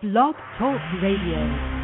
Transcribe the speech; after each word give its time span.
Blog 0.00 0.36
Talk 0.56 0.80
Radio. 1.02 1.77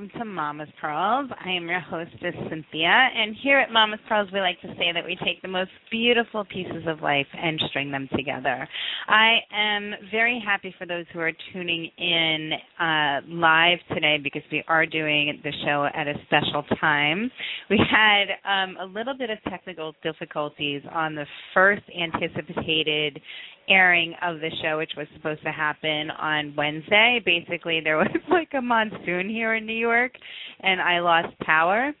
Welcome 0.00 0.18
to 0.18 0.24
Mama's 0.24 0.68
Pearls. 0.80 1.28
I 1.44 1.50
am 1.50 1.68
your 1.68 1.80
hostess 1.80 2.34
Cynthia, 2.48 2.88
and 2.88 3.36
here 3.42 3.58
at 3.58 3.70
Mama's 3.70 4.00
Pearls, 4.08 4.30
we 4.32 4.40
like 4.40 4.58
to 4.62 4.68
say 4.78 4.92
that 4.94 5.04
we 5.04 5.14
take 5.22 5.42
the 5.42 5.48
most 5.48 5.70
beautiful 5.90 6.44
pieces 6.44 6.84
of 6.86 7.02
life 7.02 7.26
and 7.34 7.60
string 7.68 7.90
them 7.90 8.08
together. 8.16 8.66
I 9.08 9.38
am 9.52 9.92
very 10.10 10.42
happy 10.42 10.74
for 10.78 10.86
those 10.86 11.04
who 11.12 11.20
are 11.20 11.32
tuning 11.52 11.90
in 11.98 12.52
uh, 12.78 13.20
live 13.28 13.78
today 13.92 14.16
because 14.22 14.42
we 14.50 14.64
are 14.68 14.86
doing 14.86 15.38
the 15.44 15.52
show 15.66 15.86
at 15.94 16.06
a 16.06 16.14
special 16.24 16.62
time. 16.80 17.30
We 17.68 17.78
had 17.90 18.28
um, 18.44 18.76
a 18.80 18.86
little 18.86 19.16
bit 19.18 19.28
of 19.28 19.38
technical 19.50 19.92
difficulties 20.02 20.82
on 20.94 21.14
the 21.14 21.26
first 21.52 21.82
anticipated 22.00 23.20
airing 23.70 24.14
of 24.22 24.40
the 24.40 24.50
show, 24.62 24.78
which 24.78 24.92
was 24.96 25.06
supposed 25.14 25.42
to 25.42 25.52
happen 25.52 26.10
on 26.10 26.54
Wednesday. 26.56 27.20
Basically, 27.24 27.80
there 27.82 27.96
was 27.96 28.08
like 28.30 28.50
a 28.56 28.60
monsoon 28.60 29.28
here 29.28 29.54
in 29.54 29.66
New 29.66 29.72
York, 29.72 30.12
and 30.60 30.80
I 30.80 31.00
lost 31.00 31.38
power 31.40 31.92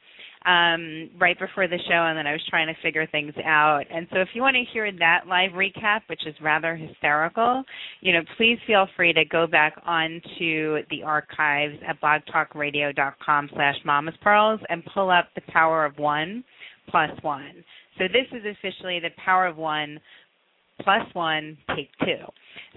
um, 0.46 1.10
right 1.18 1.38
before 1.38 1.68
the 1.68 1.78
show, 1.86 2.06
and 2.06 2.16
then 2.16 2.26
I 2.26 2.32
was 2.32 2.42
trying 2.48 2.66
to 2.66 2.80
figure 2.82 3.06
things 3.06 3.34
out. 3.44 3.82
And 3.92 4.06
so, 4.10 4.20
if 4.20 4.28
you 4.34 4.40
want 4.42 4.56
to 4.56 4.64
hear 4.72 4.90
that 4.98 5.26
live 5.26 5.50
recap, 5.52 6.00
which 6.08 6.26
is 6.26 6.34
rather 6.42 6.76
hysterical, 6.76 7.62
you 8.00 8.12
know, 8.12 8.22
please 8.36 8.58
feel 8.66 8.86
free 8.96 9.12
to 9.12 9.24
go 9.26 9.46
back 9.46 9.74
onto 9.84 10.78
the 10.90 11.02
archives 11.04 11.76
at 11.86 12.00
blogtalkradio.com/slash 12.00 13.76
Mama's 13.84 14.14
Pearls 14.22 14.60
and 14.68 14.82
pull 14.94 15.10
up 15.10 15.28
the 15.34 15.42
Power 15.52 15.84
of 15.84 15.98
One 15.98 16.42
plus 16.90 17.10
one. 17.22 17.64
So 17.98 18.04
this 18.04 18.26
is 18.32 18.44
officially 18.46 18.98
the 18.98 19.10
Power 19.22 19.46
of 19.46 19.56
One 19.58 20.00
plus 20.82 21.02
one, 21.14 21.56
take 21.76 21.88
two. 22.00 22.24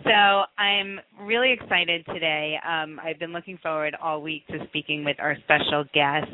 So 0.04 0.44
I'm 0.58 1.00
really 1.22 1.54
excited 1.54 2.06
today. 2.08 2.56
Um, 2.68 3.00
I've 3.04 3.20
been 3.20 3.32
looking 3.32 3.60
forward 3.62 3.96
all 4.02 4.22
week 4.22 4.46
to 4.48 4.58
speaking 4.68 5.06
with 5.06 5.18
our 5.20 5.36
special 5.44 5.84
guest, 5.94 6.32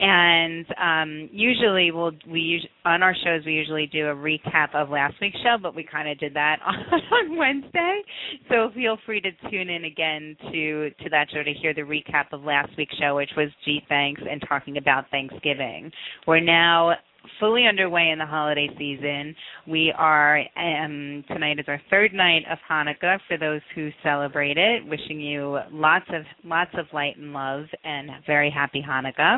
and 0.00 0.66
um, 0.80 1.28
usually 1.30 1.90
we'll 1.90 2.12
we 2.28 2.66
on 2.84 3.02
our 3.02 3.14
shows 3.22 3.44
we 3.44 3.52
usually 3.52 3.86
do 3.86 4.06
a 4.08 4.14
recap 4.14 4.74
of 4.74 4.88
last 4.88 5.14
week's 5.20 5.36
show, 5.42 5.56
but 5.60 5.74
we 5.74 5.84
kind 5.84 6.08
of 6.08 6.18
did 6.18 6.34
that 6.34 6.58
on, 6.64 6.74
on 7.30 7.36
Wednesday. 7.36 8.00
So 8.48 8.70
feel 8.74 8.96
free 9.04 9.20
to 9.20 9.30
tune 9.50 9.68
in 9.68 9.84
again 9.84 10.36
to 10.50 10.90
to 11.02 11.10
that 11.10 11.28
show 11.32 11.42
to 11.42 11.52
hear 11.52 11.74
the 11.74 11.82
recap 11.82 12.32
of 12.32 12.42
last 12.42 12.72
week's 12.78 12.96
show, 12.96 13.16
which 13.16 13.30
was 13.36 13.50
G 13.64 13.80
Thanks 13.88 14.22
and 14.28 14.42
talking 14.48 14.78
about 14.78 15.04
Thanksgiving. 15.10 15.92
We're 16.26 16.40
now 16.40 16.94
fully 17.40 17.66
underway 17.66 18.10
in 18.10 18.18
the 18.18 18.26
holiday 18.26 18.68
season. 18.78 19.34
We 19.66 19.92
are 19.96 20.40
um, 20.56 21.24
tonight 21.28 21.58
is 21.58 21.66
our 21.68 21.80
third 21.90 22.12
night 22.12 22.42
of 22.50 22.58
Hanukkah 22.70 23.18
for 23.28 23.36
those 23.38 23.60
who 23.74 23.90
celebrate 24.02 24.58
it. 24.58 24.86
Wishing 24.86 25.20
you 25.20 25.58
lots 25.70 26.06
of 26.08 26.22
lots 26.44 26.70
of 26.74 26.86
light 26.92 27.16
and 27.16 27.32
love 27.32 27.64
and 27.84 28.10
very 28.26 28.50
happy 28.50 28.84
Hanukkah. 28.86 29.36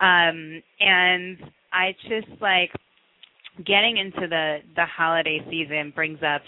Um, 0.00 0.62
and 0.80 1.38
I 1.72 1.94
just 2.08 2.40
like 2.40 2.70
getting 3.66 3.96
into 3.98 4.28
the 4.28 4.58
the 4.76 4.84
holiday 4.84 5.40
season 5.50 5.92
brings 5.94 6.18
up 6.22 6.42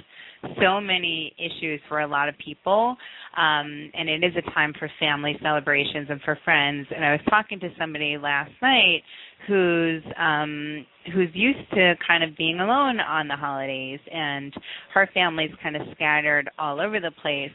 so 0.63 0.81
many 0.81 1.35
issues 1.39 1.81
for 1.89 2.01
a 2.01 2.07
lot 2.07 2.29
of 2.29 2.35
people 2.39 2.97
um 3.37 3.91
and 3.95 4.09
it 4.09 4.25
is 4.25 4.33
a 4.37 4.51
time 4.53 4.73
for 4.79 4.91
family 4.99 5.37
celebrations 5.43 6.07
and 6.09 6.21
for 6.23 6.39
friends 6.45 6.87
and 6.95 7.05
i 7.05 7.13
was 7.13 7.21
talking 7.29 7.59
to 7.59 7.69
somebody 7.79 8.17
last 8.17 8.51
night 8.63 9.03
who's 9.47 10.03
um 10.19 10.87
who's 11.15 11.29
used 11.33 11.71
to 11.73 11.95
kind 12.07 12.23
of 12.23 12.37
being 12.37 12.61
alone 12.61 13.01
on 13.01 13.27
the 13.29 13.37
holidays 13.37 14.01
and 14.13 14.53
her 14.93 15.09
family's 15.15 15.51
kind 15.63 15.77
of 15.77 15.83
scattered 15.95 16.51
all 16.59 16.81
over 16.81 17.01
the 17.01 17.11
place 17.23 17.51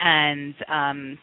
and 0.00 0.54
um 0.68 1.18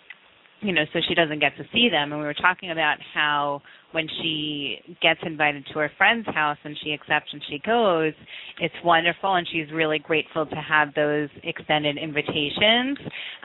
you 0.62 0.74
know 0.74 0.84
so 0.94 1.00
she 1.08 1.14
doesn't 1.16 1.40
get 1.40 1.56
to 1.58 1.64
see 1.74 1.90
them. 1.90 2.12
And 2.12 2.20
we 2.20 2.26
were 2.26 2.34
talking 2.34 2.72
about 2.72 2.98
how 3.14 3.62
when 3.96 4.08
she 4.22 4.78
gets 5.02 5.22
invited 5.26 5.66
to 5.72 5.80
her 5.80 5.90
friend's 5.98 6.28
house 6.28 6.58
and 6.66 6.78
she 6.84 6.94
accepts 6.94 7.30
and 7.32 7.42
she 7.50 7.60
goes 7.66 8.14
it's 8.60 8.76
wonderful 8.84 9.36
and 9.36 9.48
she's 9.52 9.72
really 9.74 10.00
grateful 10.00 10.46
to 10.46 10.56
have 10.56 10.94
those 10.94 11.30
extended 11.44 11.98
invitations. 11.98 12.98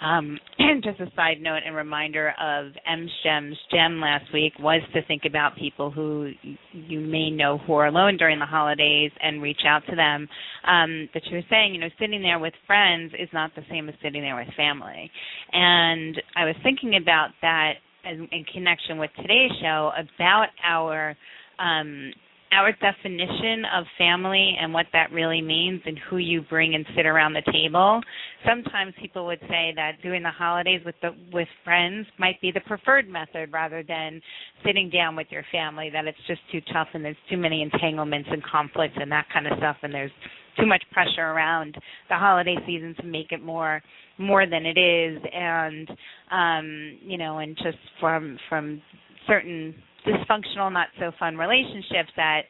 Um 0.03 0.39
and 0.59 0.83
just 0.83 1.01
a 1.01 1.07
side 1.17 1.41
note 1.41 1.63
and 1.65 1.75
reminder 1.75 2.35
of 2.41 2.73
m's 2.87 3.11
gem's 3.25 3.57
gem 3.73 4.01
last 4.01 4.27
week 4.33 4.53
was 4.59 4.83
to 4.93 5.05
think 5.07 5.23
about 5.25 5.57
people 5.57 5.91
who 5.91 6.33
you 6.73 7.01
may 7.01 7.31
know 7.31 7.59
who 7.59 7.75
are 7.75 7.87
alone 7.87 8.17
during 8.17 8.39
the 8.39 8.47
holidays 8.47 9.11
and 9.23 9.43
reach 9.43 9.63
out 9.67 9.83
to 9.89 9.97
them. 9.97 10.29
Um 10.67 11.09
but 11.13 11.23
she 11.29 11.37
was 11.37 11.45
saying 11.49 11.75
you 11.75 11.81
know 11.81 11.91
sitting 11.99 12.23
there 12.23 12.39
with 12.39 12.55
friends 12.67 13.13
is 13.19 13.29
not 13.33 13.55
the 13.55 13.63
same 13.71 13.89
as 13.89 13.95
sitting 14.03 14.23
there 14.23 14.37
with 14.37 14.49
family. 14.57 15.11
And 15.53 16.21
i 16.37 16.45
was 16.45 16.57
thinking 16.63 16.97
about 16.97 17.31
that 17.43 17.75
in, 18.05 18.29
in 18.33 18.45
connection 18.53 18.99
with 18.99 19.11
today's 19.17 19.51
show 19.61 19.93
about 19.97 20.49
our 20.65 21.17
um 21.59 22.13
our 22.53 22.73
definition 22.73 23.65
of 23.77 23.85
family 23.97 24.57
and 24.61 24.75
what 24.75 24.87
that 24.93 25.13
really 25.13 25.41
means 25.41 25.81
and 25.87 25.97
who 26.09 26.17
you 26.17 26.43
bring 26.43 26.75
and 26.75 26.85
sit 26.97 27.07
around 27.07 27.33
the 27.33 27.43
table. 27.53 28.01
Sometimes 28.45 28.93
people 29.01 29.25
would 29.27 29.39
say 29.43 29.73
that 29.77 30.03
doing 30.03 30.23
the 30.23 30.31
holidays 30.31 30.81
with 30.85 30.97
the 31.01 31.11
with 31.33 31.47
friends 31.65 32.07
might 32.19 32.41
be 32.41 32.51
the 32.51 32.61
preferred 32.61 33.09
method 33.09 33.53
rather 33.53 33.85
than 33.87 34.21
sitting 34.67 34.91
down 34.91 35.15
with 35.15 35.29
your 35.31 35.45
family 35.53 35.91
that 35.91 36.07
it's 36.07 36.19
just 36.27 36.41
too 36.51 36.61
tough 36.73 36.89
and 36.93 37.05
there's 37.05 37.17
too 37.31 37.37
many 37.37 37.63
entanglements 37.63 38.29
and 38.33 38.43
conflicts 38.43 38.97
and 39.01 39.13
that 39.13 39.27
kind 39.33 39.47
of 39.47 39.57
stuff 39.59 39.77
and 39.83 39.95
there's 39.95 40.11
too 40.59 40.67
much 40.67 40.83
pressure 40.93 41.23
around 41.23 41.75
the 42.09 42.17
holiday 42.17 42.57
season 42.67 42.95
to 43.01 43.07
make 43.07 43.33
it 43.33 43.43
more 43.43 43.83
more 44.19 44.47
than 44.47 44.67
it 44.67 44.79
is. 44.79 45.23
And 45.33 45.89
um 46.31 46.99
you 47.03 47.19
know 47.19 47.39
and 47.39 47.57
just 47.57 47.79
from 48.01 48.39
from 48.49 48.83
certain 49.27 49.75
dysfunctional 50.07 50.73
not 50.73 50.89
so 50.99 51.13
fun 51.19 51.37
relationships 51.37 52.11
that 52.17 52.43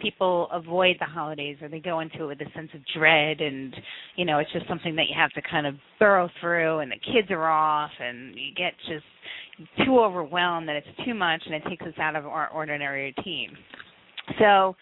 people 0.00 0.48
avoid 0.52 0.96
the 0.98 1.06
holidays 1.06 1.56
or 1.62 1.68
they 1.68 1.78
go 1.78 2.00
into 2.00 2.24
it 2.24 2.26
with 2.26 2.40
a 2.40 2.52
sense 2.54 2.70
of 2.74 2.80
dread. 2.96 3.40
And 3.40 3.74
you 4.16 4.24
know 4.24 4.38
it's 4.38 4.52
just 4.52 4.68
something 4.68 4.96
that 4.96 5.06
you 5.08 5.14
have 5.16 5.30
to 5.32 5.42
kind 5.42 5.66
of 5.66 5.74
burrow 5.98 6.28
through 6.40 6.80
and 6.80 6.90
the 6.90 7.12
kids 7.12 7.30
are 7.30 7.48
off 7.48 7.90
and 8.00 8.34
you 8.34 8.54
get 8.56 8.72
just 8.88 9.04
too 9.84 10.00
overwhelmed 10.00 10.68
that 10.68 10.76
it's 10.76 11.06
too 11.06 11.14
much 11.14 11.42
and 11.46 11.54
it 11.54 11.62
takes 11.68 11.84
us 11.86 11.94
out 11.98 12.16
of 12.16 12.26
our 12.26 12.48
ordinary 12.50 13.14
routine. 13.16 13.50
So 14.38 14.74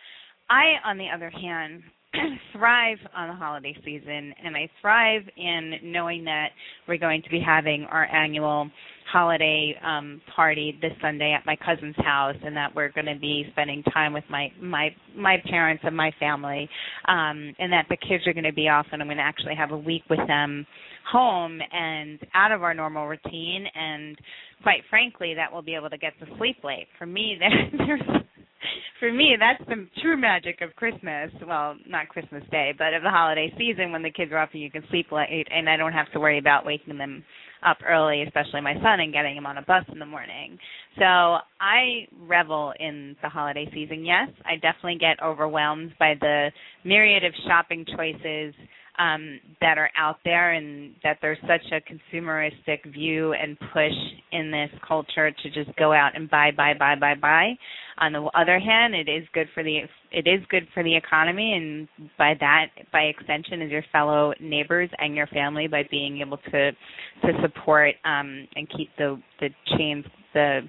i 0.51 0.75
on 0.85 0.99
the 0.99 1.09
other 1.15 1.31
hand 1.31 1.83
thrive 2.53 2.99
on 3.17 3.29
the 3.29 3.35
holiday 3.35 3.75
season 3.85 4.35
and 4.45 4.57
I 4.57 4.69
thrive 4.81 5.23
in 5.37 5.75
knowing 5.85 6.25
that 6.25 6.49
we're 6.87 6.99
going 6.99 7.23
to 7.23 7.31
be 7.31 7.41
having 7.45 7.85
our 7.91 8.05
annual 8.05 8.71
holiday 9.11 9.75
um 9.85 10.21
party 10.35 10.79
this 10.81 10.93
Sunday 11.01 11.33
at 11.33 11.45
my 11.45 11.57
cousin's 11.57 11.97
house 11.97 12.37
and 12.45 12.57
that 12.57 12.75
we're 12.75 12.91
going 12.91 13.07
to 13.07 13.19
be 13.19 13.47
spending 13.53 13.83
time 13.95 14.13
with 14.13 14.25
my 14.31 14.49
my 14.61 14.91
my 15.17 15.37
parents 15.49 15.83
and 15.87 15.97
my 15.97 16.11
family 16.21 16.69
um 17.09 17.55
and 17.59 17.73
that 17.73 17.87
the 17.89 17.97
kids 17.97 18.27
are 18.27 18.33
going 18.33 18.45
to 18.45 18.53
be 18.53 18.69
off 18.69 18.87
and 18.93 19.03
I'm 19.03 19.09
going 19.09 19.19
to 19.19 19.23
actually 19.23 19.55
have 19.57 19.73
a 19.73 19.79
week 19.79 20.03
with 20.09 20.27
them 20.27 20.67
home 21.11 21.61
and 21.73 22.19
out 22.35 22.53
of 22.53 22.63
our 22.63 22.75
normal 22.75 23.07
routine 23.07 23.67
and 23.75 24.17
quite 24.63 24.83
frankly 24.89 25.35
that 25.35 25.53
we'll 25.53 25.63
be 25.63 25.75
able 25.75 25.91
to 25.91 25.99
get 25.99 26.13
to 26.21 26.27
sleep 26.39 26.57
late. 26.65 26.87
For 26.99 27.07
me 27.07 27.37
there, 27.39 27.71
there's 27.87 28.23
for 29.01 29.13
me, 29.13 29.37
that's 29.39 29.69
the 29.69 29.87
true 30.01 30.17
magic 30.17 30.61
of 30.61 30.75
Christmas. 30.77 31.31
Well, 31.47 31.77
not 31.87 32.09
Christmas 32.09 32.45
Day, 32.51 32.73
but 32.77 32.95
of 32.95 33.03
the 33.03 33.11
holiday 33.11 33.53
season 33.59 33.93
when 33.93 34.03
the 34.03 34.11
kids 34.11 34.33
are 34.33 34.39
up 34.39 34.51
and 34.53 34.63
you 34.63 34.71
can 34.71 34.85
sleep 34.91 35.13
late, 35.13 35.49
and 35.51 35.69
I 35.69 35.77
don't 35.77 35.93
have 35.93 36.11
to 36.13 36.21
worry 36.21 36.39
about 36.39 36.67
waking 36.67 36.99
them 36.99 37.25
up 37.65 37.79
early, 37.89 38.23
especially 38.23 38.61
my 38.61 38.75
son, 38.75 39.01
and 39.01 39.13
getting 39.13 39.37
him 39.37 39.47
on 39.47 39.59
a 39.59 39.63
bus 39.63 39.85
in 39.93 39.99
the 39.99 40.07
morning. 40.07 40.59
So 40.99 41.05
I 41.05 42.07
revel 42.27 42.73
in 42.79 43.17
the 43.23 43.29
holiday 43.29 43.69
season. 43.73 44.05
Yes, 44.05 44.29
I 44.45 44.55
definitely 44.57 44.99
get 44.99 45.23
overwhelmed 45.23 45.93
by 45.99 46.15
the 46.21 46.51
myriad 46.85 47.25
of 47.25 47.33
shopping 47.47 47.85
choices 47.97 48.55
um, 48.99 49.41
that 49.61 49.79
are 49.79 49.91
out 49.97 50.17
there, 50.25 50.53
and 50.53 50.95
that 51.03 51.19
there's 51.23 51.39
such 51.43 51.73
a 51.73 51.81
consumeristic 51.81 52.93
view 52.93 53.33
and 53.33 53.59
push 53.73 53.93
in 54.33 54.51
this 54.51 54.71
culture 54.87 55.31
to 55.31 55.51
just 55.51 55.75
go 55.77 55.93
out 55.93 56.13
and 56.15 56.29
buy, 56.29 56.51
buy, 56.57 56.75
buy, 56.79 56.95
buy, 56.95 57.15
buy. 57.15 57.57
On 57.99 58.13
the 58.13 58.23
other 58.35 58.59
hand, 58.59 58.95
it 58.95 59.09
is 59.09 59.25
good 59.33 59.49
for 59.55 59.63
the 59.63 59.81
it 60.11 60.27
is 60.27 60.45
good 60.49 60.67
for 60.75 60.83
the 60.83 60.95
economy, 60.95 61.55
and 61.55 61.89
by 62.19 62.35
that, 62.41 62.67
by 62.93 63.03
extension, 63.03 63.63
is 63.63 63.71
your 63.71 63.85
fellow 63.93 64.33
neighbors 64.41 64.91
and 64.99 65.15
your 65.15 65.27
family 65.29 65.69
by 65.69 65.85
being 65.91 66.21
able 66.21 66.37
to 66.37 66.73
to 66.73 67.33
support 67.41 67.95
um, 68.05 68.47
and 68.57 68.69
keep 68.77 68.91
the 68.99 69.21
the 69.41 69.49
chains 69.77 70.05
the 70.35 70.61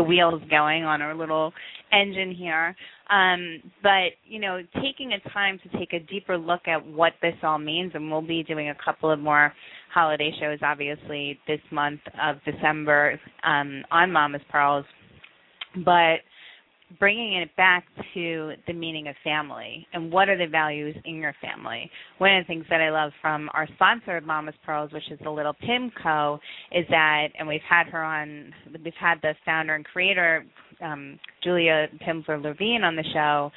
the 0.00 0.04
wheels 0.04 0.40
going 0.48 0.82
on 0.84 1.02
our 1.02 1.14
little 1.14 1.52
engine 1.92 2.34
here. 2.34 2.74
Um, 3.10 3.60
but 3.82 4.12
you 4.24 4.40
know, 4.40 4.60
taking 4.76 5.12
a 5.12 5.28
time 5.30 5.60
to 5.62 5.78
take 5.78 5.92
a 5.92 6.00
deeper 6.00 6.38
look 6.38 6.62
at 6.66 6.84
what 6.86 7.12
this 7.20 7.34
all 7.42 7.58
means, 7.58 7.92
and 7.94 8.10
we'll 8.10 8.22
be 8.22 8.42
doing 8.42 8.70
a 8.70 8.76
couple 8.82 9.10
of 9.10 9.18
more 9.18 9.52
holiday 9.92 10.32
shows, 10.40 10.58
obviously, 10.62 11.38
this 11.46 11.60
month 11.70 12.00
of 12.22 12.36
December 12.50 13.20
um, 13.44 13.82
on 13.90 14.10
Mama's 14.10 14.40
Pearls. 14.50 14.86
But 15.84 16.20
bringing 16.98 17.34
it 17.34 17.54
back 17.56 17.84
to 18.14 18.52
the 18.66 18.72
meaning 18.72 19.08
of 19.08 19.14
family 19.22 19.86
and 19.92 20.12
what 20.12 20.28
are 20.28 20.36
the 20.36 20.46
values 20.46 20.96
in 21.04 21.16
your 21.16 21.34
family. 21.40 21.90
One 22.18 22.36
of 22.36 22.44
the 22.44 22.46
things 22.46 22.66
that 22.70 22.80
I 22.80 22.90
love 22.90 23.12
from 23.20 23.48
our 23.54 23.68
sponsor 23.74 24.16
of 24.16 24.24
Mama's 24.24 24.54
Pearls, 24.64 24.92
which 24.92 25.10
is 25.10 25.18
the 25.22 25.30
Little 25.30 25.54
Pim 25.54 25.92
Co., 26.02 26.38
is 26.72 26.84
that, 26.90 27.28
and 27.38 27.46
we've 27.46 27.60
had 27.68 27.86
her 27.86 28.02
on, 28.02 28.52
we've 28.84 28.92
had 28.98 29.18
the 29.22 29.34
founder 29.44 29.74
and 29.74 29.84
creator, 29.84 30.44
um, 30.82 31.18
Julia 31.42 31.88
Pimsleur 32.06 32.42
Levine, 32.42 32.82
on 32.84 32.96
the 32.96 33.04
show, 33.12 33.50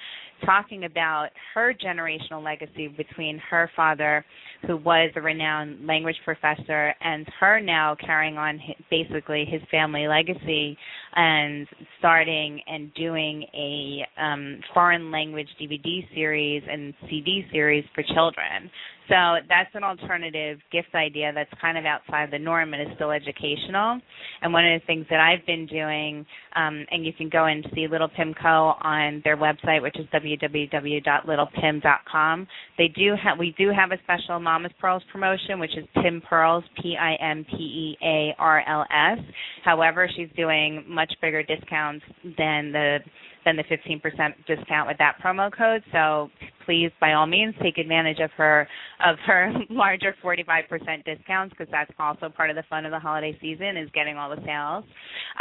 talking 0.46 0.86
about 0.86 1.30
her 1.54 1.74
generational 1.74 2.44
legacy 2.44 2.88
between 2.88 3.40
her 3.50 3.70
father, 3.76 4.26
who 4.68 4.78
was 4.78 5.12
a 5.16 5.22
renowned 5.22 5.86
language 5.86 6.16
professor, 6.24 6.94
and 7.02 7.26
her 7.40 7.60
now 7.60 7.96
carrying 8.00 8.38
on 8.38 8.60
basically 8.90 9.46
his 9.50 9.62
family 9.72 10.08
legacy 10.08 10.78
and 11.16 11.68
starting 12.00 12.62
and 12.68 12.94
doing 12.94 13.46
a 13.54 14.06
um, 14.22 14.60
foreign 14.74 15.12
language 15.12 15.48
DVD 15.62 16.08
series 16.14 16.64
and 16.70 16.94
CD 17.10 17.46
series 17.52 17.86
for 17.94 18.04
children. 18.04 18.70
So 19.10 19.16
that's 19.50 19.70
an 19.74 19.84
alternative 19.84 20.60
gift 20.72 20.96
idea 20.96 21.34
that's 21.34 21.52
kind 21.60 21.78
of 21.78 21.84
outside 21.86 22.32
the 22.32 22.40
norm 22.40 22.74
and 22.74 22.82
is 22.82 22.88
still 22.96 23.12
educational. 23.12 24.00
And 24.42 24.54
one 24.54 24.66
of 24.66 24.80
the 24.80 24.86
things 24.86 25.06
that 25.10 25.20
I've 25.20 25.46
been 25.46 25.66
doing, 25.66 26.26
um, 26.56 26.86
and 26.90 27.06
you 27.06 27.12
can 27.12 27.28
go 27.30 27.44
and 27.46 27.68
see 27.76 27.86
Little 27.90 28.08
Pimco 28.08 28.82
on 28.84 29.22
their 29.26 29.36
website, 29.36 29.82
which 29.82 30.00
is 30.00 30.06
www.littlepim.com. 30.14 32.48
They 32.78 32.88
do 32.88 33.16
have 33.22 33.38
we 33.38 33.54
do 33.58 33.74
have 33.76 33.92
a 33.92 33.98
special 34.04 34.40
Mama's 34.40 34.72
Pearls 34.80 35.04
promotion, 35.12 35.60
which 35.60 35.78
is 35.78 35.84
Pim 36.02 36.22
Pearls, 36.28 36.64
P 36.82 36.96
I 37.00 37.16
M 37.16 37.46
P 37.50 37.58
E 37.58 37.98
A 38.04 38.34
R 38.40 38.64
L 38.68 38.86
S. 38.90 39.20
However, 39.66 40.10
she's 40.16 40.30
doing 40.38 40.86
much 40.88 41.12
bigger 41.22 41.44
discounts 41.44 42.06
than 42.38 42.72
the 42.72 43.00
than 43.46 43.56
the 43.56 43.64
15% 43.64 44.02
discount 44.48 44.88
with 44.88 44.98
that 44.98 45.18
promo 45.24 45.52
code. 45.56 45.84
So 45.92 46.30
please, 46.66 46.92
by 47.00 47.14
all 47.14 47.26
means, 47.26 47.54
take 47.62 47.78
advantage 47.78 48.20
of 48.20 48.32
her 48.38 48.68
of 49.06 49.18
her 49.26 49.52
larger 49.70 50.16
45% 50.24 51.04
discounts 51.06 51.54
because 51.58 51.72
that's 51.72 51.92
also 52.00 52.30
part 52.30 52.50
of 52.50 52.56
the 52.56 52.64
fun 52.70 52.86
of 52.86 52.92
the 52.92 53.00
holiday 53.00 53.38
season 53.42 53.78
is 53.78 53.90
getting 53.94 54.18
all 54.18 54.30
the 54.30 54.42
sales. 54.46 54.86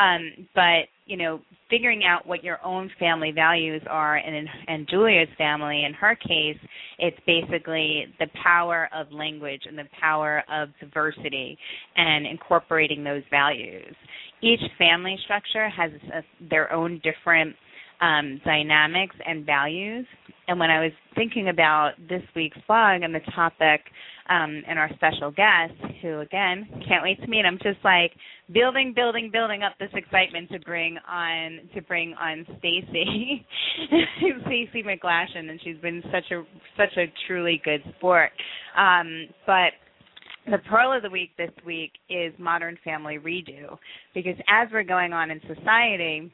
Um, 0.01 0.47
but 0.55 0.89
you 1.07 1.17
know, 1.17 1.41
figuring 1.69 2.05
out 2.05 2.27
what 2.27 2.45
your 2.45 2.65
own 2.65 2.91
family 2.99 3.33
values 3.33 3.83
are, 3.91 4.17
and 4.17 4.37
in, 4.37 4.47
and 4.69 4.89
Julia's 4.89 5.29
family, 5.37 5.85
in 5.85 5.93
her 5.95 6.15
case, 6.15 6.59
it's 6.99 7.17
basically 7.27 8.05
the 8.21 8.29
power 8.43 8.89
of 8.95 9.11
language 9.11 9.63
and 9.67 9.77
the 9.77 9.89
power 10.01 10.45
of 10.51 10.69
diversity, 10.81 11.59
and 11.97 12.27
incorporating 12.27 13.03
those 13.03 13.23
values. 13.31 13.95
Each 14.43 14.61
family 14.79 15.19
structure 15.25 15.69
has 15.69 15.91
a, 16.15 16.23
their 16.49 16.73
own 16.73 17.01
different 17.03 17.57
um, 18.03 18.41
dynamics 18.45 19.15
and 19.25 19.47
values. 19.47 20.07
And 20.49 20.59
when 20.59 20.71
I 20.71 20.83
was 20.83 20.93
thinking 21.15 21.49
about 21.49 21.93
this 22.09 22.23
week's 22.35 22.59
blog 22.67 23.03
and 23.03 23.15
the 23.15 23.21
topic 23.35 23.81
um, 24.29 24.63
and 24.69 24.79
our 24.79 24.91
special 24.95 25.31
guest, 25.31 25.73
who 26.03 26.21
again 26.21 26.67
can't 26.87 27.03
wait 27.03 27.21
to 27.23 27.29
meet, 27.29 27.45
I'm 27.47 27.59
just 27.63 27.79
like 27.85 28.13
building, 28.53 28.93
building, 28.95 29.31
building 29.33 29.63
up 29.63 29.75
this 29.79 29.91
excitement 29.95 30.51
to 30.51 30.59
bring 30.61 30.99
on 31.09 31.61
to 31.75 31.83
bring 31.83 32.15
on 32.15 32.45
Stacey, 32.59 33.47
Stacey 34.47 34.83
MacGlashan, 34.83 35.49
and 35.49 35.61
she's 35.63 35.79
been 35.79 36.03
such 36.13 36.31
a 36.33 36.43
such 36.77 36.97
a 36.97 37.07
truly 37.29 37.63
good 37.65 37.83
sport. 37.97 38.33
Um, 38.77 39.29
but 39.47 39.73
the 40.51 40.59
pearl 40.69 40.93
of 40.93 41.03
the 41.03 41.11
week 41.11 41.31
this 41.39 41.53
week 41.65 41.93
is 42.11 42.35
modern 42.37 42.77
family 42.83 43.19
redo 43.19 43.79
because 44.13 44.35
as 44.49 44.67
we're 44.73 44.83
going 44.83 45.13
on 45.13 45.31
in 45.31 45.41
society 45.47 46.33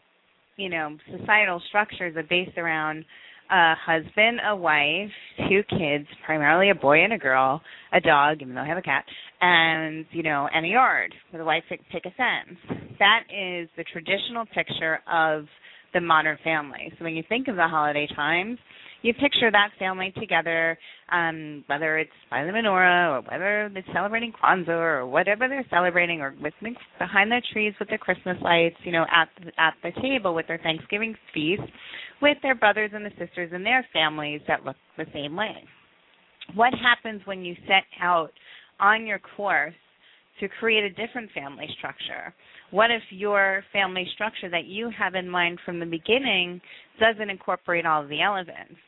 you 0.59 0.69
know, 0.69 0.97
societal 1.17 1.63
structures 1.69 2.15
are 2.17 2.25
based 2.25 2.59
around 2.59 3.05
a 3.51 3.75
husband, 3.75 4.41
a 4.47 4.55
wife, 4.55 5.11
two 5.49 5.63
kids, 5.71 6.07
primarily 6.27 6.69
a 6.69 6.75
boy 6.75 7.03
and 7.03 7.15
a 7.15 7.19
girl, 7.19 7.63
a 7.95 8.01
dog, 8.01 8.43
even 8.43 8.55
though 8.55 8.61
I 8.61 8.67
have 8.67 8.77
a 8.77 8.83
cat, 8.83 9.05
and 9.41 10.05
you 10.11 10.23
know, 10.23 10.49
and 10.53 10.67
a 10.67 10.69
yard 10.69 11.15
where 11.31 11.39
the 11.39 11.47
wife 11.47 11.63
pick, 11.71 12.05
a 12.05 12.11
fence. 12.11 12.59
That 12.99 13.21
is 13.31 13.71
the 13.77 13.85
traditional 13.91 14.45
picture 14.47 14.99
of 15.11 15.47
the 15.95 16.01
modern 16.01 16.37
family. 16.45 16.93
So 16.99 17.05
when 17.05 17.15
you 17.15 17.23
think 17.29 17.49
of 17.49 17.57
the 17.57 17.69
holiday 17.69 18.07
times, 18.15 18.59
you 19.03 19.15
picture 19.15 19.51
that 19.51 19.71
family 19.79 20.13
together, 20.19 20.77
um, 21.13 21.63
whether 21.67 21.99
it's 21.99 22.11
by 22.31 22.45
the 22.45 22.51
menorah 22.51 23.19
or 23.19 23.31
whether 23.31 23.71
they're 23.73 23.95
celebrating 23.95 24.33
Kwanzaa 24.33 24.69
or 24.69 25.07
whatever 25.07 25.49
they're 25.49 25.67
celebrating, 25.71 26.21
or 26.21 26.35
with 26.43 26.55
behind 26.99 27.31
their 27.31 27.43
trees 27.53 27.75
with 27.79 27.89
their 27.89 27.99
Christmas 27.99 28.37
lights, 28.43 28.77
you 28.85 28.93
know, 28.93 29.07
at 29.15 29.29
at 29.57 29.75
the 29.83 29.93
table 30.01 30.35
with 30.35 30.47
their 30.49 30.59
Thanksgiving 30.59 31.15
feast, 31.33 31.63
with 32.21 32.39
their 32.43 32.55
brothers 32.55 32.91
and 32.93 33.05
the 33.05 33.13
sisters 33.19 33.51
and 33.53 33.65
their 33.65 33.87
families 33.93 34.41
that 34.49 34.65
look 34.65 34.77
the 34.97 35.07
same 35.13 35.37
way. 35.37 35.65
What 36.55 36.73
happens 36.75 37.23
when 37.25 37.45
you 37.45 37.55
set 37.67 37.85
out 38.03 38.31
on 38.81 39.07
your 39.07 39.21
course 39.37 39.75
to 40.41 40.49
create 40.61 40.85
a 40.85 40.91
different 40.91 41.31
family 41.33 41.69
structure? 41.79 42.35
What 42.71 42.91
if 42.91 43.03
your 43.11 43.63
family 43.73 44.07
structure 44.15 44.49
that 44.51 44.67
you 44.67 44.91
have 44.99 45.15
in 45.15 45.29
mind 45.29 45.59
from 45.65 45.79
the 45.79 45.87
beginning 45.87 46.61
doesn't 46.99 47.31
incorporate 47.31 47.87
all 47.87 48.07
the 48.07 48.23
elements? 48.23 48.79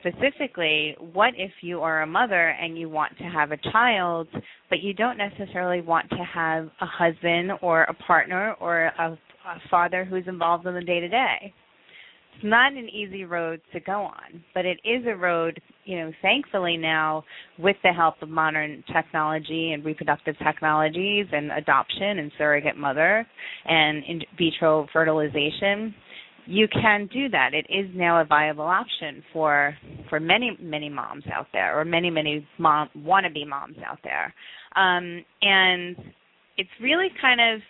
Specifically, 0.00 0.96
what 1.12 1.34
if 1.36 1.50
you 1.62 1.80
are 1.80 2.02
a 2.02 2.06
mother 2.06 2.48
and 2.48 2.78
you 2.78 2.88
want 2.88 3.16
to 3.18 3.24
have 3.24 3.52
a 3.52 3.56
child, 3.72 4.28
but 4.70 4.80
you 4.80 4.94
don't 4.94 5.18
necessarily 5.18 5.80
want 5.80 6.08
to 6.10 6.24
have 6.32 6.68
a 6.80 6.86
husband 6.86 7.52
or 7.62 7.82
a 7.84 7.94
partner 7.94 8.54
or 8.60 8.86
a, 8.86 9.18
a 9.46 9.60
father 9.70 10.04
who's 10.04 10.24
involved 10.26 10.66
in 10.66 10.74
the 10.74 10.80
day 10.80 11.00
to 11.00 11.08
day? 11.08 11.52
It's 12.36 12.44
not 12.44 12.72
an 12.74 12.88
easy 12.90 13.24
road 13.24 13.62
to 13.72 13.80
go 13.80 14.02
on, 14.02 14.44
but 14.52 14.66
it 14.66 14.78
is 14.84 15.06
a 15.06 15.16
road, 15.16 15.58
you 15.86 15.98
know, 15.98 16.12
thankfully 16.20 16.76
now 16.76 17.24
with 17.58 17.76
the 17.82 17.92
help 17.92 18.20
of 18.20 18.28
modern 18.28 18.84
technology 18.94 19.72
and 19.72 19.82
reproductive 19.82 20.36
technologies 20.44 21.26
and 21.32 21.50
adoption 21.50 22.18
and 22.18 22.30
surrogate 22.36 22.76
mother 22.76 23.26
and 23.64 24.04
in 24.04 24.20
vitro 24.36 24.86
fertilization, 24.92 25.94
you 26.46 26.68
can 26.68 27.08
do 27.12 27.28
that. 27.30 27.50
It 27.54 27.66
is 27.68 27.90
now 27.94 28.20
a 28.20 28.24
viable 28.24 28.64
option 28.64 29.22
for 29.32 29.76
for 30.08 30.20
many 30.20 30.56
many 30.60 30.88
moms 30.88 31.24
out 31.32 31.46
there, 31.52 31.78
or 31.78 31.84
many 31.84 32.10
many 32.10 32.46
mom 32.58 32.88
wannabe 32.96 33.46
moms 33.46 33.76
out 33.84 33.98
there, 34.04 34.32
um, 34.76 35.24
and 35.42 35.96
it's 36.56 36.70
really 36.80 37.08
kind 37.20 37.40
of 37.40 37.60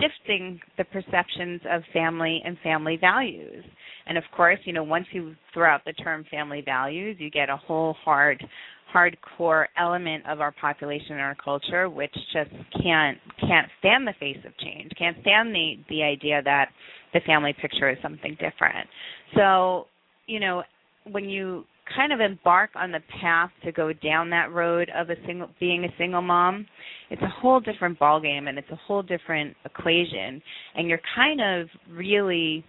shifting 0.00 0.60
the 0.78 0.84
perceptions 0.84 1.60
of 1.70 1.82
family 1.92 2.40
and 2.44 2.56
family 2.62 2.98
values. 3.00 3.64
And 4.06 4.18
of 4.18 4.24
course, 4.36 4.58
you 4.64 4.72
know, 4.72 4.82
once 4.82 5.06
you 5.12 5.34
throw 5.54 5.68
out 5.68 5.84
the 5.84 5.92
term 5.92 6.24
family 6.30 6.62
values, 6.64 7.16
you 7.18 7.30
get 7.30 7.48
a 7.48 7.56
whole 7.56 7.94
hard 8.04 8.44
hardcore 8.92 9.66
element 9.78 10.24
of 10.28 10.40
our 10.40 10.52
population 10.52 11.12
and 11.12 11.20
our 11.20 11.36
culture 11.42 11.88
which 11.88 12.14
just 12.32 12.50
can't 12.82 13.18
can't 13.40 13.68
stand 13.78 14.06
the 14.06 14.14
face 14.20 14.38
of 14.46 14.56
change, 14.58 14.90
can't 14.98 15.16
stand 15.22 15.54
the 15.54 15.74
the 15.88 16.02
idea 16.02 16.42
that 16.44 16.68
the 17.12 17.20
family 17.26 17.54
picture 17.60 17.90
is 17.90 17.98
something 18.02 18.32
different. 18.40 18.88
So, 19.36 19.86
you 20.26 20.40
know, 20.40 20.62
when 21.10 21.28
you 21.28 21.64
kind 21.94 22.12
of 22.12 22.20
embark 22.20 22.70
on 22.74 22.92
the 22.92 23.00
path 23.20 23.50
to 23.64 23.72
go 23.72 23.92
down 23.92 24.30
that 24.30 24.52
road 24.52 24.90
of 24.96 25.10
a 25.10 25.14
single 25.26 25.48
being 25.60 25.84
a 25.84 25.88
single 25.98 26.22
mom, 26.22 26.66
it's 27.10 27.22
a 27.22 27.28
whole 27.28 27.60
different 27.60 27.98
ballgame 27.98 28.48
and 28.48 28.58
it's 28.58 28.70
a 28.70 28.76
whole 28.76 29.02
different 29.02 29.56
equation 29.64 30.40
and 30.76 30.88
you're 30.88 31.00
kind 31.14 31.40
of 31.40 31.68
really 31.90 32.64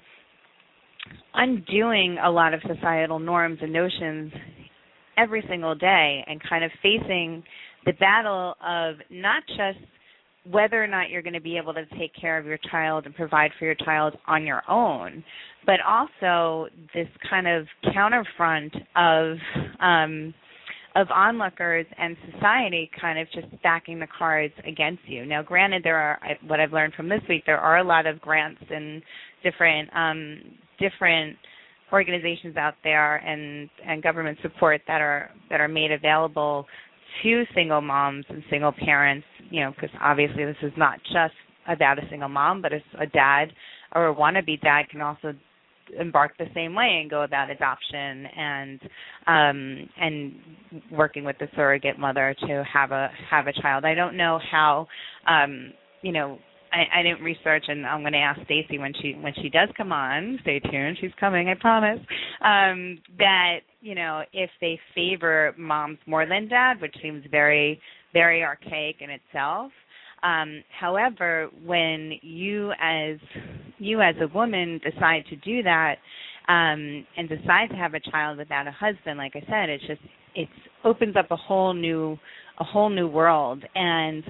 undoing 1.34 2.18
a 2.24 2.30
lot 2.30 2.54
of 2.54 2.62
societal 2.68 3.20
norms 3.20 3.60
and 3.62 3.72
notions 3.72 4.32
every 5.18 5.44
single 5.50 5.76
day 5.76 6.24
and 6.28 6.42
kind 6.48 6.64
of 6.64 6.72
facing 6.82 7.44
the 7.86 7.94
battle 7.94 8.56
of 8.66 8.96
not 9.10 9.44
just 9.48 9.80
whether 10.50 10.84
or 10.84 10.88
not 10.88 11.10
you're 11.10 11.22
going 11.22 11.34
to 11.34 11.42
be 11.42 11.58
able 11.58 11.74
to 11.74 11.86
take 11.98 12.12
care 12.20 12.38
of 12.38 12.46
your 12.46 12.60
child 12.70 13.06
and 13.06 13.16
provide 13.16 13.52
for 13.58 13.66
your 13.66 13.76
child 13.76 14.18
on 14.28 14.46
your 14.46 14.62
own, 14.70 15.24
but 15.66 15.80
also 15.88 16.68
this 16.94 17.08
kind 17.30 17.48
of 17.48 17.66
counterfront 17.94 18.74
of 18.96 19.38
um, 19.80 20.34
of 20.96 21.08
onlookers 21.10 21.88
and 21.98 22.16
society 22.32 22.90
kind 23.02 23.18
of 23.18 23.28
just 23.34 23.48
stacking 23.60 24.00
the 24.00 24.08
cards 24.16 24.54
against 24.68 25.02
you. 25.08 25.26
Now, 25.26 25.42
granted, 25.42 25.84
there 25.84 25.98
are 25.98 26.20
what 26.46 26.60
I've 26.60 26.72
learned 26.72 26.94
from 26.94 27.10
this 27.10 27.22
week. 27.28 27.44
There 27.48 27.58
are 27.58 27.80
a 27.80 27.84
lot 27.84 28.06
of 28.06 28.22
grants 28.22 28.62
and 28.70 29.02
different 29.44 29.90
um, 29.96 30.42
different 30.80 31.38
organizations 31.94 32.58
out 32.58 32.74
there 32.84 33.18
and 33.18 33.70
and 33.88 34.02
government 34.02 34.38
support 34.42 34.82
that 34.88 35.00
are 35.00 35.30
that 35.50 35.62
are 35.62 35.68
made 35.68 35.92
available 35.92 36.66
to 37.22 37.44
single 37.54 37.80
moms 37.80 38.26
and 38.30 38.44
single 38.50 38.74
parents. 38.74 39.26
You 39.50 39.62
know, 39.62 39.72
because 39.72 39.96
obviously 40.02 40.44
this 40.44 40.58
is 40.64 40.74
not 40.76 41.00
just 41.04 41.36
about 41.68 42.00
a 42.00 42.10
single 42.10 42.30
mom, 42.30 42.62
but 42.62 42.74
a, 42.74 42.82
a 43.00 43.06
dad 43.06 43.46
or 43.96 44.10
a 44.10 44.16
wannabe 44.16 44.60
dad 44.62 44.90
can 44.90 45.02
also 45.02 45.34
embark 46.00 46.36
the 46.38 46.46
same 46.56 46.74
way 46.74 47.00
and 47.02 47.10
go 47.10 47.24
about 47.24 47.50
adoption 47.50 48.26
and 48.26 48.80
um 49.28 49.90
and 50.00 50.34
working 50.92 51.24
with 51.24 51.38
the 51.40 51.48
surrogate 51.56 52.00
mother 52.00 52.36
to 52.48 52.64
have 52.72 52.92
a 52.92 53.10
have 53.30 53.48
a 53.48 53.54
child. 53.62 53.86
I 53.86 53.94
don't 53.94 54.18
know 54.18 54.40
how 54.52 54.88
um 55.28 55.74
you 56.02 56.12
know 56.12 56.40
I, 56.74 57.00
I 57.00 57.04
didn't 57.04 57.24
research 57.24 57.66
and 57.68 57.86
I'm 57.86 58.02
going 58.02 58.14
to 58.14 58.20
ask 58.20 58.42
Stacey 58.46 58.80
when 58.80 58.94
she 59.02 59.14
when 59.14 59.34
she 59.42 59.50
does 59.50 59.70
come 59.78 59.92
on. 59.92 60.40
Stay 60.42 60.60
tuned. 60.60 60.98
She's 61.00 61.12
coming, 61.20 61.50
I 61.50 61.56
promise. 61.60 62.00
Um 62.42 63.00
that, 63.20 63.60
you 63.82 63.96
know, 63.96 64.24
if 64.34 64.50
they 64.60 64.80
favor 64.96 65.54
moms 65.58 66.00
more 66.06 66.26
than 66.26 66.48
dad, 66.50 66.82
which 66.82 66.96
seems 67.02 67.24
very 67.32 67.80
very 68.14 68.44
archaic 68.44 68.98
in 69.00 69.10
itself, 69.10 69.72
um, 70.24 70.64
however, 70.80 71.50
when 71.66 72.14
you 72.22 72.72
as 72.82 73.18
you 73.78 74.02
as 74.02 74.16
a 74.22 74.28
woman 74.34 74.80
decide 74.84 75.26
to 75.30 75.36
do 75.38 75.62
that 75.64 75.96
um, 76.48 77.06
and 77.18 77.28
decide 77.28 77.70
to 77.70 77.76
have 77.76 77.94
a 77.94 78.00
child 78.00 78.38
without 78.38 78.66
a 78.66 78.72
husband, 78.72 79.18
like 79.18 79.36
I 79.36 79.42
said, 79.42 79.70
it's 79.70 79.86
just 79.86 80.02
it 80.36 80.48
opens 80.86 81.16
up 81.18 81.30
a 81.32 81.36
whole 81.36 81.74
new 81.74 82.18
a 82.60 82.64
whole 82.64 82.90
new 82.90 83.08
world. 83.08 83.64
And 83.76 84.24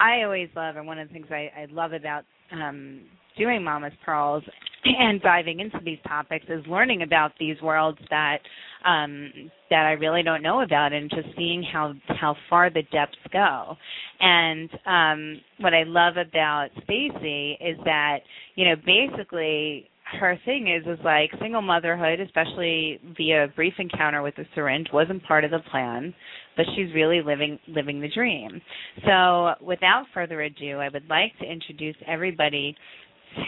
I 0.00 0.22
always 0.22 0.48
love, 0.54 0.76
and 0.76 0.86
one 0.86 0.98
of 0.98 1.08
the 1.08 1.12
things 1.14 1.26
I, 1.30 1.50
I 1.56 1.66
love 1.70 1.92
about 1.92 2.24
um, 2.52 3.02
doing 3.36 3.62
Mama's 3.62 3.92
Pearls 4.04 4.42
and 4.84 5.20
diving 5.20 5.60
into 5.60 5.78
these 5.84 5.98
topics 6.06 6.46
is 6.48 6.64
learning 6.66 7.02
about 7.02 7.32
these 7.38 7.60
worlds 7.62 7.98
that 8.10 8.38
um, 8.84 9.32
that 9.68 9.84
I 9.84 9.92
really 9.92 10.22
don't 10.22 10.42
know 10.42 10.62
about, 10.62 10.92
and 10.92 11.10
just 11.10 11.28
seeing 11.36 11.62
how 11.62 11.94
how 12.08 12.36
far 12.48 12.70
the 12.70 12.82
depths 12.92 13.16
go. 13.32 13.76
And 14.20 14.70
um, 14.86 15.40
what 15.58 15.74
I 15.74 15.82
love 15.84 16.16
about 16.16 16.68
Stacey 16.84 17.58
is 17.60 17.76
that 17.84 18.18
you 18.54 18.64
know 18.66 18.76
basically 18.76 19.90
her 20.12 20.38
thing 20.44 20.68
is 20.68 20.86
is 20.86 21.04
like 21.04 21.30
single 21.40 21.62
motherhood, 21.62 22.20
especially 22.20 23.00
via 23.16 23.44
a 23.44 23.48
brief 23.48 23.74
encounter 23.78 24.22
with 24.22 24.36
the 24.36 24.46
syringe, 24.54 24.88
wasn't 24.92 25.22
part 25.24 25.44
of 25.44 25.50
the 25.50 25.58
plan, 25.70 26.14
but 26.56 26.64
she's 26.74 26.94
really 26.94 27.22
living 27.22 27.58
living 27.68 28.00
the 28.00 28.08
dream. 28.08 28.60
So, 29.04 29.54
without 29.60 30.04
further 30.14 30.42
ado, 30.42 30.78
I 30.78 30.88
would 30.88 31.08
like 31.08 31.36
to 31.40 31.50
introduce 31.50 31.96
everybody 32.06 32.76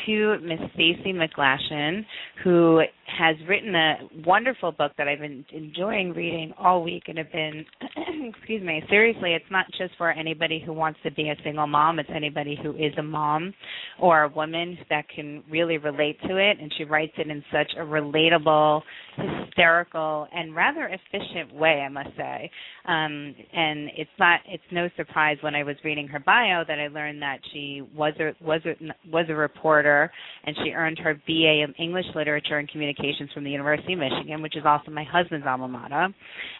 to 0.07 0.38
Miss 0.40 0.59
Stacey 0.75 1.12
MacGlashan, 1.12 2.04
who 2.45 2.80
has 3.18 3.37
written 3.49 3.75
a 3.75 3.97
wonderful 4.26 4.71
book 4.71 4.92
that 4.99 5.09
I've 5.09 5.21
been 5.21 5.45
enjoying 5.50 6.12
reading 6.12 6.52
all 6.59 6.83
week 6.83 7.04
and 7.07 7.18
have 7.18 7.33
been, 7.33 7.64
excuse 8.28 8.62
me, 8.62 8.83
seriously, 8.88 9.35
it's 9.35 9.50
not 9.50 9.66
just 9.78 9.95
for 9.97 10.11
anybody 10.11 10.62
who 10.64 10.73
wants 10.73 10.99
to 11.04 11.11
be 11.11 11.30
a 11.30 11.37
single 11.42 11.66
mom, 11.66 11.99
it's 11.99 12.11
anybody 12.14 12.59
who 12.62 12.73
is 12.73 12.92
a 12.99 13.02
mom 13.02 13.54
or 14.00 14.25
a 14.25 14.28
woman 14.28 14.76
that 14.90 15.09
can 15.09 15.42
really 15.50 15.78
relate 15.78 16.21
to 16.28 16.37
it. 16.37 16.59
And 16.61 16.73
she 16.76 16.85
writes 16.85 17.12
it 17.16 17.28
in 17.28 17.42
such 17.50 17.73
a 17.78 17.83
relatable, 17.83 18.83
hysterical, 19.16 20.28
and 20.33 20.54
rather 20.54 20.88
efficient 20.88 21.54
way, 21.54 21.80
I 21.80 21.88
must 21.88 22.11
say. 22.16 22.50
Um, 22.87 23.35
and 23.52 23.90
it's 23.97 24.11
not, 24.18 24.40
it's 24.47 24.62
no 24.71 24.88
surprise 24.97 25.38
when 25.40 25.54
I 25.54 25.62
was 25.62 25.76
reading 25.83 26.09
her 26.09 26.21
bio 26.21 26.62
that 26.68 26.78
I 26.78 26.88
learned 26.88 27.23
that 27.23 27.38
she 27.52 27.83
was 27.97 28.12
a, 28.21 28.33
was 28.45 28.61
a, 28.66 28.75
was 29.11 29.26
a 29.28 29.35
reporter 29.35 29.77
and 29.87 30.56
she 30.62 30.70
earned 30.70 30.99
her 30.99 31.14
BA 31.26 31.62
in 31.62 31.75
English 31.78 32.06
Literature 32.14 32.58
and 32.58 32.68
Communications 32.68 33.30
from 33.32 33.44
the 33.44 33.50
University 33.50 33.92
of 33.92 33.99
Michigan, 33.99 34.42
which 34.42 34.56
is 34.56 34.64
also 34.66 34.90
my 34.90 35.04
husband's 35.04 35.47
alma 35.47 35.68
mater, 35.68 36.08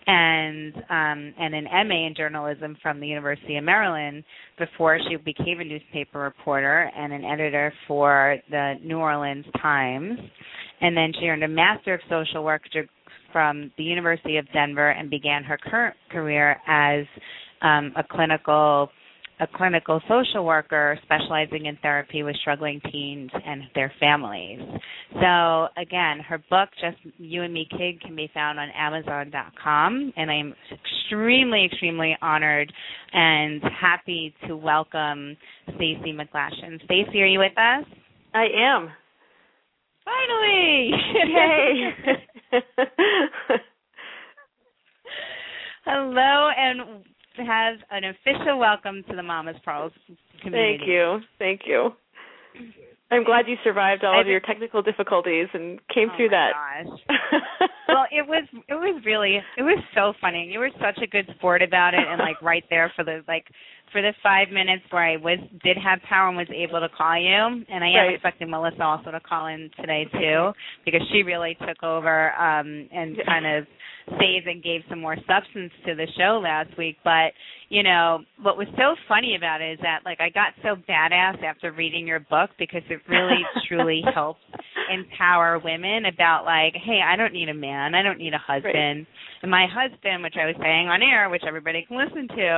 and 0.07 0.75
um, 0.77 1.35
and 1.39 1.55
an 1.55 1.65
MA 1.65 2.07
in 2.07 2.15
journalism 2.17 2.77
from 2.83 3.01
the 3.01 3.07
University 3.07 3.57
of 3.57 3.65
Maryland 3.65 4.25
before 4.59 4.99
she 5.09 5.17
became 5.17 5.61
a 5.61 5.65
newspaper 5.65 6.21
reporter 6.21 6.91
and 6.97 7.13
an 7.13 7.25
editor 7.25 7.73
for 7.87 8.37
the 8.51 8.75
New 8.83 8.99
Orleans 8.99 9.47
Times. 9.61 10.19
And 10.81 10.97
then 10.97 11.13
she 11.19 11.27
earned 11.27 11.43
a 11.43 11.49
Master 11.49 11.95
of 11.95 12.01
Social 12.09 12.45
Work 12.45 12.63
from 13.33 13.71
the 13.77 13.85
University 13.85 14.37
of 14.37 14.47
Denver 14.53 14.91
and 14.91 15.11
began 15.11 15.43
her 15.45 15.59
current 15.59 15.97
career 16.11 16.57
as 16.67 17.05
um, 17.63 17.93
a 17.97 18.05
clinical 18.05 18.91
a 19.41 19.47
clinical 19.57 20.01
social 20.09 20.45
worker 20.45 20.99
specializing 21.03 21.67
in 21.67 21.77
therapy 21.83 22.23
with 22.23 22.37
struggling 22.37 22.81
teens 22.91 23.31
and 23.47 23.63
their 23.75 23.93
families. 24.01 24.59
So 25.15 25.69
again, 25.81 26.21
her 26.29 26.39
book, 26.51 26.69
Just 26.81 26.97
You 27.19 27.43
and 27.43 27.55
Me 27.55 27.67
Kid, 27.71 28.01
can 28.01 28.17
be 28.17 28.31
found 28.35 28.59
on 28.59 28.69
Amazon.com, 28.77 30.13
and 30.17 30.31
I'm 30.31 30.55
extremely, 30.73 31.65
extremely 31.67 32.17
honored 32.21 32.73
and 33.13 33.63
happy 33.63 34.35
to 34.47 34.57
welcome 34.57 35.37
Stacey 35.77 36.13
MacGlashan. 36.13 36.85
Stacey, 36.85 37.23
are 37.23 37.27
you 37.27 37.39
with 37.39 37.53
us? 37.53 37.85
I 38.35 38.47
am. 38.57 38.91
Finally! 40.05 40.91
Yay! 41.27 41.91
Hello, 45.85 46.51
and 46.57 47.05
has 47.41 47.79
an 47.91 48.05
official 48.05 48.59
welcome 48.59 49.03
to 49.09 49.17
the 49.17 49.23
Mama's 49.23 49.57
Pearls 49.65 49.93
community. 50.43 50.79
Thank 50.79 50.89
you. 50.89 51.21
Thank 51.39 51.61
you. 51.67 51.91
I'm 53.11 53.25
glad 53.25 53.49
you 53.49 53.57
survived 53.65 54.05
all 54.05 54.21
of 54.21 54.27
your 54.27 54.41
technical 54.41 54.83
difficulties 54.83 55.49
and 55.55 55.81
came 55.89 56.11
oh 56.13 56.17
through 56.17 56.29
that. 56.29 56.53
Gosh. 56.53 57.01
well, 57.89 58.05
it 58.11 58.27
was 58.27 58.45
it 58.69 58.75
was 58.75 59.03
really 59.07 59.37
it 59.57 59.63
was 59.63 59.83
so 59.95 60.13
funny. 60.21 60.49
You 60.53 60.59
were 60.59 60.71
such 60.81 61.03
a 61.03 61.07
good 61.07 61.27
sport 61.37 61.63
about 61.63 61.95
it 61.95 62.01
and 62.07 62.19
like 62.19 62.41
right 62.43 62.65
there 62.69 62.93
for 62.95 63.05
the 63.05 63.25
like 63.27 63.47
for 63.93 64.03
the 64.03 64.13
five 64.23 64.49
minutes 64.51 64.83
where 64.91 65.05
I 65.05 65.17
was 65.17 65.39
did 65.63 65.77
have 65.77 66.01
power 66.09 66.29
and 66.29 66.37
was 66.37 66.49
able 66.55 66.81
to 66.81 66.89
call 66.89 67.19
you, 67.19 67.65
and 67.69 67.85
I 67.85 67.89
am 67.89 67.95
Right. 68.07 68.15
expecting 68.15 68.51
Melissa 68.51 68.83
also 68.83 69.11
to 69.11 69.21
call 69.21 69.47
in 69.47 69.71
today 69.81 70.05
too 70.13 70.53
because 70.85 71.03
she 71.13 71.23
really 71.23 71.57
took 71.67 71.83
over 71.83 72.33
um 72.35 72.89
and 72.93 73.17
Yeah. 73.17 73.25
kind 73.25 73.47
of 73.47 73.67
saved 74.19 74.47
and 74.47 74.63
gave 74.63 74.83
some 74.89 75.01
more 75.01 75.17
substance 75.27 75.73
to 75.87 75.95
the 75.95 76.07
show 76.17 76.41
last 76.43 76.77
week. 76.79 76.97
But 77.05 77.33
you 77.69 77.83
know 77.83 78.25
what 78.43 78.57
was 78.57 78.69
so 78.77 78.97
funny 79.07 79.37
about 79.37 79.61
it 79.61 79.73
is 79.73 79.79
that 79.83 80.01
like 80.05 80.21
I 80.21 80.31
got 80.31 80.55
so 80.63 80.77
badass 80.89 81.43
after 81.43 81.73
reading 81.73 82.07
your 82.07 82.21
book 82.21 82.51
because 82.59 82.83
it 82.89 83.01
really 83.09 83.43
truly 83.69 84.03
helps 84.15 84.41
empower 84.89 85.59
women 85.59 86.07
about 86.07 86.45
like, 86.45 86.75
hey, 86.75 87.01
I 87.05 87.17
don't 87.17 87.33
need 87.33 87.49
a 87.49 87.55
man, 87.55 87.95
I 87.95 88.03
don't 88.03 88.19
need 88.19 88.35
a 88.35 88.39
husband. 88.39 89.07
And 89.43 89.51
my 89.51 89.67
husband, 89.71 90.23
which 90.23 90.35
I 90.41 90.47
was 90.47 90.57
saying 90.61 90.89
on 90.89 91.03
air, 91.03 91.29
which 91.31 91.43
everybody 91.47 91.85
can 91.87 91.97
listen 91.97 92.27
to, 92.29 92.51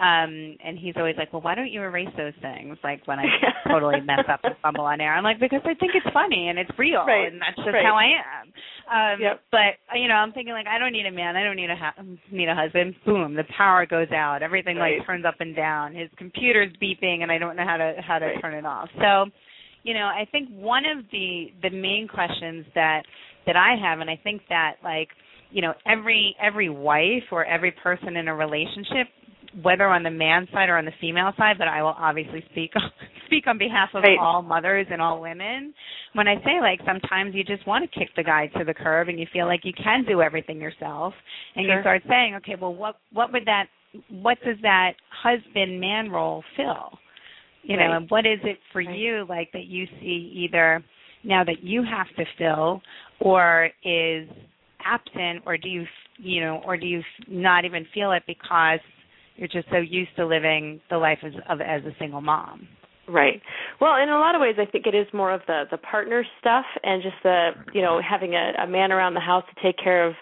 um, 0.00 0.56
and 0.64 0.78
he's 0.78 0.94
always 0.96 1.16
like, 1.18 1.32
Well, 1.32 1.42
why 1.42 1.54
don't 1.54 1.70
you 1.70 1.82
erase 1.82 2.08
those 2.16 2.32
things? 2.40 2.78
Like 2.82 3.06
when 3.06 3.18
I 3.18 3.24
totally 3.68 4.00
mess 4.00 4.24
up 4.30 4.40
and 4.44 4.54
fumble 4.62 4.84
on 4.84 5.00
air. 5.00 5.14
I'm 5.14 5.24
like, 5.24 5.40
Because 5.40 5.60
I 5.64 5.74
think 5.74 5.92
it's 5.94 6.06
funny 6.12 6.48
and 6.48 6.58
it's 6.58 6.70
real 6.78 7.04
Right. 7.04 7.30
and 7.30 7.40
that's 7.40 7.56
just 7.56 7.68
Right. 7.74 7.84
how 7.84 7.94
I 7.96 8.08
am. 8.16 8.52
Um 8.88 9.20
Yep. 9.20 9.40
but 9.50 9.76
you 9.94 10.08
know, 10.08 10.14
I'm 10.14 10.32
thinking 10.32 10.52
like 10.54 10.66
I 10.66 10.78
don't 10.78 10.92
need 10.92 11.06
a 11.06 11.12
man, 11.12 11.36
I 11.36 11.44
don't 11.44 11.56
need 11.56 11.70
a 11.70 11.76
ha- 11.76 11.94
need 12.30 12.48
a 12.48 12.54
husband. 12.54 12.94
Boom, 13.04 13.34
the 13.34 13.44
power 13.56 13.84
goes 13.86 14.10
out. 14.12 14.42
Everything 14.42 14.76
Right. 14.76 14.98
like 14.98 15.06
turns 15.06 15.24
up 15.24 15.36
and 15.40 15.54
down. 15.54 15.94
His 15.94 16.08
computer's 16.16 16.72
beeping 16.82 17.22
and 17.22 17.30
I 17.30 17.38
don't 17.38 17.56
know 17.56 17.64
how 17.66 17.76
to 17.76 17.94
how 18.06 18.18
to 18.18 18.40
turn 18.40 18.54
it 18.54 18.64
off. 18.66 18.88
So 19.00 19.26
you 19.84 19.94
know, 19.94 20.06
I 20.06 20.26
think 20.30 20.48
one 20.50 20.84
of 20.86 21.04
the 21.10 21.52
the 21.62 21.70
main 21.70 22.08
questions 22.08 22.64
that 22.74 23.02
that 23.46 23.56
I 23.56 23.74
have, 23.82 23.98
and 23.98 24.08
I 24.08 24.16
think 24.22 24.42
that 24.48 24.76
like 24.84 25.08
you 25.52 25.62
know 25.62 25.74
every 25.86 26.34
every 26.42 26.68
wife 26.68 27.24
or 27.30 27.44
every 27.44 27.72
person 27.82 28.16
in 28.16 28.28
a 28.28 28.34
relationship, 28.34 29.08
whether 29.62 29.86
on 29.86 30.02
the 30.02 30.10
man 30.10 30.46
side 30.52 30.68
or 30.68 30.78
on 30.78 30.84
the 30.84 30.92
female 31.00 31.32
side, 31.36 31.56
but 31.58 31.68
I 31.68 31.82
will 31.82 31.94
obviously 31.98 32.42
speak 32.50 32.72
speak 33.26 33.46
on 33.46 33.58
behalf 33.58 33.90
of 33.94 34.02
Right. 34.02 34.18
all 34.18 34.42
mothers 34.42 34.86
and 34.90 35.00
all 35.00 35.20
women. 35.20 35.72
When 36.14 36.28
I 36.28 36.36
say 36.36 36.60
like 36.60 36.80
sometimes 36.86 37.34
you 37.34 37.44
just 37.44 37.66
want 37.66 37.90
to 37.90 37.98
kick 37.98 38.08
the 38.16 38.22
guy 38.24 38.48
to 38.58 38.64
the 38.64 38.74
curb 38.74 39.08
and 39.08 39.18
you 39.18 39.26
feel 39.32 39.46
like 39.46 39.60
you 39.64 39.72
can 39.72 40.04
do 40.06 40.22
everything 40.22 40.60
yourself, 40.60 41.14
and 41.56 41.66
you 41.66 41.74
start 41.80 42.02
saying, 42.08 42.34
okay, 42.36 42.54
well, 42.60 42.74
what 42.74 42.96
what 43.12 43.32
would 43.32 43.44
that 43.46 43.66
what 44.10 44.38
does 44.44 44.56
that 44.62 44.92
husband 45.22 45.80
man 45.80 46.10
role 46.10 46.42
fill? 46.56 46.98
you 47.64 47.76
know 47.76 47.92
and 47.92 48.10
what 48.10 48.26
is 48.26 48.40
it 48.42 48.58
for 48.72 48.80
Right. 48.82 48.96
you 48.98 49.24
like 49.28 49.52
that 49.52 49.66
you 49.66 49.86
see 50.00 50.32
either 50.44 50.82
now 51.24 51.44
that 51.44 51.62
you 51.62 51.84
have 51.84 52.08
to 52.16 52.24
fill 52.36 52.82
or 53.20 53.70
is 53.84 54.26
absent 54.84 55.42
or 55.46 55.56
do 55.56 55.68
you 55.68 55.84
you 56.18 56.40
know 56.40 56.60
or 56.66 56.76
do 56.76 56.86
you 56.86 57.02
not 57.28 57.64
even 57.64 57.86
feel 57.94 58.12
it 58.12 58.22
because 58.26 58.80
you're 59.36 59.48
just 59.48 59.68
so 59.70 59.78
used 59.78 60.14
to 60.16 60.26
living 60.26 60.80
the 60.90 60.96
life 60.96 61.18
as 61.24 61.32
of 61.48 61.60
as 61.60 61.82
a 61.84 61.94
single 61.98 62.20
mom 62.20 62.68
Right. 63.08 63.42
Well, 63.80 63.96
in 64.00 64.08
a 64.08 64.18
lot 64.18 64.36
of 64.36 64.40
ways, 64.40 64.54
I 64.58 64.70
think 64.70 64.86
it 64.86 64.94
is 64.94 65.06
more 65.12 65.32
of 65.32 65.40
the 65.46 65.64
the 65.70 65.76
partner 65.76 66.24
stuff 66.40 66.64
and 66.84 67.02
just 67.02 67.16
the 67.24 67.50
you 67.74 67.82
know 67.82 68.00
having 68.00 68.34
a, 68.34 68.52
a 68.62 68.66
man 68.66 68.92
around 68.92 69.14
the 69.14 69.20
house 69.20 69.44
to 69.52 69.62
take 69.62 69.76
care 69.76 70.06
of 70.06 70.14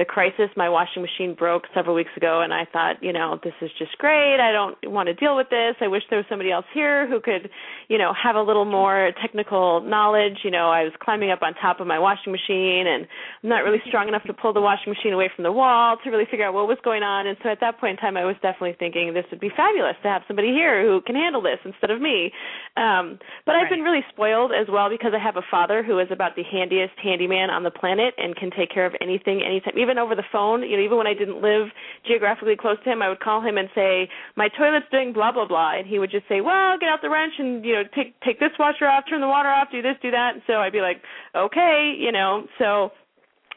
the 0.00 0.04
crisis. 0.06 0.48
My 0.56 0.70
washing 0.70 1.02
machine 1.04 1.36
broke 1.36 1.64
several 1.74 1.94
weeks 1.94 2.10
ago, 2.16 2.40
and 2.40 2.54
I 2.54 2.64
thought, 2.72 2.96
you 3.02 3.12
know, 3.12 3.38
this 3.44 3.52
is 3.60 3.70
just 3.78 3.98
great. 3.98 4.40
I 4.40 4.50
don't 4.50 4.74
want 4.90 5.08
to 5.08 5.14
deal 5.14 5.36
with 5.36 5.50
this. 5.50 5.76
I 5.80 5.88
wish 5.88 6.02
there 6.08 6.16
was 6.16 6.24
somebody 6.26 6.50
else 6.50 6.64
here 6.72 7.06
who 7.06 7.20
could, 7.20 7.50
you 7.88 7.98
know, 7.98 8.14
have 8.16 8.34
a 8.34 8.40
little 8.40 8.64
more 8.64 9.12
technical 9.20 9.82
knowledge. 9.84 10.40
You 10.42 10.50
know, 10.50 10.70
I 10.70 10.84
was 10.84 10.92
climbing 11.04 11.30
up 11.30 11.42
on 11.42 11.52
top 11.60 11.80
of 11.80 11.86
my 11.86 11.98
washing 11.98 12.32
machine, 12.32 12.88
and 12.88 13.04
I'm 13.44 13.50
not 13.50 13.60
really 13.60 13.84
strong 13.88 14.08
enough 14.08 14.24
to 14.24 14.32
pull 14.32 14.54
the 14.54 14.64
washing 14.64 14.88
machine 14.88 15.12
away 15.12 15.28
from 15.36 15.44
the 15.44 15.52
wall 15.52 15.98
to 16.02 16.10
really 16.10 16.24
figure 16.30 16.48
out 16.48 16.54
what 16.54 16.66
was 16.66 16.78
going 16.82 17.02
on. 17.02 17.26
And 17.26 17.36
so 17.42 17.50
at 17.50 17.60
that 17.60 17.78
point 17.78 17.98
in 17.98 18.00
time, 18.00 18.16
I 18.16 18.24
was 18.24 18.36
definitely 18.40 18.76
thinking 18.80 19.12
this 19.12 19.28
would 19.30 19.40
be 19.40 19.52
fabulous 19.54 20.00
to 20.02 20.08
have 20.08 20.22
somebody 20.26 20.48
here 20.48 20.80
who 20.80 21.02
can 21.04 21.14
handle 21.14 21.42
this 21.42 21.60
instead 21.66 21.90
of 21.90 22.00
me. 22.00 22.32
Um, 22.80 23.20
but 23.44 23.52
right. 23.52 23.64
I've 23.64 23.70
been 23.70 23.84
really 23.84 24.04
spoiled 24.08 24.52
as 24.56 24.64
well 24.72 24.88
because 24.88 25.12
I 25.12 25.20
have 25.20 25.36
a 25.36 25.44
father 25.50 25.84
who 25.84 25.98
is 26.00 26.08
about 26.10 26.36
the 26.36 26.42
handiest 26.48 26.96
handyman 26.96 27.50
on 27.50 27.64
the 27.68 27.70
planet 27.70 28.14
and 28.16 28.34
can 28.34 28.48
take 28.48 28.72
care 28.72 28.86
of 28.86 28.96
anything 29.02 29.44
anytime 29.44 29.76
even 29.76 29.89
over 29.98 30.14
the 30.14 30.24
phone 30.30 30.62
you 30.62 30.76
know 30.76 30.82
even 30.82 30.96
when 30.96 31.06
i 31.06 31.14
didn't 31.14 31.42
live 31.42 31.68
geographically 32.06 32.56
close 32.56 32.76
to 32.84 32.90
him 32.90 33.02
i 33.02 33.08
would 33.08 33.20
call 33.20 33.40
him 33.40 33.56
and 33.56 33.68
say 33.74 34.08
my 34.36 34.48
toilet's 34.48 34.86
doing 34.90 35.12
blah 35.12 35.32
blah 35.32 35.46
blah. 35.46 35.78
And 35.78 35.86
he 35.86 35.98
would 35.98 36.10
just 36.10 36.28
say 36.28 36.40
well 36.40 36.76
get 36.78 36.88
out 36.88 37.00
the 37.02 37.10
wrench 37.10 37.34
and 37.38 37.64
you 37.64 37.74
know 37.74 37.82
take 37.94 38.18
take 38.20 38.40
this 38.40 38.52
washer 38.58 38.86
off 38.86 39.04
turn 39.08 39.20
the 39.20 39.28
water 39.28 39.48
off 39.48 39.68
do 39.70 39.82
this 39.82 39.96
do 40.02 40.10
that. 40.10 40.34
And 40.34 40.42
so 40.46 40.54
i'd 40.54 40.72
be 40.72 40.80
like 40.80 41.02
okay 41.36 41.94
you 41.98 42.12
know. 42.12 42.46
So 42.58 42.90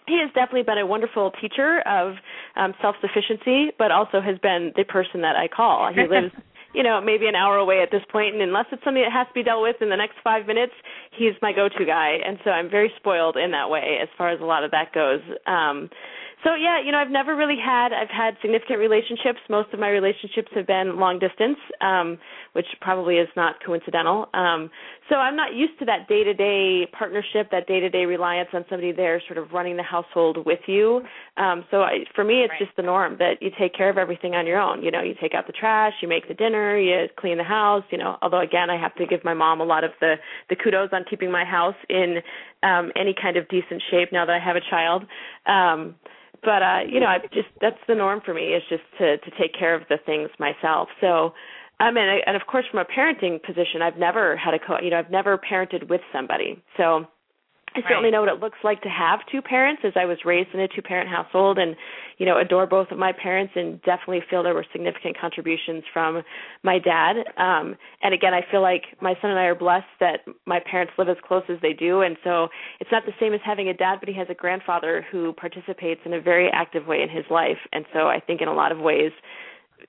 he 0.07 0.19
has 0.19 0.29
definitely 0.33 0.63
been 0.63 0.77
a 0.77 0.85
wonderful 0.85 1.31
teacher 1.39 1.81
of 1.87 2.15
um 2.55 2.73
self 2.81 2.95
sufficiency 3.01 3.71
but 3.77 3.91
also 3.91 4.21
has 4.21 4.37
been 4.39 4.73
the 4.75 4.83
person 4.83 5.21
that 5.21 5.35
i 5.35 5.47
call. 5.47 5.91
He 5.93 6.01
lives 6.09 6.33
you 6.73 6.81
know, 6.81 6.99
maybe 6.99 7.27
an 7.27 7.35
hour 7.35 7.57
away 7.57 7.83
at 7.83 7.91
this 7.91 8.01
point, 8.11 8.33
and 8.33 8.41
unless 8.41 8.65
it's 8.71 8.83
something 8.83 9.03
that 9.03 9.13
has 9.13 9.27
to 9.27 9.33
be 9.35 9.43
dealt 9.43 9.61
with 9.61 9.75
in 9.79 9.89
the 9.89 9.95
next 9.95 10.15
five 10.23 10.47
minutes, 10.47 10.73
he's 11.15 11.33
my 11.39 11.53
go-to 11.53 11.85
guy, 11.85 12.17
and 12.25 12.39
so 12.43 12.49
I'm 12.49 12.67
very 12.67 12.91
spoiled 12.97 13.37
in 13.37 13.51
that 13.51 13.69
way 13.69 13.99
as 14.01 14.09
far 14.17 14.29
as 14.29 14.41
a 14.41 14.43
lot 14.43 14.63
of 14.63 14.71
that 14.71 14.91
goes. 14.91 15.21
Um, 15.45 15.87
so 16.43 16.55
yeah, 16.55 16.81
you 16.83 16.91
know, 16.91 16.97
I've 16.97 17.12
never 17.12 17.35
really 17.35 17.57
had 17.63 17.93
I've 17.93 18.09
had 18.09 18.35
significant 18.41 18.79
relationships. 18.79 19.39
Most 19.50 19.73
of 19.73 19.79
my 19.79 19.89
relationships 19.89 20.50
have 20.55 20.67
been 20.67 21.00
long 21.00 21.19
distance, 21.19 21.57
um, 21.81 22.17
which 22.53 22.65
probably 22.81 23.15
is 23.15 23.29
not 23.35 23.55
coincidental. 23.65 24.27
Um, 24.33 24.69
so 25.09 25.15
I'm 25.15 25.35
not 25.35 25.53
used 25.53 25.79
to 25.79 25.85
that 25.85 26.07
day-to-day 26.07 26.88
partnership, 26.97 27.50
that 27.51 27.67
day-to-day 27.67 28.05
reliance 28.05 28.50
on 28.53 28.65
somebody 28.69 28.91
there 28.91 29.21
sort 29.27 29.38
of 29.38 29.51
running 29.51 29.77
the 29.77 29.83
household 29.83 30.45
with 30.45 30.59
you. 30.67 31.01
Um, 31.38 31.65
so 31.71 31.81
I, 31.81 32.00
for 32.15 32.23
me, 32.23 32.41
it's 32.43 32.51
right. 32.51 32.59
just 32.59 32.75
the 32.75 32.83
norm 32.83 33.17
that 33.19 33.41
you 33.41 33.50
take 33.59 33.75
care 33.75 33.89
of 33.89 33.97
everything 33.97 34.35
on 34.35 34.45
your 34.45 34.59
own. 34.59 34.83
You 34.83 34.91
know, 34.91 35.01
you 35.01 35.13
take 35.21 35.33
out 35.33 35.47
the 35.47 35.53
trash, 35.53 35.93
you 36.01 36.07
make 36.07 36.27
the 36.27 36.33
dinner, 36.33 36.77
you 36.77 37.07
clean 37.17 37.38
the 37.38 37.43
house. 37.43 37.83
You 37.89 37.97
know, 37.97 38.17
although 38.21 38.41
again, 38.41 38.69
I 38.69 38.79
have 38.79 38.95
to 38.95 39.05
give 39.05 39.23
my 39.23 39.33
mom 39.33 39.62
a 39.62 39.65
lot 39.65 39.83
of 39.83 39.91
the 40.01 40.15
the 40.50 40.55
kudos 40.55 40.89
on 40.91 41.05
keeping 41.09 41.31
my 41.31 41.45
house 41.45 41.75
in 41.89 42.17
um, 42.63 42.91
any 42.95 43.15
kind 43.19 43.38
of 43.38 43.47
decent 43.50 43.81
shape 43.91 44.09
now 44.12 44.25
that 44.25 44.33
I 44.33 44.39
have 44.39 44.55
a 44.55 44.62
child. 44.69 45.03
Um, 45.45 45.95
but 46.43 46.62
uh 46.62 46.79
you 46.88 47.00
know 47.00 47.07
i 47.07 47.19
just 47.33 47.50
that's 47.62 47.79
the 47.88 47.95
norm 47.95 48.21
for 48.25 48.33
me 48.33 48.53
is 48.53 48.63
just 48.69 48.83
to 48.97 49.17
to 49.17 49.31
take 49.39 49.53
care 49.57 49.75
of 49.75 49.83
the 49.89 49.97
things 50.05 50.29
myself. 50.39 50.89
So 51.01 51.33
um 51.79 51.97
and 51.97 52.21
and 52.25 52.35
of 52.35 52.47
course 52.47 52.65
from 52.69 52.79
a 52.79 52.85
parenting 52.85 53.41
position 53.41 53.81
i've 53.81 53.97
never 53.97 54.35
had 54.38 54.53
a 54.53 54.59
co 54.59 54.77
you 54.81 54.89
know 54.89 55.00
i've 55.00 55.12
never 55.12 55.38
parented 55.38 55.89
with 55.89 56.01
somebody. 56.12 56.62
So 56.77 57.05
I 57.75 57.82
certainly 57.88 58.12
know 58.12 58.22
what 58.22 58.30
it 58.30 58.39
looks 58.39 58.60
like 58.63 58.82
to 58.84 58.89
have 58.89 59.20
two 59.32 59.42
parents. 59.42 59.82
As 59.86 59.94
I 59.96 60.06
was 60.06 60.20
raised 60.25 60.50
in 60.53 60.60
a 60.60 60.68
two 60.68 60.82
parent 60.82 61.10
household 61.10 61.58
and 61.58 61.75
you 62.18 62.25
know 62.25 62.38
adore 62.39 62.68
both 62.68 62.92
of 62.92 62.98
my 62.98 63.12
parents 63.12 63.53
and 63.56 63.82
definitely 63.82 64.22
feel 64.30 64.44
there 64.44 64.53
were 64.53 64.65
significant 64.72 65.18
contributions 65.20 65.84
from 65.92 66.22
my 66.63 66.77
dad. 66.80 67.18
Um 67.38 67.75
and 68.01 68.13
again 68.13 68.34
I 68.34 68.42
feel 68.51 68.62
like 68.62 68.84
my 69.01 69.15
son 69.22 69.32
and 69.32 69.39
I 69.39 69.46
are 69.46 69.56
blessed 69.56 69.86
that 70.00 70.20
my 70.46 70.60
parents 70.60 70.94
live 70.98 71.10
as 71.10 71.18
close 71.27 71.44
as 71.50 71.58
they 71.62 71.74
do. 71.74 72.01
And 72.01 72.18
so 72.24 72.48
it's 72.80 72.92
not 72.92 73.06
the 73.06 73.13
same 73.20 73.34
as 73.34 73.42
having 73.44 73.70
a 73.70 73.74
dad 73.74 73.98
but 74.00 74.10
he 74.10 74.15
has 74.15 74.27
a 74.30 74.36
grandfather 74.36 75.06
who 75.12 75.34
participates 75.34 76.01
in 76.06 76.13
a 76.13 76.22
very 76.22 76.50
active 76.53 76.86
way 76.86 77.01
in 77.01 77.10
his 77.10 77.25
life. 77.32 77.60
And 77.72 77.86
so 77.94 78.08
I 78.08 78.20
think 78.20 78.42
in 78.42 78.48
a 78.48 78.53
lot 78.53 78.72
of 78.72 78.80
ways 78.80 79.12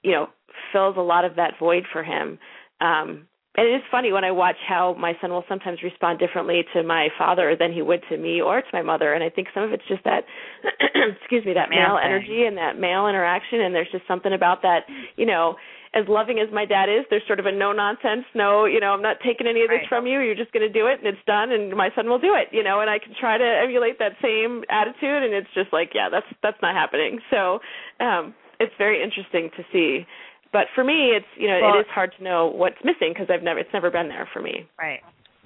you 0.03 0.13
know 0.13 0.29
fills 0.73 0.97
a 0.97 1.01
lot 1.01 1.25
of 1.25 1.37
that 1.37 1.55
void 1.59 1.85
for 1.93 2.03
him. 2.03 2.39
Um 2.81 3.27
and 3.57 3.69
it 3.69 3.77
is 3.77 3.83
funny 3.91 4.11
when 4.11 4.25
I 4.25 4.33
watch 4.33 4.57
how 4.67 4.97
my 4.99 5.13
son 5.21 5.31
will 5.31 5.45
sometimes 5.49 5.79
respond 5.83 6.19
differently 6.19 6.65
to 6.75 6.83
my 6.83 7.09
father 7.17 7.55
than 7.59 7.73
he 7.73 7.83
would 7.83 8.03
to 8.11 8.17
me 8.17 8.41
or 8.41 8.61
to 8.61 8.67
my 8.73 8.83
mother. 8.83 9.13
And 9.13 9.23
I 9.23 9.31
think 9.31 9.49
some 9.55 9.63
of 9.63 9.73
it's 9.73 9.87
just 9.87 10.03
that, 10.05 10.25
excuse 11.21 11.45
me, 11.45 11.55
that 11.55 11.71
male, 11.71 11.97
energy 12.03 12.45
and 12.47 12.57
that 12.59 12.79
male 12.79 13.07
interaction. 13.07 13.61
And 13.61 13.73
there's 13.73 13.91
just 13.93 14.07
something 14.09 14.33
about 14.33 14.63
that, 14.63 14.91
you 15.17 15.25
know, 15.25 15.55
as 15.95 16.03
loving 16.09 16.41
as 16.41 16.53
my 16.53 16.65
dad 16.65 16.91
is, 16.91 17.07
there's 17.11 17.23
sort 17.29 17.39
of 17.39 17.47
a 17.47 17.53
no 17.53 17.71
nonsense, 17.71 18.27
no, 18.35 18.65
you 18.65 18.81
know, 18.81 18.91
I'm 18.91 19.03
not 19.03 19.19
taking 19.25 19.47
any 19.47 19.63
of 19.63 19.69
this 19.69 19.87
right. 19.87 19.89
from 19.89 20.09
you. 20.09 20.19
You're 20.19 20.35
just 20.35 20.51
going 20.51 20.67
to 20.67 20.73
do 20.73 20.89
it 20.89 20.99
and 20.99 21.07
it's 21.07 21.25
done 21.25 21.53
and 21.53 21.71
my 21.77 21.91
son 21.95 22.09
will 22.09 22.19
do 22.19 22.35
it, 22.35 22.49
you 22.51 22.65
know, 22.65 22.81
and 22.81 22.91
I 22.91 22.99
can 22.99 23.15
try 23.15 23.39
to 23.39 23.47
emulate 23.63 24.01
that 24.01 24.19
same 24.21 24.65
attitude 24.69 25.23
and 25.23 25.33
it's 25.33 25.55
just 25.55 25.73
like, 25.73 25.95
yeah, 25.95 26.09
that's 26.11 26.27
that's 26.43 26.59
not 26.61 26.75
happening. 26.75 27.21
So, 27.31 27.61
um 28.01 28.35
it's 28.61 28.73
very 28.79 29.03
interesting 29.03 29.51
to 29.57 29.63
see 29.73 30.07
but 30.55 30.67
for 30.73 30.85
me, 30.85 31.11
it's 31.11 31.27
you 31.37 31.49
know 31.49 31.59
well, 31.61 31.79
it 31.79 31.81
is 31.81 31.87
hard 31.93 32.13
to 32.17 32.23
know 32.23 32.47
what's 32.47 32.79
missing 32.85 33.13
because 33.13 33.27
I've 33.29 33.43
never 33.43 33.59
it's 33.59 33.75
never 33.75 33.91
been 33.91 34.07
there 34.09 34.29
for 34.33 34.41
me. 34.41 34.71
Right, 34.79 35.01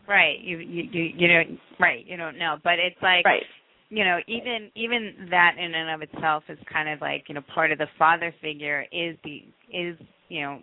right. 0.06 0.38
You 0.38 0.58
you 0.58 0.84
you 0.92 1.02
you 1.16 1.28
know 1.28 1.42
right. 1.80 2.06
You 2.06 2.18
don't 2.18 2.38
know, 2.38 2.56
but 2.62 2.74
it's 2.74 3.00
like 3.02 3.24
right. 3.24 3.42
You 3.88 4.04
know, 4.04 4.18
even 4.28 4.70
even 4.76 5.28
that 5.30 5.52
in 5.58 5.74
and 5.74 5.88
of 5.90 6.02
itself 6.02 6.44
is 6.50 6.58
kind 6.70 6.90
of 6.90 7.00
like 7.00 7.24
you 7.28 7.34
know 7.34 7.40
part 7.54 7.72
of 7.72 7.78
the 7.78 7.86
father 7.98 8.34
figure 8.42 8.84
is 8.92 9.16
the 9.24 9.42
is 9.72 9.96
you 10.28 10.42
know 10.42 10.58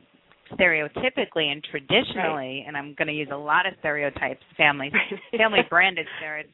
stereotypically 0.54 1.52
and 1.52 1.66
traditionally, 1.72 2.62
right. 2.62 2.64
and 2.68 2.78
I'm 2.78 2.94
going 2.96 3.08
to 3.08 3.16
use 3.16 3.30
a 3.34 3.36
lot 3.36 3.66
of 3.66 3.74
stereotypes, 3.80 4.44
family 4.56 4.92
family 5.38 5.62
branded 5.68 6.06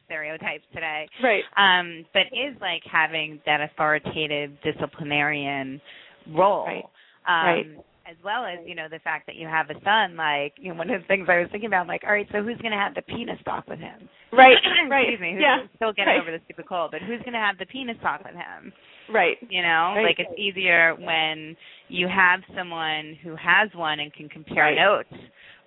stereotypes 0.06 0.64
today. 0.72 1.10
Right. 1.22 1.42
Um, 1.58 2.06
but 2.14 2.22
is 2.32 2.56
like 2.58 2.80
having 2.90 3.38
that 3.44 3.60
authoritative 3.60 4.52
disciplinarian 4.64 5.78
role. 6.34 6.64
Right. 6.64 6.84
Um, 7.26 7.46
right. 7.46 7.66
As 8.02 8.16
well 8.24 8.44
as 8.44 8.58
you 8.66 8.74
know 8.74 8.88
the 8.90 8.98
fact 8.98 9.26
that 9.26 9.36
you 9.36 9.46
have 9.46 9.70
a 9.70 9.78
son, 9.84 10.16
like 10.16 10.54
you 10.58 10.72
know 10.72 10.78
one 10.78 10.90
of 10.90 11.00
the 11.00 11.06
things 11.06 11.28
I 11.30 11.38
was 11.38 11.48
thinking 11.52 11.68
about, 11.68 11.86
like 11.86 12.02
all 12.04 12.12
right, 12.12 12.26
so 12.32 12.42
who's 12.42 12.58
going 12.58 12.72
to 12.72 12.78
have 12.78 12.94
the 12.94 13.02
penis 13.02 13.38
talk 13.44 13.68
with 13.68 13.78
him? 13.78 14.08
Right, 14.32 14.58
right. 14.90 15.06
Excuse 15.06 15.20
me, 15.20 15.32
who's 15.34 15.42
yeah. 15.42 15.62
still 15.76 15.92
getting 15.92 16.18
right. 16.18 16.20
over 16.20 16.32
the 16.32 16.42
stupid 16.44 16.66
cold, 16.68 16.90
but 16.90 17.00
who's 17.00 17.22
going 17.22 17.38
to 17.38 17.38
have 17.38 17.58
the 17.58 17.66
penis 17.66 17.96
talk 18.02 18.24
with 18.24 18.34
him? 18.34 18.72
Right. 19.08 19.36
You 19.48 19.62
know, 19.62 19.94
right. 19.94 20.02
like 20.02 20.18
it's 20.18 20.34
easier 20.36 20.96
when 20.98 21.56
you 21.88 22.08
have 22.08 22.40
someone 22.56 23.16
who 23.22 23.36
has 23.36 23.70
one 23.72 24.00
and 24.00 24.12
can 24.12 24.28
compare 24.28 24.64
right. 24.64 24.76
notes 24.76 25.14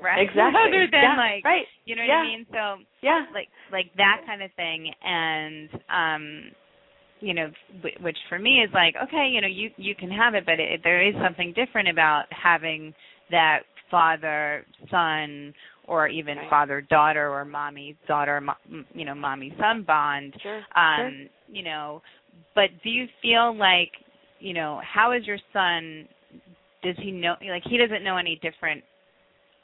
right? 0.02 0.22
Exactly. 0.22 0.42
Rather 0.54 0.88
than 0.92 1.04
yeah, 1.04 1.18
like, 1.18 1.46
right. 1.46 1.66
you 1.86 1.96
know 1.96 2.04
yeah. 2.04 2.20
what 2.20 2.26
I 2.26 2.28
mean? 2.28 2.46
So 2.52 2.84
yeah, 3.02 3.26
like 3.34 3.48
like 3.72 3.92
that 3.98 4.22
kind 4.26 4.42
of 4.44 4.52
thing, 4.54 4.92
and 5.04 5.70
um, 5.90 6.52
you 7.20 7.34
know, 7.34 7.50
which 8.02 8.18
for 8.30 8.40
me 8.40 8.62
is 8.62 8.70
like, 8.74 8.96
okay, 9.02 9.30
you 9.32 9.42
know, 9.42 9.48
you 9.48 9.70
you 9.78 9.96
can 9.96 10.12
have 10.12 10.36
it, 10.36 10.46
but 10.46 10.60
it, 10.60 10.82
there 10.84 11.08
is 11.08 11.16
something 11.24 11.54
different 11.56 11.88
about 11.88 12.26
having 12.30 12.94
that 13.32 13.62
father 13.90 14.66
son 14.90 15.54
or 15.88 16.08
even 16.08 16.38
right. 16.38 16.50
father 16.50 16.82
daughter 16.82 17.30
or 17.32 17.46
mommy 17.46 17.96
daughter 18.08 18.42
you 18.94 19.06
know 19.06 19.16
mommy 19.16 19.56
son 19.60 19.84
bond 19.84 20.34
sure. 20.42 20.58
um 20.76 21.28
sure. 21.48 21.56
you 21.56 21.64
know 21.64 22.02
but 22.56 22.70
do 22.84 22.90
you 22.90 23.06
feel 23.22 23.56
like 23.56 23.92
you 24.40 24.54
know 24.54 24.82
how 24.84 25.12
is 25.12 25.26
your 25.26 25.38
son 25.54 26.08
does 26.84 26.96
he 27.00 27.12
know 27.12 27.36
like 27.50 27.64
he 27.70 27.78
doesn't 27.78 28.04
know 28.04 28.18
any 28.18 28.40
different 28.42 28.84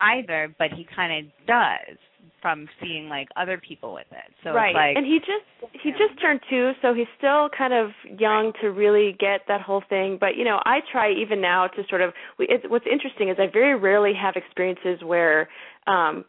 either 0.01 0.53
but 0.57 0.71
he 0.71 0.85
kind 0.95 1.25
of 1.25 1.31
does 1.47 1.97
from 2.41 2.67
seeing 2.81 3.07
like 3.07 3.27
other 3.35 3.57
people 3.57 3.93
with 3.93 4.07
it. 4.11 4.33
So 4.43 4.51
right, 4.51 4.73
like, 4.73 4.97
and 4.97 5.05
he 5.05 5.19
just 5.19 5.73
he 5.83 5.91
just 5.91 6.19
turned 6.21 6.39
two, 6.49 6.71
so 6.81 6.93
he's 6.93 7.07
still 7.17 7.49
kind 7.55 7.73
of 7.73 7.91
young 8.19 8.51
to 8.61 8.69
really 8.69 9.15
get 9.19 9.41
that 9.47 9.61
whole 9.61 9.83
thing. 9.89 10.17
But 10.19 10.35
you 10.35 10.43
know, 10.43 10.59
I 10.65 10.79
try 10.91 11.11
even 11.11 11.39
now 11.41 11.67
to 11.67 11.83
sort 11.89 12.01
of. 12.01 12.13
It's, 12.39 12.63
what's 12.67 12.85
interesting 12.91 13.29
is 13.29 13.37
I 13.39 13.47
very 13.51 13.77
rarely 13.77 14.13
have 14.19 14.35
experiences 14.35 15.03
where 15.03 15.49
um 15.87 16.25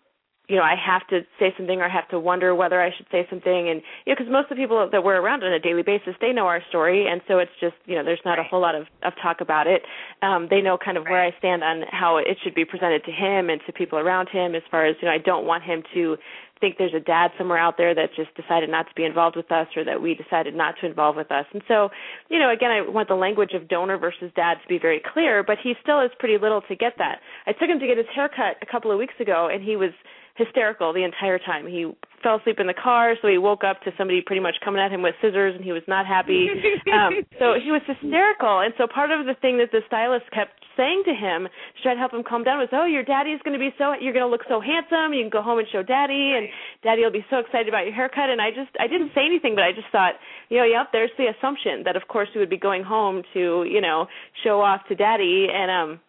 you 0.48 0.56
know, 0.56 0.62
I 0.62 0.74
have 0.74 1.06
to 1.08 1.20
say 1.38 1.54
something 1.56 1.80
or 1.80 1.84
I 1.84 1.88
have 1.88 2.08
to 2.08 2.18
wonder 2.18 2.54
whether 2.54 2.82
I 2.82 2.90
should 2.96 3.06
say 3.12 3.26
something. 3.30 3.68
And, 3.70 3.80
you 4.04 4.12
know, 4.12 4.16
because 4.18 4.26
most 4.30 4.50
of 4.50 4.56
the 4.56 4.62
people 4.62 4.88
that 4.90 5.04
we're 5.04 5.20
around 5.20 5.44
on 5.44 5.52
a 5.52 5.60
daily 5.60 5.82
basis, 5.82 6.14
they 6.20 6.32
know 6.32 6.46
our 6.46 6.60
story. 6.68 7.06
And 7.06 7.20
so 7.28 7.38
it's 7.38 7.52
just, 7.60 7.76
you 7.86 7.94
know, 7.94 8.04
there's 8.04 8.20
not 8.24 8.38
right. 8.38 8.46
a 8.46 8.48
whole 8.48 8.60
lot 8.60 8.74
of, 8.74 8.86
of 9.02 9.12
talk 9.22 9.40
about 9.40 9.66
it. 9.66 9.82
Um, 10.20 10.48
they 10.50 10.60
know 10.60 10.76
kind 10.76 10.98
of 10.98 11.04
right. 11.04 11.10
where 11.10 11.24
I 11.24 11.30
stand 11.38 11.62
on 11.62 11.82
how 11.90 12.18
it 12.18 12.36
should 12.42 12.54
be 12.54 12.64
presented 12.64 13.04
to 13.04 13.12
him 13.12 13.50
and 13.50 13.60
to 13.66 13.72
people 13.72 13.98
around 13.98 14.28
him 14.30 14.54
as 14.54 14.62
far 14.70 14.84
as, 14.84 14.96
you 15.00 15.06
know, 15.06 15.14
I 15.14 15.18
don't 15.18 15.46
want 15.46 15.62
him 15.62 15.84
to 15.94 16.16
think 16.62 16.78
there's 16.78 16.94
a 16.94 17.00
dad 17.00 17.32
somewhere 17.36 17.58
out 17.58 17.76
there 17.76 17.94
that 17.94 18.14
just 18.14 18.34
decided 18.36 18.70
not 18.70 18.88
to 18.88 18.94
be 18.94 19.04
involved 19.04 19.36
with 19.36 19.50
us 19.50 19.66
or 19.76 19.84
that 19.84 20.00
we 20.00 20.14
decided 20.14 20.54
not 20.54 20.76
to 20.80 20.86
involve 20.86 21.16
with 21.16 21.30
us. 21.30 21.44
And 21.52 21.60
so, 21.66 21.90
you 22.30 22.38
know, 22.38 22.50
again, 22.50 22.70
I 22.70 22.88
want 22.88 23.08
the 23.08 23.16
language 23.16 23.50
of 23.52 23.68
donor 23.68 23.98
versus 23.98 24.30
dad 24.36 24.54
to 24.62 24.68
be 24.68 24.78
very 24.78 25.02
clear, 25.12 25.42
but 25.42 25.58
he 25.62 25.74
still 25.82 26.00
is 26.00 26.10
pretty 26.20 26.38
little 26.38 26.62
to 26.62 26.76
get 26.76 26.94
that. 26.98 27.18
I 27.46 27.52
took 27.52 27.68
him 27.68 27.80
to 27.80 27.86
get 27.86 27.98
his 27.98 28.06
hair 28.14 28.28
cut 28.28 28.62
a 28.62 28.66
couple 28.70 28.92
of 28.92 28.98
weeks 28.98 29.14
ago 29.18 29.50
and 29.52 29.62
he 29.62 29.76
was 29.76 29.90
hysterical 30.34 30.92
the 30.92 31.04
entire 31.04 31.38
time. 31.38 31.66
He 31.66 31.90
fell 32.22 32.36
asleep 32.36 32.60
in 32.60 32.66
the 32.66 32.74
car, 32.74 33.14
so 33.20 33.28
he 33.28 33.36
woke 33.36 33.64
up 33.64 33.82
to 33.82 33.90
somebody 33.98 34.22
pretty 34.24 34.40
much 34.40 34.54
coming 34.64 34.80
at 34.80 34.90
him 34.90 35.02
with 35.02 35.14
scissors, 35.20 35.54
and 35.54 35.64
he 35.64 35.72
was 35.72 35.82
not 35.88 36.06
happy. 36.06 36.48
um, 36.92 37.26
so 37.38 37.54
he 37.58 37.70
was 37.70 37.82
hysterical, 37.86 38.60
and 38.60 38.72
so 38.78 38.86
part 38.86 39.10
of 39.10 39.26
the 39.26 39.34
thing 39.42 39.58
that 39.58 39.72
the 39.72 39.80
stylist 39.86 40.24
kept 40.32 40.52
saying 40.76 41.02
to 41.04 41.12
him 41.12 41.44
to 41.44 41.78
try 41.82 41.92
to 41.92 42.00
help 42.00 42.14
him 42.14 42.22
calm 42.22 42.44
down 42.44 42.58
was, 42.58 42.68
"Oh, 42.72 42.86
your 42.86 43.02
daddy's 43.02 43.42
going 43.42 43.58
to 43.58 43.60
be 43.60 43.74
so 43.76 43.92
you're 44.00 44.14
going 44.14 44.24
to 44.24 44.30
look 44.30 44.46
so 44.48 44.60
handsome. 44.60 45.12
You 45.12 45.22
can 45.24 45.30
go 45.30 45.42
home 45.42 45.58
and 45.58 45.68
show 45.68 45.82
daddy, 45.82 46.34
and 46.38 46.48
daddy 46.82 47.02
will 47.02 47.12
be 47.12 47.26
so 47.28 47.38
excited 47.38 47.68
about 47.68 47.84
your 47.84 47.94
haircut." 47.94 48.30
And 48.30 48.40
I 48.40 48.50
just 48.50 48.70
I 48.80 48.86
didn't 48.86 49.12
say 49.14 49.26
anything, 49.26 49.54
but 49.54 49.64
I 49.64 49.72
just 49.72 49.90
thought, 49.92 50.14
you 50.48 50.58
know, 50.58 50.64
yep, 50.64 50.88
there's 50.92 51.12
the 51.18 51.28
assumption 51.28 51.82
that 51.84 51.96
of 51.96 52.08
course 52.08 52.28
we 52.34 52.40
would 52.40 52.50
be 52.50 52.58
going 52.58 52.82
home 52.84 53.22
to 53.34 53.66
you 53.68 53.80
know 53.80 54.06
show 54.44 54.60
off 54.62 54.80
to 54.88 54.94
daddy, 54.94 55.48
and 55.52 55.70
um 55.70 56.00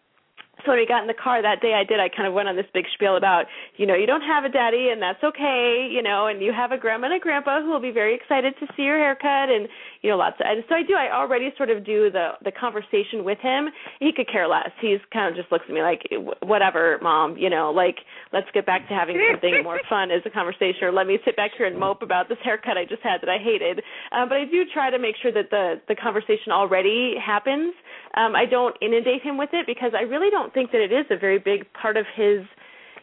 so 0.64 0.72
when 0.72 0.80
we 0.80 0.86
got 0.86 1.02
in 1.02 1.08
the 1.08 1.14
car 1.14 1.42
that 1.42 1.60
day 1.60 1.74
I 1.74 1.84
did. 1.84 2.00
I 2.00 2.08
kind 2.08 2.26
of 2.26 2.34
went 2.34 2.48
on 2.48 2.56
this 2.56 2.66
big 2.72 2.86
spiel 2.94 3.16
about 3.16 3.46
you 3.76 3.86
know 3.86 3.94
you 3.94 4.06
don't 4.06 4.22
have 4.22 4.44
a 4.44 4.48
daddy 4.48 4.88
and 4.90 5.00
that's 5.00 5.22
okay 5.22 5.88
you 5.90 6.02
know 6.02 6.26
and 6.26 6.40
you 6.40 6.52
have 6.52 6.72
a 6.72 6.78
grandma 6.78 7.06
and 7.06 7.14
a 7.14 7.18
grandpa 7.20 7.60
who 7.60 7.70
will 7.70 7.80
be 7.80 7.90
very 7.90 8.14
excited 8.14 8.54
to 8.60 8.66
see 8.76 8.82
your 8.82 8.98
haircut 8.98 9.52
and 9.52 9.68
you 10.02 10.10
know 10.10 10.16
lots 10.16 10.36
of 10.40 10.46
and 10.48 10.64
so 10.68 10.74
I 10.74 10.82
do 10.82 10.94
I 10.94 11.12
already 11.12 11.52
sort 11.56 11.70
of 11.70 11.84
do 11.84 12.10
the 12.10 12.32
the 12.42 12.52
conversation 12.52 13.24
with 13.24 13.38
him. 13.38 13.68
He 14.00 14.12
could 14.14 14.28
care 14.30 14.48
less. 14.48 14.70
He's 14.80 15.00
kind 15.12 15.28
of 15.28 15.36
just 15.36 15.52
looks 15.52 15.64
at 15.68 15.74
me 15.74 15.82
like 15.82 16.08
whatever 16.42 16.98
mom 17.02 17.36
you 17.36 17.50
know 17.50 17.70
like 17.70 17.96
let's 18.32 18.48
get 18.54 18.64
back 18.64 18.88
to 18.88 18.94
having 18.94 19.20
something 19.32 19.62
more 19.62 19.80
fun 19.90 20.10
as 20.10 20.22
a 20.24 20.30
conversation 20.30 20.84
or 20.84 20.92
let 20.92 21.06
me 21.06 21.18
sit 21.24 21.36
back 21.36 21.52
here 21.56 21.66
and 21.66 21.78
mope 21.78 22.02
about 22.02 22.28
this 22.28 22.38
haircut 22.42 22.78
I 22.78 22.84
just 22.84 23.02
had 23.02 23.20
that 23.20 23.28
I 23.28 23.38
hated. 23.38 23.82
Um 24.12 24.28
but 24.28 24.38
I 24.38 24.44
do 24.44 24.64
try 24.72 24.90
to 24.90 24.98
make 24.98 25.16
sure 25.20 25.32
that 25.32 25.50
the 25.50 25.80
the 25.88 25.94
conversation 25.94 26.52
already 26.52 27.14
happens. 27.20 27.74
Um 28.16 28.34
I 28.34 28.46
don't 28.46 28.76
inundate 28.80 29.22
him 29.22 29.36
with 29.36 29.50
it 29.52 29.66
because 29.66 29.92
I 29.94 30.02
really 30.02 30.30
don't 30.30 30.53
think 30.54 30.72
that 30.72 30.80
it 30.80 30.92
is 30.92 31.06
a 31.10 31.18
very 31.18 31.38
big 31.38 31.66
part 31.72 31.96
of 31.96 32.06
his 32.14 32.44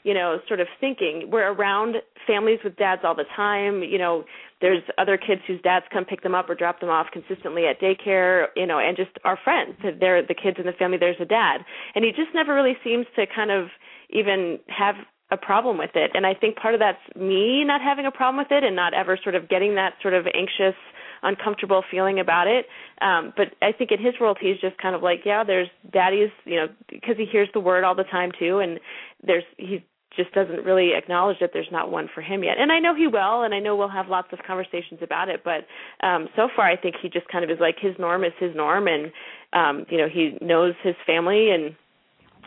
you 0.04 0.14
know 0.14 0.40
sort 0.48 0.60
of 0.60 0.68
thinking. 0.80 1.30
We're 1.32 1.52
around 1.52 1.98
families 2.26 2.60
with 2.64 2.76
dads 2.78 3.02
all 3.04 3.16
the 3.16 3.26
time. 3.36 3.84
You 3.84 3.98
know 3.98 4.26
there's 4.62 4.84
other 4.98 5.18
kids 5.18 5.42
whose 5.48 5.62
dads 5.62 5.86
come 5.92 6.06
pick 6.06 6.24
them 6.24 6.36
up 6.36 6.50
or 6.50 6.56
drop 6.56 6.80
them 6.80 6.90
off 6.90 7.08
consistently 7.12 7.66
at 7.66 7.80
daycare 7.82 8.48
you 8.56 8.66
know 8.66 8.80
and 8.80 8.98
just 8.98 9.12
our 9.24 9.38
friends. 9.44 9.76
They're 10.00 10.26
the 10.26 10.36
kids 10.36 10.58
in 10.60 10.66
the 10.66 10.74
family. 10.74 10.98
There's 10.98 11.22
a 11.22 11.26
dad. 11.26 11.62
And 11.96 12.04
he 12.06 12.12
just 12.12 12.34
never 12.34 12.56
really 12.56 12.78
seems 12.84 13.06
to 13.16 13.26
kind 13.28 13.52
of 13.52 13.68
even 14.10 14.60
have 14.68 14.96
a 15.32 15.38
problem 15.38 15.78
with 15.78 15.92
it. 15.96 16.12
And 16.14 16.26
i 16.26 16.34
think 16.34 16.58
part 16.58 16.74
of 16.74 16.80
that's 16.80 17.00
me 17.16 17.64
not 17.64 17.82
having 17.82 18.06
a 18.06 18.12
problem 18.12 18.38
with 18.38 18.52
it 18.52 18.64
and 18.64 18.76
not 18.76 18.94
ever 18.94 19.18
sort 19.22 19.36
of 19.36 19.48
getting 19.48 19.76
that 19.76 19.94
sort 20.02 20.14
of 20.14 20.26
anxious 20.34 20.76
uncomfortable 21.24 21.84
feeling 21.90 22.20
about 22.20 22.48
it. 22.48 22.66
Um, 23.02 23.34
but 23.36 23.48
I 23.62 23.72
think 23.72 23.92
in 23.92 24.04
his 24.04 24.16
world, 24.20 24.38
he's 24.40 24.60
just 24.60 24.78
kind 24.78 24.96
of 24.96 25.02
like, 25.04 25.22
yeah, 25.26 25.44
there's 25.44 25.68
daddy's, 25.92 26.30
you 26.46 26.56
know, 26.56 26.68
because 26.90 27.16
he 27.18 27.26
hears 27.26 27.50
the 27.54 27.60
word 27.60 27.84
all 27.84 27.96
the 27.96 28.04
time 28.04 28.32
too, 28.38 28.60
and 28.60 28.80
there's 29.26 29.44
he 29.58 29.84
just 30.16 30.34
doesn't 30.34 30.66
really 30.66 30.92
acknowledge 30.94 31.38
that 31.40 31.52
there's 31.54 31.70
not 31.72 31.90
one 31.90 32.10
for 32.14 32.22
him 32.22 32.44
yet. 32.44 32.58
And 32.60 32.72
I 32.72 32.80
know 32.80 32.94
he 32.94 33.08
will, 33.08 33.44
and 33.44 33.54
I 33.54 33.60
know 33.60 33.76
we'll 33.76 33.90
have 33.90 34.10
lots 34.10 34.28
of 34.34 34.40
conversations 34.46 35.00
about 35.02 35.30
it. 35.30 35.42
But 35.44 35.66
um, 36.06 36.28
so 36.36 36.50
far, 36.56 36.70
I 36.70 36.76
think 36.76 36.96
he 37.02 37.10
just 37.10 37.28
kind 37.30 37.44
of 37.44 37.50
is 37.50 37.60
like 37.62 37.76
his 37.80 37.96
norm 37.98 38.24
is 38.24 38.34
his 38.40 38.56
norm, 38.56 38.88
and 38.88 39.12
um, 39.54 39.86
you 39.90 39.98
know 39.98 40.08
he 40.12 40.38
knows 40.42 40.74
his 40.84 40.96
family, 41.06 41.52
and 41.52 41.76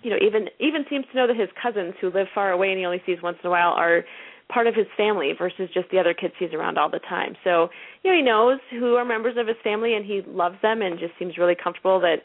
you 0.03 0.11
know 0.11 0.17
even 0.21 0.49
even 0.61 0.85
seems 0.91 1.07
to 1.13 1.17
know 1.17 1.27
that 1.27 1.37
his 1.37 1.49
cousins 1.61 1.95
who 2.01 2.11
live 2.11 2.27
far 2.35 2.53
away 2.53 2.71
and 2.71 2.79
he 2.79 2.85
only 2.85 3.03
sees 3.07 3.23
once 3.23 3.39
in 3.43 3.49
a 3.49 3.51
while 3.51 3.73
are 3.73 4.05
part 4.49 4.67
of 4.67 4.75
his 4.75 4.87
family 4.97 5.33
versus 5.37 5.69
just 5.73 5.91
the 5.91 5.99
other 5.99 6.15
kids 6.15 6.35
he's 6.39 6.53
around 6.53 6.79
all 6.79 6.91
the 6.91 7.01
time. 7.01 7.35
So, 7.45 7.69
you 8.03 8.11
know, 8.11 8.17
he 8.17 8.23
knows 8.23 8.59
who 8.71 8.95
are 8.97 9.05
members 9.05 9.37
of 9.39 9.47
his 9.47 9.57
family 9.65 9.95
and 9.95 10.05
he 10.05 10.23
loves 10.27 10.57
them 10.63 10.83
and 10.83 10.99
just 10.99 11.13
seems 11.19 11.39
really 11.39 11.57
comfortable 11.57 12.01
that 12.01 12.19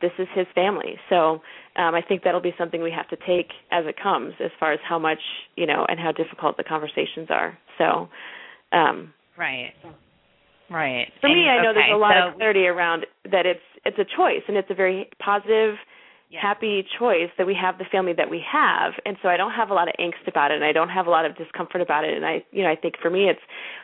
this 0.00 0.12
is 0.18 0.28
his 0.34 0.46
family. 0.54 0.96
So, 1.08 1.40
um 1.76 1.94
I 1.94 2.02
think 2.06 2.22
that'll 2.22 2.40
be 2.40 2.54
something 2.58 2.82
we 2.82 2.92
have 2.92 3.08
to 3.08 3.16
take 3.26 3.50
as 3.70 3.84
it 3.86 3.96
comes 4.00 4.34
as 4.44 4.50
far 4.60 4.72
as 4.72 4.80
how 4.88 4.98
much, 4.98 5.20
you 5.56 5.66
know, 5.66 5.84
and 5.88 5.98
how 5.98 6.12
difficult 6.12 6.56
the 6.56 6.64
conversations 6.64 7.28
are. 7.30 7.58
So, 7.78 8.08
um 8.72 9.12
Right. 9.36 9.72
Right. 10.70 11.06
For 11.20 11.28
and, 11.28 11.36
me, 11.36 11.48
I 11.48 11.62
know 11.62 11.70
okay, 11.70 11.80
there's 11.80 11.94
a 11.94 11.96
lot 11.96 12.14
so, 12.20 12.28
of 12.30 12.36
clarity 12.36 12.66
around 12.66 13.06
that 13.30 13.46
it's 13.46 13.60
it's 13.84 13.98
a 13.98 14.04
choice 14.16 14.42
and 14.48 14.56
it's 14.56 14.70
a 14.70 14.74
very 14.74 15.08
positive 15.22 15.76
yeah. 16.28 16.40
happy 16.40 16.84
choice 16.98 17.30
that 17.38 17.46
we 17.46 17.54
have 17.60 17.78
the 17.78 17.84
family 17.90 18.12
that 18.12 18.30
we 18.30 18.42
have. 18.50 18.94
And 19.04 19.16
so 19.22 19.28
i 19.28 19.36
don't 19.36 19.52
have 19.52 19.70
a 19.70 19.74
lot 19.74 19.88
of 19.88 19.94
angst 20.00 20.26
about 20.26 20.50
it 20.50 20.56
and 20.56 20.64
i 20.64 20.72
don't 20.72 20.88
have 20.88 21.06
a 21.06 21.10
lot 21.10 21.24
of 21.24 21.36
discomfort 21.36 21.80
about 21.80 22.04
it. 22.04 22.16
And 22.16 22.24
i 22.24 22.44
you 22.50 22.62
know 22.62 22.70
i 22.70 22.76
think 22.76 22.94
for 23.00 23.10
me 23.10 23.28
it's 23.28 23.40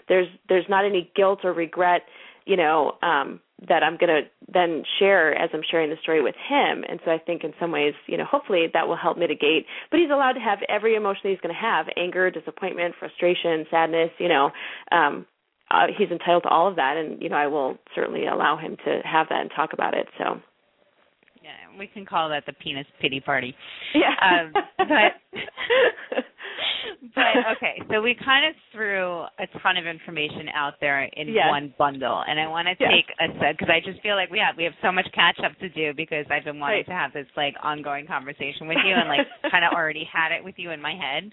there's 0.09 0.29
there's 0.49 0.67
not 0.69 0.85
any 0.85 1.11
guilt 1.15 1.41
or 1.45 1.53
regret 1.53 2.03
you 2.47 2.57
know 2.57 2.97
um 3.03 3.41
that 3.69 3.83
i'm 3.85 3.97
going 3.97 4.09
to 4.09 4.23
then 4.53 4.83
share 4.99 5.35
as 5.35 5.51
i'm 5.55 5.63
sharing 5.69 5.91
the 5.91 5.97
story 6.03 6.23
with 6.23 6.35
him. 6.49 6.85
And 6.89 7.01
so 7.05 7.11
i 7.11 7.19
think 7.19 7.45
in 7.45 7.53
some 7.61 7.71
ways 7.71 7.95
you 8.07 8.17
know 8.17 8.25
hopefully 8.25 8.67
that 8.73 8.89
will 8.89 8.97
help 8.97 9.19
mitigate. 9.19 9.67
But 9.91 10.01
he's 10.01 10.11
allowed 10.11 10.33
to 10.33 10.41
have 10.41 10.59
every 10.69 10.95
emotion 10.95 11.21
that 11.25 11.31
he's 11.31 11.41
going 11.41 11.55
to 11.55 11.61
have 11.61 11.87
anger 11.97 12.31
disappointment 12.31 12.95
frustration 12.99 13.67
sadness 13.71 14.11
you 14.19 14.29
know 14.29 14.51
um 14.91 15.27
uh, 15.71 15.87
he's 15.97 16.11
entitled 16.11 16.43
to 16.43 16.51
all 16.51 16.69
of 16.69 16.77
that. 16.77 16.97
And 16.97 17.23
you 17.23 17.29
know 17.29 17.37
i 17.37 17.47
will 17.47 17.79
certainly 17.95 18.27
allow 18.27 18.57
him 18.57 18.77
to 18.85 19.01
have 19.05 19.29
that 19.31 19.41
and 19.41 19.51
talk 19.55 19.73
about 19.73 19.95
it. 19.95 20.09
So 20.19 20.41
yeah, 21.43 21.79
we 21.79 21.87
can 21.87 22.07
call 22.07 22.29
that 22.31 22.45
the 22.47 22.53
penis 22.55 22.87
pity 23.01 23.21
party. 23.21 23.55
yeah 23.95 24.15
Um, 24.23 24.53
but 24.79 25.13
but 27.15 27.35
okay, 27.57 27.81
so 27.91 28.01
we 28.01 28.15
kind 28.25 28.47
of 28.47 28.55
threw 28.73 29.23
a 29.39 29.47
ton 29.63 29.77
of 29.77 29.87
information 29.87 30.49
out 30.55 30.75
there 30.81 31.03
in 31.05 31.29
Yes. 31.29 31.49
one 31.49 31.75
bundle, 31.79 32.23
and 32.27 32.39
I 32.39 32.47
want 32.47 32.67
to 32.69 32.75
Yes. 32.79 32.91
take 32.93 33.07
a 33.21 33.27
because 33.53 33.69
I 33.71 33.81
just 33.85 34.01
feel 34.03 34.17
like 34.17 34.31
we 34.31 34.39
have 34.39 34.57
we 34.57 34.65
have 34.65 34.75
so 34.83 34.93
much 34.93 35.07
catch 35.15 35.39
up 35.45 35.59
to 35.61 35.69
do 35.71 35.93
because 35.97 36.27
I've 36.31 36.45
been 36.45 36.59
wanting 36.61 36.79
Right. 36.79 36.87
to 36.87 36.93
have 36.93 37.13
this 37.13 37.27
like 37.37 37.55
ongoing 37.63 38.07
conversation 38.07 38.69
with 38.69 38.79
you 38.85 38.95
and 38.95 39.09
like 39.09 39.27
kind 39.51 39.65
of 39.65 39.73
already 39.73 40.05
had 40.13 40.33
it 40.33 40.43
with 40.45 40.55
you 40.59 40.71
in 40.71 40.81
my 40.81 40.95
head. 40.95 41.33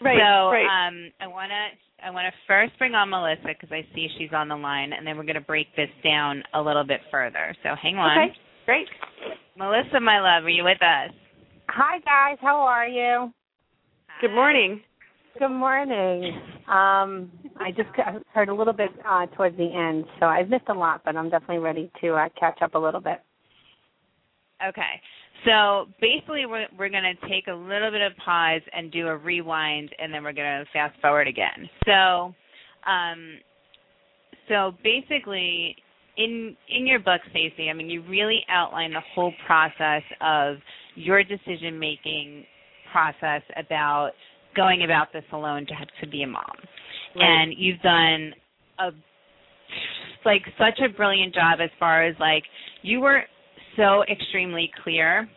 right 0.00 0.18
so 0.18 0.50
right 0.50 0.88
um, 0.88 1.10
I 1.20 1.26
want 1.26 1.50
to 1.50 2.06
I 2.06 2.10
want 2.10 2.26
to 2.26 2.32
first 2.46 2.72
bring 2.78 2.94
on 2.94 3.10
Melissa 3.10 3.44
because 3.48 3.70
I 3.70 3.84
see 3.94 4.08
she's 4.16 4.32
on 4.32 4.48
the 4.48 4.56
line, 4.56 4.92
and 4.94 5.06
then 5.06 5.16
we're 5.18 5.24
going 5.28 5.34
to 5.34 5.40
break 5.42 5.66
this 5.76 5.90
down 6.02 6.42
a 6.54 6.60
little 6.62 6.84
bit 6.84 7.00
further. 7.10 7.54
So 7.62 7.74
hang 7.80 7.96
on. 7.98 8.16
okay 8.30 8.34
great 8.70 8.86
Melissa, 9.58 9.98
my 9.98 10.20
love, 10.20 10.44
are 10.44 10.48
you 10.48 10.62
with 10.62 10.80
us? 10.80 11.10
Hi 11.70 11.98
guys, 12.04 12.38
how 12.40 12.60
are 12.60 12.86
you? 12.86 13.32
good 14.20 14.32
morning 14.32 14.80
Good 15.40 15.48
morning. 15.48 16.40
Um, 16.68 17.32
I 17.58 17.70
just 17.76 17.88
heard 18.32 18.48
a 18.48 18.54
little 18.54 18.72
bit 18.72 18.90
uh, 19.08 19.26
towards 19.36 19.56
the 19.56 19.64
end, 19.64 20.04
so 20.20 20.26
I've 20.26 20.48
missed 20.48 20.68
a 20.68 20.72
lot, 20.72 21.02
but 21.04 21.16
I'm 21.16 21.30
definitely 21.30 21.58
ready 21.58 21.90
to 22.00 22.14
uh, 22.14 22.28
catch 22.38 22.62
up 22.62 22.74
a 22.74 22.78
little 22.78 23.00
bit. 23.00 23.18
Okay. 24.64 25.00
So 25.46 25.86
basically, 26.00 26.46
we're 26.46 26.66
we're 26.78 26.90
going 26.90 27.04
to 27.04 27.28
take 27.28 27.46
a 27.46 27.54
little 27.54 27.90
bit 27.90 28.02
of 28.02 28.16
pause 28.18 28.60
and 28.72 28.92
do 28.92 29.06
a 29.06 29.16
rewind, 29.16 29.90
and 29.98 30.12
then 30.12 30.22
we're 30.22 30.32
going 30.32 30.64
to 30.64 30.70
fast 30.72 31.00
forward 31.00 31.28
again. 31.28 31.70
So, 31.86 32.34
um, 32.90 33.38
so 34.48 34.74
basically, 34.82 35.76
in 36.16 36.56
in 36.68 36.86
your 36.86 36.98
book, 36.98 37.20
Stacey, 37.30 37.70
I 37.70 37.72
mean, 37.72 37.88
you 37.90 38.02
really 38.08 38.40
outline 38.48 38.92
the 38.92 39.02
whole 39.14 39.32
process 39.46 40.02
of 40.20 40.56
your 40.94 41.22
decision 41.22 41.78
making 41.78 42.44
process 42.92 43.42
about 43.56 44.12
going 44.56 44.82
about 44.84 45.12
this 45.12 45.24
alone 45.32 45.66
to 45.66 45.74
to 46.00 46.10
be 46.10 46.22
a 46.22 46.26
mom, 46.26 46.56
and 47.16 47.54
you've 47.56 47.80
done 47.80 48.32
a 48.78 48.90
like 50.24 50.42
such 50.58 50.80
a 50.84 50.88
brilliant 50.88 51.34
job 51.34 51.60
as 51.62 51.70
far 51.78 52.04
as 52.04 52.14
like 52.18 52.42
you 52.82 53.00
were 53.00 53.22
so 53.76 54.02
extremely 54.10 54.70
clear 54.82 55.28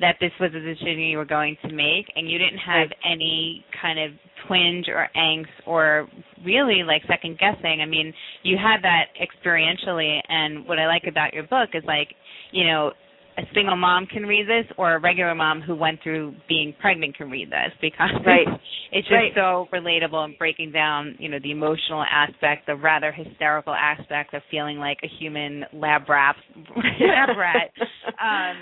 that 0.00 0.16
this 0.20 0.32
was 0.40 0.50
a 0.54 0.60
decision 0.60 0.98
you 1.00 1.18
were 1.18 1.24
going 1.24 1.56
to 1.62 1.72
make 1.72 2.06
and 2.16 2.28
you 2.30 2.38
didn't 2.38 2.58
have 2.58 2.88
any 3.04 3.64
kind 3.80 3.98
of 3.98 4.12
twinge 4.46 4.88
or 4.88 5.08
angst 5.16 5.46
or 5.66 6.08
really 6.44 6.82
like 6.82 7.02
second 7.06 7.38
guessing. 7.38 7.80
I 7.82 7.86
mean, 7.86 8.12
you 8.42 8.56
had 8.56 8.82
that 8.82 9.06
experientially 9.20 10.18
and 10.28 10.66
what 10.66 10.78
I 10.78 10.86
like 10.86 11.04
about 11.06 11.34
your 11.34 11.44
book 11.44 11.70
is 11.74 11.84
like, 11.86 12.08
you 12.52 12.64
know, 12.66 12.92
a 13.38 13.42
single 13.54 13.76
mom 13.76 14.06
can 14.06 14.24
read 14.24 14.46
this 14.48 14.66
or 14.76 14.94
a 14.94 14.98
regular 15.00 15.34
mom 15.34 15.60
who 15.62 15.74
went 15.74 16.02
through 16.02 16.34
being 16.48 16.74
pregnant 16.80 17.16
can 17.16 17.30
read 17.30 17.50
this 17.50 17.70
because 17.80 18.10
Right. 18.26 18.46
it's 18.92 19.06
just 19.06 19.12
Right. 19.14 19.32
so 19.34 19.68
relatable 19.72 20.24
and 20.24 20.36
breaking 20.38 20.72
down, 20.72 21.14
you 21.18 21.28
know, 21.28 21.38
the 21.42 21.50
emotional 21.52 22.04
aspect, 22.10 22.66
the 22.66 22.74
rather 22.76 23.12
hysterical 23.12 23.72
aspect 23.74 24.34
of 24.34 24.42
feeling 24.50 24.78
like 24.78 24.98
a 25.04 25.08
human 25.18 25.64
lab 25.72 26.08
rat 26.08 26.36
lab 26.76 27.36
rat. 27.36 27.70
Um 28.20 28.56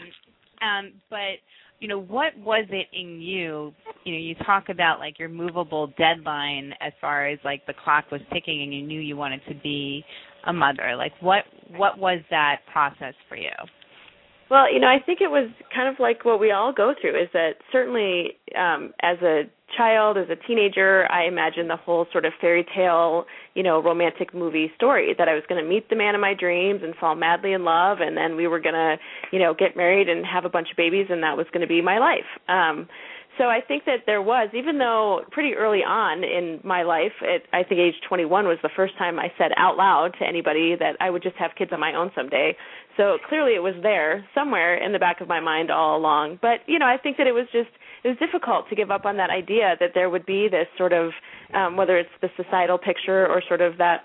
um 0.63 0.93
but 1.11 1.39
you 1.81 1.87
know, 1.87 2.01
what 2.01 2.37
was 2.39 2.67
it 2.71 2.89
in 2.93 3.21
you? 3.21 3.73
You 4.05 4.13
know, 4.13 4.19
you 4.19 4.35
talk 4.45 4.69
about 4.69 4.99
like 4.99 5.19
your 5.19 5.29
movable 5.29 5.93
deadline 5.97 6.73
as 6.81 6.93
far 7.01 7.29
as 7.29 7.39
like 7.45 7.65
the 7.67 7.75
clock 7.85 8.11
was 8.11 8.21
ticking 8.33 8.63
and 8.63 8.75
you 8.75 8.83
knew 8.83 9.01
you 9.01 9.17
wanted 9.17 9.41
to 9.49 9.55
be 9.55 10.05
a 10.47 10.53
mother. 10.53 10.97
Like 10.97 11.13
what 11.21 11.45
what 11.77 11.99
was 11.99 12.21
that 12.31 12.63
process 12.73 13.15
for 13.29 13.37
you? 13.37 13.51
Well, 14.51 14.73
you 14.73 14.81
know, 14.81 14.87
I 14.89 14.99
think 15.05 15.21
it 15.21 15.31
was 15.31 15.51
kind 15.75 15.89
of 15.89 16.01
like 16.01 16.25
what 16.25 16.41
we 16.41 16.53
all 16.53 16.73
go 16.73 16.95
through 16.99 17.21
is 17.21 17.29
that 17.35 17.57
certainly 17.71 18.39
um 18.59 18.93
as 19.03 19.19
a 19.23 19.43
child, 19.77 20.17
as 20.17 20.29
a 20.31 20.37
teenager, 20.47 21.07
I 21.13 21.27
imagined 21.27 21.69
the 21.69 21.77
whole 21.77 22.07
sort 22.11 22.25
of 22.25 22.33
fairy 22.41 22.67
tale, 22.75 23.27
you 23.55 23.63
know, 23.63 23.83
romantic 23.83 24.33
movie 24.33 24.73
story 24.75 25.15
that 25.19 25.29
I 25.29 25.35
was 25.35 25.43
going 25.47 25.63
to 25.63 25.69
meet 25.69 25.91
the 25.91 25.97
man 25.97 26.15
of 26.15 26.23
my 26.23 26.33
dreams 26.33 26.81
and 26.83 26.95
fall 26.95 27.15
madly 27.15 27.53
in 27.53 27.65
love 27.65 27.99
and 28.01 28.17
then 28.17 28.35
we 28.37 28.47
were 28.47 28.61
going 28.61 28.75
to, 28.75 28.97
you 29.31 29.39
know, 29.39 29.53
get 29.53 29.77
married 29.77 30.09
and 30.09 30.25
have 30.25 30.47
a 30.47 30.49
bunch 30.49 30.71
of 30.71 30.77
babies 30.79 31.09
and 31.11 31.23
that 31.23 31.37
was 31.37 31.47
going 31.53 31.61
to 31.61 31.67
be 31.67 31.83
my 31.83 31.99
life. 31.99 32.29
Um 32.49 32.89
so 33.39 33.45
I 33.45 33.61
think 33.67 33.85
that 33.87 34.01
there 34.05 34.21
was, 34.21 34.51
even 34.53 34.79
though 34.79 35.23
pretty 35.31 35.55
early 35.55 35.81
on 35.81 36.25
in 36.25 36.61
my 36.65 36.83
life, 36.83 37.13
at 37.23 37.43
I 37.53 37.63
think 37.63 37.81
age 37.81 37.95
21 38.09 38.47
was 38.47 38.59
the 38.63 38.71
first 38.75 38.99
time 38.99 39.19
I 39.19 39.33
said 39.39 39.53
out 39.57 39.77
loud 39.77 40.11
to 40.21 40.27
anybody 40.27 40.75
that 40.79 40.97
I 41.01 41.09
would 41.09 41.23
just 41.23 41.37
have 41.37 41.53
kids 41.57 41.71
on 41.73 41.81
my 41.81 41.95
own 41.95 42.11
someday. 42.15 42.57
So 42.97 43.19
clearly 43.29 43.55
it 43.55 43.63
was 43.63 43.75
there 43.83 44.27
somewhere 44.35 44.77
in 44.85 44.93
the 44.93 44.99
back 44.99 45.21
of 45.21 45.29
my 45.29 45.39
mind 45.39 45.71
all 45.71 45.97
along. 45.97 46.41
But 46.43 46.61
you 46.67 46.79
know, 46.79 46.87
I 46.87 46.99
think 46.99 47.17
that 47.19 47.27
it 47.29 47.33
was 47.33 47.47
just 47.53 47.71
it 48.05 48.09
was 48.09 48.19
difficult 48.19 48.69
to 48.71 48.77
give 48.77 48.91
up 48.91 49.05
on 49.07 49.17
that 49.19 49.31
idea 49.31 49.77
that 49.79 49.91
there 49.95 50.11
would 50.11 50.27
be 50.27 50.49
this 50.51 50.67
sort 50.77 50.93
of 50.93 51.13
um, 51.55 51.77
whether 51.77 51.97
it's 51.97 52.11
the 52.21 52.29
societal 52.37 52.77
picture 52.77 53.27
or 53.27 53.41
sort 53.47 53.61
of 53.61 53.79
that 53.79 54.05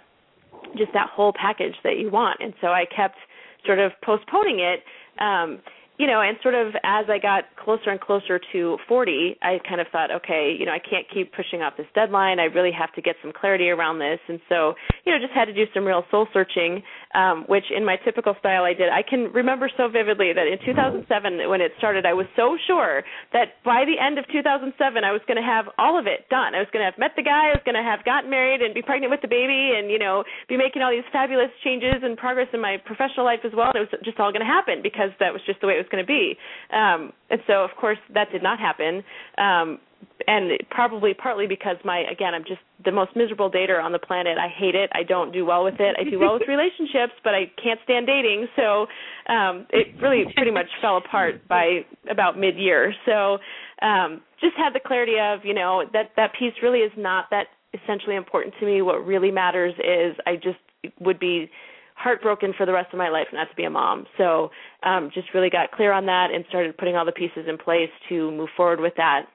just 0.77 0.93
that 0.93 1.09
whole 1.09 1.33
package 1.33 1.75
that 1.83 1.97
you 1.97 2.09
want. 2.09 2.39
And 2.39 2.53
so 2.61 2.67
I 2.67 2.85
kept 2.85 3.17
sort 3.65 3.79
of 3.79 3.91
postponing 4.03 4.59
it. 4.59 4.83
Um, 5.21 5.59
you 6.03 6.11
know, 6.11 6.19
and 6.19 6.35
sort 6.43 6.51
of 6.51 6.75
as 6.83 7.07
I 7.07 7.15
got 7.15 7.47
closer 7.55 7.87
and 7.87 7.95
closer 7.95 8.35
to 8.51 8.75
40, 8.91 9.39
I 9.39 9.63
kind 9.63 9.79
of 9.79 9.87
thought, 9.87 10.11
okay, 10.11 10.51
you 10.51 10.67
know, 10.67 10.75
I 10.75 10.83
can't 10.83 11.07
keep 11.07 11.31
pushing 11.31 11.63
off 11.63 11.79
this 11.79 11.87
deadline. 11.95 12.43
I 12.43 12.51
really 12.51 12.75
have 12.75 12.91
to 12.99 13.01
get 13.01 13.15
some 13.23 13.31
clarity 13.31 13.71
around 13.71 14.03
this. 14.03 14.19
And 14.27 14.43
so, 14.51 14.75
you 15.07 15.15
know, 15.15 15.17
just 15.23 15.31
had 15.31 15.47
to 15.47 15.55
do 15.55 15.63
some 15.71 15.87
real 15.87 16.03
soul 16.11 16.27
searching, 16.35 16.83
um, 17.15 17.47
which 17.47 17.71
in 17.71 17.87
my 17.87 17.95
typical 18.03 18.35
style 18.43 18.67
I 18.67 18.75
did. 18.75 18.91
I 18.91 18.99
can 18.99 19.31
remember 19.31 19.71
so 19.79 19.87
vividly 19.87 20.35
that 20.35 20.43
in 20.43 20.59
2007, 20.67 21.07
when 21.47 21.63
it 21.63 21.71
started, 21.79 22.03
I 22.03 22.11
was 22.11 22.27
so 22.35 22.59
sure 22.67 23.07
that 23.31 23.63
by 23.63 23.87
the 23.87 23.95
end 23.95 24.19
of 24.19 24.27
2007, 24.27 24.75
I 24.75 25.15
was 25.15 25.23
going 25.23 25.39
to 25.39 25.47
have 25.47 25.71
all 25.79 25.95
of 25.95 26.03
it 26.03 26.27
done. 26.27 26.51
I 26.51 26.59
was 26.59 26.67
going 26.75 26.83
to 26.83 26.91
have 26.91 26.99
met 26.99 27.15
the 27.15 27.23
guy, 27.23 27.47
I 27.47 27.55
was 27.55 27.63
going 27.63 27.79
to 27.79 27.85
have 27.87 28.03
gotten 28.03 28.27
married 28.27 28.59
and 28.59 28.75
be 28.75 28.83
pregnant 28.83 29.07
with 29.07 29.23
the 29.23 29.31
baby 29.31 29.71
and, 29.79 29.87
you 29.87 30.03
know, 30.03 30.27
be 30.51 30.59
making 30.59 30.83
all 30.83 30.91
these 30.91 31.07
fabulous 31.15 31.55
changes 31.63 32.03
and 32.03 32.19
progress 32.19 32.51
in 32.51 32.59
my 32.59 32.75
professional 32.83 33.23
life 33.23 33.47
as 33.47 33.55
well. 33.55 33.71
And 33.71 33.79
it 33.79 33.87
was 33.87 33.95
just 34.03 34.19
all 34.19 34.35
going 34.35 34.43
to 34.43 34.51
happen 34.51 34.83
because 34.83 35.15
that 35.23 35.31
was 35.31 35.39
just 35.47 35.63
the 35.63 35.71
way 35.71 35.79
it 35.79 35.83
was 35.87 35.92
going 35.93 36.03
to 36.03 36.07
be. 36.07 36.35
Um, 36.75 37.13
and 37.29 37.39
so, 37.45 37.63
of 37.63 37.69
course, 37.79 37.99
that 38.13 38.31
did 38.31 38.41
not 38.41 38.59
happen. 38.59 39.03
Um, 39.37 39.79
and 40.27 40.51
probably 40.69 41.13
partly 41.13 41.47
because 41.47 41.77
my 41.83 41.99
again 42.11 42.33
I'm 42.33 42.43
just 42.43 42.61
the 42.83 42.91
most 42.91 43.15
miserable 43.15 43.49
dater 43.49 43.81
on 43.81 43.91
the 43.91 43.99
planet. 43.99 44.37
I 44.37 44.47
hate 44.47 44.75
it. 44.75 44.89
I 44.93 45.03
don't 45.03 45.31
do 45.31 45.45
well 45.45 45.63
with 45.63 45.79
it. 45.79 45.95
I 45.99 46.09
do 46.09 46.19
well 46.19 46.33
with 46.33 46.43
relationships, 46.47 47.13
but 47.23 47.33
I 47.33 47.51
can't 47.61 47.79
stand 47.83 48.07
dating. 48.07 48.47
So 48.55 48.87
um 49.31 49.65
it 49.69 49.87
really 50.01 50.25
pretty 50.35 50.51
much 50.51 50.67
fell 50.81 50.97
apart 50.97 51.47
by 51.47 51.85
about 52.09 52.37
mid-year. 52.37 52.93
So 53.05 53.37
um 53.81 54.21
just 54.41 54.55
had 54.57 54.73
the 54.73 54.81
clarity 54.85 55.15
of, 55.21 55.45
you 55.45 55.53
know, 55.53 55.83
that 55.93 56.11
that 56.15 56.31
piece 56.37 56.53
really 56.61 56.79
is 56.79 56.91
not 56.97 57.25
that 57.31 57.47
essentially 57.73 58.15
important 58.15 58.53
to 58.59 58.65
me. 58.65 58.81
What 58.81 59.05
really 59.05 59.31
matters 59.31 59.73
is 59.79 60.15
I 60.27 60.35
just 60.35 60.59
would 60.99 61.19
be 61.19 61.49
heartbroken 62.03 62.53
for 62.57 62.65
the 62.65 62.73
rest 62.73 62.93
of 62.93 62.97
my 62.97 63.09
life 63.09 63.27
not 63.31 63.49
to 63.49 63.55
be 63.55 63.63
a 63.63 63.69
mom. 63.69 64.05
So 64.17 64.51
um, 64.83 65.09
just 65.13 65.33
really 65.33 65.49
got 65.49 65.71
clear 65.71 65.93
on 65.93 66.05
that 66.07 66.31
and 66.31 66.43
started 66.49 66.77
putting 66.77 66.95
all 66.95 67.05
the 67.05 67.13
pieces 67.13 67.45
in 67.47 67.57
place 67.57 67.89
to 68.09 68.31
move 68.31 68.49
forward 68.57 68.81
with 68.81 68.93
that. 68.97 69.27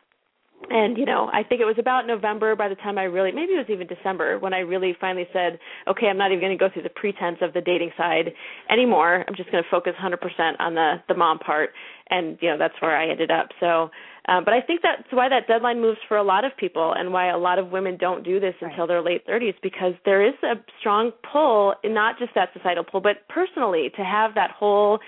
And 0.70 0.98
you 0.98 1.06
know, 1.06 1.30
I 1.32 1.44
think 1.44 1.60
it 1.60 1.64
was 1.64 1.76
about 1.78 2.06
November 2.06 2.56
by 2.56 2.68
the 2.68 2.74
time 2.74 2.98
I 2.98 3.04
really, 3.04 3.30
maybe 3.30 3.52
it 3.52 3.58
was 3.58 3.70
even 3.70 3.86
December 3.86 4.38
when 4.38 4.52
I 4.52 4.58
really 4.58 4.94
finally 5.00 5.26
said, 5.32 5.58
okay, 5.86 6.08
I'm 6.08 6.18
not 6.18 6.32
even 6.32 6.40
going 6.40 6.56
to 6.56 6.58
go 6.58 6.68
through 6.70 6.82
the 6.82 6.90
pretense 6.90 7.38
of 7.40 7.52
the 7.54 7.60
dating 7.60 7.92
side 7.96 8.32
anymore. 8.68 9.24
I'm 9.26 9.36
just 9.36 9.50
going 9.52 9.62
to 9.62 9.70
focus 9.70 9.94
100% 10.02 10.18
on 10.58 10.74
the 10.74 10.96
the 11.06 11.14
mom 11.14 11.38
part, 11.38 11.70
and 12.10 12.36
you 12.40 12.50
know, 12.50 12.58
that's 12.58 12.74
where 12.80 12.96
I 12.96 13.08
ended 13.08 13.30
up. 13.30 13.48
So 13.60 13.90
um, 14.28 14.44
but 14.44 14.52
I 14.52 14.60
think 14.60 14.82
that's 14.82 15.02
why 15.10 15.28
that 15.30 15.46
deadline 15.48 15.80
moves 15.80 15.98
for 16.06 16.18
a 16.18 16.22
lot 16.22 16.44
of 16.44 16.54
people 16.56 16.94
and 16.96 17.12
why 17.12 17.30
a 17.30 17.38
lot 17.38 17.58
of 17.58 17.70
women 17.70 17.96
don't 17.96 18.22
do 18.22 18.38
this 18.38 18.54
until 18.60 18.80
right. 18.80 18.88
their 18.88 19.02
late 19.02 19.26
30s 19.26 19.54
because 19.62 19.94
there 20.04 20.24
is 20.24 20.34
a 20.42 20.54
strong 20.78 21.12
pull, 21.32 21.74
not 21.82 22.18
just 22.18 22.34
that 22.34 22.50
societal 22.52 22.84
pull, 22.84 23.00
but 23.00 23.26
personally 23.30 23.90
to 23.96 24.04
have 24.04 24.34
that 24.34 24.50
whole, 24.50 24.98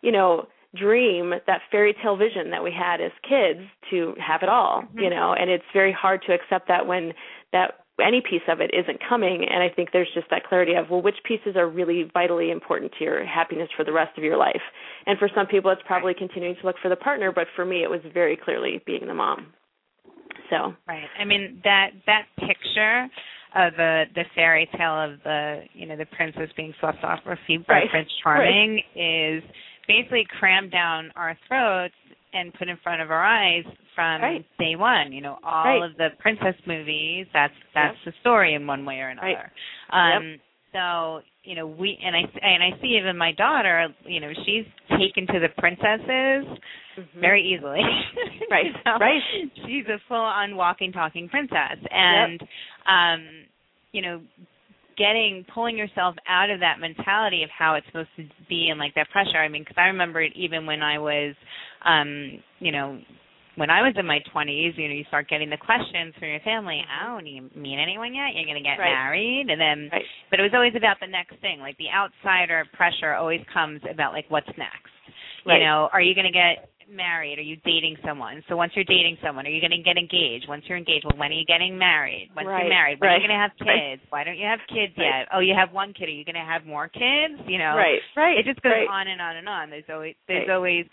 you 0.00 0.12
know, 0.12 0.46
dream, 0.76 1.32
that 1.46 1.60
fairy 1.72 1.94
tale 2.02 2.16
vision 2.16 2.50
that 2.50 2.62
we 2.62 2.70
had 2.70 3.00
as 3.00 3.10
kids 3.28 3.66
to 3.90 4.14
have 4.24 4.42
it 4.42 4.48
all, 4.48 4.82
mm-hmm. 4.82 5.00
you 5.00 5.10
know, 5.10 5.34
and 5.34 5.50
it's 5.50 5.64
very 5.72 5.92
hard 5.92 6.22
to 6.26 6.32
accept 6.32 6.68
that 6.68 6.86
when 6.86 7.12
that 7.52 7.84
any 8.04 8.20
piece 8.20 8.42
of 8.48 8.60
it 8.60 8.70
isn't 8.72 8.98
coming 9.08 9.46
and 9.48 9.62
i 9.62 9.68
think 9.68 9.90
there's 9.92 10.08
just 10.14 10.28
that 10.30 10.44
clarity 10.44 10.74
of 10.74 10.90
well 10.90 11.02
which 11.02 11.16
pieces 11.24 11.56
are 11.56 11.68
really 11.68 12.10
vitally 12.12 12.50
important 12.50 12.92
to 12.98 13.04
your 13.04 13.24
happiness 13.24 13.68
for 13.76 13.84
the 13.84 13.92
rest 13.92 14.16
of 14.16 14.24
your 14.24 14.36
life 14.36 14.62
and 15.06 15.18
for 15.18 15.28
some 15.34 15.46
people 15.46 15.70
it's 15.70 15.82
probably 15.86 16.08
right. 16.08 16.18
continuing 16.18 16.56
to 16.60 16.66
look 16.66 16.76
for 16.82 16.88
the 16.88 16.96
partner 16.96 17.32
but 17.32 17.46
for 17.56 17.64
me 17.64 17.82
it 17.82 17.90
was 17.90 18.00
very 18.12 18.36
clearly 18.36 18.82
being 18.86 19.06
the 19.06 19.14
mom 19.14 19.46
so 20.50 20.74
right 20.86 21.08
i 21.20 21.24
mean 21.24 21.60
that 21.64 21.90
that 22.06 22.26
picture 22.38 23.08
of 23.56 23.72
the 23.76 24.04
the 24.14 24.24
fairy 24.34 24.68
tale 24.76 24.94
of 24.94 25.18
the 25.24 25.62
you 25.72 25.86
know 25.86 25.96
the 25.96 26.06
princess 26.06 26.48
being 26.56 26.74
swept 26.80 27.02
off 27.02 27.20
her 27.24 27.38
feet 27.46 27.66
by 27.66 27.74
right. 27.74 27.90
prince 27.90 28.08
charming 28.22 28.80
right. 28.96 29.36
is 29.36 29.42
basically 29.86 30.26
crammed 30.38 30.70
down 30.70 31.10
our 31.16 31.36
throats 31.48 31.94
and 32.32 32.52
put 32.54 32.68
in 32.68 32.76
front 32.82 33.02
of 33.02 33.10
our 33.10 33.24
eyes 33.24 33.64
from 33.94 34.22
right. 34.22 34.46
day 34.58 34.76
one. 34.76 35.12
You 35.12 35.22
know, 35.22 35.38
all 35.44 35.64
right. 35.64 35.84
of 35.84 35.96
the 35.96 36.08
princess 36.18 36.54
movies. 36.66 37.26
That's 37.32 37.54
that's 37.74 37.96
yep. 38.04 38.14
the 38.14 38.20
story 38.20 38.54
in 38.54 38.66
one 38.66 38.84
way 38.84 38.96
or 38.96 39.08
another. 39.08 39.50
Right. 39.92 40.16
Um, 40.16 40.30
yep. 40.30 40.40
So 40.72 41.20
you 41.44 41.54
know, 41.54 41.66
we 41.66 41.98
and 42.04 42.14
I 42.14 42.20
and 42.42 42.62
I 42.62 42.80
see 42.80 42.98
even 43.00 43.16
my 43.16 43.32
daughter. 43.32 43.88
You 44.04 44.20
know, 44.20 44.30
she's 44.44 44.66
taken 44.98 45.26
to 45.32 45.40
the 45.40 45.48
princesses 45.56 46.44
mm-hmm. 46.98 47.20
very 47.20 47.42
easily. 47.42 47.80
right. 48.50 48.66
so 48.84 48.90
right. 49.00 49.20
She's 49.66 49.86
a 49.86 49.98
full-on 50.08 50.56
walking, 50.56 50.92
talking 50.92 51.28
princess, 51.28 51.78
and 51.90 52.40
yep. 52.40 52.48
um, 52.86 53.26
you 53.92 54.02
know, 54.02 54.20
getting 54.98 55.46
pulling 55.54 55.78
yourself 55.78 56.16
out 56.28 56.50
of 56.50 56.60
that 56.60 56.80
mentality 56.80 57.44
of 57.44 57.50
how 57.56 57.76
it's 57.76 57.86
supposed 57.86 58.10
to 58.16 58.24
be 58.48 58.68
and 58.68 58.78
like 58.78 58.94
that 58.96 59.08
pressure. 59.10 59.38
I 59.38 59.48
mean, 59.48 59.62
because 59.62 59.76
I 59.78 59.86
remember 59.86 60.20
it 60.20 60.32
even 60.36 60.66
when 60.66 60.82
I 60.82 60.98
was, 60.98 61.34
um, 61.84 62.42
you 62.60 62.72
know, 62.72 62.98
when 63.58 63.70
I 63.70 63.82
was 63.82 63.94
in 63.98 64.06
my 64.06 64.20
20s, 64.32 64.78
you 64.78 64.86
know, 64.86 64.94
you 64.94 65.04
start 65.08 65.28
getting 65.28 65.50
the 65.50 65.58
questions 65.58 66.14
from 66.18 66.28
your 66.28 66.40
family. 66.40 66.80
Oh, 67.02 67.18
do 67.20 67.28
you 67.28 67.50
meet 67.58 67.82
anyone 67.82 68.14
yet? 68.14 68.30
You're 68.34 68.46
going 68.46 68.62
to 68.62 68.62
get 68.62 68.78
right. 68.78 68.94
married, 68.94 69.50
and 69.50 69.60
then, 69.60 69.90
right. 69.90 70.06
but 70.30 70.38
it 70.38 70.46
was 70.46 70.54
always 70.54 70.78
about 70.78 71.02
the 71.02 71.10
next 71.10 71.34
thing. 71.42 71.58
Like 71.58 71.76
the 71.76 71.90
outsider 71.90 72.64
pressure 72.72 73.14
always 73.14 73.42
comes 73.52 73.82
about 73.90 74.12
like 74.12 74.26
what's 74.30 74.48
next. 74.54 74.94
Right. 75.44 75.58
You 75.58 75.66
know, 75.66 75.90
are 75.92 76.00
you 76.00 76.14
going 76.14 76.30
to 76.30 76.32
get 76.32 76.70
married? 76.86 77.38
Are 77.38 77.46
you 77.46 77.56
dating 77.66 77.96
someone? 78.06 78.42
So 78.48 78.56
once 78.56 78.72
you're 78.78 78.86
dating 78.86 79.18
someone, 79.22 79.46
are 79.46 79.50
you 79.50 79.60
going 79.60 79.74
to 79.74 79.82
get 79.82 79.98
engaged? 79.98 80.46
Once 80.48 80.62
you're 80.70 80.78
engaged, 80.78 81.04
well, 81.04 81.18
when 81.18 81.34
are 81.34 81.38
you 81.38 81.44
getting 81.44 81.76
married? 81.76 82.30
Once 82.38 82.46
right. 82.46 82.62
you're 82.62 82.70
married, 82.70 83.02
when 83.02 83.10
right. 83.10 83.18
are 83.18 83.20
you 83.20 83.26
going 83.26 83.36
to 83.36 83.42
have 83.42 83.58
kids? 83.58 84.02
Right. 84.06 84.12
Why 84.14 84.22
don't 84.22 84.38
you 84.38 84.46
have 84.46 84.62
kids 84.70 84.94
yet? 84.94 85.26
Oh, 85.34 85.42
you 85.42 85.54
have 85.58 85.74
one 85.74 85.92
kid. 85.92 86.06
Are 86.06 86.14
you 86.14 86.24
going 86.24 86.38
to 86.38 86.46
have 86.46 86.62
more 86.62 86.86
kids? 86.86 87.42
You 87.50 87.58
know, 87.58 87.74
right, 87.74 87.98
right. 88.14 88.38
It 88.38 88.46
just 88.46 88.62
goes 88.62 88.86
on 88.86 89.10
and 89.10 89.20
on 89.20 89.36
and 89.36 89.48
on. 89.48 89.70
There's 89.70 89.90
always 89.90 90.14
there's 90.30 90.46
always 90.46 90.86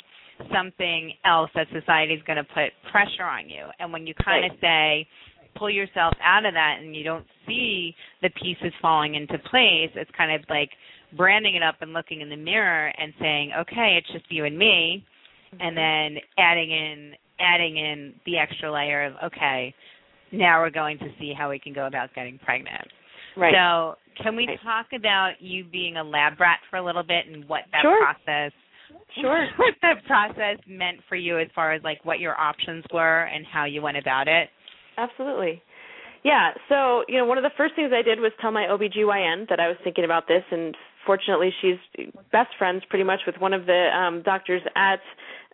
something 0.54 1.14
else 1.26 1.50
that 1.56 1.68
society 1.74 2.14
is 2.14 2.22
going 2.28 2.38
to 2.38 2.44
put 2.44 2.72
pressure 2.92 3.24
on 3.24 3.50
you, 3.50 3.66
and 3.80 3.92
when 3.92 4.06
you 4.08 4.14
kind 4.24 4.46
of 4.46 4.58
say 4.60 5.08
pull 5.58 5.70
yourself 5.70 6.14
out 6.22 6.46
of 6.46 6.54
that 6.54 6.78
and 6.82 6.96
you 6.96 7.04
don't 7.04 7.26
see 7.48 7.96
the 8.22 8.30
pieces 8.32 8.74
falling 8.82 9.16
into 9.16 9.38
place, 9.50 9.90
it's 9.96 10.12
kind 10.18 10.32
of 10.32 10.42
like 10.50 10.70
branding 11.16 11.56
it 11.56 11.64
up 11.64 11.76
and 11.82 11.94
looking 11.94 12.22
in 12.22 12.30
the 12.30 12.36
mirror 12.36 12.92
and 12.98 13.14
saying, 13.20 13.52
okay, 13.60 13.98
it's 13.98 14.12
just 14.12 14.26
you 14.30 14.46
and 14.46 14.58
me 14.58 15.04
mm-hmm. 15.54 15.62
and 15.62 15.78
then 15.78 16.22
adding 16.38 16.72
in 16.72 17.14
adding 17.40 17.78
in 17.78 18.14
the 18.26 18.38
extra 18.38 18.72
layer 18.72 19.06
of 19.06 19.14
okay, 19.24 19.74
now 20.32 20.62
we're 20.62 20.70
going 20.70 20.98
to 21.00 21.08
see 21.20 21.34
how 21.38 21.50
we 21.50 21.60
can 21.60 21.74
go 21.74 21.88
about 21.88 22.14
getting 22.16 22.38
pregnant. 22.40 22.88
Right. 23.38 23.54
So, 23.54 23.96
can 24.24 24.36
we 24.36 24.48
right. 24.48 24.60
talk 24.64 24.88
about 24.96 25.34
you 25.40 25.66
being 25.66 25.98
a 25.98 26.04
lab 26.04 26.40
rat 26.40 26.60
for 26.70 26.78
a 26.78 26.86
little 26.86 27.04
bit 27.04 27.26
and 27.30 27.48
what 27.50 27.62
that 27.72 27.82
sure. 27.82 28.02
process 28.02 28.54
Sure. 29.22 29.48
what 29.58 29.74
that 29.82 30.04
process 30.06 30.58
meant 30.68 31.00
for 31.08 31.16
you 31.16 31.40
as 31.40 31.48
far 31.56 31.74
as 31.74 31.84
like 31.84 32.04
what 32.06 32.20
your 32.20 32.40
options 32.40 32.84
were 32.94 33.24
and 33.24 33.46
how 33.46 33.66
you 33.66 33.82
went 33.82 33.98
about 33.98 34.28
it? 34.28 34.50
Absolutely. 34.98 35.62
Yeah, 36.24 36.52
so, 36.70 37.04
you 37.08 37.20
know, 37.20 37.26
one 37.26 37.38
of 37.38 37.44
the 37.44 37.52
first 37.56 37.76
things 37.76 37.92
I 37.94 38.02
did 38.02 38.20
was 38.20 38.32
tell 38.42 38.52
my 38.52 38.64
OBGYN 38.64 39.48
that 39.50 39.60
I 39.60 39.68
was 39.68 39.78
thinking 39.84 40.06
about 40.06 40.28
this 40.28 40.44
and 40.52 40.76
fortunately 41.06 41.52
she's 41.62 41.78
best 42.32 42.50
friends 42.58 42.82
pretty 42.90 43.06
much 43.06 43.20
with 43.28 43.36
one 43.38 43.54
of 43.54 43.68
the 43.68 43.90
um 43.96 44.24
doctors 44.24 44.62
at 44.76 45.00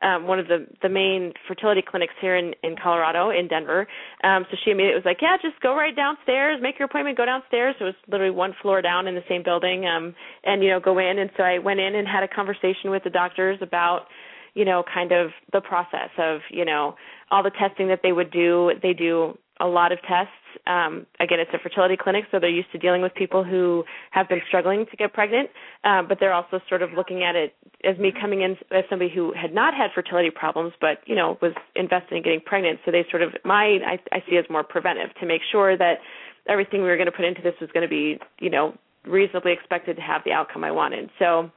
um 0.01 0.27
one 0.27 0.39
of 0.39 0.47
the 0.47 0.67
the 0.81 0.89
main 0.89 1.33
fertility 1.47 1.81
clinics 1.81 2.13
here 2.21 2.35
in 2.35 2.53
in 2.63 2.75
Colorado 2.81 3.29
in 3.29 3.47
Denver. 3.47 3.87
Um 4.23 4.45
so 4.49 4.57
she 4.63 4.71
immediately 4.71 4.95
was 4.95 5.05
like, 5.05 5.21
"Yeah, 5.21 5.37
just 5.41 5.59
go 5.61 5.75
right 5.75 5.95
downstairs, 5.95 6.59
make 6.61 6.79
your 6.79 6.87
appointment, 6.87 7.17
go 7.17 7.25
downstairs." 7.25 7.75
It 7.79 7.83
was 7.83 7.95
literally 8.07 8.35
one 8.35 8.53
floor 8.61 8.81
down 8.81 9.07
in 9.07 9.15
the 9.15 9.23
same 9.29 9.43
building 9.43 9.85
um 9.85 10.15
and 10.43 10.63
you 10.63 10.69
know, 10.69 10.79
go 10.79 10.97
in 10.99 11.19
and 11.19 11.29
so 11.37 11.43
I 11.43 11.59
went 11.59 11.79
in 11.79 11.95
and 11.95 12.07
had 12.07 12.23
a 12.23 12.27
conversation 12.27 12.89
with 12.89 13.03
the 13.03 13.09
doctors 13.09 13.59
about 13.61 14.07
you 14.53 14.65
know, 14.65 14.83
kind 14.93 15.11
of 15.11 15.31
the 15.53 15.61
process 15.61 16.09
of, 16.17 16.41
you 16.49 16.65
know, 16.65 16.95
all 17.29 17.43
the 17.43 17.51
testing 17.51 17.87
that 17.87 18.01
they 18.03 18.11
would 18.11 18.31
do. 18.31 18.71
They 18.81 18.93
do 18.93 19.37
a 19.61 19.67
lot 19.67 19.91
of 19.91 19.99
tests. 20.01 20.33
Um, 20.67 21.05
again, 21.19 21.39
it's 21.39 21.51
a 21.53 21.59
fertility 21.59 21.95
clinic, 21.95 22.25
so 22.31 22.39
they're 22.39 22.49
used 22.49 22.71
to 22.73 22.77
dealing 22.77 23.01
with 23.01 23.13
people 23.13 23.43
who 23.43 23.85
have 24.09 24.27
been 24.27 24.41
struggling 24.47 24.85
to 24.89 24.97
get 24.97 25.13
pregnant, 25.13 25.49
um, 25.83 26.07
but 26.09 26.17
they're 26.19 26.33
also 26.33 26.59
sort 26.67 26.81
of 26.81 26.89
looking 26.91 27.23
at 27.23 27.35
it 27.35 27.53
as 27.85 27.97
me 27.97 28.11
coming 28.19 28.41
in 28.41 28.57
as 28.71 28.83
somebody 28.89 29.09
who 29.13 29.33
had 29.33 29.53
not 29.53 29.73
had 29.73 29.91
fertility 29.95 30.29
problems, 30.29 30.73
but 30.81 30.97
you 31.05 31.15
know 31.15 31.37
was 31.41 31.53
invested 31.75 32.15
in 32.15 32.23
getting 32.23 32.41
pregnant. 32.41 32.79
So 32.85 32.91
they 32.91 33.05
sort 33.09 33.21
of 33.21 33.33
my 33.45 33.77
I, 33.85 33.99
I 34.11 34.23
see 34.29 34.37
as 34.37 34.45
more 34.49 34.63
preventive 34.63 35.15
to 35.19 35.25
make 35.25 35.41
sure 35.51 35.77
that 35.77 35.99
everything 36.49 36.81
we 36.81 36.89
were 36.89 36.97
going 36.97 37.05
to 37.05 37.11
put 37.15 37.25
into 37.25 37.41
this 37.41 37.53
was 37.61 37.69
going 37.71 37.87
to 37.87 37.89
be 37.89 38.19
you 38.39 38.49
know 38.49 38.75
reasonably 39.05 39.53
expected 39.53 39.95
to 39.95 40.01
have 40.01 40.21
the 40.25 40.31
outcome 40.31 40.63
I 40.63 40.71
wanted. 40.71 41.09
So 41.17 41.49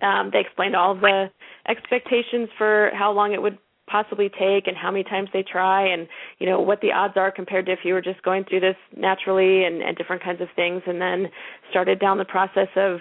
um, 0.00 0.30
they 0.32 0.40
explained 0.40 0.76
all 0.76 0.94
the 0.94 1.30
expectations 1.68 2.48
for 2.58 2.90
how 2.94 3.12
long 3.12 3.32
it 3.32 3.42
would 3.42 3.58
possibly 3.88 4.28
take 4.28 4.66
and 4.66 4.76
how 4.76 4.90
many 4.90 5.04
times 5.04 5.28
they 5.32 5.42
try 5.42 5.86
and 5.86 6.08
you 6.38 6.46
know 6.46 6.60
what 6.60 6.80
the 6.80 6.92
odds 6.92 7.14
are 7.16 7.30
compared 7.30 7.66
to 7.66 7.72
if 7.72 7.80
you 7.84 7.94
were 7.94 8.00
just 8.00 8.22
going 8.22 8.44
through 8.44 8.60
this 8.60 8.76
naturally 8.96 9.64
and, 9.64 9.82
and 9.82 9.96
different 9.96 10.22
kinds 10.22 10.40
of 10.40 10.48
things 10.54 10.82
and 10.86 11.00
then 11.00 11.26
started 11.70 11.98
down 11.98 12.18
the 12.18 12.24
process 12.24 12.68
of 12.76 13.00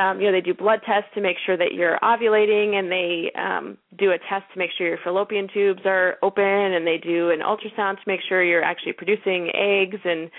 um, 0.00 0.20
you 0.20 0.26
know, 0.26 0.32
they 0.32 0.40
do 0.40 0.54
blood 0.54 0.80
tests 0.84 1.10
to 1.14 1.20
make 1.20 1.36
sure 1.46 1.56
that 1.56 1.72
you're 1.72 1.98
ovulating, 2.02 2.74
and 2.74 2.90
they 2.90 3.30
um, 3.38 3.78
do 3.96 4.10
a 4.10 4.18
test 4.18 4.44
to 4.52 4.58
make 4.58 4.70
sure 4.76 4.88
your 4.88 4.98
fallopian 5.04 5.46
tubes 5.54 5.82
are 5.84 6.16
open, 6.20 6.42
and 6.42 6.84
they 6.84 6.98
do 6.98 7.30
an 7.30 7.38
ultrasound 7.38 7.96
to 7.96 8.02
make 8.06 8.18
sure 8.28 8.42
you're 8.42 8.64
actually 8.64 8.92
producing 8.92 9.50
eggs, 9.54 10.00
and 10.04 10.30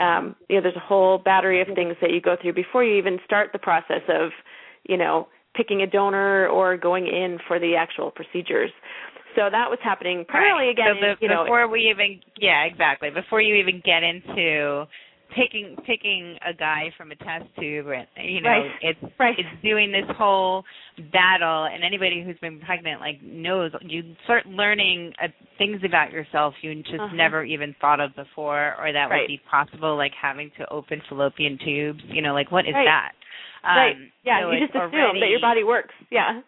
um, 0.00 0.34
you 0.48 0.56
know, 0.56 0.62
there's 0.62 0.74
a 0.74 0.80
whole 0.80 1.18
battery 1.18 1.60
of 1.62 1.68
things 1.76 1.94
that 2.00 2.10
you 2.10 2.20
go 2.20 2.36
through 2.40 2.54
before 2.54 2.82
you 2.82 2.96
even 2.96 3.20
start 3.24 3.50
the 3.52 3.58
process 3.58 4.02
of, 4.08 4.32
you 4.88 4.96
know, 4.96 5.28
picking 5.54 5.82
a 5.82 5.86
donor 5.86 6.48
or 6.48 6.76
going 6.76 7.06
in 7.06 7.38
for 7.46 7.58
the 7.58 7.74
actual 7.76 8.10
procedures. 8.10 8.70
So 9.34 9.50
that 9.50 9.68
was 9.68 9.78
happening 9.82 10.24
primarily 10.28 10.66
right. 10.66 10.72
again, 10.72 10.94
so 11.00 11.06
the, 11.06 11.14
you 11.20 11.28
know, 11.28 11.44
before 11.44 11.68
we 11.68 11.90
even 11.90 12.20
yeah, 12.38 12.64
exactly. 12.64 13.10
Before 13.10 13.42
you 13.42 13.56
even 13.56 13.82
get 13.84 14.02
into 14.02 14.86
picking 15.34 15.76
picking 15.86 16.36
a 16.48 16.54
guy 16.54 16.92
from 16.96 17.10
a 17.10 17.16
test 17.16 17.44
tube 17.58 17.86
you 18.22 18.40
know 18.40 18.48
right. 18.48 18.70
it's 18.82 19.12
right. 19.18 19.34
it's 19.38 19.62
doing 19.62 19.90
this 19.90 20.04
whole 20.16 20.62
battle 21.12 21.64
and 21.64 21.82
anybody 21.82 22.22
who's 22.24 22.38
been 22.40 22.60
pregnant 22.60 23.00
like 23.00 23.20
knows 23.22 23.72
you 23.82 24.02
start 24.24 24.46
learning 24.46 25.12
uh, 25.22 25.28
things 25.58 25.80
about 25.84 26.12
yourself 26.12 26.54
you 26.62 26.74
just 26.82 26.94
uh-huh. 26.94 27.14
never 27.14 27.42
even 27.42 27.74
thought 27.80 28.00
of 28.00 28.14
before 28.14 28.74
or 28.78 28.92
that 28.92 29.06
right. 29.06 29.22
would 29.22 29.26
be 29.26 29.40
possible 29.50 29.96
like 29.96 30.12
having 30.20 30.50
to 30.58 30.70
open 30.72 31.00
fallopian 31.08 31.58
tubes 31.64 32.00
you 32.08 32.22
know 32.22 32.32
like 32.32 32.52
what 32.52 32.66
is 32.66 32.74
that 32.74 33.12
um, 33.64 33.76
right 33.76 33.96
yeah 34.24 34.40
so 34.44 34.52
you 34.52 34.60
just 34.60 34.76
assume 34.76 34.92
already, 34.92 35.20
that 35.20 35.30
your 35.32 35.40
body 35.40 35.64
works 35.64 35.94
yeah 36.10 36.40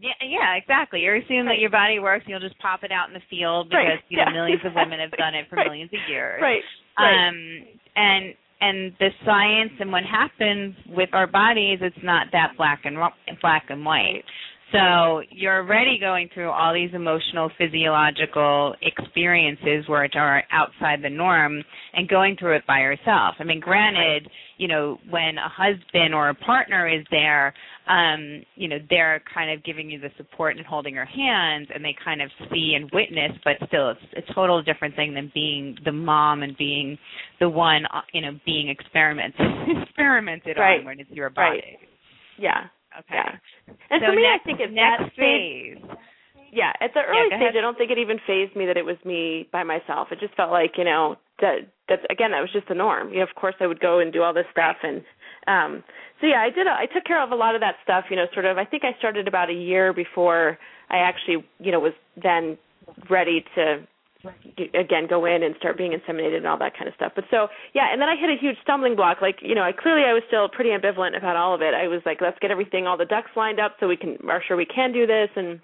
yeah, 0.00 0.10
yeah, 0.26 0.58
exactly. 0.58 1.00
You 1.00 1.14
assume 1.14 1.46
right. 1.46 1.54
that 1.54 1.60
your 1.60 1.70
body 1.70 1.98
works, 1.98 2.24
and 2.26 2.30
you'll 2.30 2.42
just 2.42 2.58
pop 2.58 2.82
it 2.82 2.90
out 2.90 3.08
in 3.08 3.14
the 3.14 3.22
field 3.30 3.68
because 3.70 4.02
right. 4.02 4.10
you 4.10 4.18
know 4.18 4.24
yeah. 4.26 4.34
millions 4.34 4.60
of 4.66 4.74
women 4.74 4.98
have 4.98 5.12
done 5.12 5.34
it 5.34 5.46
for 5.48 5.56
right. 5.56 5.66
millions 5.66 5.90
of 5.94 6.02
years. 6.10 6.42
Right. 6.42 6.62
right. 6.98 7.28
Um, 7.28 7.62
and 7.94 8.34
and 8.60 8.92
the 8.98 9.10
science 9.24 9.72
and 9.78 9.92
what 9.92 10.02
happens 10.04 10.74
with 10.88 11.10
our 11.12 11.26
bodies, 11.26 11.78
it's 11.82 11.96
not 12.02 12.28
that 12.32 12.54
black 12.56 12.82
and 12.84 12.96
black 13.40 13.64
and 13.68 13.84
white. 13.84 14.24
So 14.72 15.22
you're 15.30 15.62
already 15.62 15.98
going 16.00 16.28
through 16.34 16.50
all 16.50 16.74
these 16.74 16.90
emotional, 16.94 17.50
physiological 17.58 18.74
experiences 18.82 19.84
which 19.88 20.14
are 20.16 20.42
outside 20.50 21.00
the 21.02 21.10
norm 21.10 21.62
and 21.92 22.08
going 22.08 22.36
through 22.36 22.56
it 22.56 22.66
by 22.66 22.80
yourself. 22.80 23.36
I 23.38 23.44
mean, 23.44 23.60
granted, 23.60 24.28
you 24.56 24.68
know, 24.68 24.98
when 25.10 25.36
a 25.38 25.48
husband 25.48 26.14
or 26.14 26.28
a 26.28 26.34
partner 26.34 26.88
is 26.88 27.04
there, 27.10 27.54
um, 27.88 28.42
you 28.54 28.68
know, 28.68 28.78
they're 28.88 29.22
kind 29.32 29.50
of 29.50 29.64
giving 29.64 29.90
you 29.90 30.00
the 30.00 30.10
support 30.16 30.56
and 30.56 30.66
holding 30.66 30.94
your 30.94 31.04
hands 31.04 31.68
and 31.74 31.84
they 31.84 31.94
kind 32.04 32.22
of 32.22 32.30
see 32.52 32.74
and 32.76 32.90
witness, 32.92 33.32
but 33.44 33.54
still 33.68 33.90
it's 33.90 34.28
a 34.28 34.34
total 34.34 34.62
different 34.62 34.94
thing 34.96 35.14
than 35.14 35.30
being 35.34 35.76
the 35.84 35.92
mom 35.92 36.42
and 36.42 36.56
being 36.56 36.96
the 37.40 37.48
one, 37.48 37.84
uh, 37.86 38.00
you 38.12 38.20
know, 38.20 38.38
being 38.44 38.68
experimented 38.74 39.34
experimented 39.82 40.56
right. 40.58 40.80
on 40.80 40.84
when 40.84 41.00
it's 41.00 41.10
your 41.10 41.30
body. 41.30 41.62
Right. 41.62 41.78
Yeah. 42.38 42.66
Okay. 42.98 43.14
Yeah. 43.14 43.74
And 43.90 44.02
so 44.02 44.06
for 44.06 44.16
me, 44.16 44.22
next, 44.22 44.42
I 44.42 44.46
think 44.46 44.60
at 44.60 44.72
next 44.72 45.02
that 45.02 45.12
stage, 45.14 45.82
phase. 45.82 45.98
yeah, 46.52 46.72
at 46.80 46.90
the 46.94 47.00
early 47.00 47.28
yeah, 47.30 47.38
stage, 47.38 47.54
I 47.58 47.60
don't 47.60 47.76
think 47.76 47.90
it 47.90 47.98
even 47.98 48.18
fazed 48.26 48.54
me 48.54 48.66
that 48.66 48.76
it 48.76 48.84
was 48.84 48.96
me 49.04 49.48
by 49.52 49.62
myself. 49.62 50.08
It 50.12 50.20
just 50.20 50.34
felt 50.34 50.50
like 50.50 50.72
you 50.76 50.84
know 50.84 51.16
that 51.40 51.73
that's 51.88 52.02
again 52.10 52.30
that 52.32 52.40
was 52.40 52.50
just 52.52 52.68
the 52.68 52.74
norm. 52.74 53.10
You 53.10 53.18
know, 53.18 53.22
of 53.24 53.34
course, 53.34 53.54
I 53.60 53.66
would 53.66 53.80
go 53.80 53.98
and 54.00 54.12
do 54.12 54.22
all 54.22 54.34
this 54.34 54.46
stuff, 54.52 54.76
and 54.82 55.02
um 55.46 55.84
so 56.20 56.26
yeah, 56.26 56.40
I 56.40 56.50
did. 56.50 56.66
A, 56.66 56.70
I 56.70 56.86
took 56.86 57.04
care 57.04 57.22
of 57.22 57.32
a 57.32 57.34
lot 57.34 57.54
of 57.54 57.60
that 57.60 57.76
stuff. 57.82 58.06
You 58.10 58.16
know, 58.16 58.26
sort 58.32 58.46
of. 58.46 58.56
I 58.56 58.64
think 58.64 58.84
I 58.84 58.96
started 58.98 59.28
about 59.28 59.50
a 59.50 59.54
year 59.54 59.92
before 59.92 60.58
I 60.90 60.98
actually 60.98 61.44
you 61.58 61.72
know 61.72 61.80
was 61.80 61.92
then 62.22 62.56
ready 63.10 63.44
to 63.54 63.86
again 64.72 65.06
go 65.08 65.26
in 65.26 65.42
and 65.42 65.54
start 65.58 65.76
being 65.76 65.92
inseminated 65.92 66.38
and 66.38 66.46
all 66.46 66.58
that 66.58 66.72
kind 66.76 66.88
of 66.88 66.94
stuff. 66.94 67.12
But 67.14 67.24
so 67.30 67.48
yeah, 67.74 67.92
and 67.92 68.00
then 68.00 68.08
I 68.08 68.16
hit 68.16 68.30
a 68.30 68.40
huge 68.40 68.56
stumbling 68.62 68.96
block. 68.96 69.18
Like 69.20 69.36
you 69.42 69.54
know, 69.54 69.62
I 69.62 69.72
clearly 69.72 70.02
I 70.08 70.12
was 70.12 70.22
still 70.28 70.48
pretty 70.48 70.70
ambivalent 70.70 71.16
about 71.16 71.36
all 71.36 71.54
of 71.54 71.62
it. 71.62 71.74
I 71.74 71.88
was 71.88 72.00
like, 72.06 72.20
let's 72.20 72.38
get 72.40 72.50
everything, 72.50 72.86
all 72.86 72.96
the 72.96 73.04
ducks 73.04 73.30
lined 73.36 73.60
up, 73.60 73.76
so 73.80 73.88
we 73.88 73.96
can 73.96 74.16
are 74.28 74.42
sure 74.46 74.56
we 74.56 74.66
can 74.66 74.92
do 74.92 75.06
this. 75.06 75.28
And 75.36 75.60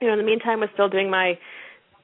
you 0.00 0.06
know, 0.06 0.14
in 0.14 0.18
the 0.18 0.24
meantime, 0.24 0.60
was 0.60 0.70
still 0.72 0.88
doing 0.88 1.10
my 1.10 1.38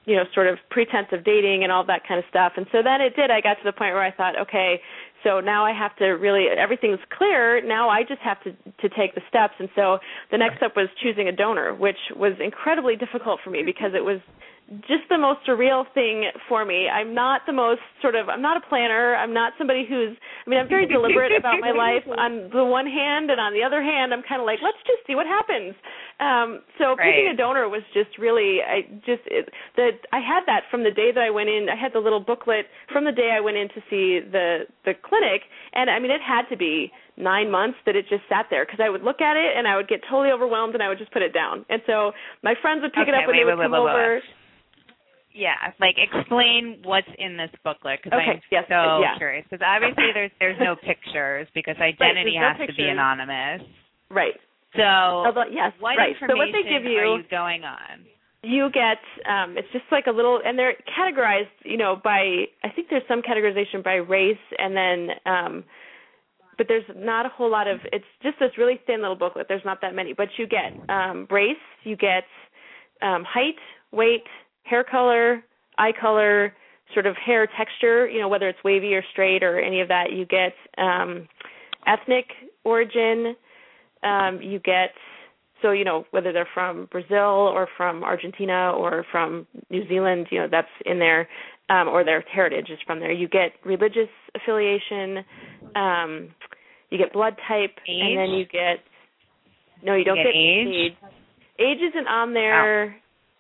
you 0.07 0.16
know 0.16 0.25
sort 0.35 0.47
of 0.47 0.59
pretense 0.71 1.09
of 1.12 1.25
dating 1.25 1.62
and 1.62 1.71
all 1.71 1.85
that 1.85 2.07
kind 2.07 2.19
of 2.19 2.25
stuff. 2.31 2.53
And 2.57 2.66
so 2.73 2.83
then 2.83 3.01
it 3.01 3.14
did. 3.14 3.31
I 3.31 3.40
got 3.40 3.55
to 3.55 3.64
the 3.64 3.73
point 3.73 3.92
where 3.92 4.05
I 4.05 4.12
thought, 4.12 4.38
okay, 4.40 4.81
so 5.23 5.40
now 5.40 5.66
I 5.66 5.73
have 5.73 5.95
to 5.97 6.07
really 6.16 6.47
everything's 6.49 7.01
clear. 7.16 7.61
Now 7.66 7.88
I 7.88 8.03
just 8.03 8.21
have 8.23 8.42
to 8.45 8.53
to 8.53 8.88
take 8.95 9.14
the 9.14 9.23
steps. 9.29 9.55
And 9.59 9.69
so 9.75 9.99
the 10.31 10.38
next 10.38 10.59
step 10.59 10.73
was 10.77 10.88
choosing 11.03 11.29
a 11.29 11.33
donor, 11.33 11.75
which 11.75 11.99
was 12.14 12.33
incredibly 12.40 12.97
difficult 12.97 13.40
for 13.42 13.51
me 13.51 13.62
because 13.64 13.92
it 13.95 14.05
was 14.05 14.21
just 14.83 15.07
the 15.09 15.18
most 15.18 15.46
surreal 15.46 15.87
thing 15.94 16.26
for 16.48 16.64
me. 16.64 16.88
I'm 16.90 17.14
not 17.14 17.42
the 17.46 17.52
most 17.52 17.81
sort 18.02 18.16
of 18.16 18.29
I'm 18.29 18.42
not 18.42 18.57
a 18.57 18.64
planner. 18.66 19.14
I'm 19.14 19.33
not 19.33 19.52
somebody 19.59 19.87
who's 19.88 20.18
I 20.18 20.50
mean 20.50 20.59
I'm 20.59 20.68
very 20.68 20.87
deliberate 20.87 21.31
about 21.31 21.61
my 21.61 21.70
life 21.70 22.02
on 22.18 22.50
the 22.50 22.64
one 22.64 22.87
hand 22.87 23.31
and 23.31 23.38
on 23.38 23.55
the 23.55 23.62
other 23.62 23.81
hand 23.81 24.12
I'm 24.12 24.26
kind 24.26 24.42
of 24.42 24.46
like 24.46 24.59
let's 24.62 24.83
just 24.83 25.07
see 25.07 25.14
what 25.14 25.26
happens. 25.26 25.74
Um 26.18 26.66
so 26.83 26.98
right. 26.98 27.14
picking 27.14 27.31
a 27.31 27.37
donor 27.37 27.68
was 27.68 27.83
just 27.94 28.18
really 28.18 28.59
I 28.59 28.83
just 29.07 29.22
it, 29.31 29.55
that 29.76 30.02
I 30.11 30.18
had 30.18 30.42
that 30.50 30.66
from 30.66 30.83
the 30.83 30.90
day 30.90 31.14
that 31.14 31.22
I 31.22 31.31
went 31.31 31.48
in. 31.48 31.70
I 31.70 31.79
had 31.79 31.94
the 31.94 32.02
little 32.02 32.20
booklet 32.20 32.66
from 32.90 33.05
the 33.05 33.14
day 33.14 33.31
I 33.31 33.38
went 33.38 33.57
in 33.57 33.68
to 33.70 33.81
see 33.87 34.18
the 34.18 34.66
the 34.83 34.98
clinic 34.98 35.46
and 35.79 35.87
I 35.88 36.02
mean 36.02 36.11
it 36.11 36.22
had 36.26 36.50
to 36.50 36.57
be 36.59 36.90
9 37.16 37.50
months 37.50 37.79
that 37.87 37.94
it 37.94 38.11
just 38.11 38.26
sat 38.29 38.50
there 38.50 38.66
because 38.66 38.83
I 38.83 38.90
would 38.90 39.07
look 39.07 39.22
at 39.22 39.38
it 39.38 39.57
and 39.57 39.70
I 39.70 39.76
would 39.76 39.87
get 39.87 40.02
totally 40.11 40.35
overwhelmed 40.35 40.74
and 40.74 40.83
I 40.83 40.88
would 40.90 40.98
just 40.98 41.12
put 41.14 41.22
it 41.22 41.33
down. 41.33 41.64
And 41.70 41.81
so 41.87 42.12
my 42.42 42.55
friends 42.61 42.83
would 42.83 42.92
pick 42.92 43.09
okay, 43.09 43.14
it 43.14 43.14
up 43.14 43.31
when 43.31 43.38
wait, 43.38 43.40
they 43.40 43.44
would 43.46 43.62
wait, 43.62 43.70
come 43.70 43.72
wait, 43.72 43.94
over. 43.94 44.20
Yeah, 45.37 45.53
like 45.81 45.96
explain 46.01 46.81
what's 46.83 47.12
in 47.18 47.37
this 47.37 47.53
booklet 47.62 48.01
because 48.03 48.16
Okay, 48.16 48.40
I'm 48.40 48.42
yes, 48.51 48.64
so 48.68 49.05
yeah. 49.05 49.16
curious. 49.20 49.44
Because 49.51 49.61
obviously 49.61 50.09
there's 50.14 50.33
there's 50.40 50.59
no 50.59 50.77
pictures 50.88 51.46
because 51.55 51.77
identity 51.77 52.40
there's 52.40 52.57
no 52.59 52.64
has 52.64 52.68
to 52.68 52.75
be 52.75 52.88
anonymous. 52.88 53.61
Right. 54.11 54.40
So 54.75 54.83
Although, 54.83 55.44
yes, 55.53 55.72
what 55.79 55.96
right. 55.96 56.16
So 56.20 56.37
what 56.37 56.49
they 56.53 56.64
give 56.68 56.85
you, 56.85 56.99
are 56.99 57.16
you 57.18 57.25
going 57.31 57.64
on? 57.64 58.09
you 58.42 58.70
get 58.72 58.99
um 59.29 59.59
it's 59.59 59.68
just 59.72 59.85
like 59.90 60.07
a 60.07 60.11
little 60.11 60.40
and 60.44 60.59
they're 60.59 60.75
categorized, 60.96 61.51
you 61.64 61.77
know, 61.77 62.01
by 62.03 62.44
I 62.62 62.70
think 62.75 62.88
there's 62.88 63.03
some 63.09 63.22
categorization 63.22 63.83
by 63.83 63.94
race 63.94 64.37
and 64.59 64.77
then 64.77 65.09
um 65.27 65.64
but 66.57 66.66
there's 66.68 66.85
not 66.96 67.27
a 67.27 67.29
whole 67.29 67.51
lot 67.51 67.68
of 67.68 67.81
it's 67.92 68.05
just 68.22 68.38
this 68.38 68.51
really 68.57 68.81
thin 68.87 69.01
little 69.03 69.16
booklet. 69.16 69.46
There's 69.49 69.64
not 69.64 69.81
that 69.83 69.94
many, 69.94 70.12
but 70.12 70.29
you 70.38 70.46
get 70.46 70.72
um 70.88 71.27
race, 71.31 71.57
you 71.85 71.96
get 71.96 72.25
um 73.03 73.25
height, 73.25 73.59
weight, 73.92 74.25
hair 74.68 74.85
color, 74.85 75.42
eye 75.79 75.92
color, 75.98 76.52
sort 76.92 77.07
of 77.07 77.16
hair 77.16 77.48
texture, 77.59 78.09
you 78.09 78.20
know, 78.20 78.29
whether 78.29 78.48
it's 78.48 78.59
wavy 78.64 78.94
or 78.94 79.05
straight 79.12 79.42
or 79.42 79.59
any 79.59 79.81
of 79.81 79.88
that. 79.88 80.12
You 80.12 80.24
get 80.26 80.52
um 80.79 81.29
ethnic 81.87 82.26
origin, 82.64 83.35
um 84.02 84.40
you 84.42 84.59
get 84.61 84.90
so 85.62 85.70
you 85.72 85.85
know 85.85 86.05
whether 86.11 86.33
they're 86.33 86.48
from 86.52 86.88
Brazil 86.90 87.16
or 87.18 87.68
from 87.76 88.05
Argentina 88.05 88.72
or 88.72 89.05
from 89.11 89.46
New 89.70 89.87
Zealand, 89.88 90.26
you 90.31 90.40
know 90.40 90.48
that's 90.50 90.68
in 90.85 90.98
there, 90.98 91.29
um, 91.70 91.88
or 91.88 92.05
their 92.05 92.22
heritage 92.33 92.68
is 92.70 92.79
from 92.87 93.00
there. 93.00 93.12
You 93.12 93.29
get 93.29 93.52
religious 93.64 94.11
affiliation, 94.35 95.24
um, 95.74 96.29
you 96.90 96.98
get 96.98 97.12
blood 97.12 97.37
type, 97.48 97.74
Age? 97.88 98.02
and 98.02 98.18
then 98.18 98.31
you 98.31 98.44
get 98.44 98.85
no, 99.83 99.94
you 99.94 100.05
don't 100.05 100.16
get 100.16 100.26
age? 100.35 100.68
age. 100.68 100.96
Age 101.59 101.79
isn't 101.90 102.07
on 102.07 102.35
there. 102.35 102.96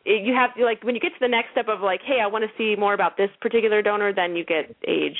It, 0.06 0.24
you 0.24 0.32
have 0.34 0.50
like 0.56 0.82
when 0.84 0.94
you 0.94 1.00
get 1.00 1.10
to 1.10 1.20
the 1.20 1.28
next 1.28 1.50
step 1.52 1.66
of 1.68 1.80
like, 1.80 2.00
hey, 2.06 2.20
I 2.22 2.26
want 2.28 2.44
to 2.44 2.50
see 2.56 2.78
more 2.78 2.94
about 2.94 3.16
this 3.16 3.30
particular 3.40 3.82
donor, 3.82 4.12
then 4.14 4.36
you 4.36 4.44
get 4.44 4.74
age. 4.86 5.18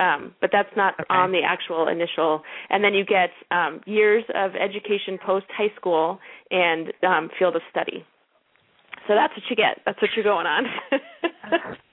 Um, 0.00 0.34
but 0.40 0.50
that's 0.52 0.70
not 0.76 0.94
Okay. 0.94 1.06
on 1.10 1.32
the 1.32 1.42
actual 1.44 1.88
initial. 1.88 2.42
And 2.70 2.82
then 2.82 2.94
you 2.94 3.04
get 3.04 3.30
um, 3.50 3.80
years 3.84 4.24
of 4.34 4.52
education 4.56 5.18
post 5.24 5.46
high 5.56 5.72
school 5.76 6.18
and 6.50 6.92
um, 7.06 7.28
field 7.38 7.56
of 7.56 7.62
study. 7.70 8.04
So 9.06 9.14
that's 9.14 9.32
what 9.34 9.42
you 9.50 9.56
get. 9.56 9.80
That's 9.84 10.00
what 10.00 10.10
you're 10.16 10.24
going 10.24 10.46
on. 10.46 10.64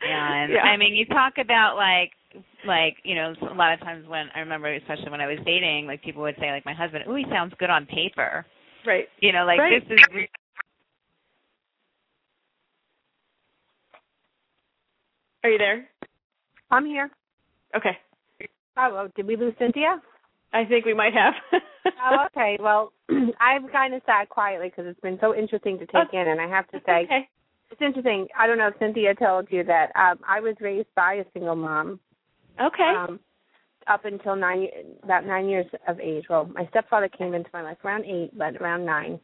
And 0.02 0.54
yeah. 0.54 0.63
I 0.63 0.78
mean, 0.78 0.96
you 0.96 1.06
talk 1.06 1.34
about 1.39 1.76
like 1.76 2.12
like 2.65 2.98
you 3.04 3.15
know 3.15 3.34
a 3.52 3.54
lot 3.54 3.74
of 3.74 3.80
times 3.82 4.08
when 4.08 4.28
I 4.36 4.39
remember 4.39 4.74
especially 4.74 5.10
when 5.12 5.20
I 5.22 5.28
was 5.28 5.39
dating, 5.46 5.88
like 5.88 6.02
people 6.04 6.22
would 6.22 6.36
say 6.39 6.52
like 6.52 6.65
my 6.65 6.74
husband, 6.74 7.04
"Ooh, 7.10 7.15
he 7.15 7.26
sounds 7.30 7.54
good 7.60 7.70
on 7.70 7.86
paper." 7.86 8.46
right. 8.86 9.08
You 9.20 9.34
know, 9.34 9.44
like 9.46 9.60
Right. 9.60 9.84
this 9.88 9.98
is 9.98 10.30
Are 15.43 15.49
you 15.49 15.58
there? 15.58 15.88
I'm 16.71 16.86
here. 16.86 17.10
Okay. 17.75 17.97
Oh, 18.78 18.93
well, 18.93 19.08
did 19.15 19.25
we 19.28 19.36
lose 19.36 19.54
Cynthia? 19.60 20.02
I 20.54 20.65
think 20.65 20.86
we 20.86 20.93
might 20.93 21.13
have. 21.13 21.34
oh, 22.02 22.25
okay. 22.28 22.58
Well, 22.60 22.91
I've 23.10 23.71
kind 23.71 23.93
of 23.93 24.02
sat 24.06 24.30
quietly 24.30 24.69
because 24.69 24.86
it's 24.88 24.99
been 25.02 25.17
so 25.21 25.36
interesting 25.36 25.78
to 25.80 25.86
take 25.86 26.13
in, 26.13 26.28
and 26.28 26.41
I 26.41 26.47
have 26.47 26.67
to 26.69 26.80
say, 26.86 27.04
okay. 27.06 27.30
it's 27.71 27.82
interesting. 27.82 28.28
I 28.38 28.47
don't 28.47 28.58
know 28.58 28.67
if 28.67 28.73
Cynthia 28.80 29.13
told 29.15 29.47
you 29.52 29.63
that 29.65 29.91
um, 29.95 30.19
I 30.28 30.39
was 30.39 30.56
raised 30.60 30.88
by 30.95 31.15
a 31.15 31.25
single 31.34 31.56
mom 31.56 31.99
Okay. 32.60 32.94
um, 32.98 33.19
up 33.87 34.06
until 34.06 34.35
nine, 34.35 34.67
about 35.04 35.25
nine 35.25 35.48
years 35.48 35.65
of 35.87 36.00
age. 36.00 36.25
Well, 36.29 36.50
my 36.54 36.67
stepfather 36.69 37.10
came 37.10 37.33
into 37.33 37.50
my 37.54 37.62
life 37.62 37.77
around 37.83 38.06
eight, 38.06 38.31
but 38.37 38.56
around 38.58 38.85
nine. 38.85 39.19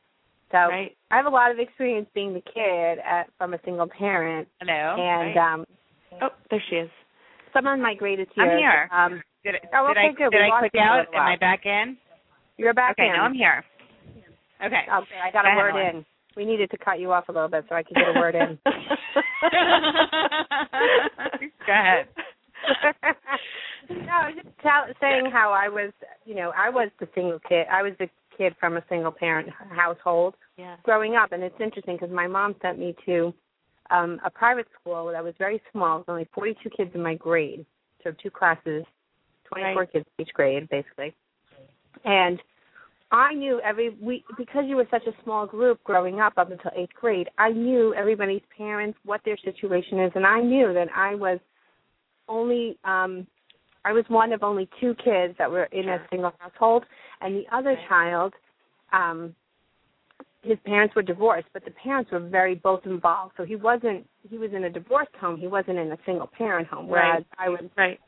So 0.51 0.57
Right. 0.57 0.95
I 1.11 1.18
have 1.18 1.26
a 1.26 1.30
lot 1.30 1.51
of 1.51 1.59
experience 1.59 2.07
being 2.13 2.34
the 2.34 2.41
kid 2.41 2.99
at, 2.99 3.30
from 3.38 3.53
a 3.53 3.59
single 3.66 3.88
parent, 3.88 4.47
Hello. 4.61 4.95
and 5.01 5.36
right. 5.36 5.53
um, 5.53 5.66
Oh, 6.22 6.30
there 6.49 6.63
she 6.70 6.76
is. 6.78 6.89
Someone 7.53 7.82
migrated 7.82 8.28
years. 8.36 8.51
I'm 8.51 8.57
here. 8.57 8.89
Um, 8.91 9.22
Did, 9.43 9.55
Oh, 9.74 9.88
did 9.88 9.97
okay, 9.97 10.07
I 10.07 10.11
good. 10.11 10.32
did 10.32 10.41
We 10.41 10.51
I 10.51 10.59
click 10.59 10.76
out? 10.80 11.05
Am 11.13 11.22
I 11.22 11.36
back 11.38 11.66
in? 11.66 11.97
you're 12.57 12.74
back 12.74 12.91
Okay, 12.97 13.07
in. 13.07 13.13
now 13.13 13.24
I'm 13.24 13.34
here. 13.34 13.63
Okay. 14.63 14.84
Okay, 14.88 15.20
I 15.24 15.32
got 15.32 15.43
Go 15.43 15.51
a 15.51 15.55
word 15.55 15.76
in. 15.76 16.05
We 16.38 16.45
needed 16.45 16.70
to 16.72 16.78
cut 16.78 16.99
you 16.99 17.11
off 17.13 17.30
a 17.30 17.32
little 17.32 17.47
bit 17.47 17.66
so 17.70 17.76
I 17.76 17.84
could 17.84 17.95
get 17.95 18.09
a 18.09 18.13
word 18.20 18.36
in. 18.36 18.57
Go 21.66 21.74
ahead. 21.74 22.07
no, 23.89 24.11
I 24.11 24.28
was 24.28 24.36
just 24.36 24.47
tell, 24.61 24.86
saying 24.99 25.30
how 25.32 25.51
I 25.51 25.70
was, 25.70 25.91
you 26.26 26.36
know, 26.36 26.51
I 26.57 26.70
was 26.70 26.89
the 26.99 27.07
single 27.16 27.39
kid. 27.47 27.68
I 27.72 27.84
was 27.84 27.93
the 27.99 28.09
kid 28.38 28.53
from 28.59 28.78
a 28.78 28.84
single 28.89 29.11
parent 29.11 29.49
household 29.70 30.36
yeah. 30.57 30.76
growing 30.84 31.16
up, 31.16 31.32
and 31.32 31.43
it's 31.43 31.59
interesting 31.61 31.95
because 31.95 32.13
my 32.13 32.28
mom 32.28 32.55
sent 32.61 32.80
me 32.80 32.95
to 33.05 33.34
um 33.91 34.19
a 34.25 34.29
private 34.29 34.67
school 34.79 35.11
that 35.11 35.23
was 35.23 35.33
very 35.38 35.61
small. 35.71 35.97
Was 35.97 36.05
only 36.07 36.27
42 36.33 36.69
kids 36.69 36.91
in 36.93 37.01
my 37.01 37.15
grade, 37.15 37.65
so 38.03 38.11
two 38.21 38.31
classes, 38.31 38.83
24 39.45 39.75
Right. 39.75 39.91
kids 39.91 40.05
each 40.19 40.33
grade, 40.33 40.67
basically. 40.69 41.13
And 42.03 42.39
I 43.11 43.33
knew 43.33 43.61
every 43.61 43.89
we 44.01 44.23
because 44.38 44.65
you 44.67 44.75
were 44.75 44.88
such 44.91 45.05
a 45.07 45.23
small 45.23 45.45
group 45.45 45.83
growing 45.83 46.19
up 46.19 46.33
up 46.38 46.51
until 46.51 46.71
eighth 46.75 46.93
grade. 46.99 47.29
I 47.38 47.51
knew 47.51 47.93
everybody's 47.93 48.41
parents, 48.57 48.97
what 49.05 49.21
their 49.23 49.38
situation 49.38 49.99
is, 49.99 50.11
and 50.15 50.25
I 50.25 50.41
knew 50.41 50.73
that 50.73 50.88
I 50.95 51.15
was 51.15 51.39
only 52.27 52.77
um 52.83 53.27
I 53.86 53.93
was 53.93 54.03
one 54.07 54.33
of 54.33 54.41
only 54.41 54.67
two 54.81 54.95
kids 54.95 55.36
that 55.38 55.49
were 55.49 55.65
in 55.65 55.88
a 55.89 55.99
single 56.09 56.33
household, 56.39 56.83
and 57.21 57.36
the 57.36 57.45
other 57.55 57.77
child, 57.88 58.33
um, 58.91 59.36
his 60.46 60.58
parents 60.66 60.96
were 60.96 61.02
divorced, 61.02 61.48
but 61.54 61.66
the 61.66 61.72
parents 61.72 62.12
were 62.12 62.20
very 62.20 62.56
both 62.56 62.86
involved. 62.86 63.34
So 63.38 63.43
he 63.43 63.56
wasn't 63.56 64.08
he 64.30 64.38
was 64.38 64.52
in 64.54 64.66
a 64.66 64.70
divorced 64.70 65.16
home. 65.20 65.38
He 65.38 65.48
wasn't 65.48 65.78
in 65.78 65.91
a 65.91 65.98
single 66.06 66.28
parent 66.28 66.68
home, 66.68 66.88
whereas 66.88 67.24
I 67.38 67.50
was 67.50 67.62
Right. 67.76 68.00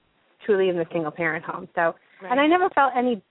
truly 0.45 0.69
in 0.69 0.77
the 0.77 0.85
single 0.91 1.11
parent 1.11 1.43
home. 1.43 1.67
So 1.75 1.95
Right. 2.21 2.31
and 2.31 2.39
I 2.39 2.47
never 2.47 2.69
felt 2.69 2.93
any 2.95 3.21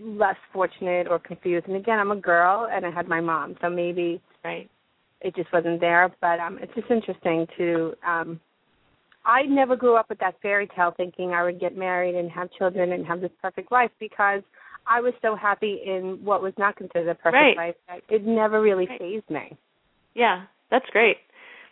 less 0.00 0.36
fortunate 0.52 1.06
or 1.08 1.18
confused. 1.18 1.66
And 1.66 1.76
again, 1.76 1.98
I'm 1.98 2.10
a 2.10 2.16
girl 2.16 2.68
and 2.70 2.84
I 2.84 2.90
had 2.90 3.08
my 3.08 3.20
mom, 3.20 3.56
so 3.60 3.70
maybe 3.70 4.20
right. 4.44 4.68
it 5.20 5.34
just 5.34 5.52
wasn't 5.52 5.80
there. 5.80 6.12
But 6.20 6.40
um 6.40 6.58
it's 6.60 6.74
just 6.74 6.90
interesting 6.90 7.46
to 7.56 7.94
um 8.06 8.40
I 9.24 9.42
never 9.42 9.76
grew 9.76 9.94
up 9.96 10.08
with 10.08 10.18
that 10.18 10.34
fairy 10.42 10.68
tale 10.74 10.92
thinking 10.96 11.32
I 11.32 11.44
would 11.44 11.60
get 11.60 11.76
married 11.76 12.16
and 12.16 12.30
have 12.32 12.50
children 12.58 12.92
and 12.92 13.06
have 13.06 13.20
this 13.20 13.30
perfect 13.40 13.70
life 13.70 13.92
because 14.00 14.42
I 14.86 15.00
was 15.00 15.14
so 15.22 15.34
happy 15.36 15.80
in 15.84 16.18
what 16.24 16.42
was 16.42 16.52
not 16.58 16.76
considered 16.76 17.08
a 17.08 17.14
perfect 17.14 17.34
Right. 17.34 17.56
life 17.56 17.74
that 17.88 18.02
it 18.08 18.24
never 18.26 18.60
really 18.60 18.86
Right. 18.86 18.98
fazed 18.98 19.30
me. 19.30 19.56
Yeah, 20.14 20.42
that's 20.70 20.88
great. 20.90 21.18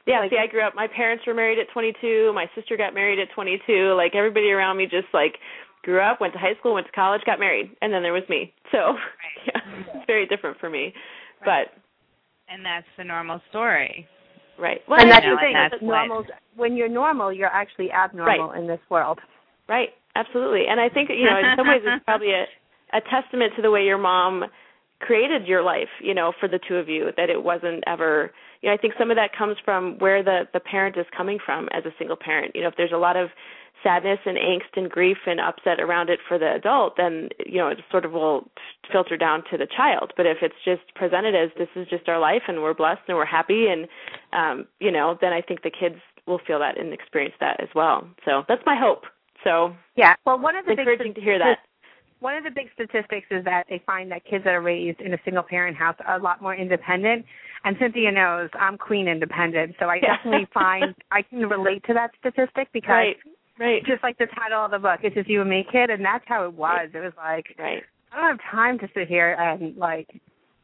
Yeah, 0.06 0.20
Like- 0.20 0.30
see, 0.30 0.38
I 0.38 0.46
grew 0.46 0.62
up. 0.62 0.74
My 0.74 0.86
parents 0.86 1.26
were 1.26 1.34
married 1.34 1.58
at 1.58 1.68
22. 1.70 2.32
My 2.32 2.46
sister 2.54 2.76
got 2.76 2.94
married 2.94 3.18
at 3.18 3.30
22. 3.30 3.92
Like 3.94 4.14
everybody 4.14 4.50
around 4.52 4.76
me, 4.76 4.86
just 4.86 5.12
like 5.12 5.38
grew 5.82 6.00
up, 6.00 6.20
went 6.20 6.32
to 6.34 6.38
high 6.38 6.54
school, 6.56 6.74
went 6.74 6.86
to 6.86 6.92
college, 6.92 7.22
got 7.24 7.38
married, 7.40 7.70
and 7.82 7.92
then 7.92 8.02
there 8.02 8.12
was 8.12 8.26
me. 8.28 8.52
So, 8.70 8.96
yeah, 9.46 9.61
it's 9.94 10.06
very 10.06 10.26
different 10.26 10.58
for 10.58 10.70
me. 10.70 10.94
But 11.44 11.72
And 12.48 12.64
that's 12.64 12.86
the 12.96 13.04
normal 13.04 13.40
story. 13.50 14.06
right, 14.58 14.82
well, 14.88 15.00
and 15.00 15.11
that's 15.11 15.24
know, 15.24 15.34
the 15.36 15.40
thing. 15.40 15.52
that's 15.54 15.74
it's 15.74 15.82
what- 15.82 16.06
normal 16.06 16.26
when 16.56 16.76
you're 16.76 16.88
normal, 16.88 17.32
you're 17.32 17.48
actually 17.48 17.90
abnormal 17.92 18.52
in 18.52 18.66
this 18.66 18.80
world. 18.90 19.20
Right, 19.68 19.94
absolutely. 20.16 20.66
And 20.68 20.80
I 20.80 20.88
think 20.88 21.08
you 21.11 21.24
know, 21.24 21.38
in 21.38 21.56
some 21.56 21.66
ways, 21.68 21.82
it's 21.84 22.04
probably 22.04 22.32
a 22.32 22.46
a 22.93 23.01
testament 23.01 23.53
to 23.57 23.62
the 23.62 23.70
way 23.70 23.84
your 23.84 23.99
mom 23.99 24.45
created 25.01 25.47
your 25.47 25.62
life. 25.62 25.88
You 26.03 26.14
know, 26.14 26.32
for 26.38 26.49
the 26.49 26.61
two 26.68 26.76
of 26.76 26.88
you, 26.88 27.11
that 27.16 27.30
it 27.30 27.43
wasn't 27.43 27.84
ever. 27.86 28.30
You 28.62 28.68
know, 28.68 28.74
I 28.74 28.76
think 28.76 28.95
some 28.99 29.11
of 29.11 29.16
that 29.16 29.30
comes 29.36 29.57
from 29.64 29.99
where 29.99 30.22
the 30.22 30.49
the 30.53 30.61
parent 30.61 30.97
is 30.97 31.07
coming 31.16 31.38
from 31.45 31.68
as 31.72 31.84
a 31.84 31.95
single 31.99 32.16
parent. 32.16 32.53
You 32.55 32.62
know, 32.62 32.68
if 32.68 32.74
there's 32.76 32.93
a 32.93 32.99
lot 32.99 33.16
of 33.16 33.30
sadness 33.82 34.18
and 34.26 34.36
angst 34.36 34.76
and 34.76 34.91
grief 34.91 35.16
and 35.26 35.41
upset 35.41 35.80
around 35.80 36.11
it 36.11 36.20
for 36.28 36.38
the 36.38 36.55
adult, 36.55 36.95
then 36.97 37.28
you 37.47 37.57
know 37.59 37.68
it 37.68 37.78
sort 37.91 38.05
of 38.05 38.12
will 38.12 38.49
filter 38.93 39.16
down 39.16 39.43
to 39.51 39.57
the 39.57 39.66
child. 39.66 40.12
But 40.16 40.26
if 40.26 40.38
it's 40.43 40.55
just 40.64 40.82
presented 40.95 41.34
as 41.34 41.51
this 41.59 41.68
is 41.76 41.88
just 41.88 42.09
our 42.09 42.18
life 42.18 42.43
and 42.49 42.62
we're 42.62 42.74
blessed 42.74 43.03
and 43.09 43.16
we're 43.16 43.24
happy 43.24 43.66
and 43.68 43.88
um, 44.32 44.66
you 44.80 44.91
know, 44.91 45.16
then 45.20 45.32
I 45.32 45.41
think 45.41 45.62
the 45.62 45.70
kids 45.70 45.97
will 46.26 46.41
feel 46.47 46.59
that 46.59 46.78
and 46.78 46.93
experience 46.93 47.34
that 47.41 47.61
as 47.61 47.68
well. 47.74 48.07
So 48.24 48.45
that's 48.49 48.62
my 48.66 48.76
hope. 48.78 49.05
So 49.45 49.74
Yeah. 49.97 50.14
Well, 50.26 50.38
one 50.38 50.57
of 50.57 50.64
the 50.64 50.72
big 50.72 50.80
encouraging 50.80 51.14
to 51.14 51.20
hear 51.20 51.38
that. 51.38 51.59
One 52.20 52.36
of 52.36 52.44
the 52.44 52.50
big 52.50 52.68
statistics 52.74 53.26
is 53.30 53.44
that 53.44 53.64
they 53.68 53.82
find 53.84 54.10
that 54.12 54.24
kids 54.24 54.44
that 54.44 54.54
are 54.54 54.60
raised 54.60 55.00
in 55.00 55.14
a 55.14 55.18
single 55.24 55.42
parent 55.42 55.76
house 55.76 55.96
are 56.06 56.16
a 56.16 56.22
lot 56.22 56.40
more 56.42 56.54
independent. 56.54 57.24
And 57.64 57.76
Cynthia 57.80 58.12
knows 58.12 58.48
I'm 58.58 58.78
queen 58.78 59.08
independent, 59.08 59.74
so 59.78 59.86
I 59.86 59.96
Yeah. 59.96 60.16
definitely 60.16 60.46
find 60.54 60.94
I 61.10 61.22
can 61.22 61.48
relate 61.48 61.82
to 61.84 61.94
that 61.94 62.10
statistic 62.18 62.68
because 62.72 62.88
Right. 62.90 63.16
Right. 63.58 63.84
just 63.84 64.02
like 64.02 64.16
the 64.16 64.26
title 64.26 64.64
of 64.64 64.70
the 64.70 64.78
book, 64.78 65.00
it's 65.02 65.14
just 65.14 65.28
you 65.28 65.42
and 65.42 65.50
me, 65.50 65.66
kid, 65.70 65.90
and 65.90 66.02
that's 66.04 66.24
how 66.26 66.44
it 66.44 66.54
was. 66.54 66.88
It 66.94 67.00
was 67.00 67.12
like 67.16 67.54
Right. 67.58 67.82
I 68.12 68.16
don't 68.16 68.38
have 68.38 68.50
time 68.50 68.78
to 68.80 68.88
sit 68.94 69.08
here 69.08 69.32
and 69.38 69.76
like 69.76 70.08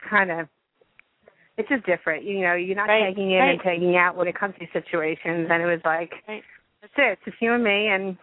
kind 0.08 0.30
of. 0.30 0.48
It's 1.58 1.68
just 1.70 1.86
different, 1.86 2.24
you 2.24 2.40
know. 2.40 2.54
You're 2.54 2.76
not 2.76 2.88
Right, 2.88 3.08
taking 3.08 3.30
in 3.32 3.38
right. 3.38 3.50
and 3.52 3.60
taking 3.62 3.96
out 3.96 4.14
when 4.16 4.28
it 4.28 4.34
comes 4.38 4.54
to 4.58 4.66
situations, 4.72 5.48
and 5.50 5.62
it 5.62 5.66
was 5.66 5.80
like, 5.86 6.12
Right. 6.28 6.42
that's 6.82 6.92
it. 6.98 7.12
It's 7.12 7.24
just 7.24 7.40
you 7.40 7.54
and 7.54 7.64
me, 7.64 7.88
and 7.88 8.16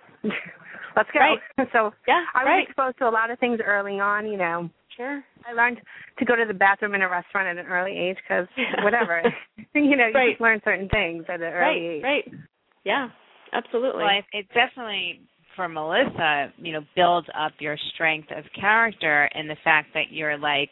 let's 0.96 1.10
go. 1.14 1.20
Right. 1.20 1.40
So 1.72 1.92
Yeah. 2.08 2.24
I 2.34 2.44
was 2.44 2.48
right. 2.48 2.68
exposed 2.68 2.98
to 3.00 3.08
a 3.08 3.12
lot 3.14 3.32
of 3.32 3.40
things 3.40 3.60
early 3.64 4.00
on. 4.00 4.28
You 4.28 4.38
know, 4.38 4.70
Sure. 4.96 5.24
I 5.48 5.54
learned 5.54 5.82
to 6.20 6.26
go 6.26 6.36
to 6.36 6.46
the 6.48 6.54
bathroom 6.54 6.94
in 6.94 7.02
a 7.02 7.10
restaurant 7.10 7.48
at 7.48 7.64
an 7.66 7.72
early 7.72 7.98
age 7.98 8.18
because 8.18 8.48
whatever, 8.84 9.24
you 9.74 9.96
know, 9.98 10.08
you 10.08 10.14
Right. 10.14 10.32
just 10.32 10.42
learn 10.42 10.62
certain 10.64 10.88
things 10.90 11.26
at 11.30 11.42
an 11.42 11.52
early 11.54 11.60
Right. 11.62 11.82
age. 11.82 12.04
Right. 12.04 12.32
Yeah. 12.86 13.08
Absolutely. 13.54 14.04
Well, 14.04 14.18
it, 14.20 14.26
it 14.34 14.48
definitely, 14.54 15.22
for 15.56 15.68
Melissa, 15.68 16.52
you 16.58 16.74
know, 16.74 16.82
builds 16.96 17.28
up 17.40 17.52
your 17.60 17.78
strength 17.94 18.30
of 18.36 18.44
character 18.60 19.30
in 19.36 19.48
the 19.48 19.58
fact 19.64 19.90
that 19.94 20.12
you're 20.12 20.38
like, 20.38 20.70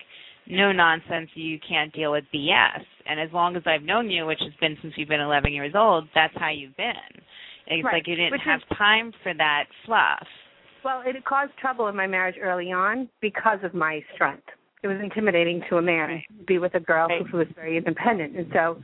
no 0.48 0.72
nonsense, 0.72 1.30
you 1.36 1.60
can't 1.68 1.94
deal 1.94 2.12
with 2.12 2.24
BS. 2.34 2.82
And 3.08 3.20
as 3.20 3.30
long 3.32 3.56
as 3.56 3.62
I've 3.68 3.84
known 3.84 4.10
you, 4.10 4.26
which 4.26 4.40
has 4.42 4.54
been 4.60 4.76
since 4.82 4.94
you've 4.98 5.10
been 5.10 5.20
11 5.22 5.54
years 5.54 5.74
old, 5.76 6.08
that's 6.16 6.34
how 6.36 6.50
you've 6.50 6.76
been. 6.76 6.94
It's 7.72 7.84
Right. 7.86 7.94
like 7.94 8.08
you 8.08 8.16
didn't 8.16 8.32
Which 8.32 8.42
have 8.42 8.62
is- 8.70 8.78
time 8.78 9.14
for 9.24 9.34
that 9.34 9.66
fluff. 9.86 10.28
Well, 10.84 11.02
it 11.06 11.24
caused 11.26 11.56
trouble 11.58 11.88
in 11.88 11.96
my 11.96 12.08
marriage 12.08 12.36
early 12.42 12.72
on 12.72 13.08
because 13.22 13.64
of 13.64 13.74
my 13.74 14.04
strength. 14.14 14.48
It 14.84 14.88
was 14.88 15.00
intimidating 15.00 15.62
to 15.70 15.78
a 15.78 15.82
man 15.82 16.10
Right. 16.10 16.26
to 16.28 16.44
be 16.46 16.58
with 16.58 16.76
a 16.76 16.80
girl 16.80 17.08
Right. 17.08 17.26
who 17.28 17.38
was 17.38 17.48
very 17.50 17.78
independent, 17.78 18.36
and 18.36 18.52
so 18.52 18.82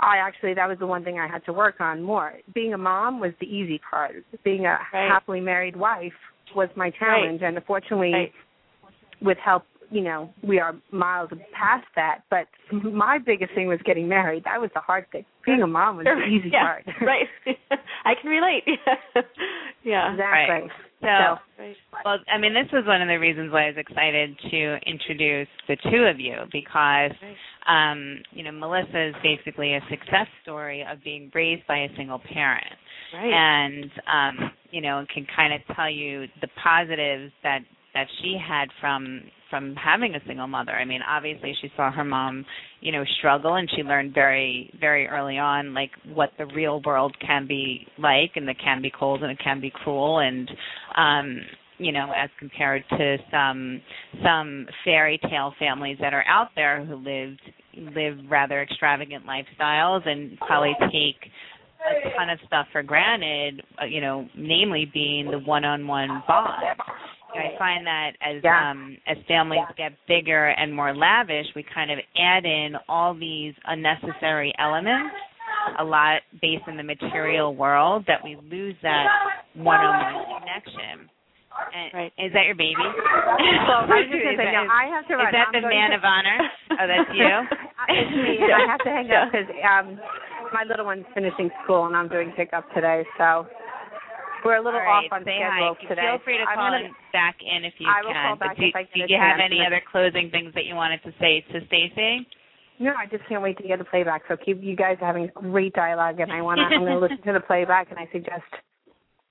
I 0.00 0.18
actually 0.18 0.54
that 0.54 0.68
was 0.68 0.78
the 0.78 0.86
one 0.86 1.02
thing 1.04 1.18
I 1.18 1.26
had 1.26 1.44
to 1.46 1.52
work 1.52 1.80
on 1.80 2.02
more. 2.02 2.34
Being 2.52 2.74
a 2.74 2.78
mom 2.78 3.20
was 3.20 3.32
the 3.36 3.46
easy 3.52 3.78
part. 3.78 4.22
Being 4.44 4.66
a 4.66 4.76
happily 4.76 5.40
married 5.40 5.76
wife 5.76 6.14
was 6.54 6.68
my 6.76 6.90
challenge, 6.90 7.42
and 7.42 7.56
unfortunately, 7.56 8.32
with 9.20 9.38
help, 9.38 9.64
you 9.90 10.02
know, 10.02 10.32
we 10.42 10.58
are 10.60 10.74
miles 10.92 11.30
past 11.52 11.86
that. 11.96 12.20
But 12.30 12.46
my 12.72 13.18
biggest 13.18 13.54
thing 13.54 13.66
was 13.68 13.80
getting 13.84 14.08
married. 14.08 14.44
That 14.44 14.60
was 14.60 14.70
the 14.74 14.80
hard 14.80 15.06
thing. 15.12 15.24
Being 15.46 15.62
a 15.62 15.66
mom 15.66 15.96
was 15.96 16.06
the 16.06 16.26
easy 16.30 16.50
yeah. 16.52 16.62
part. 16.62 16.84
right. 17.02 17.26
I 18.04 18.12
can 18.20 18.30
relate. 18.30 18.64
yeah. 19.84 20.12
exactly. 20.12 20.70
So, 21.00 21.06
Right. 21.58 21.76
well, 22.04 22.18
I 22.32 22.38
mean, 22.38 22.54
this 22.54 22.70
was 22.72 22.84
one 22.86 23.00
of 23.02 23.08
the 23.08 23.18
reasons 23.18 23.52
why 23.52 23.64
I 23.64 23.66
was 23.68 23.76
excited 23.78 24.36
to 24.50 24.76
introduce 24.84 25.48
the 25.68 25.76
two 25.90 26.04
of 26.04 26.18
you 26.18 26.34
because, 26.52 27.12
um, 27.68 28.18
you 28.32 28.42
know, 28.42 28.50
Melissa 28.52 29.08
is 29.08 29.14
basically 29.22 29.74
a 29.74 29.80
success 29.88 30.26
story 30.42 30.84
of 30.90 31.02
being 31.04 31.30
raised 31.34 31.66
by 31.68 31.78
a 31.78 31.88
single 31.96 32.20
parent. 32.32 32.66
Right. 33.14 33.32
and 33.32 33.90
um 34.06 34.50
you 34.70 34.82
know 34.82 35.02
can 35.14 35.26
kind 35.34 35.54
of 35.54 35.62
tell 35.74 35.88
you 35.88 36.26
the 36.42 36.48
positives 36.62 37.32
that 37.42 37.60
that 37.94 38.06
she 38.20 38.36
had 38.36 38.68
from 38.80 39.22
from 39.50 39.74
having 39.76 40.14
a 40.14 40.20
single 40.26 40.46
mother 40.46 40.72
i 40.72 40.84
mean 40.84 41.00
obviously 41.08 41.54
she 41.60 41.70
saw 41.76 41.90
her 41.90 42.04
mom 42.04 42.44
you 42.80 42.92
know 42.92 43.04
struggle 43.18 43.54
and 43.54 43.68
she 43.74 43.82
learned 43.82 44.12
very 44.14 44.72
very 44.80 45.06
early 45.06 45.38
on 45.38 45.74
like 45.74 45.90
what 46.14 46.30
the 46.38 46.46
real 46.46 46.82
world 46.84 47.16
can 47.24 47.46
be 47.46 47.86
like 47.98 48.32
and 48.36 48.48
it 48.48 48.56
can 48.62 48.82
be 48.82 48.92
cold 48.96 49.22
and 49.22 49.32
it 49.32 49.38
can 49.42 49.60
be 49.60 49.70
cruel 49.70 50.18
and 50.18 50.50
um 50.96 51.40
you 51.78 51.92
know 51.92 52.12
as 52.16 52.28
compared 52.38 52.84
to 52.90 53.16
some 53.30 53.80
some 54.22 54.66
fairy 54.84 55.18
tale 55.30 55.54
families 55.58 55.96
that 56.00 56.12
are 56.12 56.24
out 56.28 56.48
there 56.54 56.84
who 56.84 56.96
lived 56.96 57.40
live 57.94 58.18
rather 58.28 58.62
extravagant 58.62 59.24
lifestyles 59.24 60.06
and 60.06 60.36
probably 60.38 60.74
take 60.92 61.30
a 61.80 62.16
ton 62.16 62.30
of 62.30 62.38
stuff 62.46 62.66
for 62.72 62.82
granted, 62.82 63.62
uh, 63.80 63.84
you 63.84 64.00
know, 64.00 64.28
namely 64.36 64.90
being 64.92 65.30
the 65.30 65.38
one-on-one 65.38 66.22
bond. 66.26 66.62
I 67.34 67.56
find 67.58 67.86
that 67.86 68.12
as 68.20 68.42
Yeah. 68.42 68.70
um 68.70 68.96
as 69.06 69.16
families 69.28 69.64
get 69.76 69.92
bigger 70.08 70.46
and 70.48 70.74
more 70.74 70.94
lavish, 70.94 71.46
we 71.54 71.62
kind 71.62 71.90
of 71.90 71.98
add 72.18 72.44
in 72.44 72.74
all 72.88 73.14
these 73.14 73.54
unnecessary 73.66 74.52
elements, 74.58 75.14
a 75.78 75.84
lot 75.84 76.22
based 76.40 76.64
in 76.66 76.76
the 76.76 76.82
material 76.82 77.54
world, 77.54 78.04
that 78.06 78.22
we 78.24 78.36
lose 78.50 78.74
that 78.82 79.06
one-on-one 79.54 80.40
connection. 80.40 81.08
And 81.74 81.90
Right. 81.92 82.12
Is 82.18 82.32
that 82.32 82.46
your 82.46 82.54
baby? 82.54 82.74
Well, 83.68 83.84
I 83.84 84.00
was 84.00 84.08
just 84.08 84.22
gonna 84.22 84.30
Is 84.32 84.38
say, 84.38 84.44
that- 84.46 84.52
no, 84.52 84.72
I 84.72 84.86
have 84.94 85.06
to 85.08 85.14
run. 85.16 85.26
Is 85.28 85.32
that 85.32 85.46
I'm 85.52 85.62
the 85.62 85.68
man 85.68 85.90
to- 85.90 85.96
of 85.96 86.04
honor? 86.04 86.38
Oh, 86.80 86.86
that's 86.86 87.10
you. 87.12 87.26
it's 87.88 88.14
me, 88.14 88.38
and 88.38 88.54
I 88.54 88.70
have 88.70 88.78
to 88.86 88.90
hang 88.90 89.10
up 89.10 89.32
because 89.32 89.50
um, 89.66 89.98
my 90.54 90.62
little 90.62 90.84
one's 90.86 91.04
finishing 91.12 91.50
school 91.64 91.86
and 91.86 91.96
I'm 91.96 92.06
doing 92.08 92.30
pickup 92.36 92.72
today, 92.72 93.02
so 93.18 93.46
we're 94.44 94.56
a 94.56 94.62
little 94.62 94.80
All 94.80 94.86
right, 94.86 95.06
off 95.06 95.12
on 95.12 95.24
say 95.24 95.38
schedule 95.40 95.74
hi. 95.80 95.88
today. 95.88 96.02
Feel 96.08 96.18
free 96.24 96.38
to 96.38 96.44
I'm 96.44 96.56
call 96.56 96.70
gonna- 96.70 96.94
back 97.12 97.36
in 97.42 97.64
if 97.64 97.74
you 97.78 97.86
I 97.88 98.02
will 98.02 98.12
can. 98.12 98.24
call 98.26 98.36
but 98.36 98.48
back 98.48 98.56
do, 98.58 98.66
if 98.66 98.76
I 98.76 98.82
do 98.94 99.04
you 99.08 99.18
have 99.18 99.40
any 99.40 99.60
other 99.64 99.80
closing 99.90 100.30
things 100.30 100.54
that 100.54 100.64
you 100.64 100.74
wanted 100.74 101.02
to 101.04 101.12
say 101.20 101.40
to 101.52 101.60
Stacey? 101.66 102.26
No, 102.80 102.94
I 102.94 103.06
just 103.06 103.26
can't 103.28 103.42
wait 103.42 103.58
to 103.58 103.66
get 103.66 103.78
the 103.80 103.84
playback. 103.84 104.22
So 104.28 104.36
keep 104.36 104.62
you 104.62 104.76
guys 104.76 104.98
are 105.00 105.06
having 105.06 105.28
great 105.34 105.72
dialogue, 105.74 106.20
and 106.20 106.30
I 106.30 106.42
want 106.42 106.58
to. 106.58 106.64
I'm 106.64 106.84
going 106.86 106.92
to 106.92 106.98
listen 106.98 107.18
to 107.26 107.32
the 107.32 107.40
playback, 107.40 107.90
and 107.90 107.98
I 107.98 108.06
suggest 108.12 108.46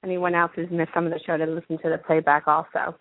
anyone 0.04 0.36
else 0.36 0.52
who's 0.56 0.70
missed 0.70 0.92
some 0.94 1.06
of 1.08 1.14
the 1.14 1.20
show 1.26 1.38
to 1.38 1.46
listen 1.46 1.78
to 1.82 1.90
the 1.90 1.98
playback 1.98 2.44
also. 2.48 2.98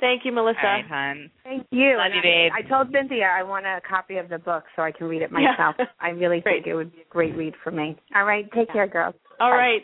Thank 0.00 0.24
you, 0.24 0.30
Melissa. 0.30 0.60
All 0.62 0.70
right, 0.70 0.84
hon. 0.86 1.30
Thank 1.42 1.66
you. 1.72 1.96
Love 1.96 2.06
And 2.06 2.14
you, 2.14 2.20
I- 2.20 2.22
babe. 2.22 2.52
I, 2.54 2.62
told 2.68 2.92
Cynthia 2.92 3.24
I 3.36 3.42
want 3.42 3.66
a 3.66 3.80
copy 3.88 4.18
of 4.18 4.28
the 4.28 4.38
book 4.38 4.62
so 4.76 4.82
I 4.82 4.92
can 4.92 5.08
read 5.08 5.22
it 5.22 5.32
myself. 5.32 5.74
Yeah. 5.76 5.84
myself. 5.86 5.88
I 6.00 6.10
really 6.10 6.40
think 6.44 6.68
it 6.68 6.74
would 6.76 6.92
be 6.92 7.00
a 7.00 7.10
great 7.10 7.34
read 7.36 7.54
for 7.64 7.72
me. 7.72 7.96
All 8.14 8.24
right, 8.24 8.46
take 8.52 8.72
care, 8.72 8.86
girls. 8.86 9.16
All 9.40 9.50
Bye. 9.50 9.56
right. 9.56 9.82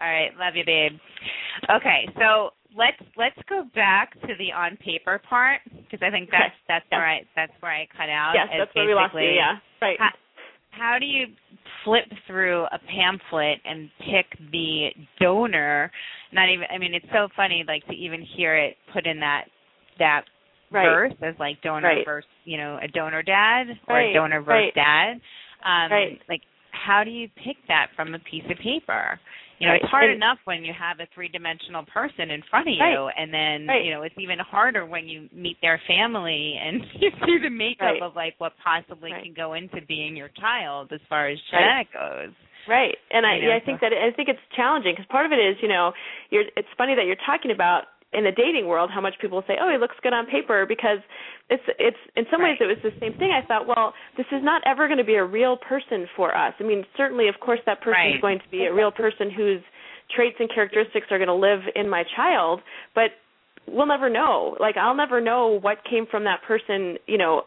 All 0.00 0.08
right, 0.08 0.30
love 0.38 0.54
you, 0.54 0.64
babe. 0.64 0.92
Okay, 1.70 2.08
so 2.18 2.50
let's 2.76 3.00
let's 3.16 3.38
go 3.48 3.64
back 3.74 4.12
to 4.20 4.34
the 4.38 4.52
on 4.52 4.76
paper 4.76 5.20
part 5.28 5.60
because 5.72 6.00
I 6.06 6.10
think 6.10 6.30
that's 6.30 6.54
that's 6.68 6.84
where 6.90 7.08
I 7.08 7.20
that's 7.34 7.52
where 7.60 7.72
I 7.72 7.88
cut 7.96 8.08
out. 8.08 8.34
Yes, 8.34 8.46
that's 8.56 8.74
where 8.74 8.86
we 8.86 8.94
lost 8.94 9.14
you. 9.14 9.30
Yeah. 9.30 9.58
Right. 9.82 9.98
How, 9.98 10.10
how 10.70 10.96
do 11.00 11.06
you 11.06 11.26
flip 11.84 12.04
through 12.26 12.64
a 12.64 12.78
pamphlet 12.78 13.58
and 13.64 13.90
pick 13.98 14.38
the 14.52 14.90
donor? 15.20 15.90
Not 16.32 16.48
even. 16.50 16.66
I 16.72 16.78
mean, 16.78 16.94
it's 16.94 17.06
so 17.12 17.28
funny, 17.34 17.64
like 17.66 17.84
to 17.86 17.94
even 17.94 18.24
hear 18.36 18.56
it 18.56 18.76
put 18.92 19.06
in 19.06 19.18
that 19.20 19.44
that 19.98 20.22
Right. 20.70 20.84
verse 20.84 21.14
as 21.22 21.34
like 21.40 21.60
donor 21.62 21.88
Right. 21.88 22.04
versus 22.04 22.28
you 22.44 22.58
know 22.58 22.78
a 22.82 22.88
donor 22.88 23.22
dad 23.22 23.68
or 23.88 23.96
Right, 23.96 24.10
a 24.10 24.12
donor 24.12 24.42
versus 24.42 24.72
right. 24.74 24.74
dad. 24.74 25.20
Um, 25.64 25.90
Right. 25.90 26.22
Like, 26.28 26.42
how 26.72 27.04
do 27.04 27.10
you 27.10 27.28
pick 27.42 27.56
that 27.68 27.88
from 27.96 28.14
a 28.14 28.18
piece 28.18 28.44
of 28.50 28.58
paper? 28.58 29.18
You 29.58 29.66
know, 29.66 29.72
Right. 29.72 29.82
it's 29.82 29.90
hard 29.90 30.04
And- 30.04 30.14
enough 30.14 30.38
when 30.44 30.64
you 30.64 30.72
have 30.72 31.00
a 31.00 31.06
three-dimensional 31.14 31.84
person 31.84 32.30
in 32.30 32.42
front 32.42 32.68
of 32.68 32.74
you, 32.74 32.80
Right. 32.80 33.14
and 33.16 33.32
then 33.34 33.66
Right. 33.66 33.84
you 33.84 33.90
know 33.90 34.02
it's 34.02 34.14
even 34.18 34.38
harder 34.38 34.86
when 34.86 35.08
you 35.08 35.28
meet 35.32 35.60
their 35.60 35.78
family 35.86 36.56
and 36.62 36.84
you 37.02 37.10
see 37.26 37.38
the 37.38 37.50
makeup 37.50 38.00
of 38.00 38.14
like 38.16 38.34
what 38.38 38.52
possibly 38.62 39.10
can 39.10 39.32
go 39.34 39.54
into 39.54 39.80
being 39.82 40.16
your 40.16 40.28
child 40.28 40.92
as 40.92 41.00
far 41.08 41.26
as 41.28 41.40
genetic 41.50 41.92
goes. 41.92 42.30
Right, 42.66 42.98
and 43.10 43.24
I, 43.26 43.36
You 43.36 43.42
know, 43.42 43.48
yeah, 43.48 43.54
I 43.56 43.60
think 43.60 43.80
that 43.80 43.92
I 43.94 44.10
think 44.12 44.28
it's 44.28 44.40
challenging 44.54 44.92
because 44.92 45.06
part 45.06 45.24
of 45.24 45.32
it 45.32 45.38
is, 45.40 45.56
you 45.62 45.68
know, 45.68 45.94
you're. 46.30 46.44
It's 46.54 46.68
funny 46.76 46.94
that 46.94 47.06
you're 47.06 47.16
talking 47.16 47.50
about 47.50 47.88
in 48.12 48.24
the 48.24 48.32
dating 48.32 48.66
world 48.66 48.90
how 48.92 49.00
much 49.00 49.14
people 49.20 49.42
say, 49.46 49.58
"Oh, 49.60 49.70
he 49.70 49.76
looks 49.76 49.96
good 50.02 50.12
on 50.12 50.26
paper," 50.26 50.64
because 50.66 50.98
it's 51.50 51.62
it's 51.78 51.96
in 52.16 52.24
some 52.30 52.42
ways 52.42 52.56
it 52.60 52.66
was 52.66 52.78
the 52.82 52.92
same 53.00 53.12
thing. 53.14 53.32
I 53.32 53.46
thought, 53.46 53.66
well, 53.66 53.92
this 54.16 54.26
is 54.32 54.42
not 54.42 54.62
ever 54.64 54.86
going 54.88 54.98
to 54.98 55.04
be 55.04 55.16
a 55.16 55.24
real 55.24 55.56
person 55.56 56.08
for 56.16 56.36
us. 56.36 56.54
I 56.58 56.62
mean, 56.62 56.84
certainly, 56.96 57.28
of 57.28 57.38
course, 57.40 57.60
that 57.66 57.80
person 57.80 58.14
is 58.14 58.20
going 58.20 58.38
to 58.38 58.48
be 58.50 58.64
a 58.64 58.72
real 58.72 58.90
person 58.90 59.30
whose 59.30 59.60
traits 60.14 60.36
and 60.40 60.48
characteristics 60.52 61.06
are 61.10 61.18
going 61.18 61.28
to 61.28 61.34
live 61.34 61.60
in 61.74 61.88
my 61.88 62.02
child, 62.16 62.60
but 62.94 63.10
we'll 63.66 63.86
never 63.86 64.08
know. 64.08 64.56
Like 64.58 64.76
I'll 64.76 64.96
never 64.96 65.20
know 65.20 65.58
what 65.60 65.78
came 65.88 66.06
from 66.06 66.24
that 66.24 66.42
person, 66.46 66.96
you 67.06 67.18
know, 67.18 67.42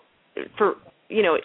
for 0.58 0.76
you 1.10 1.24
know, 1.24 1.38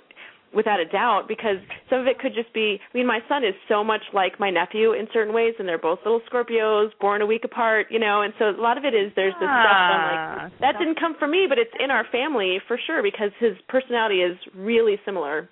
without 0.57 0.81
a 0.81 0.87
doubt 0.87 1.29
because 1.29 1.59
some 1.91 2.01
of 2.01 2.07
it 2.09 2.19
could 2.19 2.33
just 2.35 2.53
be 2.55 2.81
I 2.81 2.97
mean 2.97 3.07
my 3.07 3.21
son 3.29 3.45
is 3.45 3.55
so 3.69 3.85
much 3.85 4.01
like 4.15 4.41
my 4.41 4.51
nephew 4.51 4.93
in 4.93 5.07
certain 5.13 5.35
ways 5.35 5.55
and 5.59 5.69
they're 5.69 5.79
both 5.79 6.01
little 6.05 6.23
Scorpios 6.33 6.89
born 7.01 7.21
a 7.21 7.27
week 7.27 7.45
apart, 7.45 7.87
you 7.91 7.99
know, 8.01 8.23
and 8.23 8.33
so 8.39 8.47
a 8.51 8.57
lot 8.61 8.79
of 8.79 8.85
it 8.85 8.95
is 8.95 9.13
there's 9.15 9.35
this 9.35 9.45
stuff 9.45 9.79
I'm 9.93 10.01
Ah, 10.03 10.49
like 10.49 10.61
that 10.61 10.79
didn't 10.79 10.99
come 10.99 11.15
from 11.19 11.31
me 11.31 11.47
but 11.49 11.59
it's 11.59 11.71
in 11.79 11.91
our 11.93 12.05
family 12.11 12.59
for 12.67 12.79
sure 12.87 13.03
because 13.03 13.31
his 13.39 13.53
personality 13.69 14.23
is 14.23 14.37
really 14.57 14.97
similar 15.05 15.49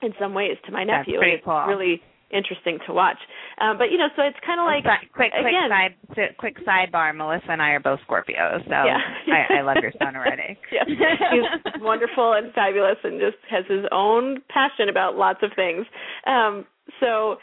in 0.00 0.14
some 0.20 0.32
ways 0.32 0.56
to 0.66 0.70
my 0.72 0.84
nephew. 0.84 1.14
That's 1.14 1.18
pretty 1.18 1.32
and 1.32 1.38
it's 1.40 1.44
cool. 1.44 1.66
really 1.66 2.00
interesting 2.30 2.78
to 2.86 2.92
watch. 2.92 3.18
Um 3.60 3.78
but 3.78 3.90
you 3.90 3.98
know 3.98 4.08
so 4.16 4.22
it's 4.22 4.36
kind 4.44 4.60
of 4.60 4.66
like 4.66 4.84
Si- 4.84 5.08
quick, 5.12 5.32
quick 5.32 5.46
again, 5.46 5.70
side, 5.70 5.94
si- 6.14 6.34
quick 6.38 6.56
sidebar. 6.66 7.14
Melissa 7.16 7.50
and 7.50 7.62
I 7.62 7.70
are 7.70 7.80
both 7.80 8.00
Scorpios, 8.08 8.62
so 8.64 8.70
Yeah. 8.84 8.98
I, 9.32 9.58
I 9.58 9.60
love 9.62 9.78
your 9.82 9.92
son 10.02 10.16
already. 10.16 10.58
Yes. 10.72 10.86
He's 10.88 11.82
wonderful 11.82 12.34
and 12.34 12.52
fabulous 12.52 12.96
and 13.04 13.20
just 13.20 13.38
has 13.50 13.64
his 13.68 13.84
own 13.92 14.38
passion 14.48 14.88
about 14.88 15.16
lots 15.16 15.40
of 15.42 15.50
things. 15.56 15.86
Um 16.26 16.64
so 17.00 17.36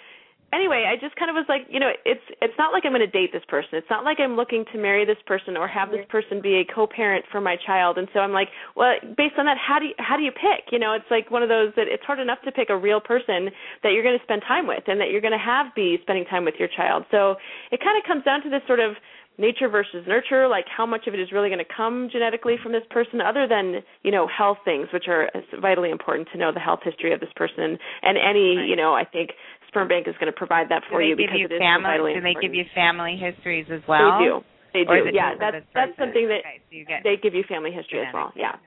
anyway, 0.55 0.87
I 0.87 0.95
just 0.95 1.15
kind 1.19 1.29
of 1.29 1.35
was 1.35 1.45
like, 1.51 1.67
you 1.69 1.79
know, 1.79 1.91
it's 2.05 2.23
it's 2.41 2.55
not 2.57 2.71
like 2.71 2.87
I'm 2.87 2.95
going 2.95 3.03
to 3.03 3.11
date 3.11 3.35
this 3.35 3.43
person. 3.47 3.75
It's 3.75 3.89
not 3.89 4.03
like 4.03 4.17
I'm 4.23 4.35
looking 4.35 4.63
to 4.71 4.79
marry 4.79 5.05
this 5.05 5.19
person 5.27 5.57
or 5.57 5.67
have 5.67 5.91
this 5.91 6.05
person 6.07 6.41
be 6.41 6.63
a 6.63 6.65
co-parent 6.65 7.25
for 7.31 7.41
my 7.41 7.57
child. 7.67 7.97
And 7.97 8.07
so 8.13 8.19
I'm 8.23 8.31
like, 8.31 8.47
well, 8.75 8.95
based 9.17 9.35
on 9.37 9.45
that, 9.45 9.57
how 9.59 9.79
do 9.79 9.85
you 9.91 9.95
how 9.99 10.15
do 10.15 10.23
you 10.23 10.31
pick? 10.31 10.71
You 10.71 10.79
know, 10.79 10.93
it's 10.93 11.09
like 11.11 11.29
one 11.29 11.43
of 11.43 11.49
those 11.49 11.75
that 11.75 11.91
it's 11.91 12.03
hard 12.03 12.19
enough 12.19 12.39
to 12.45 12.51
pick 12.51 12.69
a 12.69 12.77
real 12.77 13.01
person 13.01 13.51
that 13.83 13.91
you're 13.91 14.03
going 14.03 14.17
to 14.17 14.23
spend 14.23 14.41
time 14.47 14.65
with 14.65 14.87
and 14.87 14.99
that 15.01 15.11
you're 15.11 15.21
going 15.21 15.35
to 15.35 15.41
have 15.41 15.67
be 15.75 15.99
spending 16.01 16.25
time 16.25 16.45
with 16.45 16.55
your 16.57 16.69
child. 16.71 17.03
So 17.11 17.35
it 17.71 17.83
kind 17.83 17.99
of 17.99 18.07
comes 18.07 18.23
down 18.23 18.41
to 18.43 18.49
this 18.49 18.63
sort 18.65 18.79
of 18.79 18.95
nature 19.37 19.67
versus 19.69 20.05
nurture, 20.07 20.47
like 20.47 20.65
how 20.67 20.85
much 20.85 21.07
of 21.07 21.13
it 21.13 21.19
is 21.19 21.31
really 21.31 21.49
going 21.49 21.63
to 21.63 21.73
come 21.75 22.09
genetically 22.11 22.55
from 22.61 22.71
this 22.71 22.83
person, 22.89 23.21
other 23.21 23.47
than 23.47 23.83
you 24.03 24.11
know 24.11 24.27
health 24.27 24.57
things, 24.65 24.87
which 24.93 25.05
are 25.07 25.29
vitally 25.61 25.89
important 25.91 26.27
to 26.33 26.37
know 26.37 26.51
the 26.53 26.59
health 26.59 26.79
history 26.83 27.13
of 27.13 27.19
this 27.19 27.33
person. 27.35 27.77
And 28.01 28.17
any 28.17 28.57
Right. 28.57 28.69
you 28.69 28.75
know, 28.75 28.93
I 28.93 29.03
think 29.05 29.31
sperm 29.67 29.87
bank 29.87 30.07
is 30.07 30.15
going 30.19 30.31
to 30.31 30.37
provide 30.37 30.69
that 30.69 30.83
for 30.89 31.01
do 31.01 31.07
you 31.07 31.15
because 31.15 31.35
you 31.39 31.45
it 31.45 31.53
is 31.53 31.59
family? 31.59 31.83
vitally 31.83 32.13
do 32.13 32.21
they 32.21 32.29
important. 32.29 32.53
give 32.53 32.55
you 32.55 32.65
family 32.73 33.17
histories 33.17 33.65
as 33.71 33.81
well? 33.87 34.19
They 34.19 34.25
do. 34.25 34.33
They 34.73 34.83
do. 34.83 35.09
Yeah, 35.13 35.35
that's 35.39 35.65
that's 35.73 35.91
person? 35.95 36.11
something 36.11 36.27
that 36.27 36.41
okay, 36.43 36.59
so 36.87 36.93
they 37.03 37.15
give 37.17 37.33
you 37.33 37.43
family 37.47 37.71
history 37.71 37.99
as 38.03 38.13
well. 38.13 38.31
genetic. 38.35 38.59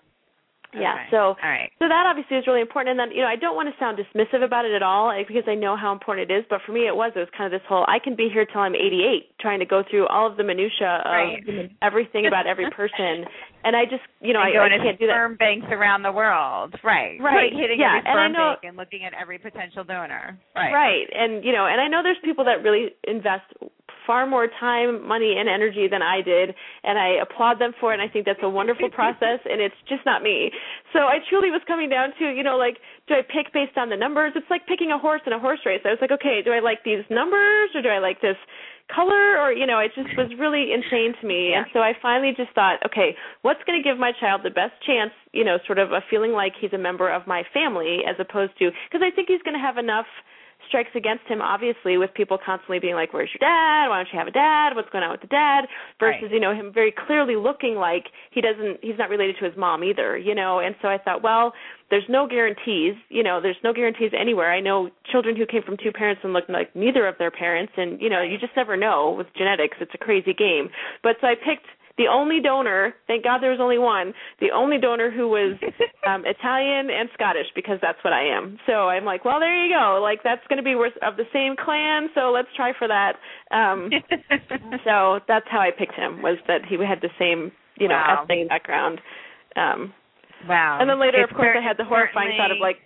Yeah. 0.75 0.81
Yeah. 0.81 0.97
So 1.11 1.17
all 1.17 1.37
right. 1.43 1.71
so 1.79 1.89
that 1.89 2.05
obviously 2.07 2.37
is 2.37 2.47
really 2.47 2.61
important, 2.61 2.93
and 2.93 3.01
then 3.01 3.17
you 3.17 3.23
know 3.23 3.29
I 3.29 3.37
don't 3.37 3.57
want 3.57 3.69
to 3.73 3.77
sound 3.81 3.97
dismissive 3.97 4.45
about 4.45 4.65
it 4.65 4.73
at 4.75 4.83
all 4.83 5.11
eh, 5.11 5.25
because 5.27 5.45
I 5.49 5.55
know 5.55 5.77
how 5.77 5.93
important 5.93 6.31
it 6.31 6.35
is. 6.35 6.45
But 6.51 6.61
for 6.67 6.73
me, 6.73 6.87
it 6.87 6.95
was 6.95 7.13
it 7.17 7.21
was 7.21 7.29
kind 7.37 7.53
of 7.53 7.57
this 7.59 7.65
whole 7.69 7.85
I 7.89 7.99
can 7.99 8.17
be 8.17 8.29
here 8.33 8.45
till 8.45 8.61
I'm 8.61 8.75
88, 8.75 9.33
trying 9.41 9.61
to 9.61 9.65
go 9.67 9.83
through 9.89 10.07
all 10.09 10.27
of 10.27 10.37
the 10.37 10.45
minutia 10.45 11.01
of 11.05 11.11
Right. 11.11 11.71
everything 11.81 12.27
about 12.27 12.47
every 12.47 12.69
person, 12.77 13.25
and 13.65 13.75
I 13.77 13.85
just 13.85 14.05
you 14.21 14.33
know 14.33 14.41
and 14.45 14.53
I, 14.57 14.77
I 14.77 14.79
can't 14.85 14.99
do 14.99 15.07
that. 15.09 15.15
sperm 15.17 15.37
banks 15.37 15.67
around 15.71 16.03
the 16.03 16.13
world. 16.13 16.75
Right. 16.85 17.17
Right. 17.21 17.53
Like 17.53 17.61
hitting 17.61 17.81
Yeah, 17.81 17.99
every 18.05 18.11
and 18.11 18.21
I 18.21 18.25
sperm 18.29 18.33
know- 18.33 18.55
bank 18.61 18.65
and 18.69 18.77
looking 18.77 19.05
at 19.05 19.13
every 19.15 19.39
potential 19.39 19.85
donor. 19.85 20.37
Right. 20.55 20.73
Right. 20.73 21.07
And 21.17 21.45
you 21.45 21.53
know, 21.53 21.67
and 21.67 21.81
I 21.81 21.89
know 21.89 22.03
there's 22.03 22.21
people 22.23 22.45
that 22.45 22.63
really 22.63 22.93
invest 23.07 23.49
far 24.09 24.27
more 24.27 24.49
time, 24.59 25.07
money 25.07 25.37
and 25.39 25.49
energy 25.49 25.87
than 25.87 26.01
I 26.01 26.25
did, 26.25 26.57
and 26.83 26.99
I 26.99 27.21
applaud 27.21 27.61
them 27.61 27.77
for 27.79 27.93
it 27.93 28.01
and 28.01 28.09
I 28.09 28.11
think 28.11 28.25
that's 28.25 28.41
a 28.43 28.49
wonderful 28.49 28.89
process 28.91 29.43
and 29.45 29.61
it's 29.61 29.75
just 29.89 30.07
not 30.07 30.23
me. 30.23 30.51
So 30.93 31.01
I 31.11 31.19
truly 31.29 31.51
was 31.51 31.61
coming 31.67 31.91
down 31.91 32.15
to, 32.19 32.25
you 32.31 32.43
know, 32.43 32.57
like 32.57 32.79
do 33.07 33.15
I 33.15 33.23
pick 33.27 33.53
based 33.53 33.77
on 33.77 33.91
the 33.91 33.97
numbers? 33.97 34.33
It's 34.37 34.49
like 34.49 34.67
picking 34.67 34.93
a 34.93 34.99
horse 34.99 35.21
in 35.27 35.33
a 35.33 35.39
horse 35.39 35.61
race. 35.67 35.83
I 35.85 35.91
was 35.91 35.99
like, 36.01 36.13
okay, 36.13 36.41
do 36.45 36.53
I 36.53 36.61
like 36.61 36.85
these 36.85 37.03
numbers 37.11 37.75
or 37.75 37.83
do 37.83 37.89
I 37.89 37.99
like 37.99 38.21
this 38.23 38.39
color 38.95 39.37
or 39.37 39.53
you 39.53 39.67
know, 39.67 39.79
it 39.81 39.93
just 39.95 40.15
was 40.17 40.33
really 40.39 40.73
insane 40.73 41.13
to 41.21 41.27
me. 41.27 41.53
And 41.53 41.67
so 41.75 41.81
I 41.81 41.93
finally 42.01 42.33
just 42.37 42.55
thought, 42.55 42.79
okay, 42.87 43.13
what's 43.43 43.61
going 43.67 43.77
to 43.77 43.85
give 43.85 43.99
my 43.99 44.13
child 44.17 44.41
the 44.45 44.55
best 44.55 44.73
chance, 44.87 45.13
you 45.33 45.45
know, 45.45 45.59
sort 45.67 45.79
of 45.79 45.93
a 45.93 46.01
feeling 46.09 46.33
like 46.33 46.53
he's 46.57 46.73
a 46.73 46.81
member 46.81 47.11
of 47.13 47.27
my 47.27 47.43
family 47.53 48.01
as 48.09 48.17
opposed 48.17 48.57
to 48.59 48.71
because 48.89 49.05
I 49.05 49.13
think 49.13 49.29
he's 49.29 49.43
going 49.43 49.59
to 49.59 49.65
have 49.65 49.77
enough 49.77 50.09
strikes 50.69 50.91
against 50.95 51.25
him 51.27 51.41
obviously 51.43 51.97
with 51.99 52.13
people 52.15 52.39
constantly 52.39 52.79
being 52.79 52.95
like 52.95 53.13
where's 53.13 53.31
your 53.33 53.41
dad? 53.41 53.89
Why 53.89 53.99
don't 53.99 54.09
you 54.13 54.19
have 54.19 54.29
a 54.29 54.33
dad? 54.33 54.77
What's 54.77 54.91
going 54.91 55.05
on 55.05 55.11
with 55.11 55.21
the 55.23 55.27
dad? 55.27 55.65
Versus 55.99 56.23
Right. 56.25 56.33
you 56.33 56.41
know 56.41 56.55
him 56.55 56.73
very 56.73 56.93
clearly 56.93 57.37
looking 57.37 57.75
like 57.77 58.05
he 58.31 58.41
doesn't 58.41 58.79
he's 58.83 58.99
not 58.99 59.11
related 59.11 59.37
to 59.41 59.45
his 59.45 59.57
mom 59.57 59.83
either 59.83 60.17
you 60.17 60.35
know? 60.35 60.61
And 60.61 60.75
so 60.81 60.89
i 60.89 60.99
thought 60.99 61.23
well 61.23 61.53
there's 61.91 62.05
no 62.09 62.27
guarantees 62.29 62.95
you 63.09 63.23
know 63.23 63.41
there's 63.41 63.57
no 63.65 63.73
guarantees 63.73 64.13
anywhere. 64.19 64.53
I 64.53 64.61
know 64.61 64.91
children 65.11 65.37
who 65.37 65.47
came 65.47 65.63
from 65.63 65.77
two 65.83 65.93
parents 65.93 66.21
and 66.25 66.33
looked 66.33 66.51
like 66.51 66.75
neither 66.77 67.07
of 67.07 67.17
their 67.19 67.31
parents 67.31 67.73
and 67.77 68.01
you 68.01 68.11
know 68.11 68.23
you 68.23 68.39
just 68.39 68.53
never 68.57 68.77
know 68.77 69.15
with 69.17 69.27
genetics. 69.37 69.77
It's 69.81 69.95
a 69.95 69.99
crazy 69.99 70.35
game. 70.35 70.69
But 71.03 71.17
so 71.21 71.27
i 71.27 71.35
picked 71.35 71.67
the 71.99 72.07
only 72.07 72.41
donor, 72.41 72.95
thank 73.07 73.25
God 73.25 73.43
there 73.43 73.51
was 73.51 73.61
only 73.61 73.77
one, 73.79 74.15
the 74.41 74.51
only 74.55 74.79
donor 74.79 75.11
who 75.11 75.29
was 75.29 75.59
um 76.07 76.25
Italian 76.25 76.89
and 76.91 77.11
Scottish 77.13 77.47
because 77.55 77.79
that's 77.83 77.99
what 78.03 78.13
I 78.15 78.25
am. 78.25 78.59
So 78.67 78.89
I'm 78.89 79.05
like, 79.05 79.25
well, 79.25 79.41
there 79.41 79.53
you 79.67 79.75
go. 79.75 80.01
Like 80.01 80.21
that's 80.25 80.41
going 80.49 80.57
to 80.59 80.63
be 80.63 80.75
worth 80.77 80.97
of 81.03 81.17
the 81.17 81.27
same 81.33 81.57
clan, 81.63 82.09
so 82.15 82.31
let's 82.31 82.49
try 82.57 82.73
for 82.79 82.89
that. 82.89 83.15
Um 83.51 83.91
so 84.87 85.21
that's 85.29 85.47
how 85.51 85.61
I 85.61 85.71
picked 85.77 85.95
him 85.95 86.23
was 86.23 86.39
that 86.47 86.63
he 86.67 86.77
had 86.79 87.01
the 87.03 87.11
same, 87.19 87.53
you 87.77 87.89
know, 87.89 87.95
Wow. 87.97 88.23
ethnic 88.23 88.49
background. 88.49 89.01
Um 89.57 89.93
wow. 90.49 90.79
and 90.81 90.89
then 90.89 91.01
later 91.01 91.21
It's 91.21 91.31
of 91.31 91.37
course 91.37 91.57
I 91.59 91.67
had 91.67 91.77
the 91.77 91.85
horrifying 91.85 92.39
thought 92.39 92.51
of 92.53 92.59
like 92.61 92.77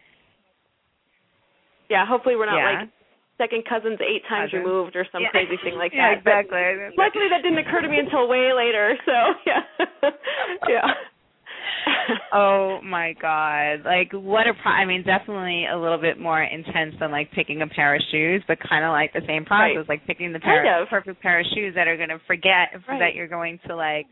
yeah, 1.90 2.06
hopefully 2.06 2.36
we're 2.36 2.46
not 2.46 2.56
Yeah. 2.56 2.80
like 2.80 2.88
second 3.42 3.66
cousins 3.66 3.98
eight 4.06 4.22
times 4.30 4.52
removed 4.54 4.94
or 4.94 5.02
some 5.10 5.22
Yeah. 5.26 5.34
crazy 5.34 5.58
thing 5.64 5.74
like 5.74 5.90
yeah, 5.90 6.14
that. 6.14 6.22
But 6.22 6.46
exactly. 6.46 6.94
luckily 6.94 7.26
that 7.34 7.42
didn't 7.42 7.58
occur 7.58 7.82
to 7.82 7.90
me 7.90 7.98
until 7.98 8.28
way 8.30 8.54
later 8.54 8.94
so 9.02 9.16
yeah 9.50 9.62
yeah 10.70 10.86
oh 12.32 12.78
my 12.82 13.14
god! 13.20 13.84
Like 13.84 14.12
what 14.12 14.46
a 14.46 14.54
pro- 14.54 14.72
I 14.72 14.84
mean, 14.84 15.02
definitely 15.04 15.66
a 15.66 15.76
little 15.76 15.98
bit 15.98 16.18
more 16.18 16.42
intense 16.42 16.94
than 17.00 17.10
like 17.10 17.30
picking 17.32 17.62
a 17.62 17.66
pair 17.66 17.94
of 17.94 18.02
shoes, 18.10 18.42
but 18.46 18.58
kind 18.68 18.84
of 18.84 18.90
like 18.90 19.12
the 19.12 19.22
same 19.26 19.44
process, 19.44 19.76
Right. 19.78 19.88
like 19.88 20.06
picking 20.06 20.32
the 20.32 20.38
pair, 20.40 20.62
Kind 20.64 20.82
of. 20.82 20.88
perfect 20.88 21.20
pair 21.22 21.40
of 21.40 21.46
shoes 21.54 21.74
that 21.74 21.88
are 21.88 21.96
going 21.96 22.08
to 22.10 22.20
forget 22.26 22.70
Right. 22.88 22.98
that 22.98 23.14
you're 23.14 23.28
going 23.28 23.58
to 23.66 23.74
like, 23.76 24.06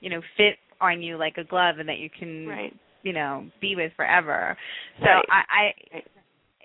you 0.00 0.10
know, 0.10 0.20
fit 0.36 0.58
on 0.80 1.02
you 1.02 1.16
like 1.16 1.36
a 1.38 1.44
glove, 1.44 1.76
and 1.78 1.88
that 1.88 1.98
you 1.98 2.10
can, 2.10 2.46
right. 2.46 2.72
you 3.02 3.12
know, 3.12 3.46
be 3.60 3.74
with 3.76 3.92
forever. 3.96 4.56
So. 5.00 5.06
I, 5.08 5.42
I. 5.96 6.02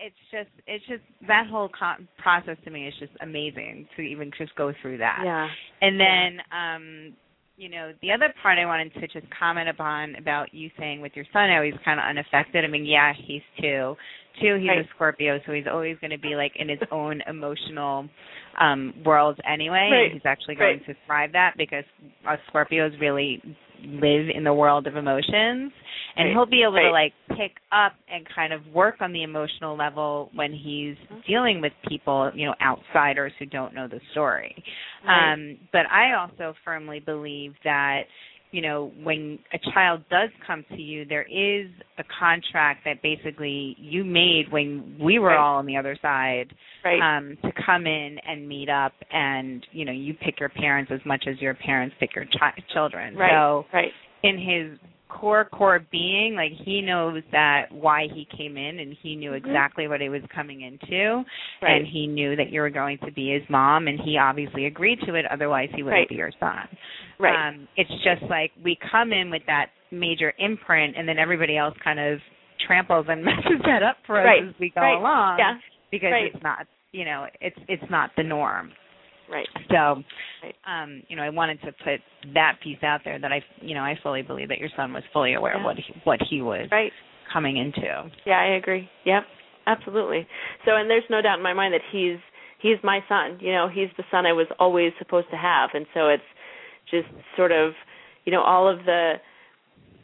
it's 0.01 0.15
just 0.31 0.49
it's 0.67 0.85
just 0.87 1.03
that 1.27 1.47
whole 1.49 1.69
con- 1.77 2.07
process 2.17 2.57
to 2.65 2.71
me 2.71 2.87
is 2.87 2.93
just 2.99 3.11
amazing 3.21 3.87
to 3.95 4.01
even 4.01 4.31
just 4.37 4.55
go 4.55 4.73
through 4.81 4.97
that. 4.97 5.21
Yeah. 5.23 5.47
And 5.81 5.99
then, 5.99 6.37
um, 6.51 7.13
you 7.57 7.69
know, 7.69 7.91
the 8.01 8.11
other 8.11 8.33
part 8.41 8.57
I 8.57 8.65
wanted 8.65 8.93
to 8.95 9.01
just 9.07 9.27
comment 9.37 9.69
upon 9.69 10.15
about 10.15 10.53
you 10.53 10.69
saying 10.79 11.01
with 11.01 11.11
your 11.15 11.25
son 11.31 11.49
how 11.49 11.61
he's 11.63 11.75
kind 11.85 11.99
of 11.99 12.05
unaffected. 12.05 12.65
I 12.65 12.67
mean, 12.67 12.85
yeah, 12.85 13.13
he's 13.27 13.41
two. 13.61 13.95
Two, 14.41 14.55
he's 14.55 14.67
Right. 14.69 14.79
a 14.85 14.89
Scorpio, 14.95 15.39
so 15.45 15.51
he's 15.51 15.67
always 15.71 15.97
going 15.99 16.11
to 16.11 16.17
be 16.17 16.35
like 16.35 16.53
in 16.55 16.69
his 16.69 16.79
own 16.91 17.21
emotional 17.27 18.07
um 18.59 18.93
world 19.05 19.39
anyway. 19.47 19.89
Right. 19.91 20.03
And 20.05 20.13
he's 20.13 20.25
actually 20.25 20.55
going 20.55 20.77
Right. 20.77 20.85
to 20.87 20.95
thrive 21.05 21.31
that 21.33 21.53
because 21.57 21.83
us 22.27 22.39
Scorpios 22.51 22.99
really 22.99 23.41
live 23.83 24.27
in 24.33 24.43
the 24.43 24.53
world 24.53 24.87
of 24.87 24.95
emotions 24.95 25.71
and 26.15 26.27
Right. 26.27 26.31
he'll 26.33 26.45
be 26.45 26.63
able 26.63 26.73
to 26.73 26.91
like 26.91 27.13
pick 27.29 27.57
up 27.71 27.93
and 28.11 28.27
kind 28.35 28.51
of 28.53 28.65
work 28.67 28.95
on 29.01 29.13
the 29.13 29.23
emotional 29.23 29.77
level 29.77 30.29
when 30.33 30.51
he's 30.53 30.97
dealing 31.27 31.61
with 31.61 31.71
people, 31.87 32.31
you 32.35 32.45
know, 32.45 32.55
outsiders 32.61 33.31
who 33.39 33.45
don't 33.45 33.73
know 33.73 33.87
the 33.87 33.99
story. 34.11 34.63
Right. 35.05 35.33
Um, 35.33 35.57
but 35.71 35.89
I 35.89 36.13
also 36.13 36.53
firmly 36.65 36.99
believe 36.99 37.53
that, 37.63 38.01
you 38.51 38.61
know, 38.61 38.91
when 39.03 39.39
a 39.53 39.71
child 39.73 40.01
does 40.09 40.29
come 40.45 40.65
to 40.69 40.81
you, 40.81 41.05
there 41.05 41.23
is 41.23 41.67
a 41.97 42.03
contract 42.19 42.81
that 42.85 43.01
basically 43.01 43.75
you 43.79 44.03
made 44.03 44.51
when 44.51 44.97
we 44.99 45.19
were 45.19 45.29
Right. 45.29 45.37
all 45.39 45.57
on 45.57 45.65
the 45.65 45.77
other 45.77 45.95
side 46.01 46.53
Right. 46.83 46.99
um, 47.01 47.37
to 47.43 47.51
come 47.65 47.87
in 47.87 48.19
and 48.19 48.47
meet 48.47 48.67
up 48.69 48.93
and, 49.11 49.65
you 49.71 49.85
know, 49.85 49.91
you 49.93 50.13
pick 50.13 50.39
your 50.39 50.49
parents 50.49 50.91
as 50.91 50.99
much 51.05 51.27
as 51.27 51.41
your 51.41 51.53
parents 51.53 51.95
pick 51.99 52.13
your 52.15 52.25
chi- 52.25 52.53
children. 52.73 53.15
right. 53.15 53.31
So 53.31 53.65
right. 53.71 53.93
in 54.23 54.37
his 54.37 54.77
core 55.19 55.45
core 55.45 55.79
being 55.91 56.35
like 56.35 56.51
he 56.65 56.81
knows 56.81 57.21
that 57.31 57.65
why 57.71 58.07
he 58.13 58.25
came 58.37 58.55
in 58.57 58.79
and 58.79 58.95
he 59.03 59.15
knew 59.15 59.31
Mhm. 59.31 59.37
exactly 59.37 59.87
what 59.87 59.99
he 60.01 60.09
was 60.09 60.21
coming 60.33 60.61
into 60.61 61.23
Right. 61.61 61.77
and 61.77 61.85
he 61.85 62.07
knew 62.07 62.35
that 62.37 62.49
you 62.49 62.61
were 62.61 62.69
going 62.69 62.97
to 62.99 63.11
be 63.11 63.29
his 63.31 63.47
mom 63.49 63.87
and 63.87 63.99
he 63.99 64.17
obviously 64.17 64.65
agreed 64.65 64.99
to 65.01 65.15
it 65.15 65.25
otherwise 65.25 65.69
he 65.75 65.83
wouldn't 65.83 65.99
Right. 66.01 66.09
be 66.09 66.15
your 66.15 66.31
son 66.39 66.67
Right. 67.19 67.35
um 67.49 67.67
it's 67.75 67.91
just 68.03 68.23
like 68.29 68.51
we 68.63 68.75
come 68.91 69.11
in 69.13 69.29
with 69.29 69.45
that 69.47 69.69
major 69.91 70.33
imprint 70.39 70.95
and 70.97 71.07
then 71.07 71.19
everybody 71.19 71.57
else 71.57 71.75
kind 71.83 71.99
of 71.99 72.19
tramples 72.65 73.05
and 73.09 73.23
messes 73.25 73.61
that 73.65 73.83
up 73.83 73.97
for 74.05 74.19
us 74.19 74.25
Right. 74.25 74.43
as 74.43 74.53
we 74.59 74.69
go 74.69 74.81
along 74.81 75.37
yeah. 75.39 75.57
because 75.91 76.13
it's 76.33 76.43
not 76.43 76.65
you 76.93 77.05
know 77.05 77.27
it's 77.41 77.57
it's 77.67 77.89
not 77.91 78.11
the 78.15 78.23
norm 78.23 78.71
Right. 79.31 79.47
so, 79.69 80.03
um, 80.69 81.03
you 81.07 81.15
know, 81.15 81.23
I 81.23 81.29
wanted 81.29 81.61
to 81.61 81.71
put 81.71 82.01
that 82.33 82.57
piece 82.61 82.83
out 82.83 83.01
there 83.05 83.17
that 83.17 83.31
I, 83.31 83.41
you 83.61 83.73
know, 83.73 83.81
I 83.81 83.97
fully 84.03 84.21
believe 84.21 84.49
that 84.49 84.57
your 84.57 84.69
son 84.75 84.91
was 84.91 85.03
fully 85.13 85.35
aware 85.35 85.57
of 85.57 85.63
what 85.63 85.77
he, 85.77 85.93
what 86.03 86.19
he 86.29 86.41
was 86.41 86.67
Right. 86.71 86.91
coming 87.31 87.57
into. 87.57 88.11
Yeah, 88.25 88.39
I 88.39 88.55
agree. 88.57 88.89
Yep, 89.05 89.23
absolutely. 89.67 90.27
So, 90.65 90.75
and 90.75 90.89
there's 90.89 91.03
no 91.09 91.21
doubt 91.21 91.37
in 91.37 91.43
my 91.43 91.53
mind 91.53 91.73
that 91.73 91.81
he's 91.91 92.17
he's 92.61 92.77
my 92.83 92.99
son. 93.07 93.37
You 93.41 93.53
know, 93.53 93.67
he's 93.73 93.89
the 93.97 94.03
son 94.11 94.25
I 94.25 94.33
was 94.33 94.47
always 94.59 94.91
supposed 94.99 95.29
to 95.31 95.37
have, 95.37 95.69
and 95.73 95.85
so 95.93 96.09
it's 96.09 96.23
just 96.89 97.07
sort 97.37 97.51
of, 97.51 97.71
you 98.25 98.31
know, 98.31 98.41
all 98.41 98.67
of 98.67 98.79
the 98.85 99.13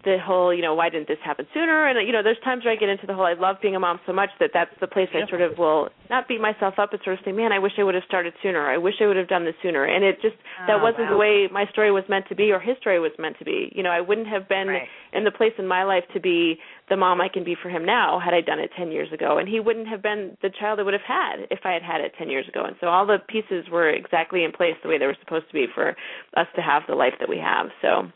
the 0.07 0.17
whole, 0.23 0.53
you 0.55 0.61
know, 0.61 0.73
why 0.73 0.87
didn't 0.87 1.09
this 1.09 1.19
happen 1.23 1.45
sooner? 1.53 1.85
And 1.87 1.99
you 2.07 2.13
know, 2.13 2.23
there's 2.23 2.39
times 2.45 2.63
where 2.63 2.71
I 2.71 2.77
get 2.77 2.87
into 2.87 3.05
the 3.05 3.13
whole 3.13 3.25
I 3.25 3.33
love 3.33 3.57
being 3.61 3.75
a 3.75 3.79
mom 3.79 3.99
so 4.07 4.13
much 4.13 4.29
that 4.39 4.51
that's 4.53 4.71
the 4.79 4.87
place 4.87 5.09
I 5.11 5.27
sort 5.27 5.41
of 5.41 5.57
will 5.57 5.89
not 6.09 6.29
beat 6.29 6.39
myself 6.39 6.75
up, 6.79 6.91
but 6.91 7.03
sort 7.03 7.19
of 7.19 7.25
say, 7.25 7.33
man, 7.33 7.51
I 7.51 7.59
wish 7.59 7.73
I 7.77 7.83
would 7.83 7.93
have 7.93 8.05
started 8.07 8.33
sooner. 8.41 8.71
I 8.71 8.77
wish 8.77 8.95
I 9.01 9.07
would 9.07 9.17
have 9.17 9.27
done 9.27 9.43
this 9.43 9.55
sooner. 9.61 9.83
And 9.83 10.05
it 10.05 10.21
just 10.21 10.35
that 10.67 10.79
Oh, 10.79 10.83
wasn't 10.83 11.11
wow. 11.11 11.11
the 11.11 11.17
way 11.17 11.47
my 11.51 11.65
story 11.67 11.91
was 11.91 12.05
meant 12.07 12.25
to 12.29 12.35
be 12.35 12.51
or 12.51 12.59
his 12.59 12.77
story 12.79 12.99
was 13.01 13.11
meant 13.19 13.37
to 13.39 13.45
be. 13.45 13.69
You 13.75 13.83
know, 13.83 13.91
I 13.91 13.99
wouldn't 13.99 14.27
have 14.27 14.47
been 14.47 14.69
Right. 14.69 14.87
in 15.11 15.25
the 15.25 15.31
place 15.31 15.53
in 15.57 15.67
my 15.67 15.83
life 15.83 16.05
to 16.13 16.21
be 16.21 16.57
the 16.89 16.95
mom 16.95 17.19
I 17.19 17.27
can 17.27 17.43
be 17.43 17.55
for 17.61 17.69
him 17.69 17.83
now 17.85 18.17
had 18.23 18.33
I 18.33 18.39
done 18.39 18.59
it 18.59 18.71
10 18.77 18.91
years 18.91 19.11
ago 19.11 19.37
and 19.39 19.47
he 19.49 19.59
wouldn't 19.59 19.89
have 19.89 20.01
been 20.01 20.37
the 20.41 20.49
child 20.49 20.79
I 20.79 20.83
would 20.83 20.93
have 20.93 21.01
had 21.01 21.47
if 21.51 21.59
I 21.65 21.73
had 21.73 21.83
had 21.83 21.99
it 21.99 22.13
10 22.17 22.29
years 22.29 22.47
ago 22.47 22.63
and 22.63 22.77
so 22.79 22.87
all 22.87 23.05
the 23.05 23.17
pieces 23.27 23.65
were 23.69 23.89
exactly 23.89 24.45
in 24.45 24.53
place 24.53 24.75
the 24.83 24.87
way 24.89 24.97
they 24.97 25.05
were 25.05 25.17
supposed 25.19 25.47
to 25.47 25.53
be 25.53 25.67
for 25.75 25.95
us 26.37 26.47
to 26.55 26.61
have 26.61 26.83
the 26.87 26.95
life 26.95 27.13
that 27.19 27.27
we 27.27 27.37
have 27.37 27.67
so 27.81 28.07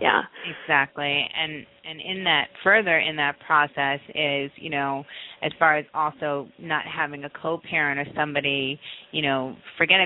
yeah 0.00 0.22
Exactly. 0.64 1.28
And 1.36 1.66
and 1.88 2.00
in 2.00 2.24
that 2.24 2.48
further 2.62 2.98
in 2.98 3.16
that 3.16 3.36
process 3.46 4.00
is, 4.14 4.50
you 4.56 4.70
know, 4.70 5.04
as 5.42 5.52
far 5.58 5.76
as 5.76 5.84
also 5.94 6.48
not 6.58 6.84
having 6.86 7.24
a 7.24 7.30
co-parent 7.30 7.98
or 7.98 8.10
somebody, 8.14 8.78
you 9.12 9.22
know, 9.22 9.56
forget 9.76 9.98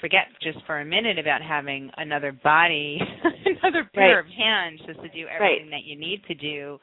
forget 0.00 0.26
just 0.42 0.58
for 0.66 0.80
a 0.80 0.84
minute 0.84 1.18
about 1.18 1.42
having 1.42 1.90
another 1.96 2.32
body, 2.32 3.00
another 3.62 3.88
pair 3.94 4.16
Right. 4.16 4.18
of 4.18 4.26
hands 4.26 4.80
just 4.86 5.00
to 5.02 5.08
do 5.08 5.26
everything 5.28 5.70
that 5.70 5.84
you 5.84 5.96
need 5.98 6.22
to 6.28 6.34
do. 6.34 6.78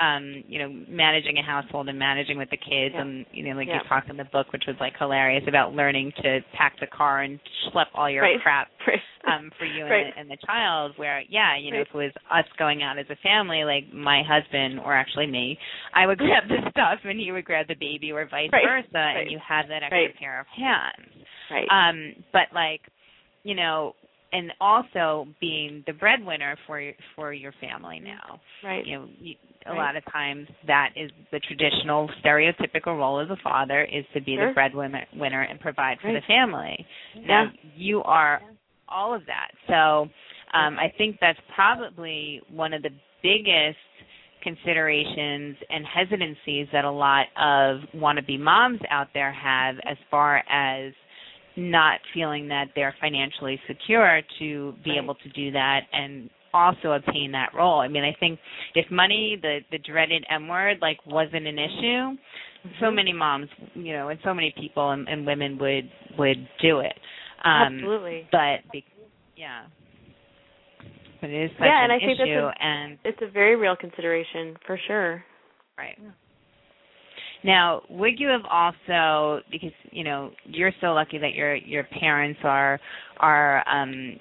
Um, 0.00 0.42
you 0.48 0.58
know, 0.58 0.68
managing 0.88 1.38
a 1.38 1.42
household 1.42 1.88
and 1.88 1.96
managing 1.98 2.36
with 2.36 2.50
the 2.50 2.56
kids 2.56 2.94
Yeah. 2.94 3.02
and 3.02 3.26
you 3.32 3.44
know, 3.44 3.54
like 3.54 3.68
Yeah. 3.68 3.80
you 3.82 3.88
talked 3.88 4.10
in 4.10 4.16
the 4.16 4.24
book 4.24 4.52
which 4.52 4.64
was 4.66 4.76
like 4.80 4.94
hilarious 4.98 5.44
about 5.46 5.72
learning 5.72 6.12
to 6.22 6.40
pack 6.52 6.78
the 6.80 6.86
car 6.88 7.22
and 7.22 7.38
schlep 7.66 7.86
all 7.94 8.10
your 8.10 8.22
Right. 8.22 8.40
crap 8.42 8.68
right 8.88 9.00
um 9.26 9.50
for 9.58 9.64
you 9.64 9.82
and, 9.82 9.90
Right. 9.90 10.12
the, 10.14 10.20
and 10.20 10.30
the 10.30 10.36
child 10.44 10.92
where 10.96 11.22
yeah 11.28 11.56
you 11.56 11.70
know 11.70 11.80
if 11.80 11.88
it 11.88 11.94
was 11.94 12.12
us 12.30 12.44
going 12.58 12.82
out 12.82 12.98
as 12.98 13.06
a 13.08 13.16
family 13.16 13.64
like 13.64 13.92
my 13.92 14.22
husband 14.26 14.80
or 14.80 14.94
actually 14.94 15.26
me 15.26 15.58
i 15.94 16.06
would 16.06 16.18
grab 16.18 16.42
the 16.48 16.58
stuff 16.70 16.98
and 17.04 17.18
he 17.20 17.30
would 17.32 17.44
grab 17.44 17.66
the 17.68 17.74
baby 17.74 18.10
or 18.12 18.26
vice 18.28 18.50
versa 18.50 18.88
and 18.94 19.30
you 19.30 19.38
have 19.46 19.68
that 19.68 19.82
extra 19.82 20.12
pair 20.18 20.40
of 20.40 20.46
hands 20.48 21.24
right 21.50 21.68
um 21.70 22.12
but 22.32 22.48
like 22.52 22.80
you 23.44 23.54
know 23.54 23.94
and 24.34 24.52
also 24.60 25.26
being 25.40 25.82
the 25.86 25.92
breadwinner 25.94 26.56
for 26.66 26.80
your 26.80 26.92
for 27.16 27.32
your 27.32 27.52
family 27.60 28.00
now 28.00 28.40
right 28.62 28.86
you 28.86 28.98
know 28.98 29.08
you, 29.18 29.34
a 29.66 29.70
Right. 29.70 29.78
lot 29.78 29.96
of 29.96 30.04
times 30.12 30.46
that 30.66 30.90
is 30.94 31.10
the 31.32 31.40
traditional 31.40 32.10
stereotypical 32.22 32.98
role 32.98 33.18
of 33.18 33.30
a 33.30 33.36
father 33.36 33.82
is 33.84 34.04
to 34.12 34.20
be 34.20 34.36
Sure. 34.36 34.48
the 34.48 34.54
breadwinner 34.54 35.06
winner 35.16 35.42
and 35.42 35.58
provide 35.58 35.98
for 36.00 36.08
Right. 36.08 36.20
the 36.20 36.26
family 36.26 36.86
yeah 37.14 37.26
now 37.26 37.52
you 37.74 38.02
are 38.02 38.42
all 38.88 39.14
of 39.14 39.22
that. 39.26 39.50
So 39.68 40.08
um, 40.56 40.78
I 40.78 40.92
think 40.96 41.16
that's 41.20 41.38
probably 41.54 42.40
one 42.50 42.72
of 42.72 42.82
the 42.82 42.90
biggest 43.22 43.78
considerations 44.42 45.56
and 45.70 45.84
hesitancies 45.86 46.68
that 46.72 46.84
a 46.84 46.90
lot 46.90 47.26
of 47.40 47.80
wannabe 47.96 48.38
moms 48.38 48.80
out 48.90 49.08
there 49.14 49.32
have 49.32 49.76
as 49.88 49.96
far 50.10 50.42
as 50.50 50.92
not 51.56 52.00
feeling 52.12 52.48
that 52.48 52.66
they're 52.74 52.94
financially 53.00 53.60
secure 53.66 54.20
to 54.38 54.72
be 54.84 54.90
Right. 54.90 55.02
able 55.02 55.14
to 55.16 55.28
do 55.30 55.50
that 55.52 55.82
and 55.92 56.28
also 56.52 56.92
obtain 56.92 57.32
that 57.32 57.52
role. 57.54 57.80
I 57.80 57.88
mean, 57.88 58.04
I 58.04 58.12
think 58.20 58.38
if 58.74 58.88
money, 58.90 59.36
the 59.40 59.60
the 59.70 59.78
dreaded 59.78 60.24
M 60.30 60.46
word, 60.48 60.78
like 60.80 61.04
wasn't 61.06 61.46
an 61.46 61.58
issue, 61.58 62.16
so 62.80 62.86
Mhm. 62.86 62.94
many 62.94 63.12
moms, 63.12 63.48
you 63.74 63.92
know, 63.92 64.08
and 64.08 64.20
so 64.22 64.32
many 64.32 64.52
people 64.58 64.90
and, 64.90 65.08
and 65.08 65.26
women 65.26 65.58
would 65.58 65.90
would 66.18 66.48
do 66.60 66.78
it. 66.80 66.98
Um, 67.44 67.74
absolutely 67.76 68.28
but 68.32 68.60
be, 68.72 68.84
yeah, 69.36 69.66
but 71.20 71.30
it 71.30 71.44
is 71.44 71.50
such 71.58 71.66
Yeah, 71.66 71.78
an 71.78 71.84
and 71.84 71.92
I 71.92 71.98
think 71.98 72.18
that's 72.18 72.28
issue, 72.30 72.38
a- 72.46 72.62
and 72.62 72.98
it's 73.04 73.20
a 73.22 73.26
very 73.30 73.56
real 73.56 73.76
consideration 73.76 74.56
for 74.66 74.78
sure 74.86 75.24
right. 75.76 75.98
Now, 77.44 77.82
would 77.90 78.18
you 78.18 78.28
have 78.28 78.44
also 78.50 79.42
because 79.52 79.72
you 79.90 80.02
know 80.02 80.30
you're 80.46 80.72
so 80.80 80.88
lucky 80.88 81.18
that 81.18 81.34
your 81.34 81.54
your 81.54 81.84
parents 81.84 82.40
are 82.42 82.80
are 83.18 83.68
um 83.68 84.16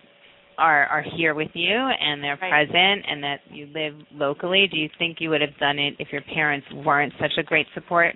are 0.58 0.86
are 0.88 1.04
here 1.16 1.34
with 1.34 1.50
you 1.54 1.74
and 1.74 2.22
they're 2.24 2.38
Right. 2.42 2.68
present 2.68 3.06
and 3.10 3.24
that 3.24 3.40
you 3.50 3.68
live 3.74 3.96
locally. 4.14 4.68
Do 4.70 4.78
you 4.78 4.90
think 5.00 5.18
you 5.20 5.30
would 5.30 5.42
have 5.42 5.58
done 5.58 5.80
it 5.80 5.96
if 6.00 6.10
your 6.12 6.22
parents 6.34 6.68
weren't 6.86 7.14
such 7.20 7.32
a 7.38 7.44
great 7.44 7.66
support? 7.74 8.14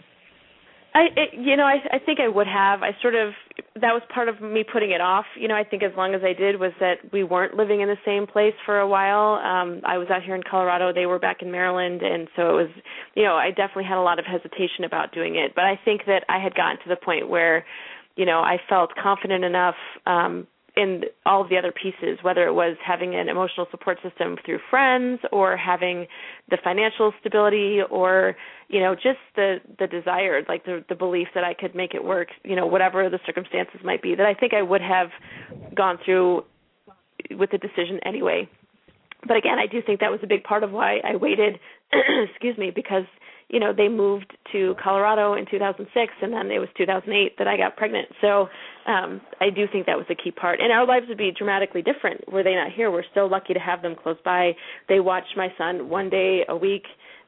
I, 0.97 1.03
it, 1.15 1.29
you 1.37 1.55
know, 1.55 1.65
I, 1.65 1.77
I 1.93 1.99
think 1.99 2.19
I 2.19 2.27
would 2.27 2.47
have. 2.47 2.81
I 2.81 2.89
sort 3.03 3.13
of 3.13 3.33
that 3.75 3.93
was 3.93 4.01
part 4.11 4.29
of 4.29 4.41
me 4.41 4.63
putting 4.63 4.89
it 4.89 4.99
off. 4.99 5.25
You 5.39 5.47
know, 5.47 5.53
I 5.53 5.63
think 5.63 5.83
as 5.83 5.91
long 5.95 6.15
as 6.15 6.21
I 6.23 6.33
did 6.33 6.59
was 6.59 6.71
that 6.79 6.95
we 7.13 7.23
weren't 7.23 7.53
living 7.53 7.81
in 7.81 7.87
the 7.87 8.01
same 8.03 8.25
place 8.25 8.55
for 8.65 8.79
a 8.79 8.87
while. 8.87 9.35
Um, 9.35 9.81
I 9.85 9.99
was 9.99 10.07
out 10.09 10.23
here 10.23 10.33
in 10.33 10.41
Colorado; 10.41 10.91
they 10.91 11.05
were 11.05 11.19
back 11.19 11.43
in 11.43 11.51
Maryland, 11.51 12.01
and 12.01 12.27
so 12.35 12.49
it 12.49 12.63
was. 12.63 12.69
You 13.13 13.23
know, 13.25 13.35
I 13.35 13.49
definitely 13.49 13.83
had 13.83 13.99
a 13.99 14.01
lot 14.01 14.17
of 14.17 14.25
hesitation 14.25 14.85
about 14.85 15.13
doing 15.13 15.35
it, 15.35 15.53
but 15.53 15.65
I 15.65 15.79
think 15.85 16.01
that 16.07 16.23
I 16.29 16.41
had 16.41 16.55
gotten 16.55 16.77
to 16.77 16.89
the 16.89 16.95
point 16.95 17.29
where, 17.29 17.63
you 18.15 18.25
know, 18.25 18.39
I 18.39 18.57
felt 18.67 18.95
confident 18.95 19.43
enough 19.43 19.75
um, 20.07 20.47
in 20.77 21.01
all 21.25 21.41
of 21.41 21.49
the 21.49 21.57
other 21.57 21.71
pieces, 21.71 22.19
whether 22.21 22.45
it 22.47 22.53
was 22.53 22.77
having 22.85 23.15
an 23.15 23.29
emotional 23.29 23.65
support 23.71 23.97
system 24.03 24.37
through 24.45 24.59
friends 24.69 25.19
or 25.31 25.57
having 25.57 26.05
the 26.49 26.57
financial 26.63 27.13
stability 27.19 27.79
or 27.89 28.35
you 28.69 28.79
know 28.79 28.93
just 28.93 29.19
the 29.35 29.57
the 29.79 29.87
desire 29.87 30.43
like 30.47 30.63
the 30.65 30.83
the 30.87 30.95
belief 30.95 31.29
that 31.33 31.43
I 31.43 31.53
could 31.53 31.73
make 31.73 31.93
it 31.93 32.03
work 32.03 32.27
you 32.43 32.55
know 32.55 32.67
whatever 32.67 33.09
the 33.09 33.19
circumstances 33.25 33.79
might 33.83 34.01
be 34.01 34.13
that 34.15 34.25
I 34.25 34.33
think 34.33 34.53
I 34.53 34.61
would 34.61 34.81
have 34.81 35.09
gone 35.73 35.97
through 36.05 36.43
with 37.31 37.49
the 37.51 37.57
decision 37.57 37.99
anyway 38.05 38.49
but 39.25 39.37
again, 39.37 39.57
I 39.57 39.67
do 39.67 39.81
think 39.81 39.99
that 39.99 40.11
was 40.11 40.19
a 40.23 40.27
big 40.27 40.43
part 40.43 40.63
of 40.63 40.71
why 40.71 40.99
I 41.03 41.15
waited. 41.15 41.59
excuse 42.29 42.57
me, 42.57 42.71
because 42.73 43.05
you 43.49 43.59
know 43.59 43.73
they 43.73 43.87
moved 43.87 44.35
to 44.51 44.75
Colorado 44.83 45.33
in 45.33 45.45
2006, 45.49 46.13
and 46.21 46.33
then 46.33 46.51
it 46.51 46.59
was 46.59 46.69
2008 46.77 47.37
that 47.37 47.47
I 47.47 47.57
got 47.57 47.77
pregnant. 47.77 48.07
So 48.21 48.47
um, 48.85 49.21
I 49.39 49.49
do 49.49 49.65
think 49.71 49.85
that 49.85 49.97
was 49.97 50.05
a 50.09 50.15
key 50.15 50.31
part. 50.31 50.59
And 50.61 50.71
our 50.71 50.85
lives 50.85 51.07
would 51.09 51.17
be 51.17 51.31
dramatically 51.31 51.81
different 51.81 52.31
were 52.31 52.43
they 52.43 52.55
not 52.55 52.71
here. 52.71 52.91
We're 52.91 53.03
so 53.13 53.25
lucky 53.25 53.53
to 53.53 53.59
have 53.59 53.81
them 53.81 53.95
close 53.95 54.17
by. 54.23 54.53
They 54.89 54.99
watch 54.99 55.25
my 55.35 55.49
son 55.57 55.89
one 55.89 56.09
day 56.09 56.43
a 56.47 56.55
week 56.55 56.83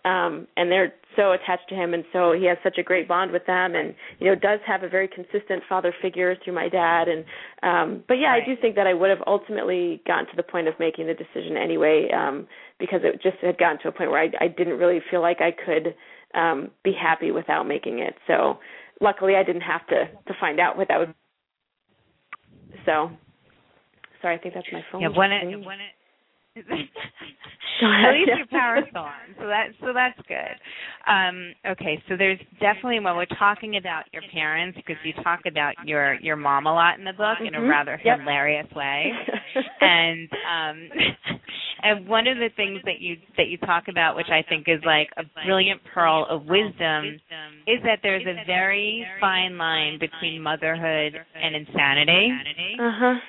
um 0.05 0.47
and 0.55 0.71
they're 0.71 0.93
so 1.15 1.33
attached 1.33 1.67
to 1.67 1.75
him 1.75 1.93
and 1.93 2.03
so 2.13 2.31
he 2.33 2.45
has 2.45 2.57
such 2.63 2.77
a 2.77 2.83
great 2.83 3.07
bond 3.07 3.31
with 3.31 3.45
them 3.45 3.75
and 3.75 3.93
you 4.19 4.27
know 4.27 4.35
does 4.35 4.59
have 4.65 4.83
a 4.83 4.89
very 4.89 5.07
consistent 5.07 5.61
father 5.67 5.93
figure 6.01 6.35
through 6.43 6.53
my 6.53 6.69
dad 6.69 7.07
and 7.07 7.25
um 7.63 8.03
but 8.07 8.15
yeah 8.15 8.29
Right. 8.29 8.43
I 8.43 8.45
do 8.45 8.55
think 8.61 8.75
that 8.75 8.87
I 8.87 8.93
would 8.93 9.09
have 9.09 9.23
ultimately 9.27 10.01
gotten 10.07 10.25
to 10.27 10.35
the 10.35 10.43
point 10.43 10.67
of 10.67 10.73
making 10.79 11.07
the 11.07 11.13
decision 11.13 11.57
anyway 11.57 12.09
um 12.11 12.47
because 12.79 13.01
it 13.03 13.21
just 13.21 13.37
had 13.41 13.57
gotten 13.57 13.79
to 13.81 13.89
a 13.89 13.91
point 13.91 14.11
where 14.11 14.21
I 14.21 14.31
I 14.39 14.47
didn't 14.47 14.77
really 14.77 15.01
feel 15.11 15.21
like 15.21 15.41
I 15.41 15.51
could 15.51 15.95
um 16.33 16.71
be 16.83 16.93
happy 16.93 17.31
without 17.31 17.67
making 17.67 17.99
it. 17.99 18.15
So 18.27 18.59
luckily 19.01 19.35
I 19.35 19.43
didn't 19.43 19.61
have 19.63 19.85
to 19.87 20.05
to 20.27 20.33
find 20.39 20.59
out 20.59 20.77
what 20.77 20.87
that 20.87 20.99
would 20.99 21.13
so 22.85 23.11
sorry 24.21 24.35
I 24.35 24.37
think 24.37 24.53
that's 24.53 24.67
my 24.71 24.83
phone 24.91 25.01
Yeah, 25.01 25.09
when 25.09 25.31
it 25.31 25.65
when 25.65 25.79
it 25.79 25.93
at 26.69 28.13
least 28.13 28.27
your 28.37 28.47
power's 28.47 28.85
on, 28.95 29.35
so 29.37 29.47
that 29.47 29.67
so 29.79 29.93
that's 29.93 30.19
good. 30.27 30.55
Um, 31.07 31.53
okay, 31.67 32.01
so 32.09 32.17
there's 32.17 32.39
definitely 32.59 32.99
when 32.99 33.15
we're 33.15 33.25
talking 33.37 33.77
about 33.77 34.03
your 34.11 34.23
parents, 34.33 34.77
because 34.77 34.97
you 35.03 35.13
talk 35.23 35.41
about 35.47 35.73
your 35.85 36.15
your 36.15 36.35
mom 36.35 36.67
a 36.67 36.73
lot 36.73 36.99
in 36.99 37.05
the 37.05 37.13
book 37.13 37.37
in 37.39 37.55
a 37.55 37.59
Mhm. 37.59 37.69
rather 37.69 37.99
Yep. 38.03 38.19
hilarious 38.19 38.71
way, 38.75 39.13
and 39.81 40.29
um, 40.49 40.89
and 41.83 42.07
one 42.07 42.27
of 42.27 42.37
the 42.37 42.49
things 42.55 42.81
that 42.85 42.99
you 42.99 43.17
that 43.37 43.47
you 43.47 43.57
talk 43.59 43.87
about, 43.87 44.15
which 44.15 44.29
I 44.29 44.41
think 44.43 44.67
is 44.67 44.83
like 44.85 45.09
a 45.17 45.23
brilliant 45.45 45.81
pearl 45.85 46.25
of 46.29 46.45
wisdom, 46.45 47.19
is 47.67 47.81
that 47.83 47.99
there's 48.03 48.25
a 48.25 48.43
very 48.45 49.07
fine 49.19 49.57
line 49.57 49.99
between 49.99 50.41
motherhood 50.41 51.19
and 51.35 51.55
insanity. 51.55 52.77
uh-huh 52.79 53.19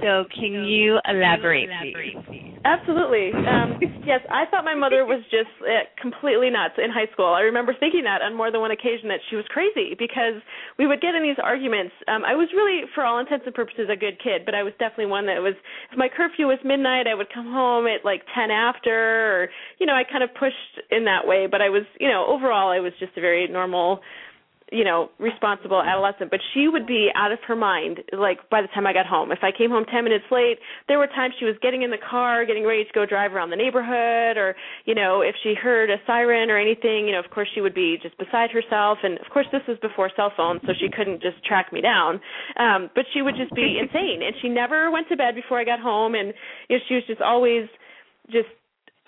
So 0.00 0.24
can 0.30 0.64
you 0.64 0.98
elaborate, 1.08 1.68
please? 1.92 2.48
Absolutely. 2.64 3.30
Um, 3.32 3.78
yes, 4.06 4.20
I 4.30 4.44
thought 4.50 4.64
my 4.64 4.74
mother 4.74 5.06
was 5.06 5.22
just 5.30 5.50
uh, 5.62 5.86
completely 6.00 6.50
nuts 6.50 6.74
in 6.78 6.90
high 6.90 7.10
school. 7.12 7.32
I 7.32 7.42
remember 7.42 7.74
thinking 7.78 8.04
that 8.04 8.22
on 8.22 8.34
more 8.34 8.50
than 8.50 8.60
one 8.60 8.70
occasion 8.70 9.08
that 9.08 9.20
she 9.30 9.36
was 9.36 9.44
crazy 9.48 9.94
because 9.98 10.38
we 10.78 10.86
would 10.86 11.00
get 11.00 11.14
in 11.14 11.22
these 11.22 11.38
arguments. 11.42 11.94
Um, 12.06 12.24
I 12.24 12.34
was 12.34 12.48
really, 12.54 12.86
for 12.94 13.04
all 13.04 13.18
intents 13.18 13.46
and 13.46 13.54
purposes, 13.54 13.88
a 13.90 13.96
good 13.96 14.18
kid, 14.22 14.42
but 14.44 14.54
I 14.54 14.62
was 14.62 14.72
definitely 14.78 15.10
one 15.10 15.26
that 15.26 15.40
was. 15.40 15.54
If 15.90 15.98
my 15.98 16.08
curfew 16.08 16.46
was 16.46 16.58
midnight, 16.64 17.06
I 17.06 17.14
would 17.14 17.32
come 17.32 17.46
home 17.46 17.86
at 17.86 18.04
like 18.04 18.22
ten 18.34 18.50
after, 18.50 18.94
or 18.94 19.48
you 19.78 19.86
know, 19.86 19.94
I 19.94 20.04
kind 20.04 20.22
of 20.22 20.30
pushed 20.34 20.82
in 20.90 21.04
that 21.06 21.26
way. 21.26 21.46
But 21.50 21.62
I 21.62 21.68
was, 21.70 21.84
you 21.98 22.08
know, 22.08 22.26
overall, 22.28 22.70
I 22.70 22.80
was 22.80 22.92
just 22.98 23.16
a 23.16 23.20
very 23.20 23.46
normal 23.48 24.00
you 24.70 24.84
know, 24.84 25.10
responsible 25.18 25.82
adolescent, 25.82 26.30
but 26.30 26.40
she 26.52 26.68
would 26.68 26.86
be 26.86 27.10
out 27.14 27.32
of 27.32 27.38
her 27.46 27.56
mind 27.56 28.00
like 28.12 28.48
by 28.50 28.60
the 28.60 28.68
time 28.68 28.86
I 28.86 28.92
got 28.92 29.06
home. 29.06 29.32
If 29.32 29.38
I 29.42 29.50
came 29.56 29.70
home 29.70 29.84
10 29.90 30.04
minutes 30.04 30.24
late, 30.30 30.58
there 30.88 30.98
were 30.98 31.06
times 31.06 31.34
she 31.38 31.44
was 31.44 31.54
getting 31.62 31.82
in 31.82 31.90
the 31.90 31.98
car, 31.98 32.44
getting 32.44 32.64
ready 32.64 32.84
to 32.84 32.92
go 32.92 33.06
drive 33.06 33.32
around 33.32 33.50
the 33.50 33.56
neighborhood 33.56 34.36
or, 34.36 34.56
you 34.84 34.94
know, 34.94 35.22
if 35.22 35.34
she 35.42 35.54
heard 35.54 35.90
a 35.90 35.96
siren 36.06 36.50
or 36.50 36.58
anything, 36.58 37.06
you 37.06 37.12
know, 37.12 37.20
of 37.20 37.30
course 37.30 37.48
she 37.54 37.60
would 37.60 37.74
be 37.74 37.98
just 38.02 38.16
beside 38.18 38.50
herself 38.50 38.98
and 39.02 39.18
of 39.18 39.26
course 39.32 39.46
this 39.52 39.62
was 39.66 39.78
before 39.80 40.10
cell 40.16 40.32
phones, 40.36 40.60
so 40.66 40.72
she 40.78 40.88
couldn't 40.88 41.22
just 41.22 41.42
track 41.44 41.72
me 41.72 41.80
down. 41.80 42.20
Um 42.58 42.90
but 42.94 43.04
she 43.14 43.22
would 43.22 43.36
just 43.36 43.54
be 43.54 43.78
insane 43.82 44.20
and 44.22 44.34
she 44.42 44.48
never 44.48 44.90
went 44.90 45.08
to 45.08 45.16
bed 45.16 45.34
before 45.34 45.58
I 45.58 45.64
got 45.64 45.80
home 45.80 46.14
and 46.14 46.34
you 46.68 46.76
know, 46.76 46.82
she 46.88 46.94
was 46.94 47.04
just 47.06 47.22
always 47.22 47.68
just 48.30 48.48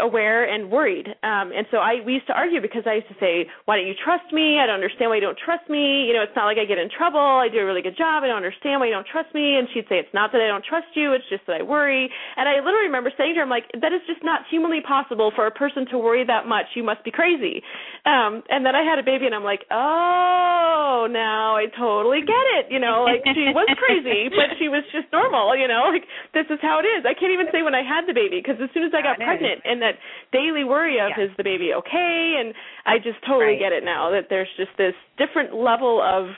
aware 0.01 0.49
and 0.49 0.71
worried. 0.71 1.07
Um 1.23 1.53
and 1.53 1.67
so 1.71 1.79
I 1.79 2.01
we 2.05 2.15
used 2.19 2.27
to 2.29 2.35
argue 2.35 2.61
because 2.61 2.85
I 2.87 2.95
used 3.01 3.09
to 3.09 3.19
say, 3.21 3.47
Why 3.65 3.77
don't 3.77 3.87
you 3.87 3.95
trust 3.95 4.33
me? 4.33 4.59
I 4.59 4.67
don't 4.67 4.81
understand 4.81 5.11
why 5.11 5.17
you 5.17 5.27
don't 5.27 5.39
trust 5.39 5.69
me. 5.69 6.05
You 6.09 6.15
know, 6.15 6.23
it's 6.25 6.35
not 6.35 6.47
like 6.49 6.59
I 6.59 6.65
get 6.65 6.79
in 6.79 6.89
trouble. 6.91 7.21
I 7.21 7.49
do 7.53 7.61
a 7.61 7.67
really 7.67 7.83
good 7.83 7.97
job. 7.97 8.25
I 8.25 8.29
don't 8.29 8.41
understand 8.41 8.81
why 8.81 8.87
you 8.89 8.95
don't 8.97 9.07
trust 9.07 9.31
me 9.35 9.57
and 9.57 9.69
she'd 9.73 9.87
say, 9.89 9.99
It's 10.01 10.13
not 10.17 10.33
that 10.33 10.41
I 10.41 10.49
don't 10.49 10.65
trust 10.65 10.89
you, 10.95 11.13
it's 11.13 11.29
just 11.29 11.45
that 11.47 11.61
I 11.61 11.63
worry 11.63 12.09
and 12.37 12.49
I 12.49 12.59
literally 12.65 12.89
remember 12.89 13.13
saying 13.17 13.35
to 13.35 13.39
her, 13.41 13.45
I'm 13.45 13.53
like, 13.53 13.69
That 13.81 13.93
is 13.93 14.01
just 14.09 14.25
not 14.25 14.49
humanly 14.51 14.81
possible 14.81 15.33
for 15.35 15.47
a 15.47 15.53
person 15.55 15.87
to 15.91 15.99
worry 15.99 16.25
that 16.25 16.47
much. 16.47 16.67
You 16.75 16.83
must 16.83 17.05
be 17.05 17.11
crazy. 17.11 17.63
Um 18.07 18.43
and 18.49 18.65
then 18.65 18.75
I 18.75 18.83
had 18.83 18.99
a 18.99 19.05
baby 19.05 19.27
and 19.27 19.35
I'm 19.35 19.45
like, 19.45 19.65
Oh 19.71 21.07
now 21.11 21.57
I 21.57 21.67
totally 21.79 22.21
get 22.21 22.45
it. 22.61 22.71
You 22.71 22.79
know, 22.79 23.03
like 23.05 23.23
she 23.35 23.51
was 23.51 23.69
crazy, 23.83 24.29
but 24.31 24.55
she 24.59 24.69
was 24.69 24.85
just 24.93 25.09
normal, 25.13 25.57
you 25.57 25.67
know, 25.69 25.91
like 25.91 26.05
this 26.35 26.47
is 26.51 26.59
how 26.63 26.79
it 26.79 26.87
is. 26.87 27.03
I 27.09 27.15
can't 27.15 27.33
even 27.33 27.49
say 27.51 27.63
when 27.63 27.75
I 27.75 27.83
had 27.83 28.07
the 28.07 28.15
baby 28.15 28.39
because 28.43 28.61
as 28.63 28.71
soon 28.73 28.85
as 28.87 28.93
I 28.95 29.03
got 29.03 29.19
How 29.19 29.35
it 29.35 29.41
is. 29.41 29.41
pregnant 29.41 29.59
and 29.67 29.79
that 29.83 29.90
daily 30.33 30.65
worry 30.65 30.99
of 31.01 31.11
Yeah. 31.17 31.25
is 31.25 31.31
the 31.37 31.45
baby 31.45 31.75
okay? 31.75 32.37
And 32.39 32.55
I 32.87 32.99
just 32.99 33.21
totally 33.23 33.53
Right. 33.53 33.59
get 33.59 33.73
it 33.73 33.85
now 33.85 34.11
that 34.11 34.29
there's 34.29 34.51
just 34.57 34.77
this 34.77 34.95
different 35.17 35.55
level 35.55 36.01
of 36.01 36.37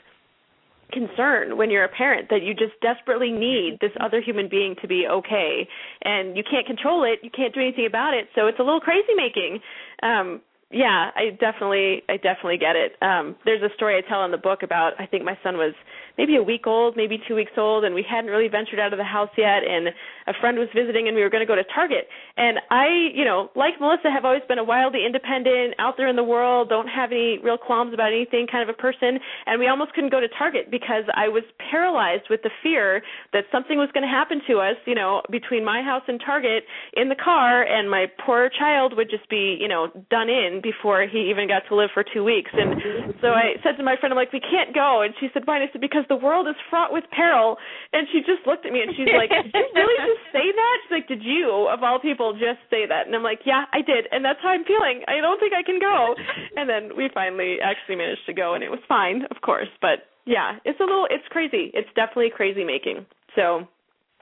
concern 0.93 1.57
when 1.57 1.71
you're 1.71 1.85
a 1.85 1.89
parent 1.89 2.29
that 2.29 2.43
you 2.43 2.53
just 2.55 2.79
desperately 2.81 3.33
need 3.33 3.79
this 3.81 3.93
other 3.99 4.21
human 4.21 4.47
being 4.49 4.77
to 4.77 4.87
be 4.87 5.09
okay. 5.09 5.67
And 6.03 6.37
you 6.37 6.45
can't 6.45 6.67
control 6.67 7.05
it. 7.05 7.21
You 7.23 7.31
can't 7.31 7.55
do 7.55 7.61
anything 7.61 7.87
about 7.87 8.15
it. 8.15 8.29
So 8.35 8.47
it's 8.47 8.59
a 8.59 8.63
little 8.63 8.81
crazy 8.81 9.15
making. 9.17 9.61
Um 10.03 10.41
yeah 10.73 11.11
i 11.15 11.31
definitely 11.39 12.03
i 12.09 12.17
definitely 12.17 12.57
get 12.57 12.77
it. 12.77 12.97
Um 13.03 13.37
there's 13.45 13.63
a 13.63 13.73
story 13.75 13.97
i 13.97 14.09
tell 14.09 14.25
in 14.25 14.31
the 14.31 14.39
book 14.39 14.63
about 14.63 14.93
i 14.99 15.07
think 15.07 15.25
my 15.25 15.39
son 15.43 15.57
was 15.57 15.75
maybe 16.17 16.37
a 16.37 16.43
week 16.43 16.67
old 16.67 16.97
maybe 16.97 17.21
two 17.29 17.35
weeks 17.35 17.53
old 17.57 17.85
and 17.85 17.95
we 17.95 18.05
hadn't 18.09 18.31
really 18.31 18.49
ventured 18.49 18.81
out 18.81 18.93
of 18.93 18.99
the 18.99 19.05
house 19.05 19.31
yet 19.37 19.63
and 19.65 19.89
a 20.27 20.33
friend 20.41 20.59
was 20.59 20.69
visiting 20.75 21.09
and 21.09 21.17
we 21.17 21.23
were 21.23 21.31
going 21.31 21.43
to 21.43 21.47
go 21.47 21.55
to 21.57 21.65
target. 21.75 22.09
And 22.37 22.59
i 22.71 22.89
you 23.15 23.25
know 23.25 23.51
like 23.55 23.81
melissa 23.81 24.11
have 24.11 24.25
always 24.25 24.43
been 24.49 24.59
a 24.59 24.65
wildly 24.65 25.05
independent 25.05 25.75
out 25.79 25.95
there 25.97 26.09
in 26.09 26.17
the 26.17 26.25
world 26.25 26.69
don't 26.69 26.89
have 26.89 27.13
any 27.13 27.39
real 27.39 27.59
qualms 27.59 27.93
about 27.93 28.13
anything 28.13 28.47
kind 28.51 28.69
of 28.69 28.73
a 28.73 28.79
person 28.79 29.21
and 29.47 29.61
we 29.61 29.69
almost 29.69 29.93
couldn't 29.93 30.11
go 30.11 30.21
to 30.21 30.29
target 30.29 30.71
because 30.71 31.05
i 31.15 31.29
was 31.29 31.45
paralyzed 31.71 32.25
with 32.31 32.41
the 32.43 32.51
fear 32.63 33.03
that 33.33 33.45
something 33.53 33.77
was 33.77 33.91
going 33.93 34.03
to 34.03 34.09
happen 34.09 34.41
to 34.49 34.59
us 34.59 34.77
you 34.87 34.95
know 34.95 35.21
between 35.31 35.65
my 35.65 35.83
house 35.83 36.03
and 36.09 36.21
target 36.25 36.65
in 36.95 37.09
the 37.09 37.15
car 37.15 37.63
and 37.63 37.91
my 37.91 38.07
poor 38.25 38.49
child 38.49 38.97
would 38.97 39.11
just 39.11 39.29
be 39.29 39.57
you 39.61 39.69
know 39.69 39.89
done 40.11 40.29
in 40.29 40.62
before 40.63 41.05
he 41.05 41.29
even 41.29 41.51
got 41.51 41.67
to 41.69 41.75
live 41.75 41.91
for 41.93 42.05
two 42.07 42.25
weeks. 42.25 42.51
And 42.55 43.13
so 43.21 43.35
i 43.35 43.59
said 43.63 43.77
to 43.77 43.85
my 43.85 43.99
friend 43.99 44.15
i'm 44.15 44.19
like 44.21 44.33
we 44.33 44.41
can't 44.41 44.75
go. 44.75 45.03
And 45.03 45.13
she 45.19 45.29
said 45.35 45.43
why 45.45 45.59
and 45.59 45.69
i 45.69 45.73
said 45.73 45.81
because 45.81 46.07
the 46.09 46.17
world 46.17 46.47
is 46.49 46.57
fraught 46.71 46.93
with 46.93 47.05
peril. 47.11 47.59
And 47.93 48.07
she 48.13 48.21
just 48.23 48.47
looked 48.47 48.65
at 48.65 48.73
me 48.73 48.81
and 48.81 48.95
she's 48.97 49.11
like 49.11 49.31
did 49.31 49.53
you 49.53 49.67
really 49.75 49.99
just 50.11 50.25
say 50.31 50.47
that? 50.47 50.75
She's 50.87 50.95
like 50.95 51.09
did 51.09 51.23
you 51.23 51.69
of 51.69 51.83
all 51.83 51.99
people 51.99 52.33
just 52.33 52.63
say 52.71 52.87
that? 52.87 53.07
And 53.07 53.15
i'm 53.15 53.27
like 53.27 53.43
yeah 53.45 53.67
i 53.75 53.83
did. 53.83 54.07
And 54.11 54.25
that's 54.25 54.41
how 54.43 54.55
i'm 54.55 54.65
feeling. 54.65 55.03
I 55.11 55.21
don't 55.21 55.41
think 55.43 55.53
i 55.53 55.63
can 55.63 55.83
go. 55.83 56.15
And 56.57 56.71
then 56.71 56.97
we 56.97 57.11
finally 57.13 57.59
actually 57.59 57.97
managed 57.97 58.25
to 58.27 58.35
go 58.35 58.55
and 58.55 58.63
it 58.63 58.71
was 58.71 58.81
fine 58.89 59.27
of 59.31 59.43
course. 59.43 59.71
But 59.81 60.07
yeah 60.25 60.63
it's 60.65 60.81
a 60.81 60.87
little 60.87 61.07
it's 61.11 61.27
crazy. 61.31 61.75
It's 61.75 61.91
definitely 61.99 62.31
crazy 62.31 62.65
making. 62.65 63.07
So 63.35 63.67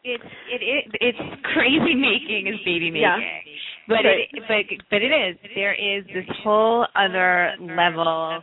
It's 0.03 0.25
it, 0.51 0.61
it 0.63 0.85
it's 1.01 1.43
crazy 1.55 1.95
making 1.95 2.47
is 2.47 2.59
baby 2.65 2.91
making. 2.91 3.03
Yeah. 3.03 3.19
But 3.89 4.05
Right. 4.05 4.29
it 4.33 4.43
but 4.49 4.65
but 4.91 5.03
it 5.03 5.13
is. 5.13 5.37
There 5.55 5.75
is 5.75 6.05
this 6.07 6.27
whole 6.43 6.87
other 6.95 7.53
level 7.61 8.43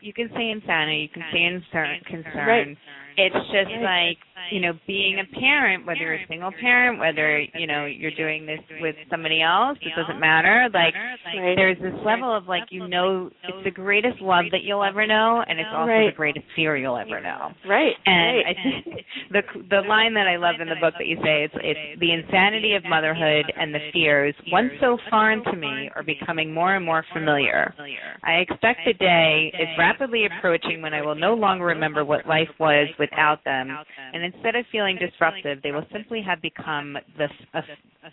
you 0.00 0.12
can 0.12 0.28
say 0.34 0.50
insanity, 0.50 1.02
you 1.02 1.08
can 1.08 1.24
say 1.32 1.46
concern 1.46 2.00
concern. 2.06 2.46
Right. 2.46 2.76
It's 3.16 3.34
just 3.50 3.74
like, 3.82 4.18
you 4.50 4.60
know, 4.60 4.72
being 4.86 5.20
a 5.20 5.40
parent, 5.40 5.86
whether 5.86 6.00
you're 6.00 6.14
a 6.14 6.26
single 6.28 6.52
parent, 6.60 6.98
whether, 6.98 7.40
you 7.40 7.66
know, 7.66 7.84
you're 7.86 8.14
doing 8.16 8.46
this 8.46 8.60
with 8.80 8.96
somebody 9.10 9.42
else, 9.42 9.78
it 9.82 9.92
doesn't 9.96 10.20
matter. 10.20 10.68
Like 10.72 10.94
right 10.94 11.56
there's 11.56 11.78
this 11.78 11.94
level 12.04 12.34
of 12.34 12.46
like 12.46 12.64
you 12.70 12.88
know 12.88 13.30
it's 13.42 13.64
the 13.64 13.70
greatest 13.70 14.20
love 14.20 14.44
that 14.52 14.62
you'll 14.62 14.82
ever 14.84 15.06
know 15.06 15.42
and 15.46 15.58
it's 15.58 15.68
also 15.72 15.88
Right. 15.88 16.10
the 16.10 16.16
greatest 16.16 16.44
fear 16.54 16.76
you'll 16.76 16.96
ever 16.98 17.20
know. 17.20 17.50
right 17.66 17.94
And. 18.06 18.38
I 18.48 18.54
think 18.62 19.06
the 19.30 19.42
the 19.70 19.80
line 19.88 20.14
that 20.14 20.26
I 20.26 20.36
love 20.36 20.56
in 20.60 20.68
the 20.68 20.76
book 20.80 20.94
that 20.98 21.06
you 21.06 21.16
say 21.22 21.44
it's 21.44 21.54
it's 21.62 22.00
the 22.00 22.12
insanity 22.12 22.74
of 22.74 22.84
motherhood 22.84 23.44
and 23.56 23.74
the 23.74 23.80
fears 23.92 24.34
once 24.52 24.70
so 24.80 24.98
foreign 25.10 25.42
to 25.44 25.56
me 25.56 25.90
are 25.94 26.02
becoming 26.02 26.52
more 26.52 26.74
and 26.76 26.84
more 26.84 27.04
familiar. 27.12 27.74
I 28.22 28.34
expect 28.34 28.80
the 28.86 28.94
day 28.94 29.52
is 29.58 29.68
rapidly 29.78 30.26
approaching 30.26 30.82
when 30.82 30.94
I 30.94 31.02
will 31.02 31.14
no 31.14 31.34
longer 31.34 31.66
remember 31.66 32.04
what 32.04 32.26
life 32.26 32.48
was 32.58 32.88
without 32.98 33.44
them, 33.44 33.68
and 34.12 34.22
instead 34.34 34.54
of 34.56 34.64
feeling 34.70 34.96
disruptive, 34.98 35.62
they 35.62 35.72
will 35.72 35.86
simply 35.92 36.22
have 36.22 36.40
become 36.42 36.96
the 37.16 37.28
a, 37.54 37.62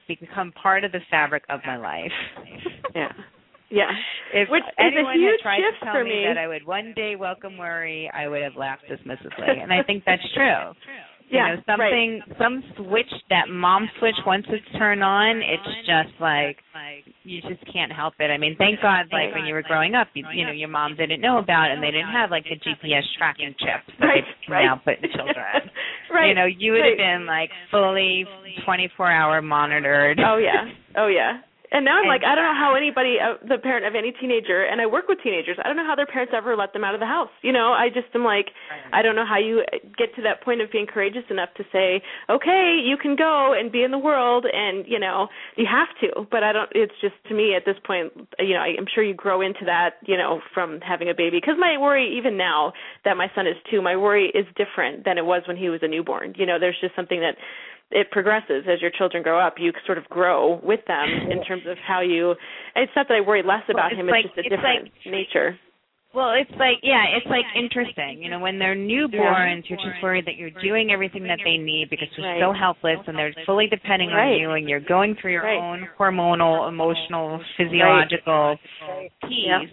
become 0.08 0.52
part 0.54 0.84
of 0.84 0.92
the 0.92 1.00
fabric 1.10 1.44
of 1.50 1.60
my 1.66 1.78
life. 1.78 2.12
yeah 2.96 3.12
yeah 3.70 3.92
If 4.34 4.50
Which 4.50 4.64
is 4.64 4.74
a 4.78 4.82
anyone 4.84 5.18
huge 5.20 5.40
had 5.40 5.44
tried 5.44 5.58
shift 5.60 5.80
to 5.80 5.86
tell 5.86 6.04
me, 6.04 6.10
me. 6.10 6.26
that 6.28 6.38
I 6.38 6.48
would 6.48 6.66
one 6.66 6.94
day 6.96 7.16
welcome 7.16 7.58
worry, 7.58 8.10
I 8.14 8.28
would 8.28 8.42
have 8.44 8.56
laughed 8.56 8.84
dismissively, 8.90 9.62
and 9.62 9.72
I 9.74 9.84
think 9.84 10.04
that's 10.06 10.22
true. 10.34 10.72
You 11.30 11.38
yeah 11.40 11.56
know, 11.56 11.62
something, 11.66 12.22
some 12.38 12.64
switch, 12.78 13.10
that 13.30 13.50
mom 13.50 13.90
switch, 14.00 14.16
once 14.26 14.46
it's 14.50 14.66
turned 14.78 15.04
on, 15.04 15.38
it's 15.38 15.66
just 15.86 16.14
like 16.22 16.58
you 17.24 17.42
just 17.42 17.62
can't 17.74 17.92
help 17.92 18.14
it. 18.20 18.30
I 18.30 18.38
mean, 18.38 18.56
thank 18.58 18.82
God, 18.82 19.08
like 19.12 19.34
when 19.34 19.46
you 19.46 19.54
were 19.54 19.64
growing 19.64 19.96
up, 19.96 20.08
you, 20.14 20.26
you 20.34 20.46
know, 20.46 20.52
your 20.52 20.70
mom 20.70 20.96
didn't 20.96 21.22
know 21.22 21.40
about, 21.40 21.72
it 21.72 21.74
and 21.74 21.84
they 21.84 21.92
didn't 21.92 22.14
have 22.14 22.30
like 22.30 22.44
the 22.44 22.58
GPS 22.62 23.04
tracking 23.18 23.56
chips 23.58 23.90
that 24.00 24.06
Right, 24.06 24.24
they 24.48 24.54
right. 24.54 24.66
now 24.66 24.82
put 24.84 25.02
in 25.04 25.10
children. 25.12 25.70
right. 26.14 26.30
You 26.30 26.36
know, 26.36 26.46
you 26.46 26.74
would 26.74 26.86
have 26.86 26.98
been 26.98 27.26
like 27.26 27.50
fully 27.72 28.26
24 28.66 29.12
hour 29.12 29.42
monitored. 29.42 30.20
Oh 30.20 30.38
yeah. 30.38 30.66
Oh 30.98 31.08
yeah. 31.08 31.42
And 31.72 31.84
now 31.86 31.94
I'm 31.94 32.00
And- 32.00 32.08
like, 32.08 32.24
I 32.24 32.36
don't 32.36 32.46
know 32.46 32.54
how 32.60 32.76
anybody, 32.76 33.20
uh, 33.20 33.36
the 33.44 33.58
parent 33.58 33.86
of 33.86 33.96
any 33.96 34.12
teenager, 34.12 34.64
and 34.64 34.80
I 34.82 34.86
work 34.86 35.08
with 35.08 35.22
teenagers. 35.22 35.58
I 35.60 35.68
don't 35.68 35.76
know 35.78 35.86
how 35.86 35.96
their 35.96 36.06
parents 36.06 36.34
ever 36.34 36.56
let 36.56 36.74
them 36.74 36.84
out 36.84 36.94
of 36.94 37.00
the 37.00 37.06
house. 37.06 37.30
You 37.42 37.52
know, 37.52 37.74
I 37.74 37.90
just 37.90 38.08
am 38.14 38.24
like, 38.24 38.52
I 38.94 39.02
don't 39.02 39.16
know 39.16 39.26
how 39.26 39.38
you 39.38 39.64
get 39.98 40.14
to 40.16 40.22
that 40.24 40.42
point 40.42 40.62
of 40.62 40.72
being 40.72 40.86
courageous 40.86 41.24
enough 41.30 41.54
to 41.56 41.66
say, 41.72 42.02
okay, 42.30 42.78
you 42.84 42.98
can 42.98 43.16
go 43.16 43.54
and 43.54 43.72
be 43.72 43.84
in 43.84 43.92
the 43.92 43.98
world, 43.98 44.46
and 44.46 44.86
you 44.88 45.00
know, 45.00 45.28
you 45.56 45.66
have 45.66 45.90
to. 46.02 46.28
But 46.30 46.44
I 46.44 46.52
don't. 46.54 46.70
It's 46.74 46.94
just 47.02 47.16
to 47.30 47.34
me 47.34 47.56
at 47.56 47.66
this 47.66 47.78
point, 47.84 48.14
you 48.40 48.54
know, 48.54 48.62
I, 48.62 48.76
I'm 48.78 48.88
sure 48.94 49.04
you 49.04 49.14
grow 49.14 49.42
into 49.42 49.66
that, 49.66 49.96
you 50.06 50.18
know, 50.18 50.42
from 50.54 50.82
having 50.82 51.10
a 51.10 51.14
baby. 51.14 51.38
Because 51.40 51.56
my 51.58 51.78
worry, 51.78 52.16
even 52.18 52.38
now 52.38 52.74
that 53.04 53.18
my 53.18 53.32
son 53.34 53.48
is 53.48 53.56
two, 53.70 53.82
my 53.82 53.96
worry 53.96 54.32
is 54.34 54.46
different 54.56 55.06
than 55.06 55.18
it 55.18 55.26
was 55.26 55.42
when 55.48 55.58
he 55.58 55.70
was 55.70 55.82
a 55.84 55.88
newborn. 55.88 56.34
You 56.38 56.46
know, 56.46 56.60
there's 56.60 56.80
just 56.80 56.96
something 56.96 57.20
that 57.22 57.38
it 57.92 58.12
progresses 58.12 58.66
as 58.72 58.82
your 58.82 58.92
children 58.92 59.22
grow 59.24 59.40
up. 59.40 59.56
You 59.58 59.72
sort 59.86 59.98
of 59.98 60.06
grow 60.06 60.60
with 60.64 60.82
them 60.88 61.08
in 61.32 61.44
terms 61.44 61.64
of 61.68 61.78
how 61.78 62.02
you. 62.02 62.36
It's 62.76 62.92
not 62.96 63.08
that 63.08 63.16
I 63.16 63.22
worry 63.22 63.44
less 63.44 63.64
about 63.70 63.92
it's 63.92 64.00
him. 64.02 64.08
like- 64.08 64.26
it's 64.26 64.36
just 64.36 64.38
a 64.38 64.40
it's 64.42 64.50
different 64.50 64.84
like- 65.06 65.06
nature. 65.06 65.60
Well, 66.16 66.32
it's 66.40 66.52
like 66.52 66.80
yeah, 66.82 67.04
it's 67.18 67.26
like 67.28 67.44
interesting. 67.58 68.24
You 68.24 68.30
know, 68.30 68.40
when 68.40 68.58
they're 68.58 68.76
newborns, 68.76 69.64
you're 69.68 69.78
just 69.78 70.02
worried 70.02 70.26
that 70.26 70.36
you're 70.36 70.52
doing 70.64 70.92
everything 70.92 71.24
that 71.24 71.40
they 71.44 71.58
need 71.58 71.90
because 71.90 72.08
they're 72.18 72.40
so 72.40 72.54
helpless 72.54 73.00
and 73.08 73.18
they're 73.18 73.34
fully 73.46 73.68
depending 73.68 74.10
on 74.10 74.40
you, 74.40 74.52
and 74.52 74.70
you're 74.70 74.80
going 74.80 75.16
through 75.22 75.34
your 75.34 75.48
own 75.48 75.88
hormonal, 76.00 76.70
emotional, 76.70 77.42
physiological 77.58 78.58
piece 79.24 79.70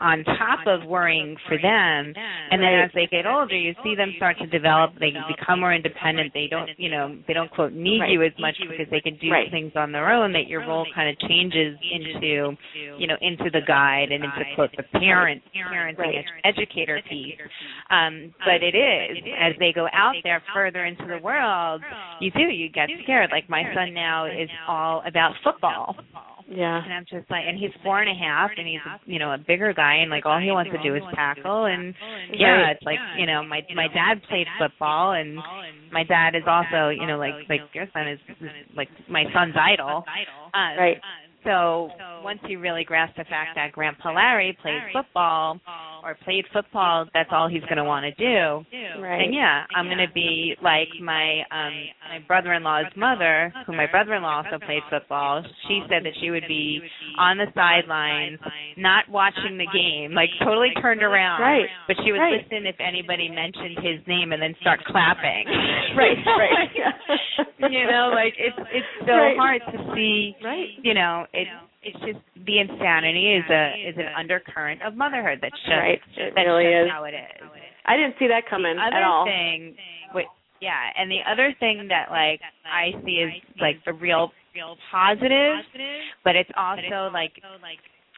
on 0.00 0.24
top 0.24 0.66
of 0.66 0.86
worrying 0.88 1.36
for 1.48 1.56
them. 1.56 2.12
And 2.50 2.60
then 2.60 2.74
as 2.84 2.90
they 2.94 3.06
get 3.06 3.26
older, 3.26 3.56
you 3.56 3.74
see 3.84 3.94
them 3.94 4.12
start 4.16 4.36
to 4.38 4.46
develop. 4.46 4.92
They 4.98 5.12
become 5.38 5.60
more 5.60 5.72
independent. 5.72 6.32
They 6.34 6.48
don't, 6.50 6.68
you 6.76 6.90
know, 6.90 7.16
they 7.28 7.32
don't 7.32 7.50
quote 7.50 7.72
need 7.72 8.00
you 8.08 8.22
as 8.22 8.32
much 8.38 8.56
because 8.68 8.86
they 8.90 9.00
can 9.00 9.16
do 9.18 9.28
things 9.50 9.72
on 9.76 9.92
their 9.92 10.12
own. 10.12 10.32
That 10.32 10.48
your 10.48 10.60
role 10.66 10.86
kind 10.94 11.08
of 11.08 11.18
changes 11.28 11.78
into, 11.94 12.56
you 12.98 13.06
know, 13.06 13.16
into 13.20 13.50
the 13.52 13.60
guide 13.66 14.10
and 14.10 14.24
into 14.24 14.42
quote 14.56 14.70
the 14.76 14.82
parent, 14.98 15.42
parenting 15.84 15.98
Right. 15.98 16.24
ed- 16.44 16.56
educator 16.56 17.00
piece. 17.08 17.36
Um, 17.90 18.34
but 18.44 18.62
it 18.62 18.74
is 18.74 19.18
as 19.38 19.54
they 19.58 19.72
go 19.72 19.88
out 19.92 20.14
there 20.24 20.42
further 20.52 20.84
into 20.84 21.06
the 21.06 21.18
world, 21.18 21.82
you 22.20 22.30
do 22.30 22.42
you 22.42 22.68
get 22.68 22.88
scared. 23.02 23.30
Like 23.30 23.48
my 23.48 23.62
son 23.74 23.94
now 23.94 24.24
is 24.26 24.48
all 24.68 25.02
about 25.06 25.32
football. 25.42 25.96
Yeah. 26.46 26.84
And 26.84 26.92
I'm 26.92 27.06
just 27.08 27.30
like, 27.30 27.44
and 27.48 27.58
he's 27.58 27.70
four 27.82 28.00
and 28.02 28.10
a 28.10 28.14
half, 28.14 28.50
and 28.58 28.66
he's 28.68 28.80
you 29.06 29.18
know 29.18 29.32
a 29.32 29.38
bigger 29.38 29.72
guy, 29.72 29.94
and 29.96 30.10
like 30.10 30.26
all 30.26 30.38
he 30.38 30.50
wants 30.50 30.70
to 30.72 30.82
do 30.82 30.94
is 30.94 31.02
tackle, 31.14 31.64
and 31.64 31.94
yeah, 32.32 32.70
it's 32.70 32.82
like 32.82 32.98
you 33.16 33.26
know 33.26 33.42
my 33.42 33.62
my 33.74 33.88
dad 33.88 34.22
played 34.28 34.46
football, 34.58 35.12
and 35.12 35.38
my 35.90 36.04
dad 36.04 36.34
is 36.34 36.42
also 36.46 36.90
you 36.90 37.06
know 37.06 37.16
like 37.18 37.34
like 37.48 37.62
your 37.72 37.86
son 37.94 38.08
is, 38.08 38.18
is 38.28 38.50
like 38.76 38.88
my 39.08 39.24
son's 39.32 39.54
idol. 39.56 40.04
Uh, 40.52 40.76
Right. 40.78 41.00
So 41.44 41.90
once 42.22 42.40
you 42.48 42.58
really 42.58 42.84
grasp 42.84 43.16
the 43.16 43.24
fact 43.24 43.50
that 43.56 43.72
Grandpa 43.72 44.12
Larry 44.14 44.56
plays 44.62 44.80
football 44.92 45.60
or 46.02 46.16
played 46.24 46.44
football, 46.52 47.06
that's 47.14 47.28
all 47.32 47.48
he's 47.48 47.62
going 47.62 47.76
to 47.76 47.84
want 47.84 48.04
to 48.04 48.12
do. 48.16 48.64
Right. 49.00 49.24
And 49.24 49.34
yeah, 49.34 49.64
I'm 49.74 49.86
going 49.86 49.98
to 49.98 50.12
be 50.12 50.54
like 50.62 50.88
my 51.02 51.40
um 51.50 51.72
my 52.10 52.18
brother-in-law's 52.26 52.92
mother, 52.96 53.52
who 53.66 53.72
my 53.76 53.86
brother-in-law 53.90 54.44
also 54.44 54.58
played 54.64 54.82
football. 54.90 55.42
She 55.68 55.82
said 55.88 56.04
that 56.04 56.12
she 56.20 56.30
would 56.30 56.44
be 56.48 56.80
on 57.18 57.36
the 57.38 57.46
sidelines, 57.54 58.38
not 58.76 59.08
watching 59.10 59.58
the 59.58 59.66
game, 59.72 60.12
like 60.12 60.30
totally 60.42 60.70
turned 60.80 61.02
around. 61.02 61.40
Right. 61.42 61.66
But 61.86 61.96
she 62.04 62.12
would 62.12 62.18
Right. 62.24 62.40
listen 62.40 62.66
if 62.66 62.76
anybody 62.80 63.28
mentioned 63.28 63.76
his 63.84 64.00
name 64.06 64.32
and 64.32 64.40
then 64.40 64.54
start 64.60 64.80
clapping. 64.86 65.44
Right, 65.94 66.18
right. 66.26 67.70
you 67.70 67.86
know, 67.86 68.10
like 68.14 68.34
it's 68.36 68.56
it's 68.72 69.06
so 69.06 69.12
Right. 69.14 69.36
hard 69.36 69.62
to 69.70 69.94
see. 69.94 70.34
Right. 70.42 70.68
You 70.82 70.94
know, 70.94 71.26
it 71.34 71.48
it's 71.82 72.00
just 72.00 72.22
the 72.46 72.58
insanity 72.60 73.34
is 73.36 73.44
a 73.50 73.64
is 73.88 73.96
an 73.98 74.08
undercurrent 74.16 74.80
of 74.82 74.96
motherhood. 74.96 75.38
That's 75.42 75.54
just 75.60 75.68
Right. 75.68 76.00
It 76.16 76.32
that's 76.34 76.46
really 76.46 76.64
just 76.64 76.86
is. 76.86 76.90
how 76.90 77.04
it 77.04 77.14
is 77.14 77.42
I 77.86 77.96
didn't 77.96 78.16
see 78.18 78.28
that 78.28 78.48
coming 78.48 78.76
the 78.76 78.82
other 78.82 78.96
at 78.96 79.02
all. 79.04 79.24
thing 79.26 79.76
wait, 80.14 80.26
yeah 80.60 80.88
and 80.96 81.10
the 81.10 81.20
other 81.28 81.52
thing 81.60 81.88
that 81.88 82.08
like 82.10 82.40
i 82.64 82.92
see 83.04 83.20
is 83.20 83.32
like 83.60 83.76
the 83.84 83.92
real 83.92 84.32
positive 84.90 85.60
but 86.24 86.36
it's 86.36 86.50
also 86.56 87.10
like 87.12 87.32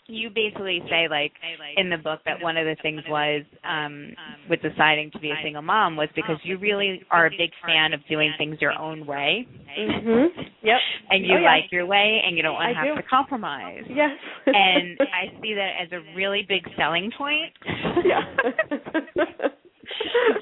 you 0.08 0.30
basically 0.30 0.80
say 0.88 1.08
like 1.08 1.32
in 1.76 1.90
the 1.90 1.96
book 1.96 2.20
that 2.24 2.40
one 2.40 2.56
of 2.56 2.64
the 2.64 2.76
things 2.82 3.02
was 3.08 3.42
um 3.64 4.12
with 4.48 4.60
deciding 4.62 5.10
to 5.10 5.18
be 5.18 5.30
a 5.30 5.36
single 5.42 5.62
mom 5.62 5.96
was 5.96 6.08
because 6.14 6.36
you 6.44 6.58
really 6.58 7.02
are 7.10 7.26
a 7.26 7.30
big 7.30 7.50
fan 7.64 7.92
of 7.92 8.00
doing 8.08 8.32
things 8.38 8.56
your 8.60 8.72
own 8.78 9.04
way 9.06 9.46
Mhm. 9.78 10.28
Yep. 10.62 10.78
and 11.10 11.26
you 11.26 11.34
Oh, 11.34 11.38
yeah. 11.40 11.46
like 11.46 11.72
your 11.72 11.86
way 11.86 12.22
and 12.24 12.36
you 12.36 12.42
don't 12.42 12.54
want 12.54 12.70
to 12.70 12.74
have 12.74 12.96
do. 12.96 13.02
to 13.02 13.08
compromise 13.08 13.84
Yes. 13.88 14.16
and 14.46 14.98
i 15.12 15.26
see 15.42 15.54
that 15.54 15.72
as 15.82 15.88
a 15.92 16.00
really 16.14 16.42
big 16.48 16.62
selling 16.76 17.10
point 17.16 17.52
yeah. 18.04 18.22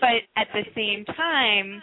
but 0.01 0.23
at 0.37 0.49
the 0.53 0.63
same 0.75 1.05
time, 1.05 1.81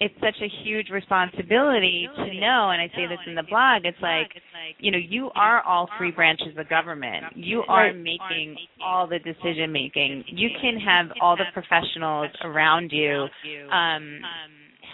it's 0.00 0.14
such 0.20 0.36
a 0.42 0.48
huge 0.64 0.90
responsibility 0.90 2.08
to 2.16 2.34
know, 2.40 2.70
and 2.70 2.80
I 2.80 2.88
say 2.94 3.06
this 3.06 3.18
in 3.26 3.34
the 3.34 3.42
blog, 3.42 3.84
it's 3.84 3.96
like, 4.02 4.30
you 4.78 4.90
know, 4.90 4.98
you 4.98 5.30
are 5.34 5.62
all 5.62 5.88
three 5.98 6.10
branches 6.10 6.56
of 6.58 6.68
government. 6.68 7.24
You 7.34 7.62
are 7.68 7.92
making 7.92 8.56
all 8.84 9.06
the 9.06 9.18
decision 9.18 9.72
making. 9.72 10.24
You 10.26 10.48
can 10.60 10.78
have 10.78 11.06
all 11.20 11.36
the 11.36 11.44
professionals 11.52 12.30
around 12.42 12.90
you 12.92 13.26
um 13.72 14.20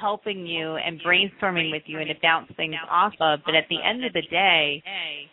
helping 0.01 0.46
you 0.46 0.76
and 0.76 1.01
brainstorming 1.01 1.70
with 1.70 1.82
you 1.86 1.98
and 1.98 2.09
to 2.09 2.14
bounce 2.22 2.51
things 2.57 2.74
off 2.90 3.12
of, 3.20 3.40
but 3.44 3.55
at 3.55 3.64
the 3.68 3.76
end 3.82 4.05
of 4.05 4.12
the 4.12 4.22
day, 4.30 4.82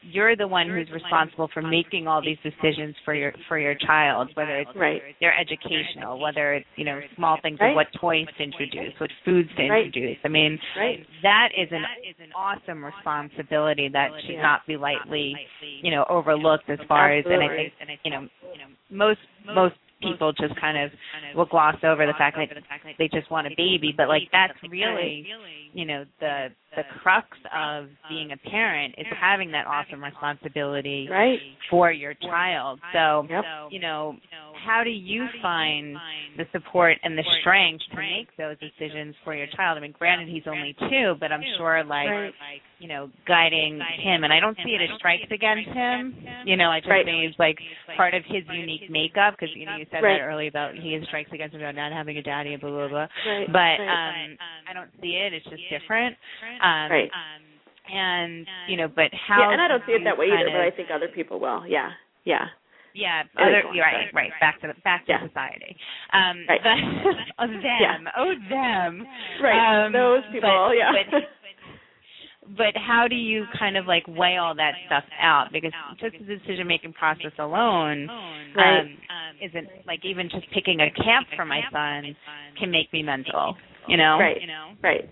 you're 0.02 0.36
the 0.36 0.48
one 0.48 0.70
who's 0.70 0.90
responsible 0.92 1.50
for 1.54 1.62
making 1.62 2.08
all 2.08 2.22
these 2.22 2.38
decisions 2.44 2.96
for 3.04 3.14
your 3.14 3.34
for 3.48 3.58
your 3.58 3.76
child, 3.76 4.30
whether 4.36 4.60
it's 4.60 4.76
Right. 4.76 5.02
their 5.20 5.38
educational, 5.38 6.20
whether 6.20 6.54
it's 6.54 6.68
you 6.76 6.86
know 6.86 7.02
small 7.16 7.38
things 7.42 7.60
Right. 7.60 7.70
of 7.70 7.76
what 7.76 7.92
toys 7.94 8.28
to 8.38 8.44
introduce, 8.44 8.94
what 9.00 9.12
foods 9.26 9.50
to 9.56 9.64
introduce. 9.64 10.18
I 10.24 10.28
mean, 10.28 10.60
Right. 10.76 11.06
that 11.24 11.50
is 11.56 11.72
an 11.72 11.86
awesome 12.36 12.84
responsibility 12.84 13.88
that 13.90 14.12
should 14.26 14.38
not 14.38 14.66
be 14.68 14.78
lightly, 14.78 15.48
you 15.62 15.92
know, 15.92 16.06
overlooked 16.10 16.70
as 16.70 16.80
far 16.88 17.12
as. 17.12 17.26
And 17.26 17.44
I 17.44 17.56
think 17.56 17.74
you 18.04 18.12
know, 18.12 18.28
most 18.90 19.20
most 19.46 19.76
people 20.02 20.32
just 20.34 20.56
kind 20.60 20.78
of 20.78 20.92
will 21.36 21.46
gloss 21.46 21.76
over 21.84 22.06
the 22.06 22.14
fact 22.14 22.38
that 22.38 22.96
they 22.98 23.08
just 23.08 23.30
want 23.32 23.48
a 23.48 23.52
baby, 23.52 23.94
but 23.96 24.08
like 24.08 24.24
that's 24.32 24.54
really, 24.70 25.26
you 25.74 25.86
know, 25.86 26.06
the 26.20 26.48
the 26.78 26.84
crux 27.02 27.28
of 27.54 27.90
being 28.08 28.32
a 28.32 28.38
parent 28.50 28.96
is 28.98 29.08
having 29.20 29.52
that 29.52 29.66
awesome 29.68 30.02
responsibility 30.04 31.08
Right. 31.10 31.42
for 31.70 31.92
your 31.92 32.14
child. 32.14 32.80
So, 32.94 33.26
Yep. 33.30 33.46
you 33.72 33.80
know, 33.80 34.16
how 34.64 34.84
do 34.84 34.90
you 34.90 35.28
find 35.42 36.00
the 36.38 36.46
support 36.52 36.98
and 37.04 37.18
the 37.18 37.24
strength 37.42 37.84
to 37.90 37.98
make 37.98 38.36
those 38.38 38.58
decisions 38.60 39.16
for 39.24 39.34
your 39.34 39.48
child? 39.48 39.78
I 39.78 39.82
mean, 39.82 39.92
granted, 39.92 40.28
he's 40.30 40.48
only 40.48 40.74
two, 40.90 41.16
but 41.20 41.32
I'm 41.32 41.44
sure, 41.58 41.84
like, 41.84 42.10
Right. 42.10 42.34
you 42.80 42.88
know, 42.88 43.10
guiding 43.26 43.80
him, 43.80 44.24
and 44.24 44.32
I 44.32 44.40
don't 44.40 44.56
see 44.64 44.76
it 44.76 44.82
as 44.82 44.92
strikes 44.98 45.32
against 45.32 45.70
him. 45.70 46.14
You 46.46 46.56
know, 46.58 46.70
I 46.72 46.80
just 46.80 46.90
Right. 46.90 47.06
think 47.06 47.26
it's 47.26 47.40
like 47.40 47.60
part 47.96 48.14
of 48.14 48.24
his 48.26 48.48
unique 48.50 48.90
makeup 48.90 49.36
because 49.38 49.56
you 49.56 49.66
know 49.66 49.76
you 49.78 49.86
said 49.90 50.04
Right. 50.04 50.18
that 50.20 50.24
earlier 50.24 50.50
about 50.50 50.76
he 50.76 50.94
has 50.94 51.04
strikes 51.06 51.32
against 51.32 51.56
him 51.56 51.62
about 51.62 51.76
not 51.76 51.92
having 51.92 52.18
a 52.18 52.22
daddy 52.22 52.54
and 52.54 52.62
blah 52.62 52.70
blah 52.70 52.88
blah. 52.88 53.08
But 53.48 53.80
um, 53.82 54.38
I 54.68 54.74
don't 54.74 54.92
see 55.02 55.16
it. 55.16 55.34
It's 55.34 55.46
just 55.46 55.64
different. 55.70 56.16
Um, 56.62 56.67
Right. 56.90 57.12
And 57.88 58.48
you 58.68 58.76
know, 58.76 58.88
but 58.88 59.12
how? 59.14 59.40
yeah, 59.40 59.52
and 59.54 59.62
I 59.62 59.68
don't 59.68 59.84
see 59.88 59.94
it 59.94 60.04
that 60.04 60.18
way 60.18 60.28
either, 60.28 60.52
kind 60.52 60.60
but 60.60 60.62
I 60.62 60.72
think 60.76 60.90
other 60.92 61.08
people 61.08 61.40
will. 61.40 61.66
Yeah. 61.66 61.92
Yeah. 62.26 62.48
yeah, 62.94 63.24
other, 63.40 63.64
right, 63.80 64.12
sorry. 64.12 64.12
right, 64.14 64.32
back 64.42 64.60
to 64.60 64.68
the, 64.68 64.74
back 64.84 65.06
to 65.06 65.12
Yeah. 65.14 65.28
society. 65.28 65.78
Um, 66.12 66.44
Right. 66.50 66.60
but 66.62 66.76
oh, 67.40 67.48
them, 67.48 67.62
Yeah. 67.64 67.98
oh 68.18 68.36
them, 68.50 69.08
Right. 69.40 69.86
Um, 69.86 69.94
Those 69.94 70.24
people, 70.32 70.50
but, 70.50 70.76
yeah. 70.76 70.92
But, 70.92 71.24
but 72.58 72.76
how 72.76 73.08
do 73.08 73.16
you 73.16 73.46
kind 73.58 73.78
of 73.78 73.86
like 73.88 74.04
weigh 74.08 74.36
all 74.36 74.56
that 74.56 74.74
stuff 74.88 75.06
out? 75.22 75.52
Because 75.54 75.72
just 76.00 76.16
the 76.20 76.36
decision 76.36 76.68
making 76.68 76.92
process 76.94 77.32
alone 77.40 78.10
Right. 78.56 78.82
um, 78.82 78.98
isn't 79.42 79.68
like 79.86 80.04
even 80.04 80.28
just 80.30 80.50
picking 80.52 80.82
a 80.82 80.92
camp 80.92 81.28
for 81.36 81.46
my 81.46 81.62
son 81.72 82.16
can 82.60 82.72
make 82.72 82.92
me 82.92 83.04
mental. 83.04 83.56
You 83.88 83.96
know, 83.96 84.20
Right. 84.20 84.42
you 84.42 84.48
know 84.48 84.74
Right. 84.82 85.10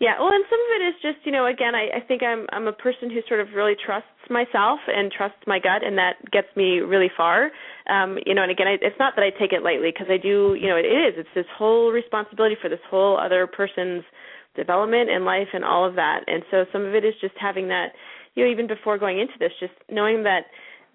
Yeah. 0.00 0.18
Well, 0.18 0.32
and 0.32 0.44
some 0.50 0.58
of 0.58 0.70
it 0.80 0.82
is 0.88 0.94
just, 1.02 1.26
you 1.26 1.32
know, 1.32 1.46
again, 1.46 1.74
I, 1.74 1.98
I 1.98 2.00
think 2.00 2.22
I'm 2.22 2.46
I'm 2.52 2.66
a 2.66 2.72
person 2.72 3.10
who 3.10 3.20
sort 3.28 3.40
of 3.40 3.48
really 3.54 3.74
trusts 3.74 4.08
myself 4.30 4.80
and 4.88 5.12
trusts 5.12 5.42
my 5.46 5.58
gut, 5.58 5.84
and 5.84 5.98
that 5.98 6.18
gets 6.32 6.48
me 6.56 6.80
really 6.80 7.10
far. 7.16 7.50
Um, 7.88 8.18
you 8.26 8.34
know, 8.34 8.42
and 8.42 8.50
again, 8.50 8.66
I, 8.66 8.76
it's 8.80 8.98
not 8.98 9.14
that 9.16 9.22
I 9.22 9.30
take 9.30 9.52
it 9.52 9.62
lightly 9.62 9.90
because 9.92 10.08
I 10.10 10.16
do, 10.16 10.56
you 10.58 10.68
know, 10.68 10.76
it 10.76 10.86
is. 10.86 11.14
It's 11.16 11.34
this 11.34 11.46
whole 11.56 11.92
responsibility 11.92 12.56
for 12.60 12.68
this 12.68 12.82
whole 12.90 13.18
other 13.18 13.46
person's 13.46 14.04
development 14.56 15.10
and 15.10 15.24
life 15.24 15.48
and 15.52 15.64
all 15.64 15.86
of 15.86 15.94
that. 15.96 16.20
And 16.26 16.42
so 16.50 16.64
some 16.72 16.84
of 16.84 16.94
it 16.94 17.04
is 17.04 17.14
just 17.20 17.34
having 17.40 17.68
that 17.68 17.92
you 18.34 18.44
know 18.44 18.50
even 18.50 18.66
before 18.66 18.98
going 18.98 19.18
into 19.18 19.34
this 19.38 19.52
just 19.60 19.72
knowing 19.90 20.24
that 20.24 20.46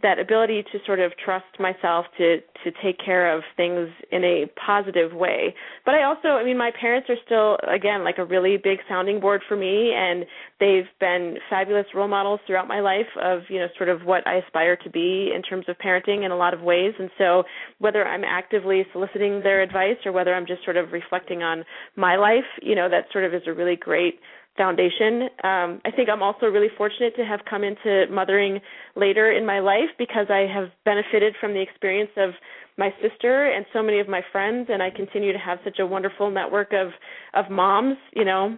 that 0.01 0.19
ability 0.19 0.63
to 0.71 0.79
sort 0.85 0.99
of 0.99 1.11
trust 1.23 1.45
myself 1.59 2.05
to 2.17 2.37
to 2.63 2.71
take 2.83 2.97
care 3.03 3.35
of 3.35 3.43
things 3.57 3.89
in 4.11 4.23
a 4.23 4.45
positive 4.65 5.13
way. 5.13 5.53
But 5.85 5.95
i 5.95 6.03
also 6.03 6.29
i 6.29 6.43
mean 6.43 6.57
my 6.57 6.71
parents 6.79 7.09
are 7.09 7.17
still 7.25 7.57
again 7.73 8.03
like 8.03 8.17
a 8.17 8.25
really 8.25 8.57
big 8.57 8.79
sounding 8.87 9.19
board 9.19 9.41
for 9.47 9.55
me 9.55 9.93
and 9.95 10.25
they've 10.59 10.89
been 10.99 11.37
fabulous 11.49 11.85
role 11.93 12.07
models 12.07 12.39
throughout 12.45 12.67
my 12.67 12.79
life 12.79 13.07
of 13.21 13.41
you 13.49 13.59
know 13.59 13.67
sort 13.77 13.89
of 13.89 14.01
what 14.03 14.25
i 14.27 14.35
aspire 14.35 14.75
to 14.77 14.89
be 14.89 15.31
in 15.35 15.41
terms 15.41 15.65
of 15.67 15.77
parenting 15.77 16.25
in 16.25 16.31
a 16.31 16.37
lot 16.37 16.53
of 16.53 16.61
ways. 16.61 16.93
And 16.99 17.09
so 17.17 17.43
whether 17.79 18.05
i'm 18.05 18.23
actively 18.23 18.85
soliciting 18.93 19.41
their 19.41 19.61
advice 19.61 19.97
or 20.05 20.11
whether 20.11 20.33
i'm 20.33 20.45
just 20.45 20.63
sort 20.63 20.77
of 20.77 20.91
reflecting 20.91 21.43
on 21.43 21.63
my 21.95 22.15
life 22.15 22.45
you 22.61 22.75
know 22.75 22.89
that 22.89 23.05
sort 23.11 23.25
of 23.25 23.33
is 23.33 23.41
a 23.47 23.53
really 23.53 23.75
great 23.75 24.19
foundation. 24.59 25.23
Um, 25.41 25.79
I 25.85 25.91
think 25.95 26.09
I'm 26.09 26.21
also 26.21 26.47
really 26.47 26.67
fortunate 26.77 27.15
to 27.15 27.23
have 27.23 27.39
come 27.49 27.63
into 27.63 28.05
mothering 28.11 28.59
later 28.97 29.31
in 29.31 29.45
my 29.45 29.59
life 29.61 29.89
because 29.97 30.27
I 30.29 30.45
have 30.53 30.67
benefited 30.83 31.33
from 31.39 31.53
the 31.53 31.61
experience 31.61 32.11
of 32.17 32.31
my 32.77 32.93
sister 33.01 33.45
and 33.45 33.65
so 33.71 33.81
many 33.81 33.99
of 33.99 34.09
my 34.09 34.21
friends, 34.33 34.67
and 34.69 34.83
I 34.83 34.89
continue 34.89 35.31
to 35.31 35.39
have 35.39 35.59
such 35.63 35.79
a 35.79 35.85
wonderful 35.85 36.29
network 36.29 36.73
of 36.73 36.89
of 37.33 37.49
moms. 37.49 37.95
You 38.13 38.25
know, 38.25 38.57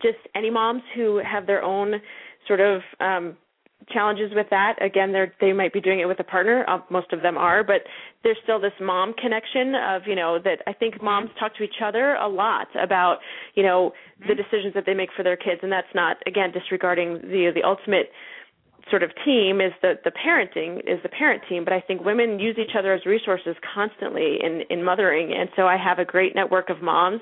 just 0.00 0.18
any 0.36 0.50
moms 0.50 0.82
who 0.94 1.20
have 1.28 1.44
their 1.46 1.62
own 1.62 1.94
sort 2.46 2.60
of 2.60 2.80
um, 3.00 3.36
challenges 3.92 4.32
with 4.34 4.46
that. 4.50 4.74
Again, 4.82 5.12
they 5.12 5.30
they 5.40 5.52
might 5.52 5.72
be 5.72 5.80
doing 5.80 6.00
it 6.00 6.06
with 6.06 6.18
a 6.20 6.24
partner. 6.24 6.64
Uh, 6.68 6.78
most 6.90 7.12
of 7.12 7.22
them 7.22 7.36
are, 7.36 7.62
but 7.62 7.82
there's 8.24 8.36
still 8.42 8.60
this 8.60 8.72
mom 8.80 9.14
connection 9.14 9.74
of 9.74 10.02
you 10.06 10.14
know 10.14 10.38
that 10.42 10.62
I 10.66 10.72
think 10.72 11.02
moms 11.02 11.30
talk 11.38 11.54
to 11.56 11.62
each 11.62 11.80
other 11.84 12.14
a 12.14 12.28
lot 12.28 12.68
about 12.80 13.18
you 13.54 13.62
know 13.62 13.92
the 14.26 14.34
decisions 14.34 14.74
that 14.74 14.84
they 14.86 14.94
make 14.94 15.10
for 15.16 15.22
their 15.22 15.36
kids, 15.36 15.60
and 15.62 15.70
that's 15.70 15.94
not 15.94 16.16
again 16.26 16.52
disregarding 16.52 17.20
the 17.22 17.52
the 17.54 17.62
ultimate 17.62 18.10
sort 18.90 19.02
of 19.02 19.10
team 19.24 19.60
is 19.60 19.72
the 19.82 19.94
the 20.04 20.12
parenting 20.12 20.78
is 20.80 21.02
the 21.02 21.08
parent 21.08 21.42
team 21.48 21.64
but 21.64 21.72
i 21.72 21.80
think 21.80 22.04
women 22.04 22.38
use 22.38 22.56
each 22.58 22.76
other 22.78 22.92
as 22.94 23.04
resources 23.04 23.56
constantly 23.74 24.38
in 24.42 24.62
in 24.70 24.84
mothering 24.84 25.32
and 25.32 25.48
so 25.56 25.66
i 25.66 25.76
have 25.76 25.98
a 25.98 26.04
great 26.04 26.34
network 26.34 26.70
of 26.70 26.80
moms 26.82 27.20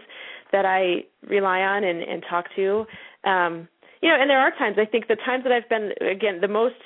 that 0.53 0.67
i 0.67 1.03
rely 1.27 1.61
on 1.61 1.83
and 1.85 2.03
and 2.03 2.23
talk 2.29 2.45
to 2.55 2.85
um 3.25 3.67
you 4.05 4.11
know, 4.11 4.21
and 4.21 4.29
there 4.29 4.39
are 4.39 4.51
times. 4.51 4.77
I 4.79 4.85
think 4.85 5.09
the 5.09 5.17
times 5.17 5.45
that 5.45 5.53
I've 5.53 5.69
been 5.71 5.93
again 6.07 6.41
the 6.43 6.49
most 6.49 6.77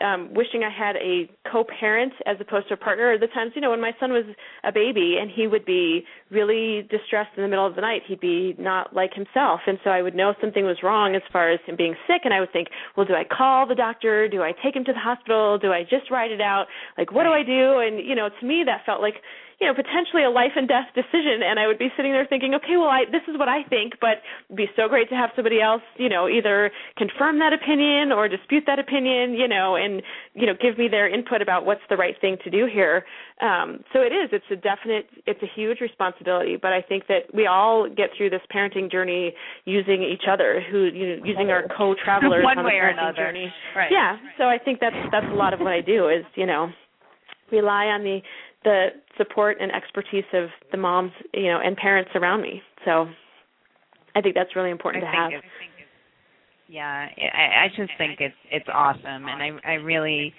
um 0.00 0.32
wishing 0.32 0.62
I 0.64 0.70
had 0.70 0.96
a 0.96 1.28
co-parent 1.52 2.14
as 2.24 2.36
opposed 2.40 2.68
to 2.68 2.74
a 2.74 2.76
partner 2.78 3.12
are 3.12 3.18
the 3.18 3.26
times 3.26 3.52
you 3.54 3.60
know 3.60 3.68
when 3.68 3.82
my 3.82 3.92
son 4.00 4.12
was 4.12 4.24
a 4.64 4.72
baby 4.72 5.18
and 5.20 5.30
he 5.30 5.46
would 5.46 5.66
be 5.66 6.04
really 6.30 6.88
distressed 6.88 7.36
in 7.36 7.42
the 7.42 7.48
middle 7.48 7.66
of 7.66 7.74
the 7.74 7.82
night. 7.82 8.02
He'd 8.06 8.20
be 8.20 8.54
not 8.58 8.94
like 8.94 9.12
himself. 9.12 9.60
And 9.66 9.78
so 9.84 9.90
I 9.90 10.00
would 10.00 10.14
know 10.14 10.32
something 10.40 10.64
was 10.64 10.78
wrong 10.82 11.14
as 11.14 11.22
far 11.30 11.50
as 11.50 11.60
him 11.66 11.76
being 11.76 11.96
sick. 12.06 12.22
And 12.24 12.32
I 12.32 12.40
would 12.40 12.52
think 12.52 12.68
well 12.96 13.04
do 13.04 13.12
I 13.12 13.24
call 13.24 13.66
the 13.66 13.74
doctor? 13.74 14.26
Do 14.26 14.40
I 14.42 14.52
take 14.64 14.74
him 14.74 14.84
to 14.84 14.92
the 14.94 14.98
hospital? 14.98 15.58
Do 15.58 15.70
I 15.70 15.82
just 15.82 16.10
write 16.10 16.30
it 16.30 16.40
out? 16.40 16.64
Like 16.96 17.12
what 17.12 17.24
do 17.24 17.30
I 17.30 17.42
do? 17.42 17.80
And 17.80 18.00
you 18.00 18.14
know 18.14 18.30
to 18.40 18.46
me 18.46 18.62
that 18.64 18.86
felt 18.86 19.02
like 19.02 19.16
you 19.60 19.66
know 19.66 19.74
potentially 19.74 20.22
a 20.22 20.30
life 20.30 20.52
and 20.56 20.68
death 20.68 20.86
decision 20.94 21.42
and 21.42 21.58
i 21.58 21.66
would 21.66 21.78
be 21.78 21.88
sitting 21.96 22.12
there 22.12 22.26
thinking 22.26 22.54
okay 22.54 22.76
well 22.76 22.88
i 22.88 23.04
this 23.10 23.22
is 23.28 23.38
what 23.38 23.48
i 23.48 23.62
think 23.68 23.94
but 24.00 24.22
it'd 24.48 24.56
be 24.56 24.66
so 24.76 24.88
great 24.88 25.08
to 25.08 25.14
have 25.16 25.30
somebody 25.34 25.60
else 25.60 25.82
you 25.96 26.08
know 26.08 26.28
either 26.28 26.70
confirm 26.96 27.38
that 27.38 27.52
opinion 27.52 28.12
or 28.12 28.28
dispute 28.28 28.64
that 28.66 28.78
opinion 28.78 29.34
you 29.34 29.48
know 29.48 29.74
and 29.76 30.02
you 30.34 30.46
know 30.46 30.54
give 30.60 30.78
me 30.78 30.86
their 30.88 31.08
input 31.12 31.42
about 31.42 31.66
what's 31.66 31.82
the 31.90 31.96
right 31.96 32.14
thing 32.20 32.36
to 32.44 32.50
do 32.50 32.66
here 32.72 33.04
um 33.42 33.82
so 33.92 34.00
it 34.00 34.12
is 34.12 34.30
it's 34.32 34.44
a 34.50 34.56
definite 34.56 35.06
it's 35.26 35.42
a 35.42 35.50
huge 35.54 35.80
responsibility 35.80 36.56
but 36.60 36.72
i 36.72 36.80
think 36.80 37.06
that 37.08 37.26
we 37.34 37.46
all 37.46 37.88
get 37.88 38.10
through 38.16 38.30
this 38.30 38.42
parenting 38.54 38.90
journey 38.90 39.34
using 39.64 40.02
each 40.02 40.24
other 40.30 40.62
who 40.70 40.84
you 40.84 41.16
know, 41.16 41.24
using 41.24 41.50
our 41.50 41.64
co-travelers 41.76 42.44
One 42.44 42.58
on 42.58 42.64
way 42.64 42.74
or 42.78 42.88
another. 42.88 43.16
journey 43.16 43.52
Right. 43.74 43.90
yeah 43.90 44.16
so 44.38 44.44
i 44.44 44.58
think 44.58 44.78
that's 44.80 44.96
that's 45.10 45.26
a 45.30 45.34
lot 45.34 45.52
of 45.52 45.60
what 45.60 45.72
i 45.72 45.80
do 45.80 46.08
is 46.08 46.24
you 46.36 46.46
know 46.46 46.70
rely 47.50 47.86
on 47.86 48.02
the 48.04 48.20
the 48.64 48.88
support 49.18 49.58
and 49.60 49.70
expertise 49.70 50.24
of 50.32 50.48
the 50.72 50.78
moms 50.78 51.12
you 51.34 51.48
know 51.48 51.60
and 51.62 51.76
parents 51.76 52.10
around 52.14 52.40
me. 52.40 52.62
So 52.84 53.06
i 54.14 54.22
think 54.22 54.34
that's 54.34 54.56
really 54.56 54.70
important 54.70 55.04
I 55.04 55.10
to 55.10 55.16
have. 55.16 55.42
Yeah, 56.68 57.08
I, 57.16 57.64
I 57.64 57.68
just 57.68 57.92
think 57.98 58.20
it's 58.20 58.34
it's 58.50 58.68
awesome, 58.72 59.04
and 59.04 59.42
I 59.42 59.50
I 59.64 59.74
really 59.74 60.34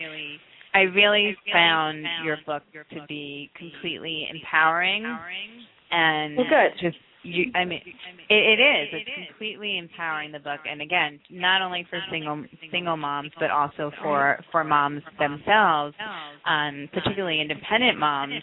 I 0.74 0.82
really 0.82 1.36
found 1.52 2.06
your 2.24 2.38
book 2.46 2.64
to 2.74 3.06
be 3.08 3.50
completely 3.58 4.28
empowering 4.30 5.06
and 5.92 6.38
Well, 6.38 6.46
good. 6.48 6.80
just 6.80 6.98
you 7.24 7.52
I 7.56 7.66
mean 7.66 7.82
it, 8.30 8.60
it 8.60 8.62
is. 8.62 8.90
It's 8.94 9.28
completely 9.28 9.78
empowering 9.78 10.32
the 10.32 10.40
book. 10.40 10.60
And 10.70 10.82
again 10.82 11.20
not 11.30 11.62
only 11.62 11.86
for 11.90 12.00
single 12.12 12.44
single 12.72 12.98
moms 12.98 13.32
but 13.40 13.52
also 13.52 13.92
for 14.02 14.40
for 14.52 14.64
moms 14.64 15.02
themselves 15.18 15.96
um 16.48 16.90
particularly 16.94 17.42
independent 17.42 17.98
moms. 18.00 18.42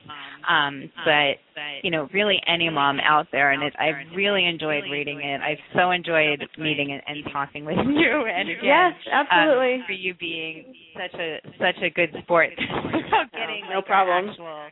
Um 0.48 0.90
but 1.04 1.36
you 1.82 1.90
know 1.90 2.08
really 2.12 2.40
any 2.46 2.68
mom 2.68 2.98
out 3.00 3.26
there 3.32 3.52
and 3.52 3.62
it 3.62 3.74
I 3.78 3.92
really 4.14 4.46
enjoyed 4.46 4.84
reading 4.90 5.20
it. 5.20 5.40
I've 5.40 5.58
so 5.74 5.90
enjoyed 5.90 6.46
meeting 6.58 6.92
and, 6.92 7.02
and 7.06 7.32
talking 7.32 7.64
with 7.64 7.76
you. 7.86 8.26
And 8.26 8.48
again 8.50 8.64
yes 8.64 8.92
um, 9.12 9.26
absolutely 9.30 9.82
for 9.86 9.92
you 9.92 10.14
being 10.14 10.64
such 10.96 11.20
a 11.20 11.38
such 11.58 11.82
a 11.82 11.90
good 11.90 12.14
sport. 12.22 12.50
About 13.06 13.30
getting 13.32 13.62
no 13.70 13.76
like, 13.76 13.86
problem. 13.86 14.30
actual 14.30 14.66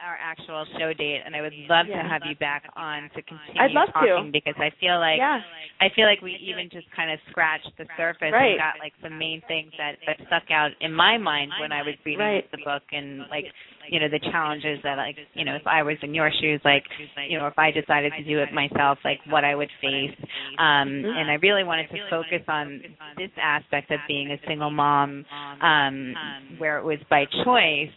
our 0.00 0.16
actual 0.20 0.64
show 0.78 0.92
date 0.92 1.20
and 1.24 1.36
I 1.36 1.40
would 1.42 1.52
love 1.68 1.86
Yeah. 1.86 2.02
to 2.02 2.08
have 2.08 2.22
you 2.24 2.34
back 2.36 2.64
on 2.76 3.10
to 3.14 3.22
continue 3.22 3.60
I'd 3.60 3.72
love 3.72 3.88
to. 3.88 3.92
talking 3.92 4.30
because 4.32 4.54
I 4.58 4.70
feel 4.80 4.98
like 4.98 5.18
yeah 5.18 5.40
I 5.80 5.88
feel 5.96 6.04
like 6.06 6.20
we 6.20 6.36
even 6.36 6.68
just 6.70 6.90
kind 6.92 7.10
of 7.10 7.18
scratched 7.30 7.70
the 7.78 7.86
surface 7.96 8.32
Right. 8.32 8.52
and 8.52 8.58
got 8.58 8.78
like 8.78 8.92
some 9.02 9.16
main 9.18 9.40
things 9.48 9.72
that 9.78 9.96
that 10.06 10.16
stuck 10.26 10.50
out 10.50 10.72
in 10.80 10.92
my 10.92 11.16
mind 11.18 11.52
when 11.60 11.72
I 11.72 11.82
was 11.82 11.94
reading 12.04 12.20
Right. 12.20 12.50
the 12.50 12.58
book 12.64 12.82
and 12.92 13.20
like 13.30 13.46
you 13.90 13.98
know 14.00 14.08
the 14.08 14.20
challenges 14.30 14.78
that 14.82 14.96
like 14.96 15.16
you 15.34 15.44
know 15.44 15.56
if 15.56 15.66
I 15.66 15.82
was 15.82 15.96
in 16.02 16.14
your 16.14 16.30
shoes 16.40 16.60
like 16.64 16.84
you 17.28 17.38
know 17.38 17.46
if 17.46 17.58
I 17.58 17.70
decided 17.70 18.12
to 18.16 18.24
do 18.24 18.38
it 18.38 18.52
myself 18.52 18.98
like 19.04 19.18
what 19.28 19.44
I 19.44 19.54
would 19.54 19.70
face 19.80 20.14
um 20.58 20.88
and 20.88 21.30
I 21.30 21.34
really 21.42 21.64
wanted 21.64 21.88
to 21.90 21.98
focus 22.08 22.42
on 22.48 22.80
this 23.16 23.30
aspect 23.40 23.90
of 23.90 24.00
being 24.08 24.30
a 24.30 24.38
single 24.46 24.70
mom 24.70 25.24
um 25.60 26.14
where 26.58 26.78
it 26.78 26.84
was 26.84 26.98
by 27.10 27.24
choice 27.44 27.90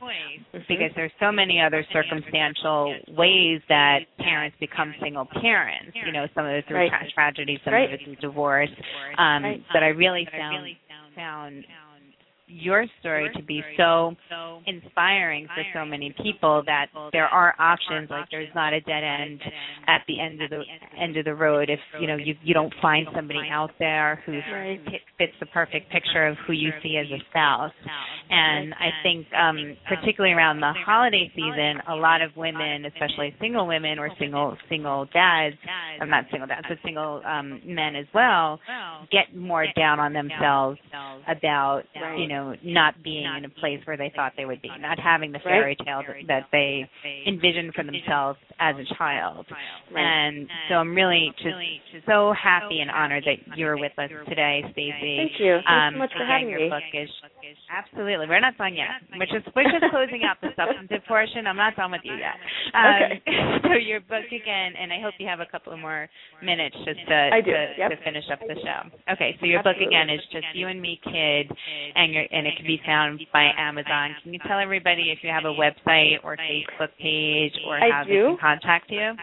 because 0.68 0.92
there's 0.96 1.12
so 1.20 1.32
many 1.32 1.62
other 1.62 1.86
circumstantial 1.92 2.96
ways 3.10 3.62
that 3.70 4.00
parents 4.20 4.56
become 4.60 4.94
single 5.02 5.28
parents. 5.42 5.96
You 6.06 6.12
know, 6.12 6.28
some 6.36 6.46
of 6.46 6.52
it 6.52 6.66
through 6.68 6.78
Right. 6.78 7.12
tragedy, 7.14 7.60
some 7.64 7.74
Right. 7.74 7.92
of 7.92 8.00
it 8.00 8.04
through 8.04 8.16
divorce. 8.18 8.70
Um, 9.18 9.44
Right. 9.44 9.64
But 9.72 9.84
I 9.84 9.88
really 9.88 10.26
found 10.26 10.76
found 11.16 11.66
your 12.54 12.86
story 13.00 13.30
to 13.36 13.44
be 13.44 13.62
so 13.78 14.16
inspiring 14.68 15.48
for 15.48 15.64
so 15.74 15.86
many 15.86 16.14
people 16.22 16.64
that 16.66 16.88
there 17.12 17.26
are 17.28 17.54
options 17.60 18.10
like 18.10 18.26
there's 18.32 18.54
not 18.56 18.74
a 18.74 18.82
dead 18.82 19.04
end 19.04 19.42
at 19.88 20.02
the 20.08 20.20
end 20.20 20.42
of 20.42 20.50
the 20.50 20.62
end 21.00 21.18
of 21.18 21.26
the 21.26 21.34
road. 21.34 21.70
if 21.70 21.80
you 22.00 22.08
know 22.08 22.16
you 22.16 22.36
you 22.44 22.54
don't 22.54 22.74
find 22.82 23.08
somebody 23.16 23.40
out 23.52 23.72
there 23.80 24.22
who 24.26 24.40
fits 25.18 25.34
the 25.40 25.46
perfect 25.48 25.92
picture 25.92 26.28
of 26.28 26.38
who 26.46 26.54
you 26.54 26.72
see 26.82 26.98
as 26.98 27.08
a 27.08 27.20
spouse. 27.30 27.72
and 28.30 28.74
I 28.74 28.90
think 29.04 29.28
um 29.34 29.76
particularly 29.88 30.34
around 30.34 30.60
the 30.60 30.74
holiday 30.86 31.32
season 31.36 31.82
a 31.90 31.96
lot 31.96 32.22
of 32.22 32.32
women 32.36 32.86
especially 32.86 33.36
single 33.40 33.68
women 33.68 34.00
or 34.00 34.10
single 34.20 34.58
single 34.70 35.06
dads 35.14 35.56
I'm 36.02 36.10
not 36.10 36.26
single 36.32 36.48
dads 36.48 36.66
but 36.70 36.78
single 36.84 37.22
um 37.26 37.62
men 37.66 37.96
as 37.96 38.06
well 38.14 38.60
get 39.12 39.36
more 39.36 39.66
down 39.76 40.00
on 40.00 40.14
themselves 40.14 40.80
about 41.28 41.84
you 42.18 42.28
know 42.28 42.43
not 42.64 43.02
being 43.04 43.26
in 43.38 43.46
a 43.46 43.50
place 43.50 43.80
where 43.86 43.98
they 43.98 44.12
thought 44.16 44.34
they 44.38 44.46
would 44.46 44.62
be 44.62 44.70
not 44.80 45.00
having 45.00 45.32
the 45.32 45.40
fairy 45.40 45.76
tale 45.86 46.02
that, 46.08 46.28
that 46.28 46.44
they 46.52 46.90
envisioned 47.28 47.74
for 47.74 47.84
themselves 47.84 48.40
as 48.60 48.76
a 48.76 48.96
child 48.96 49.46
Right. 49.94 50.02
and 50.02 50.48
so 50.70 50.76
I'm 50.76 50.96
really 50.96 51.32
just 51.42 52.06
so 52.06 52.34
happy 52.42 52.80
and 52.80 52.90
honored 52.90 53.26
that 53.26 53.58
you're 53.58 53.78
with 53.78 53.92
us 53.98 54.10
today 54.28 54.62
Stacey 54.72 55.18
thank 55.18 55.40
you 55.40 55.60
thanks 55.68 55.70
um, 55.70 55.94
so 55.94 56.00
much 56.00 56.12
for 56.18 56.26
having 56.26 56.50
your 56.50 56.60
me 56.60 56.70
book 56.70 56.84
is 56.94 57.10
absolutely. 57.74 58.28
We're 58.28 58.40
not 58.40 58.58
done 58.58 58.76
yet. 58.76 59.02
We're 59.18 59.26
just 59.26 59.50
we're 59.56 59.66
just 59.66 59.90
closing 59.92 60.22
out 60.24 60.38
the 60.42 60.50
substantive 60.56 61.06
portion. 61.08 61.48
I'm 61.48 61.58
not 61.58 61.76
done 61.76 61.92
with 61.92 62.02
you 62.04 62.14
yet. 62.16 62.38
Um, 62.74 62.92
Okay. 62.94 63.22
So 63.64 63.80
your 63.80 64.02
book 64.02 64.28
again, 64.30 64.74
and 64.78 64.94
I 64.94 65.02
hope 65.02 65.14
you 65.18 65.26
have 65.26 65.40
a 65.40 65.50
couple 65.50 65.76
more 65.78 66.08
minutes 66.44 66.76
just 66.86 67.00
to 67.08 67.18
to, 67.42 67.74
yep. 67.78 67.90
to 67.90 67.98
finish 68.04 68.26
up 68.32 68.40
the 68.42 68.56
show. 68.62 69.14
Okay. 69.14 69.36
So 69.40 69.46
your 69.46 69.64
book 69.64 69.78
again 69.78 70.10
is 70.10 70.22
just 70.32 70.46
you 70.54 70.68
and 70.68 70.82
me, 70.82 71.00
kid, 71.04 71.50
and 71.96 72.14
your 72.14 72.23
and 72.32 72.48
it 72.48 72.56
can 72.58 72.66
be 72.66 72.82
found 72.86 73.22
by 73.32 73.52
Amazon. 73.58 74.16
Can 74.24 74.34
you 74.34 74.40
tell 74.48 74.60
everybody 74.60 75.12
if 75.12 75.20
you 75.24 75.30
have 75.30 75.46
a 75.46 75.54
website 75.54 76.18
or 76.24 76.36
Facebook 76.38 76.90
page 77.00 77.54
or 77.68 77.78
I 77.78 77.90
how 77.92 78.04
they 78.04 78.16
can 78.16 78.38
contact 78.40 78.90
you? 78.90 79.14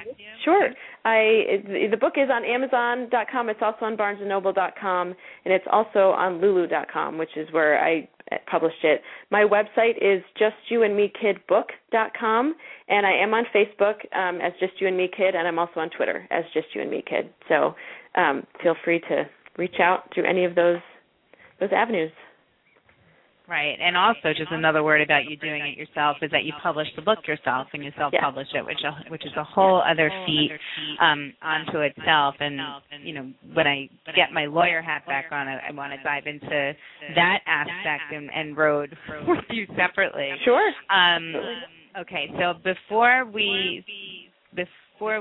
Sure. 0.44 0.70
I 1.04 1.62
the 1.90 1.96
book 1.96 2.14
is 2.16 2.30
on 2.30 2.44
Amazon.com. 2.44 3.48
It's 3.48 3.62
also 3.62 3.86
on 3.86 3.96
BarnesandNoble.com, 3.96 5.14
and 5.44 5.54
it's 5.54 5.66
also 5.70 6.10
on 6.10 6.40
Lulu.com, 6.40 7.18
which 7.18 7.36
is 7.36 7.50
where 7.52 7.82
I 7.82 8.08
published 8.50 8.84
it. 8.84 9.02
My 9.30 9.42
website 9.42 9.96
is 10.00 10.22
JustYouAndMeKidBook.com, 10.40 12.54
and 12.88 13.06
I 13.06 13.12
am 13.12 13.34
on 13.34 13.44
Facebook 13.54 13.96
um, 14.16 14.40
as 14.40 14.52
Just 14.60 14.80
You 14.80 14.88
and 14.88 14.96
Me 14.96 15.10
Kid, 15.14 15.34
and 15.34 15.46
I'm 15.48 15.58
also 15.58 15.80
on 15.80 15.90
Twitter 15.90 16.26
as 16.30 16.44
Just 16.54 16.68
You 16.74 16.80
and 16.82 16.90
Me 16.90 17.02
Kid. 17.08 17.30
So 17.48 17.74
um, 18.14 18.46
feel 18.62 18.76
free 18.84 19.00
to 19.08 19.28
reach 19.56 19.80
out 19.80 20.12
through 20.14 20.28
any 20.28 20.44
of 20.44 20.54
those 20.54 20.78
those 21.60 21.70
avenues. 21.74 22.12
Right, 23.50 23.76
and 23.82 23.96
also 23.96 24.32
just 24.38 24.52
another 24.52 24.84
word 24.84 25.02
about 25.02 25.24
you 25.28 25.36
doing 25.36 25.66
it 25.66 25.76
yourself 25.76 26.18
is 26.22 26.30
that 26.30 26.44
you 26.44 26.52
publish 26.62 26.86
the 26.94 27.02
book 27.02 27.18
yourself 27.26 27.66
and 27.72 27.82
you 27.82 27.90
self-publish 27.98 28.46
it, 28.54 28.64
which 28.64 28.78
which 29.08 29.26
is 29.26 29.32
a 29.36 29.42
whole 29.42 29.82
other 29.82 30.08
feat 30.24 30.52
um, 31.02 31.32
onto 31.42 31.80
itself. 31.80 32.36
And 32.38 32.60
you 33.02 33.12
know, 33.12 33.32
when 33.52 33.66
I 33.66 33.90
get 34.14 34.30
my 34.32 34.46
lawyer 34.46 34.80
hat 34.80 35.02
back 35.04 35.26
on, 35.32 35.48
I, 35.48 35.58
I 35.68 35.72
want 35.72 35.92
to 35.92 36.02
dive 36.04 36.28
into 36.28 36.72
that 37.16 37.38
aspect 37.48 38.14
and, 38.14 38.30
and 38.32 38.56
road 38.56 38.96
with 39.26 39.44
you 39.50 39.66
separately. 39.76 40.28
Sure. 40.44 40.70
Um, 40.88 41.34
okay, 42.02 42.30
so 42.38 42.52
before 42.62 43.24
we 43.24 43.84
before 44.54 44.68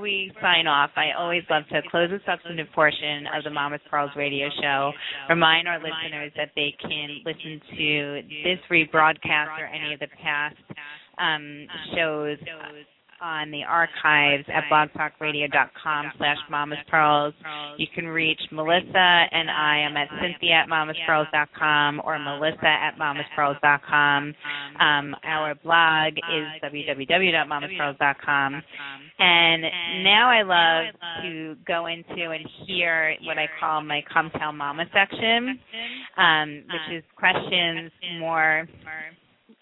we 0.02 0.32
sign 0.42 0.68
off, 0.68 0.92
I 0.96 1.12
always 1.18 1.44
love 1.50 1.64
to 1.72 1.82
close 1.90 2.10
the 2.10 2.20
substantive 2.26 2.68
portion 2.76 3.26
of 3.36 3.44
the 3.46 3.50
Mama's 3.50 3.80
Pearls 3.90 4.12
radio 4.16 4.50
show. 4.62 4.92
Remind 5.30 5.68
our 5.68 5.78
listeners 5.80 6.32
that 6.36 6.52
they 6.56 6.76
can 6.82 7.22
listen 7.26 7.62
to 7.78 8.22
this 8.44 8.60
rebroadcast 8.70 9.58
or 9.58 9.66
any 9.66 9.94
of 9.94 10.00
the 10.00 10.08
past 10.22 10.58
um, 11.18 11.66
shows 11.96 12.38
on 13.22 13.52
the 13.52 13.64
archives 13.64 14.46
at 14.48 14.64
blogtalkradio.com 14.72 16.06
slash 16.18 16.38
mamas 16.50 16.80
pearls. 16.90 17.34
You 17.78 17.88
can 17.94 18.08
reach 18.08 18.42
Melissa 18.52 19.26
and 19.32 19.50
I 19.50 19.80
am 19.80 19.98
at 19.98 20.08
cynthia 20.22 20.64
at 20.64 20.68
mamaspearls.com 20.68 22.02
or 22.04 22.20
melissa 22.20 22.66
at 22.66 22.98
mamaspearls.com. 23.00 24.34
Um, 24.80 25.16
our 25.24 25.56
blog 25.56 26.14
is 26.14 26.46
www.mamaspearls.com. 26.64 28.62
And 29.20 29.64
now 30.04 30.30
I 30.30 30.44
love 30.44 30.94
to 31.24 31.56
go 31.68 31.88
into 31.88 32.32
and 32.32 32.48
hear 32.66 33.16
what 33.24 33.38
I 33.38 33.48
call 33.60 33.82
my 33.82 34.02
Come 34.14 34.32
Tell 34.40 34.54
Mama 34.54 34.86
section, 34.94 35.60
um, 36.18 36.64
which 36.68 36.98
is 36.98 37.04
questions 37.18 37.92
more 38.20 38.68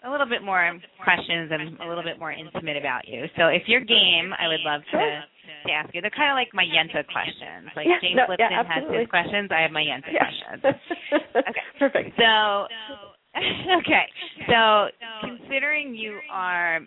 a 0.04 0.10
little 0.10 0.26
bit 0.26 0.42
more 0.42 0.78
questions 1.02 1.50
and 1.52 1.78
a 1.80 1.88
little 1.88 2.04
bit 2.04 2.18
more 2.18 2.30
intimate 2.32 2.76
about 2.76 3.08
you. 3.08 3.24
So 3.36 3.46
if 3.48 3.62
you're 3.66 3.80
game, 3.80 4.32
I 4.38 4.46
would 4.48 4.60
love 4.64 4.82
to 4.92 5.22
to 5.66 5.72
ask 5.72 5.92
you. 5.94 6.00
They're 6.00 6.10
kind 6.14 6.30
of 6.30 6.36
like 6.36 6.48
my 6.54 6.62
Yenta 6.64 7.04
questions. 7.10 7.68
Like 7.74 7.86
Yeah, 7.88 7.98
James 8.00 8.16
no, 8.16 8.24
Lipton 8.28 8.48
yeah, 8.50 8.62
has 8.68 8.84
his 8.92 9.08
questions. 9.08 9.50
I 9.50 9.60
have 9.62 9.70
my 9.72 9.82
Yenta 9.82 10.12
Yeah. 10.12 10.28
questions. 10.28 10.62
Okay. 11.48 11.62
Perfect. 11.78 12.16
So, 12.18 12.66
okay. 13.80 14.04
So, 14.48 14.88
considering 15.20 15.94
you 15.94 16.20
are 16.30 16.80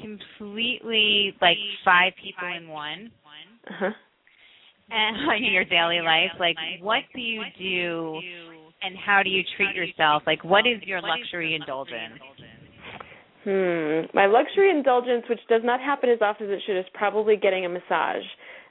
completely 0.00 1.34
like 1.40 1.58
five 1.84 2.12
people 2.22 2.48
in 2.48 2.68
one, 2.68 3.10
Uh-huh. 3.70 3.90
and 4.90 5.26
like 5.28 5.38
in 5.42 5.52
your 5.52 5.64
daily 5.64 6.00
life, 6.00 6.32
like 6.40 6.56
what 6.80 7.04
do 7.14 7.20
you 7.20 7.44
do, 7.58 8.20
and 8.84 8.96
how 8.96 9.22
do 9.22 9.30
you 9.30 9.42
treat 9.56 9.74
yourself? 9.74 10.22
Like, 10.26 10.44
what 10.44 10.66
is 10.66 10.82
your 10.82 11.00
luxury 11.00 11.54
indulgence? 11.54 12.20
Hmm. 13.44 14.08
My 14.16 14.26
luxury 14.26 14.70
indulgence, 14.70 15.24
which 15.28 15.40
does 15.48 15.62
not 15.64 15.80
happen 15.80 16.08
as 16.10 16.18
often 16.22 16.46
as 16.46 16.58
it 16.58 16.62
should, 16.66 16.78
is 16.78 16.86
probably 16.94 17.36
getting 17.36 17.66
a 17.66 17.68
massage. 17.68 18.24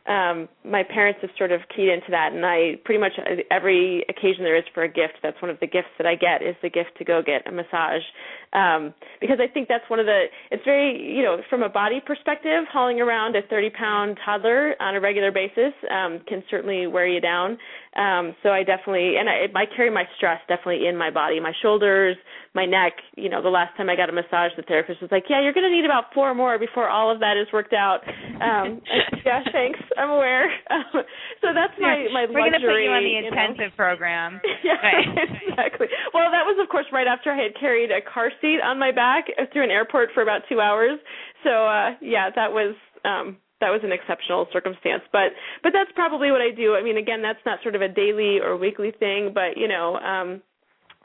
Um, 0.06 0.50
my 0.66 0.84
parents 0.84 1.20
have 1.22 1.30
sort 1.38 1.54
of 1.54 1.62
keyed 1.74 1.88
into 1.88 2.12
that, 2.12 2.34
and 2.34 2.46
I 2.46 2.76
pretty 2.84 3.00
much 3.00 3.14
every 3.50 4.04
occasion 4.10 4.44
there 4.44 4.58
is 4.58 4.66
for 4.74 4.84
a 4.84 4.90
gift. 4.90 5.24
That's 5.24 5.42
one 5.42 5.50
of 5.50 5.60
the 5.62 5.68
gifts 5.68 5.96
that 5.98 6.06
I 6.06 6.16
get 6.16 6.44
is 6.44 6.56
the 6.62 6.70
gift 6.70 6.98
to 6.98 7.06
go 7.06 7.22
get 7.26 7.48
a 7.48 7.54
massage, 7.54 8.04
um, 8.52 8.94
because 9.22 9.38
I 9.40 9.48
think 9.48 9.70
that's 9.70 9.90
one 9.90 10.02
of 10.02 10.06
the. 10.06 10.26
It's 10.52 10.64
very 10.66 11.00
you 11.00 11.24
know 11.24 11.38
from 11.50 11.64
a 11.64 11.70
body 11.70 12.02
perspective, 12.06 12.66
hauling 12.70 13.00
around 13.00 13.38
a 13.38 13.44
30 13.50 13.70
pound 13.70 14.20
toddler 14.26 14.76
on 14.82 14.96
a 14.96 15.00
regular 15.00 15.32
basis 15.32 15.72
um, 15.90 16.20
can 16.28 16.44
certainly 16.52 16.86
wear 16.86 17.08
you 17.08 17.22
down. 17.22 17.58
Um, 17.96 18.36
so 18.42 18.50
I 18.50 18.64
definitely 18.64 19.18
and 19.18 19.30
I, 19.30 19.46
I 19.54 19.66
carry 19.66 19.90
my 19.90 20.06
stress 20.18 20.40
definitely 20.48 20.88
in 20.88 20.98
my 20.98 21.12
body, 21.12 21.40
my 21.40 21.54
shoulders, 21.62 22.18
my 22.56 22.66
neck. 22.66 22.94
You 23.16 23.30
know, 23.30 23.42
the 23.42 23.50
last 23.54 23.78
time 23.78 23.90
I 23.90 23.96
got 23.96 24.10
a 24.10 24.14
massage, 24.14 24.52
the 24.58 24.64
therapist 24.68 25.02
was 25.02 25.12
like, 25.12 25.26
"Yeah, 25.30 25.42
you're 25.42 25.54
going 25.54 25.70
to 25.70 25.72
need 25.76 25.86
about 25.86 26.06
four 26.14 26.34
more 26.34 26.58
before 26.58 26.90
all 26.90 27.12
of 27.14 27.20
that 27.20 27.38
is 27.38 27.48
worked 27.54 27.74
out." 27.74 28.02
Um, 28.42 28.82
I- 28.92 29.22
yeah, 29.26 29.40
thanks. 29.52 29.80
I'm 29.98 30.10
aware. 30.10 30.46
Um, 30.72 31.04
so 31.42 31.54
that's 31.54 31.74
my 31.80 32.08
my 32.12 32.26
We're 32.26 32.50
going 32.50 32.54
to 32.54 32.66
put 32.66 32.82
you 32.82 32.90
on 32.92 33.04
the 33.04 33.10
you 33.10 33.22
know. 33.22 33.28
intensive 33.30 33.76
program. 33.78 34.42
Yeah, 34.64 34.80
Right. 34.82 35.04
exactly. 35.50 35.88
Well, 36.14 36.32
that 36.32 36.46
was 36.48 36.58
of 36.64 36.70
course 36.70 36.86
right 36.94 37.06
after 37.06 37.32
I 37.32 37.36
had 37.44 37.52
carried 37.60 37.92
a 37.92 38.00
car 38.02 38.32
seat 38.40 38.60
on 38.64 38.80
my 38.80 38.92
back 38.94 39.26
through 39.52 39.64
an 39.66 39.72
airport 39.72 40.10
for 40.14 40.24
about 40.24 40.42
two 40.48 40.62
hours. 40.62 40.98
So 41.44 41.50
uh 41.68 41.92
yeah, 42.02 42.30
that 42.34 42.52
was 42.52 42.74
um 43.04 43.38
that 43.64 43.72
was 43.72 43.80
an 43.84 43.96
exceptional 43.96 44.48
circumstance. 44.52 45.04
But 45.16 45.32
but 45.64 45.72
that's 45.72 45.92
probably 45.96 46.30
what 46.32 46.42
I 46.44 46.52
do. 46.52 46.76
I 46.76 46.84
mean, 46.84 46.98
again, 46.98 47.24
that's 47.24 47.40
not 47.46 47.64
sort 47.64 47.76
of 47.76 47.82
a 47.82 47.88
daily 47.88 48.44
or 48.44 48.60
weekly 48.60 48.92
thing, 48.92 49.32
but 49.34 49.56
you 49.56 49.68
know, 49.72 49.96
um 50.04 50.44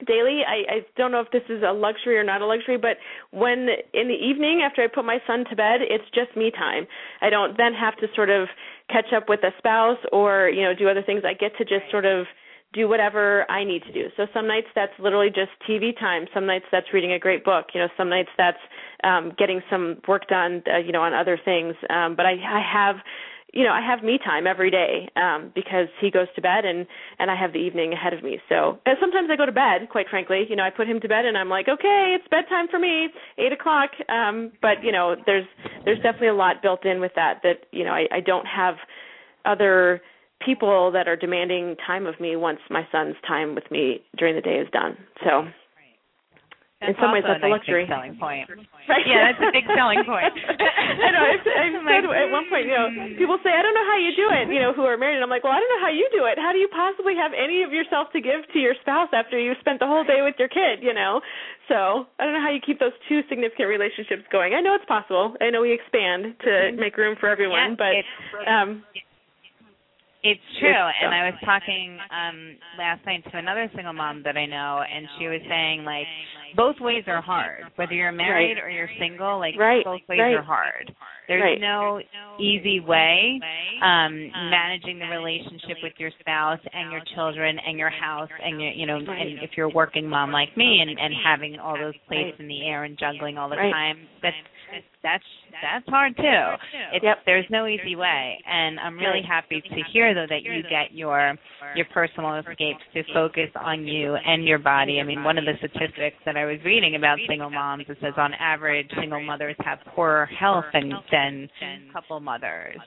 daily 0.06 0.42
I, 0.46 0.78
I 0.78 0.86
don't 0.96 1.10
know 1.10 1.20
if 1.20 1.30
this 1.32 1.42
is 1.48 1.62
a 1.66 1.72
luxury 1.72 2.16
or 2.18 2.22
not 2.22 2.40
a 2.40 2.46
luxury 2.46 2.76
but 2.78 2.98
when 3.32 3.66
in 3.92 4.06
the 4.06 4.14
evening 4.14 4.62
after 4.62 4.80
i 4.82 4.86
put 4.86 5.04
my 5.04 5.18
son 5.26 5.44
to 5.50 5.56
bed 5.56 5.80
it's 5.82 6.04
just 6.14 6.36
me 6.36 6.52
time 6.52 6.86
i 7.20 7.28
don't 7.28 7.56
then 7.56 7.74
have 7.74 7.96
to 7.96 8.06
sort 8.14 8.30
of 8.30 8.46
catch 8.88 9.12
up 9.12 9.28
with 9.28 9.40
a 9.42 9.50
spouse 9.58 9.98
or 10.12 10.50
you 10.54 10.62
know 10.62 10.72
do 10.72 10.88
other 10.88 11.02
things 11.02 11.22
i 11.26 11.34
get 11.34 11.50
to 11.58 11.64
just 11.64 11.90
sort 11.90 12.04
of 12.04 12.26
do 12.72 12.88
whatever 12.88 13.50
i 13.50 13.64
need 13.64 13.82
to 13.82 13.92
do 13.92 14.06
so 14.16 14.26
some 14.34 14.46
nights 14.46 14.68
that's 14.74 14.92
literally 14.98 15.28
just 15.28 15.50
tv 15.68 15.98
time 15.98 16.26
some 16.34 16.46
nights 16.46 16.66
that's 16.70 16.86
reading 16.92 17.12
a 17.12 17.18
great 17.18 17.44
book 17.44 17.66
you 17.74 17.80
know 17.80 17.88
some 17.96 18.08
nights 18.08 18.30
that's 18.36 18.58
um 19.04 19.32
getting 19.38 19.60
some 19.70 19.96
work 20.06 20.26
done 20.28 20.62
uh, 20.72 20.78
you 20.78 20.92
know 20.92 21.02
on 21.02 21.14
other 21.14 21.38
things 21.44 21.74
um 21.90 22.14
but 22.14 22.26
i 22.26 22.32
i 22.32 22.60
have 22.60 22.96
you 23.52 23.64
know, 23.64 23.72
I 23.72 23.80
have 23.80 24.04
me 24.04 24.18
time 24.22 24.46
every 24.46 24.70
day 24.70 25.08
um, 25.16 25.52
because 25.54 25.88
he 26.00 26.10
goes 26.10 26.26
to 26.36 26.42
bed 26.42 26.64
and 26.64 26.86
and 27.18 27.30
I 27.30 27.36
have 27.36 27.52
the 27.52 27.58
evening 27.58 27.92
ahead 27.94 28.12
of 28.12 28.22
me. 28.22 28.38
So 28.48 28.78
and 28.84 28.96
sometimes 29.00 29.30
I 29.32 29.36
go 29.36 29.46
to 29.46 29.52
bed. 29.52 29.88
Quite 29.90 30.08
frankly, 30.10 30.44
you 30.48 30.56
know, 30.56 30.62
I 30.62 30.70
put 30.70 30.86
him 30.86 31.00
to 31.00 31.08
bed 31.08 31.24
and 31.24 31.36
I'm 31.36 31.48
like, 31.48 31.66
okay, 31.68 32.16
it's 32.18 32.28
bedtime 32.28 32.68
for 32.70 32.78
me, 32.78 33.08
eight 33.38 33.52
o'clock. 33.52 33.90
Um, 34.08 34.52
but 34.60 34.84
you 34.84 34.92
know, 34.92 35.16
there's 35.24 35.46
there's 35.84 35.98
definitely 36.02 36.28
a 36.28 36.34
lot 36.34 36.60
built 36.62 36.84
in 36.84 37.00
with 37.00 37.12
that. 37.16 37.40
That 37.42 37.64
you 37.72 37.84
know, 37.84 37.92
I, 37.92 38.06
I 38.12 38.20
don't 38.20 38.46
have 38.46 38.74
other 39.46 40.02
people 40.44 40.90
that 40.92 41.08
are 41.08 41.16
demanding 41.16 41.76
time 41.86 42.06
of 42.06 42.18
me 42.20 42.36
once 42.36 42.60
my 42.70 42.86
son's 42.92 43.16
time 43.26 43.54
with 43.54 43.68
me 43.70 44.00
during 44.16 44.34
the 44.34 44.42
day 44.42 44.56
is 44.58 44.68
done. 44.72 44.96
So 45.24 45.44
That's 46.80 46.94
in 46.94 46.96
some 47.02 47.10
ways, 47.10 47.24
that's 47.26 47.42
a 47.42 47.48
nice 47.50 47.58
luxury. 47.58 47.84
big 47.84 47.90
selling 47.90 48.16
point. 48.16 48.46
Right. 48.88 49.04
Yeah, 49.04 49.28
that's 49.28 49.44
a 49.44 49.52
big 49.52 49.68
selling 49.76 50.00
point. 50.08 50.32
I 50.48 51.12
know. 51.12 51.20
I've, 51.20 51.44
I've 51.44 51.76
said 51.92 52.08
at 52.08 52.32
one 52.32 52.48
point, 52.48 52.64
you 52.64 52.72
know, 52.72 52.88
people 53.20 53.36
say, 53.44 53.52
"I 53.52 53.60
don't 53.60 53.76
know 53.76 53.84
how 53.84 54.00
you 54.00 54.16
do 54.16 54.32
it," 54.32 54.48
you 54.48 54.64
know, 54.64 54.72
who 54.72 54.88
are 54.88 54.96
married. 54.96 55.20
And 55.20 55.24
I'm 55.24 55.28
like, 55.28 55.44
"Well, 55.44 55.52
I 55.52 55.60
don't 55.60 55.68
know 55.76 55.84
how 55.84 55.92
you 55.92 56.08
do 56.08 56.24
it. 56.24 56.40
How 56.40 56.56
do 56.56 56.58
you 56.58 56.72
possibly 56.72 57.12
have 57.12 57.36
any 57.36 57.60
of 57.68 57.70
yourself 57.70 58.08
to 58.16 58.24
give 58.24 58.48
to 58.48 58.58
your 58.58 58.72
spouse 58.80 59.12
after 59.12 59.36
you've 59.36 59.60
spent 59.60 59.84
the 59.84 59.86
whole 59.86 60.08
day 60.08 60.24
with 60.24 60.40
your 60.40 60.48
kid?" 60.48 60.80
You 60.80 60.96
know. 60.96 61.20
So 61.68 62.08
I 62.16 62.24
don't 62.24 62.32
know 62.32 62.40
how 62.40 62.48
you 62.48 62.64
keep 62.64 62.80
those 62.80 62.96
two 63.12 63.20
significant 63.28 63.68
relationships 63.68 64.24
going. 64.32 64.56
I 64.56 64.64
know 64.64 64.72
it's 64.72 64.88
possible. 64.88 65.36
I 65.36 65.50
know 65.52 65.60
we 65.60 65.76
expand 65.76 66.32
to 66.48 66.72
make 66.72 66.96
room 66.96 67.12
for 67.20 67.28
everyone, 67.28 67.76
Yeah, 67.76 67.84
but 67.84 67.92
it's- 67.92 68.48
um, 68.48 68.88
It's 70.28 70.48
true, 70.60 70.68
and 70.68 71.14
I 71.14 71.30
was 71.30 71.38
talking 71.44 71.98
um 72.12 72.56
last 72.78 73.04
night 73.06 73.24
to 73.32 73.38
another 73.38 73.70
single 73.74 73.92
mom 73.92 74.22
that 74.24 74.36
I 74.36 74.46
know, 74.46 74.82
and 74.84 75.06
she 75.18 75.26
was 75.26 75.40
saying 75.48 75.84
like 75.84 76.06
both 76.56 76.76
ways 76.80 77.04
are 77.06 77.22
hard. 77.22 77.64
Whether 77.76 77.94
you're 77.94 78.12
married 78.12 78.58
or 78.62 78.68
you're 78.70 78.90
single, 78.98 79.38
like 79.38 79.56
Right, 79.58 79.84
both 79.84 80.00
ways 80.08 80.20
right. 80.20 80.34
are 80.34 80.42
hard. 80.42 80.92
There's 81.28 81.42
Right. 81.42 81.60
no 81.60 82.00
easy 82.38 82.80
way 82.80 83.40
um 83.82 84.30
managing 84.50 84.98
the 84.98 85.06
relationship 85.06 85.76
with 85.82 85.92
your 85.98 86.10
spouse 86.20 86.60
and 86.72 86.90
your 86.90 87.02
children 87.14 87.58
and 87.58 87.78
your 87.78 87.90
house 87.90 88.30
and 88.42 88.60
your 88.60 88.72
you 88.72 88.86
know 88.86 88.96
and 88.96 89.38
if 89.40 89.50
you're 89.56 89.66
a 89.66 89.74
working 89.74 90.08
mom 90.08 90.32
like 90.32 90.56
me 90.56 90.80
and 90.80 90.98
and 90.98 91.14
having 91.22 91.58
all 91.58 91.76
those 91.76 91.94
plates 92.08 92.36
in 92.40 92.48
the 92.48 92.66
air 92.66 92.84
and 92.84 92.98
juggling 92.98 93.38
all 93.38 93.48
the 93.48 93.56
time 93.56 94.08
that's 94.22 94.36
that's 95.02 95.24
that's 95.62 95.88
hard 95.88 96.16
too. 96.16 96.22
It's, 96.92 97.02
Yep. 97.02 97.18
There's 97.26 97.46
no 97.50 97.66
easy 97.66 97.96
way, 97.96 98.38
and 98.46 98.78
I'm 98.80 98.98
really 98.98 99.22
happy 99.26 99.60
to 99.60 99.82
hear 99.92 100.14
though 100.14 100.26
that 100.28 100.42
you 100.42 100.62
get 100.62 100.92
your 100.92 101.36
your 101.76 101.86
personal 101.86 102.36
escapes 102.36 102.82
to 102.94 103.02
focus 103.14 103.48
on 103.56 103.86
you 103.86 104.14
and 104.14 104.44
your 104.44 104.58
body. 104.58 105.00
I 105.00 105.04
mean, 105.04 105.22
one 105.24 105.38
of 105.38 105.44
the 105.44 105.54
statistics 105.58 106.16
that 106.26 106.36
I 106.36 106.44
was 106.44 106.58
reading 106.64 106.96
about 106.96 107.18
single 107.28 107.50
moms 107.50 107.84
it 107.88 107.96
says 108.00 108.14
on 108.16 108.34
average 108.34 108.90
single 109.00 109.22
mothers 109.22 109.56
have 109.64 109.78
poorer 109.94 110.26
health 110.26 110.64
than 110.72 110.92
than 111.18 111.48
couple 111.92 112.20
mothers, 112.20 112.78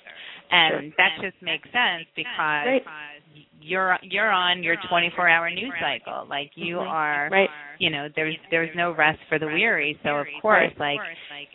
and 0.52 0.94
that 0.98 1.18
just 1.22 1.42
makes 1.42 1.68
sense 1.72 2.08
because. 2.16 2.82
You're 3.62 3.98
you're 4.02 4.30
on 4.32 4.64
your 4.64 4.76
24 4.90 5.28
hour 5.30 5.50
news 5.50 5.74
cycle. 5.80 6.26
Like 6.30 6.52
you 6.56 6.78
Mhm. 6.78 6.90
are 6.92 7.30
right. 7.32 7.50
you 7.80 7.90
know, 7.90 8.08
there's 8.16 8.36
there's 8.52 8.70
no 8.76 8.92
rest 8.92 9.20
for 9.30 9.40
the 9.40 9.48
weary. 9.48 9.98
So 10.04 10.10
of 10.18 10.28
course, 10.42 10.72
like 10.80 11.00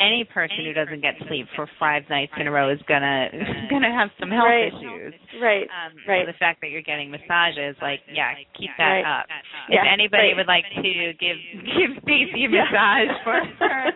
any 0.01 0.25
person 0.25 0.65
who 0.65 0.73
doesn't 0.73 1.01
get 1.01 1.15
sleep 1.29 1.47
for 1.55 1.67
five 1.79 2.03
nights 2.11 2.33
in 2.37 2.47
a 2.47 2.51
row 2.51 2.71
is 2.71 2.81
gonna 2.89 3.29
gonna 3.71 3.93
have 3.93 4.11
some 4.19 4.31
health 4.31 4.47
Right. 4.47 4.73
issues. 4.73 5.15
Right. 5.41 5.69
Um, 5.71 5.93
Right. 6.07 6.23
So 6.27 6.33
the 6.33 6.39
fact 6.39 6.61
that 6.63 6.71
you're 6.71 6.83
getting 6.83 7.11
massages, 7.11 7.77
like, 7.83 8.01
yeah, 8.11 8.35
keep 8.55 8.71
that 8.79 9.03
Right. 9.03 9.05
up. 9.21 9.27
Yeah, 9.69 9.83
if 9.83 9.87
anybody 9.93 10.29
right. 10.29 10.37
would 10.37 10.47
like 10.47 10.65
to 10.71 11.13
give 11.15 11.39
give 11.65 11.91
Stacey 12.03 12.45
a 12.45 12.49
massage 12.49 13.09
for, 13.25 13.41
for 13.59 13.93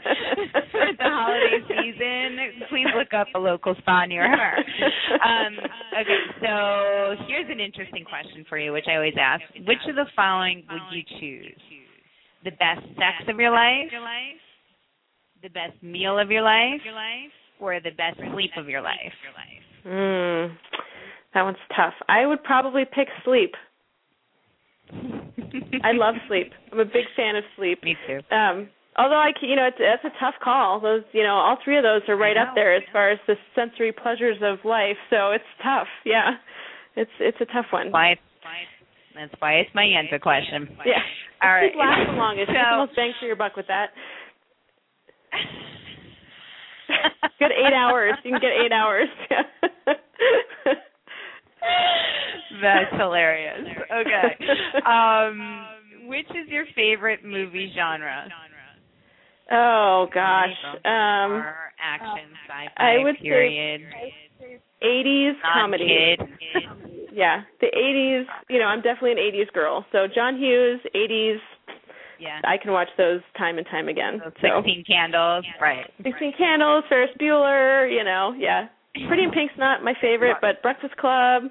for 0.70 0.86
the 0.98 1.04
holiday 1.04 1.60
season, 1.68 2.66
please 2.68 2.86
look 2.94 3.12
up 3.14 3.28
a 3.34 3.38
local 3.38 3.74
spa 3.76 4.04
near 4.06 4.28
her. 4.28 4.56
Um, 5.22 5.58
okay, 5.98 6.18
so 6.40 7.16
here's 7.26 7.48
an 7.50 7.60
interesting 7.60 7.99
question 8.04 8.44
for 8.48 8.58
you, 8.58 8.72
which 8.72 8.86
I 8.88 8.94
always 8.96 9.14
ask: 9.20 9.42
Which 9.66 9.78
of 9.88 9.96
the 9.96 10.06
following 10.16 10.64
would 10.70 10.82
you 10.90 11.02
choose? 11.20 11.56
The 12.44 12.52
best 12.52 12.80
sex 12.96 13.28
of 13.28 13.38
your 13.38 13.50
life, 13.50 13.90
the 15.42 15.48
best 15.50 15.82
meal 15.82 16.18
of 16.18 16.30
your 16.30 16.42
life, 16.42 16.80
or 17.60 17.78
the 17.80 17.90
best 17.90 18.18
sleep 18.32 18.50
of 18.56 18.68
your 18.68 18.80
life? 18.80 19.12
Mm, 19.86 20.56
that 21.34 21.42
one's 21.42 21.56
tough. 21.76 21.94
I 22.08 22.26
would 22.26 22.42
probably 22.44 22.84
pick 22.84 23.08
sleep. 23.24 23.52
I 25.84 25.92
love 25.92 26.14
sleep. 26.28 26.52
I'm 26.72 26.80
a 26.80 26.84
big 26.84 27.04
fan 27.16 27.36
of 27.36 27.44
sleep. 27.56 27.82
Me 27.82 27.96
too. 28.06 28.20
Um, 28.34 28.68
although 28.96 29.16
I, 29.16 29.32
c- 29.40 29.46
you 29.46 29.56
know, 29.56 29.66
it's 29.66 29.78
that's 29.78 30.04
a 30.04 30.18
tough 30.18 30.34
call. 30.42 30.80
Those, 30.80 31.02
you 31.12 31.22
know, 31.22 31.34
all 31.34 31.56
three 31.64 31.76
of 31.76 31.82
those 31.82 32.02
are 32.08 32.16
right 32.16 32.36
up 32.36 32.54
there 32.54 32.74
as 32.74 32.82
far 32.92 33.10
as 33.10 33.18
the 33.26 33.34
sensory 33.54 33.92
pleasures 33.92 34.38
of 34.42 34.58
life. 34.64 34.96
So 35.10 35.30
it's 35.30 35.44
tough. 35.62 35.88
Yeah, 36.04 36.32
it's 36.96 37.10
it's 37.20 37.38
a 37.40 37.46
tough 37.46 37.66
one. 37.72 37.90
Why? 37.90 38.16
That's 39.14 39.32
why 39.40 39.54
it's 39.54 39.70
my 39.74 39.84
answer 39.84 40.18
question. 40.18 40.68
Yeah. 40.86 40.94
All 41.42 41.50
right. 41.50 41.70
Sleep 41.72 41.78
lasts 41.80 42.06
the 42.10 42.16
longest. 42.16 42.48
You 42.48 42.54
get 42.54 42.62
the 42.62 42.70
So- 42.72 42.76
most 42.86 42.96
bang 42.96 43.12
for 43.18 43.26
your 43.26 43.36
buck 43.36 43.56
with 43.56 43.66
that. 43.68 43.90
Good 47.38 47.52
eight 47.52 47.72
hours. 47.74 48.14
You 48.24 48.32
can 48.32 48.40
get 48.40 48.50
eight 48.52 48.72
hours. 48.72 49.08
That's 52.62 52.92
hilarious. 52.96 53.66
Okay. 53.92 54.36
Um, 54.84 55.66
which 56.08 56.26
is 56.30 56.48
your 56.48 56.64
favorite 56.74 57.24
movie 57.24 57.72
genre? 57.74 58.26
oh 59.52 60.08
gosh. 60.12 60.48
Um, 60.84 61.42
action, 61.80 62.30
sci-fi, 62.46 62.68
I 62.76 62.98
would 63.02 63.16
say 63.16 63.22
period, 63.22 63.80
80s 64.82 65.32
comedy. 65.54 66.16
Yeah, 67.12 67.42
the 67.60 67.66
80s. 67.66 68.24
You 68.48 68.60
know, 68.60 68.66
I'm 68.66 68.80
definitely 68.82 69.12
an 69.12 69.18
80s 69.18 69.52
girl. 69.52 69.84
So 69.90 70.06
John 70.14 70.38
Hughes, 70.38 70.78
80s. 70.94 71.38
Yeah. 72.20 72.38
I 72.44 72.56
can 72.56 72.70
watch 72.72 72.88
those 72.96 73.20
time 73.36 73.58
and 73.58 73.66
time 73.66 73.88
again. 73.88 74.20
So 74.22 74.30
So 74.40 74.48
Sixteen 74.62 74.84
Candles, 74.86 75.44
right? 75.60 75.86
16 76.04 76.34
Candles, 76.38 76.84
Ferris 76.88 77.10
Bueller. 77.20 77.90
You 77.90 78.04
know, 78.04 78.34
yeah. 78.38 78.68
Pretty 79.08 79.24
in 79.24 79.32
Pink's 79.32 79.54
not 79.58 79.82
my 79.82 79.94
favorite, 80.00 80.36
but 80.40 80.62
Breakfast 80.62 80.96
Club. 80.98 81.44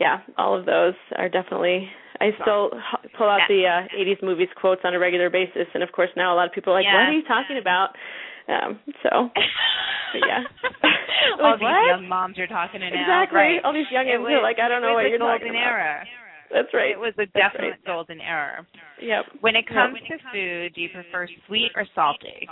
Yeah, 0.00 0.18
all 0.36 0.58
of 0.58 0.66
those 0.66 0.94
are 1.16 1.28
definitely. 1.28 1.88
I 2.20 2.30
still 2.42 2.70
h- 2.74 3.10
pull 3.16 3.28
out 3.28 3.40
the 3.48 3.66
uh, 3.66 3.96
80s 3.96 4.22
movies 4.22 4.48
quotes 4.60 4.80
on 4.84 4.94
a 4.94 4.98
regular 4.98 5.30
basis, 5.30 5.66
and 5.74 5.82
of 5.84 5.92
course 5.92 6.10
now 6.16 6.34
a 6.34 6.36
lot 6.36 6.46
of 6.48 6.52
people 6.52 6.72
are 6.72 6.76
like, 6.76 6.84
Yeah. 6.86 6.94
"What 6.94 7.08
are 7.10 7.12
you 7.12 7.22
talking 7.22 7.58
about?" 7.58 7.90
Um, 8.48 8.80
so 9.02 9.28
yeah. 10.14 10.44
All 11.42 11.52
Like, 11.52 11.60
these 11.60 11.68
what? 11.68 11.86
young 11.86 12.08
moms 12.08 12.38
are 12.38 12.46
talking 12.46 12.80
to 12.80 12.88
now. 12.88 12.96
exactly. 13.02 13.36
Right. 13.38 13.60
All 13.64 13.72
these 13.72 13.86
It 13.90 14.18
was, 14.20 14.32
are 14.32 14.42
like, 14.42 14.56
"I 14.58 14.68
don't 14.68 14.80
know 14.82 14.94
what 14.94 15.04
was 15.04 15.12
you're 15.12 15.16
a 15.16 15.18
talking 15.18 15.52
golden 15.52 15.60
about." 15.62 15.68
era. 15.68 16.04
That's 16.50 16.72
right. 16.72 16.92
It 16.92 16.98
was 16.98 17.12
a 17.18 17.26
definite 17.36 17.76
right. 17.76 17.84
golden 17.84 18.20
era. 18.20 18.66
Yep. 19.02 19.24
When 19.40 19.54
it 19.54 19.68
comes 19.68 19.98
to 20.00 20.16
food, 20.32 20.74
do 20.74 20.80
you 20.80 20.88
prefer 20.88 21.28
sweet 21.46 21.72
or 21.76 21.84
salty? 21.94 22.48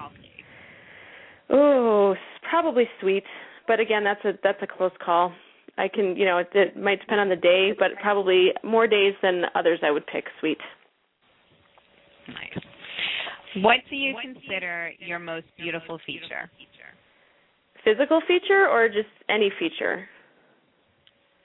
Oh, 1.48 2.14
probably 2.50 2.84
sweet, 3.00 3.24
but 3.66 3.80
again, 3.80 4.04
that's 4.04 4.24
a 4.24 4.32
that's 4.42 4.58
a 4.62 4.66
close 4.66 4.92
call. 5.04 5.32
I 5.78 5.88
can, 5.88 6.16
you 6.16 6.24
know, 6.24 6.38
it, 6.38 6.48
it 6.54 6.76
might 6.76 7.00
depend 7.00 7.20
on 7.20 7.28
the 7.28 7.36
day, 7.36 7.72
but 7.78 7.88
probably 8.00 8.48
more 8.64 8.86
days 8.86 9.14
than 9.22 9.42
others, 9.54 9.78
I 9.82 9.90
would 9.90 10.06
pick 10.06 10.24
sweet. 10.40 10.58
Nice. 12.28 12.64
What 13.62 13.76
do 13.88 13.96
you 13.96 14.14
consider 14.20 14.92
your 14.98 15.18
most 15.18 15.46
beautiful 15.56 15.98
feature? 16.06 16.50
Physical 17.84 18.20
feature 18.26 18.68
or 18.68 18.88
just 18.88 19.08
any 19.28 19.50
feature? 19.58 20.08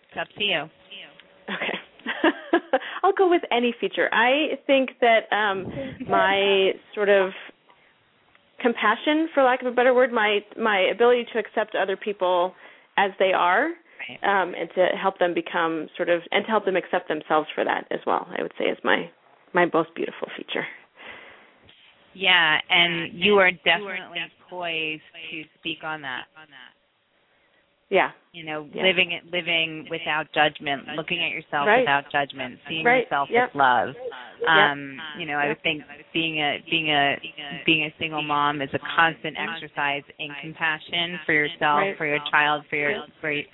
It's 0.10 0.20
up 0.20 0.28
to 0.38 0.44
you. 0.44 0.64
Okay. 1.50 2.60
I'll 3.04 3.14
go 3.14 3.30
with 3.30 3.44
any 3.52 3.74
feature. 3.80 4.10
I 4.14 4.60
think 4.68 4.90
that 5.00 5.32
um 5.32 5.66
my 6.10 6.72
sort 6.96 7.10
of 7.10 7.32
compassion 8.62 9.30
for 9.34 9.44
lack 9.44 9.62
of 9.62 9.68
a 9.68 9.72
better 9.72 9.94
word, 9.94 10.12
my 10.12 10.40
my 10.60 10.80
ability 10.80 11.26
to 11.34 11.40
accept 11.40 11.76
other 11.76 11.96
people 11.96 12.54
as 12.98 13.12
they 13.20 13.32
are 13.34 13.68
um 14.24 14.54
and 14.58 14.70
to 14.76 14.88
help 15.02 15.18
them 15.20 15.34
become 15.34 15.88
sort 15.96 16.10
of 16.10 16.22
and 16.32 16.44
to 16.46 16.52
help 16.52 16.66
them 16.66 16.76
accept 16.76 17.08
themselves 17.08 17.48
for 17.56 17.64
that 17.64 17.86
as 17.92 18.00
well. 18.06 18.28
I 18.38 18.42
would 18.42 18.54
say 18.60 18.66
is 18.66 18.78
my 18.84 19.10
my 19.54 19.66
most 19.74 19.94
beautiful 19.96 20.28
feature. 20.36 20.66
Yeah, 22.14 22.60
and 22.70 23.14
you 23.14 23.38
are 23.40 23.52
definitely 23.52 24.20
poised 24.50 25.02
to 25.32 25.44
speak 25.60 25.84
on 25.84 26.02
that. 26.02 26.26
Yeah. 27.90 28.12
You 28.32 28.46
know, 28.46 28.70
Yeah. 28.74 28.84
living 28.84 29.12
it, 29.12 29.26
living 29.30 29.86
without 29.90 30.32
judgment, 30.32 30.88
looking 30.96 31.22
at 31.24 31.32
yourself 31.32 31.68
Right. 31.68 31.80
without 31.82 32.10
judgment, 32.10 32.60
seeing 32.68 32.86
Right. 32.86 33.04
yourself 33.04 33.30
Yep. 33.30 33.50
with 33.50 33.56
love. 33.56 33.96
Yep. 34.40 34.50
Um, 34.50 35.02
you 35.18 35.26
know, 35.26 35.38
I 35.38 35.50
would 35.50 35.62
think 35.62 35.84
being 36.14 36.38
a 36.40 36.64
being 36.70 36.90
a 36.90 37.20
being 37.66 37.84
a 37.84 37.94
single 38.00 38.22
mom 38.22 38.62
is 38.62 38.74
a 38.74 38.80
constant 38.80 39.38
exercise 39.38 40.04
in 40.20 40.34
compassion 40.36 41.20
for 41.26 41.34
yourself, 41.34 41.82
Right. 41.82 41.98
for 41.98 42.06
your 42.06 42.20
child, 42.32 42.66
for 42.68 42.78
your 42.78 43.06
for, 43.20 43.32
your- 43.32 43.46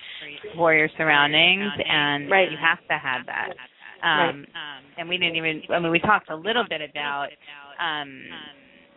for 0.54 0.72
your 0.72 0.88
surroundings, 0.90 1.72
and 1.84 2.28
you 2.30 2.56
have 2.56 2.86
to 2.86 2.96
have 2.96 3.26
that. 3.26 3.54
Um, 4.02 4.46
and 4.96 5.08
we 5.08 5.18
didn't 5.18 5.34
even. 5.34 5.64
I 5.70 5.80
mean, 5.80 5.90
we 5.90 5.98
talked 5.98 6.30
a 6.30 6.36
little 6.36 6.64
bit 6.64 6.80
about 6.80 7.30
um, 7.78 8.20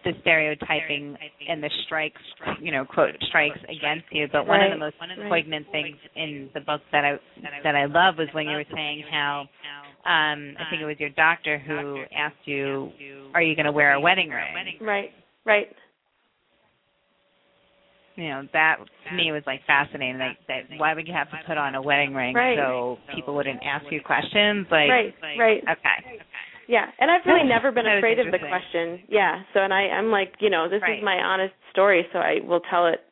the 0.04 0.12
stereotyping 0.22 1.16
and 1.48 1.62
the 1.62 1.70
strikes, 1.86 2.22
you 2.60 2.72
know, 2.72 2.86
quote 2.86 3.16
strikes 3.30 3.60
against 3.70 4.06
you. 4.12 4.28
But 4.32 4.48
one 4.48 4.62
of 4.62 4.72
the 4.72 4.78
most 4.78 4.96
Right. 5.00 5.30
poignant 5.30 5.68
things 5.72 5.98
in 6.16 6.50
the 6.54 6.62
book 6.62 6.82
that 6.92 7.06
I 7.06 7.20
that 7.64 7.76
I 7.76 7.86
love 7.86 8.18
was 8.18 8.28
when 8.34 8.48
you 8.48 8.58
were 8.58 8.66
saying 8.74 9.04
how 9.10 9.48
um 10.06 10.56
I 10.58 10.66
think 10.70 10.82
it 10.82 10.86
was 10.86 11.00
your 11.00 11.10
doctor 11.10 11.58
who 11.60 12.04
asked 12.16 12.46
you, 12.46 12.92
"Are 13.34 13.42
you 13.42 13.56
going 13.56 13.66
to 13.66 13.72
wear 13.72 13.94
a 13.94 14.00
wedding 14.00 14.30
ring?" 14.30 14.78
Right. 14.82 15.12
Right. 15.46 15.76
You 18.16 18.30
know, 18.30 18.48
that 18.54 18.78
to 19.08 19.16
me 19.16 19.32
was 19.32 19.44
like 19.48 19.62
fascinating. 19.66 20.20
Like, 20.20 20.38
that 20.48 20.64
why 20.78 20.94
would 20.94 21.08
you 21.08 21.14
have 21.14 21.30
to 21.32 21.40
put 21.48 21.58
on 21.58 21.76
a 21.76 21.82
wedding 21.82 22.14
ring 22.14 22.36
Right. 22.36 22.58
so 22.58 22.98
people 23.16 23.34
wouldn't 23.36 23.64
ask 23.64 23.86
you 23.90 24.02
questions? 24.02 24.68
Like, 24.70 24.90
Right. 24.90 25.16
Right. 25.38 25.64
okay, 25.64 26.22
Yeah, 26.72 26.88
and 27.04 27.12
I've 27.12 27.26
really 27.28 27.44
never 27.48 27.70
been 27.76 27.86
afraid 27.86 28.18
of 28.20 28.32
the 28.32 28.40
question. 28.40 29.04
Yeah, 29.12 29.44
so 29.54 29.60
and 29.60 29.74
I 29.76 29.92
I'm 29.92 30.08
like, 30.10 30.36
you 30.40 30.50
know, 30.50 30.70
this 30.72 30.82
Right. 30.82 31.00
is 31.00 31.04
my 31.04 31.18
honest 31.20 31.54
story, 31.72 32.08
so 32.14 32.20
I 32.20 32.40
will 32.48 32.62
tell 32.72 32.88
it 32.88 33.04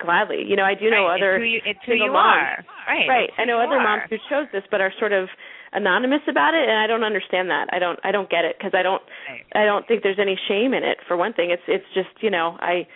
gladly. 0.00 0.42
You 0.48 0.56
know, 0.56 0.64
I 0.64 0.72
do 0.74 0.88
know 0.90 1.04
Right, 1.06 1.20
other 1.20 1.36
it's 1.36 1.42
who 1.42 1.46
you, 1.46 1.60
it's 1.64 1.84
who 1.84 1.94
you 1.94 2.10
moms. 2.10 2.40
are. 2.40 2.64
Right. 2.88 3.08
Right. 3.08 3.30
I 3.36 3.44
know 3.44 3.60
other 3.60 3.76
are. 3.76 3.84
moms 3.84 4.02
who 4.08 4.16
chose 4.30 4.48
this 4.52 4.64
but 4.70 4.80
are 4.80 4.92
sort 4.98 5.12
of 5.12 5.28
anonymous 5.72 6.22
about 6.28 6.54
it 6.54 6.64
and 6.68 6.78
I 6.78 6.86
don't 6.86 7.04
understand 7.04 7.50
that. 7.50 7.68
I 7.72 7.78
don't 7.78 7.98
I 8.04 8.10
don't 8.10 8.30
get 8.30 8.44
it 8.44 8.56
because 8.58 8.72
I 8.74 8.82
don't 8.82 9.02
Right. 9.28 9.44
I 9.54 9.64
don't 9.66 9.86
think 9.86 10.02
there's 10.02 10.18
any 10.20 10.38
shame 10.48 10.72
in 10.72 10.82
it 10.84 10.98
for 11.06 11.16
one 11.16 11.32
thing. 11.34 11.50
It's 11.50 11.62
it's 11.68 11.86
just, 11.94 12.10
you 12.22 12.30
know, 12.30 12.56
I 12.60 12.86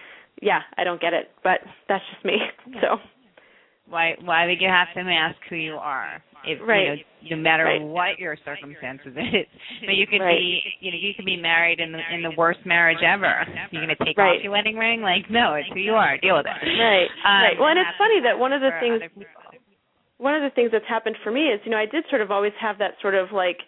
yeah, 0.41 0.61
I 0.79 0.85
don't 0.85 1.01
get 1.01 1.13
it, 1.13 1.31
but 1.45 1.61
that's 1.89 2.05
just 2.13 2.25
me. 2.25 2.37
So, 2.81 2.97
Why 3.89 4.15
why 4.21 4.47
would 4.47 4.61
you 4.61 4.69
have 4.69 4.89
to 4.95 5.05
mask 5.05 5.37
who 5.49 5.57
you 5.57 5.75
are? 5.75 6.23
If 6.45 6.61
Right. 6.63 7.05
you 7.23 7.37
know, 7.37 7.37
no 7.37 7.43
matter 7.43 7.65
Right. 7.65 7.83
what 7.83 8.19
your 8.19 8.37
circumstances 8.45 9.17
is. 9.17 9.47
But 9.87 9.97
you 9.97 10.07
could 10.07 10.21
Right. 10.21 10.39
be 10.39 10.63
you 10.81 10.91
know, 10.93 10.99
you 10.99 11.15
could 11.15 11.25
be 11.25 11.37
married 11.37 11.81
in 11.81 11.93
the 11.93 12.01
in 12.13 12.23
the 12.23 12.31
worst 12.33 12.65
marriage 12.65 13.03
ever. 13.03 13.47
You're 13.71 13.83
gonna 13.83 13.97
take 14.05 14.19
Right. 14.19 14.37
off 14.37 14.43
your 14.43 14.53
wedding 14.53 14.77
ring? 14.77 15.01
Like, 15.03 15.29
no, 15.31 15.55
it's 15.55 15.69
who 15.69 15.81
you 15.81 15.95
are. 15.95 16.17
Deal 16.19 16.37
with 16.37 16.47
it. 16.47 16.79
right. 16.79 17.11
Um, 17.25 17.43
right. 17.43 17.59
Well, 17.59 17.69
and 17.69 17.79
it's 17.79 17.97
funny 17.99 18.21
that 18.21 18.39
one 18.39 18.53
of 18.53 18.61
the 18.61 18.73
things 18.81 19.03
one 20.19 20.35
of 20.35 20.43
the 20.43 20.51
things 20.51 20.71
that's 20.73 20.87
happened 20.87 21.17
for 21.23 21.31
me 21.31 21.47
is, 21.47 21.61
you 21.65 21.71
know, 21.71 21.79
I 21.79 21.87
did 21.87 22.05
sort 22.11 22.21
of 22.21 22.31
always 22.31 22.53
have 22.61 22.79
that 22.79 22.95
sort 23.01 23.15
of 23.15 23.31
like 23.33 23.59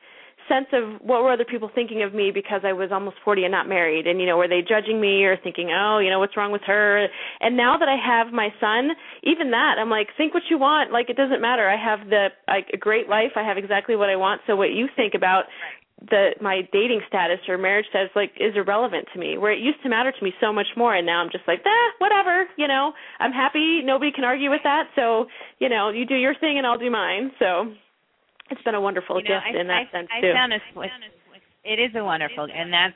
sense 0.51 0.67
of 0.73 1.01
what 1.01 1.23
were 1.23 1.31
other 1.31 1.47
people 1.47 1.71
thinking 1.73 2.03
of 2.03 2.13
me 2.13 2.33
because 2.35 2.63
I 2.65 2.73
was 2.73 2.91
almost 2.91 3.17
40 3.25 3.45
and 3.45 3.53
not 3.53 3.69
married. 3.69 4.07
And 4.07 4.21
you 4.21 4.27
know 4.27 4.37
were 4.37 4.49
they 4.49 4.63
judging 4.67 5.01
me 5.01 5.23
or 5.23 5.37
thinking 5.39 5.71
oh 5.71 5.99
you 6.03 6.11
know 6.11 6.19
what's 6.19 6.37
wrong 6.37 6.51
with 6.51 6.67
her? 6.67 7.07
And 7.41 7.57
now 7.57 7.79
that 7.79 7.89
I 7.89 7.97
have 7.97 8.33
my 8.33 8.49
son 8.59 8.91
even 9.23 9.53
that 9.53 9.77
I'm 9.79 9.89
like 9.89 10.09
think 10.17 10.35
what 10.35 10.43
you 10.51 10.59
want. 10.59 10.91
Like 10.93 11.09
it 11.09 11.17
doesn't 11.17 11.41
matter. 11.41 11.69
I 11.69 11.79
have 11.79 12.11
the 12.11 12.29
like 12.49 12.67
a 12.75 12.77
great 12.77 13.09
life. 13.09 13.33
I 13.37 13.47
have 13.47 13.57
exactly 13.57 13.95
what 13.95 14.09
I 14.09 14.17
want. 14.17 14.43
So 14.47 14.57
what 14.57 14.73
you 14.73 14.89
think 14.97 15.15
about 15.15 15.45
the 16.11 16.31
my 16.41 16.63
dating 16.73 17.03
status 17.07 17.39
or 17.49 17.59
marriage 17.59 17.87
status 17.91 18.11
like 18.17 18.33
is 18.41 18.57
irrelevant 18.57 19.07
to 19.13 19.21
me. 19.21 19.39
Where 19.39 19.53
it 19.53 19.61
used 19.61 19.83
to 19.83 19.89
matter 19.89 20.13
to 20.13 20.25
me 20.25 20.33
so 20.41 20.53
much 20.53 20.69
more. 20.77 20.95
And 20.95 21.07
now 21.07 21.21
I'm 21.23 21.31
just 21.31 21.45
like 21.47 21.61
eh 21.61 21.89
whatever 21.99 22.47
you 22.57 22.67
know. 22.67 22.93
I'm 23.19 23.33
happy. 23.33 23.83
Nobody 23.85 24.13
can 24.13 24.25
argue 24.25 24.51
with 24.51 24.63
that. 24.65 24.89
So 24.97 25.27
you 25.59 25.69
know 25.69 25.91
you 25.91 26.07
do 26.07 26.17
your 26.17 26.35
thing 26.35 26.59
and 26.59 26.67
I'll 26.67 26.79
do 26.79 26.91
mine. 26.91 27.33
So 27.39 27.73
it's 28.51 28.63
been 28.63 28.75
a 28.75 28.81
wonderful 28.81 29.19
you 29.19 29.29
know, 29.29 29.41
gift 29.41 29.57
I, 29.57 29.61
in 29.61 29.67
that 29.69 29.87
I, 29.89 29.93
sense 29.93 30.09
I 30.11 30.21
too. 30.21 30.33
found 30.35 30.53
a, 30.53 30.59
it 31.65 31.79
is 31.79 31.95
a 31.95 32.05
wonderful, 32.05 32.45
and 32.45 32.73
that's 32.73 32.95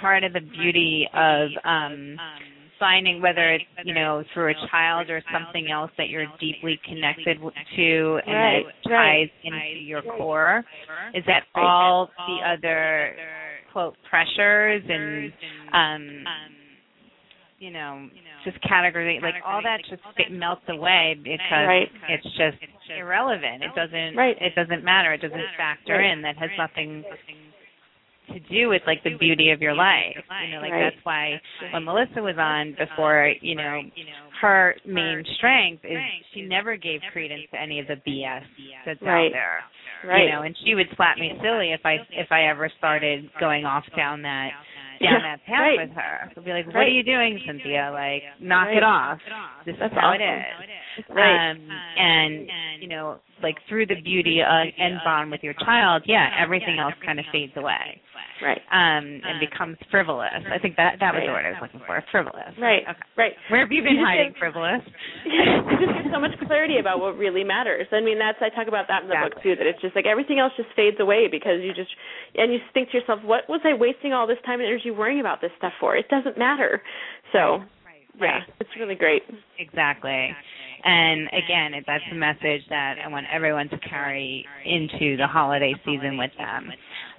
part 0.00 0.24
of 0.24 0.32
the 0.32 0.40
beauty 0.40 1.08
of 1.14 1.48
um 1.64 2.16
finding 2.78 3.22
whether 3.22 3.54
it's 3.54 3.64
you 3.84 3.94
know 3.94 4.22
through 4.34 4.50
a 4.50 4.68
child 4.70 5.08
or 5.08 5.22
something 5.32 5.70
else 5.70 5.90
that 5.96 6.08
you're 6.08 6.26
deeply 6.40 6.78
connected 6.84 7.38
to 7.76 8.20
and 8.26 8.34
Right, 8.34 8.64
that 8.84 8.90
ties 8.90 9.28
into 9.44 9.80
your 9.80 10.02
core 10.02 10.64
is 11.14 11.24
that 11.26 11.44
all 11.54 12.10
the 12.26 12.38
other 12.46 13.16
quote 13.72 13.96
pressures 14.10 14.82
and 14.88 15.32
um 15.72 16.24
you 17.58 17.70
know 17.72 18.08
just 18.44 18.60
category 18.62 19.18
like 19.22 19.34
all 19.44 19.60
that 19.62 19.78
just 19.88 20.02
fit- 20.16 20.30
melts 20.30 20.62
away 20.68 21.16
because 21.22 21.66
Right. 21.66 21.88
it's 22.08 22.24
just 22.36 22.58
irrelevant 22.96 23.64
it 23.64 23.74
doesn't 23.74 24.14
Right. 24.16 24.36
it 24.40 24.54
doesn't 24.54 24.84
matter 24.84 25.12
it 25.12 25.20
doesn't 25.22 25.40
factor 25.56 25.94
Right. 25.98 26.10
in 26.12 26.22
that 26.22 26.36
has 26.36 26.50
nothing 26.58 27.04
to 28.32 28.40
do 28.50 28.68
with 28.68 28.82
like 28.86 29.02
the 29.04 29.14
beauty 29.16 29.50
of 29.50 29.62
your 29.62 29.74
life 29.74 30.16
you 30.44 30.50
know 30.50 30.60
like 30.60 30.72
Right. 30.72 30.90
that's 30.92 31.04
why 31.04 31.40
when 31.72 31.84
melissa 31.84 32.20
was 32.22 32.36
on 32.38 32.74
before 32.78 33.32
you 33.40 33.54
know 33.54 33.82
her 34.40 34.76
main 34.84 35.24
strength 35.36 35.84
is 35.84 35.98
she 36.34 36.42
never 36.42 36.76
gave 36.76 37.00
credence 37.12 37.48
to 37.52 37.60
any 37.60 37.78
of 37.80 37.86
the 37.86 37.96
bs 38.06 38.42
that's 38.84 39.00
Right. 39.00 39.26
out 39.26 39.32
there 39.32 39.64
Right. 40.04 40.24
you 40.24 40.30
know 40.30 40.42
and 40.42 40.56
she 40.64 40.74
would 40.74 40.88
slap 40.96 41.18
me 41.18 41.32
silly 41.40 41.72
if 41.72 41.86
i 41.86 41.98
if 42.10 42.30
i 42.32 42.44
ever 42.44 42.68
started 42.78 43.30
going 43.40 43.64
off 43.64 43.84
down 43.96 44.22
that 44.22 44.50
down 45.00 45.22
that 45.22 45.44
path 45.44 45.60
Right. 45.60 45.78
with 45.80 45.92
her 45.96 46.30
She'll 46.34 46.42
be 46.42 46.52
like 46.52 46.66
what 46.66 46.74
Right. 46.76 46.88
are 46.88 46.90
you 46.90 47.02
doing 47.02 47.40
cynthia 47.46 47.90
like 47.92 48.22
knock 48.40 48.68
Right. 48.68 48.76
it 48.78 48.82
off 48.82 49.18
this 49.64 49.76
That's 49.78 49.92
is 49.92 49.98
how 49.98 50.08
awesome. 50.08 50.20
it 50.22 50.24
is 50.24 50.70
Right. 51.10 51.50
um 51.50 51.68
and 51.98 52.48
you 52.80 52.88
know 52.88 53.18
like 53.42 53.56
through 53.68 53.86
the 53.86 54.00
beauty 54.02 54.40
uh, 54.40 54.64
and 54.78 54.98
bond 55.04 55.30
with 55.30 55.42
your 55.42 55.54
child 55.64 56.02
yeah 56.06 56.30
everything 56.40 56.78
else 56.78 56.94
kind 57.04 57.18
of 57.18 57.24
fades 57.32 57.52
away 57.56 58.00
right. 58.42 58.60
um 58.72 59.20
and 59.24 59.40
becomes 59.40 59.76
frivolous 59.90 60.30
i 60.52 60.58
think 60.58 60.76
that 60.76 60.96
that 61.00 61.12
was 61.14 61.22
the 61.26 61.32
word 61.32 61.44
i 61.44 61.50
was 61.50 61.58
looking 61.60 61.80
for 61.86 62.02
frivolous 62.10 62.52
Right. 62.58 62.82
okay 62.88 63.00
Right. 63.16 63.32
where 63.48 63.60
have 63.60 63.72
you 63.72 63.82
been 63.82 63.96
You 63.96 64.04
hiding 64.04 64.32
get- 64.32 64.38
frivolous 64.38 64.82
you 65.24 65.76
just 65.80 65.92
get 65.92 66.12
so 66.12 66.20
much 66.20 66.32
clarity 66.46 66.78
about 66.78 67.00
what 67.00 67.16
really 67.18 67.44
matters. 67.44 67.86
I 67.92 68.00
mean, 68.00 68.18
that's 68.18 68.38
I 68.40 68.48
talk 68.54 68.68
about 68.68 68.86
that 68.88 69.02
in 69.02 69.08
the 69.08 69.16
book 69.20 69.42
too. 69.42 69.56
That 69.56 69.66
it's 69.66 69.80
just 69.82 69.96
like 69.96 70.06
everything 70.06 70.38
else 70.38 70.52
just 70.56 70.68
fades 70.76 70.96
away 71.00 71.26
because 71.30 71.60
you 71.60 71.74
just 71.74 71.90
and 72.36 72.52
you 72.52 72.58
think 72.72 72.90
to 72.90 72.98
yourself, 72.98 73.20
what 73.24 73.48
was 73.48 73.60
I 73.64 73.74
wasting 73.74 74.12
all 74.12 74.26
this 74.26 74.38
time 74.46 74.60
and 74.60 74.68
energy 74.68 74.90
worrying 74.90 75.20
about 75.20 75.40
this 75.40 75.50
stuff 75.58 75.72
for? 75.80 75.96
It 75.96 76.08
doesn't 76.08 76.38
matter. 76.38 76.80
So 77.32 77.60
yeah, 78.20 78.26
Right. 78.26 78.42
it's 78.60 78.70
really 78.78 78.94
great. 78.94 79.22
Exactly. 79.58 80.34
And 80.84 81.28
again, 81.28 81.72
that's 81.86 82.04
the 82.10 82.16
message 82.16 82.62
that 82.68 82.96
I 83.04 83.08
want 83.08 83.26
everyone 83.32 83.68
to 83.70 83.78
carry 83.78 84.46
into 84.64 85.16
the 85.16 85.26
holiday 85.26 85.74
season 85.84 86.16
with 86.16 86.30
them. 86.38 86.70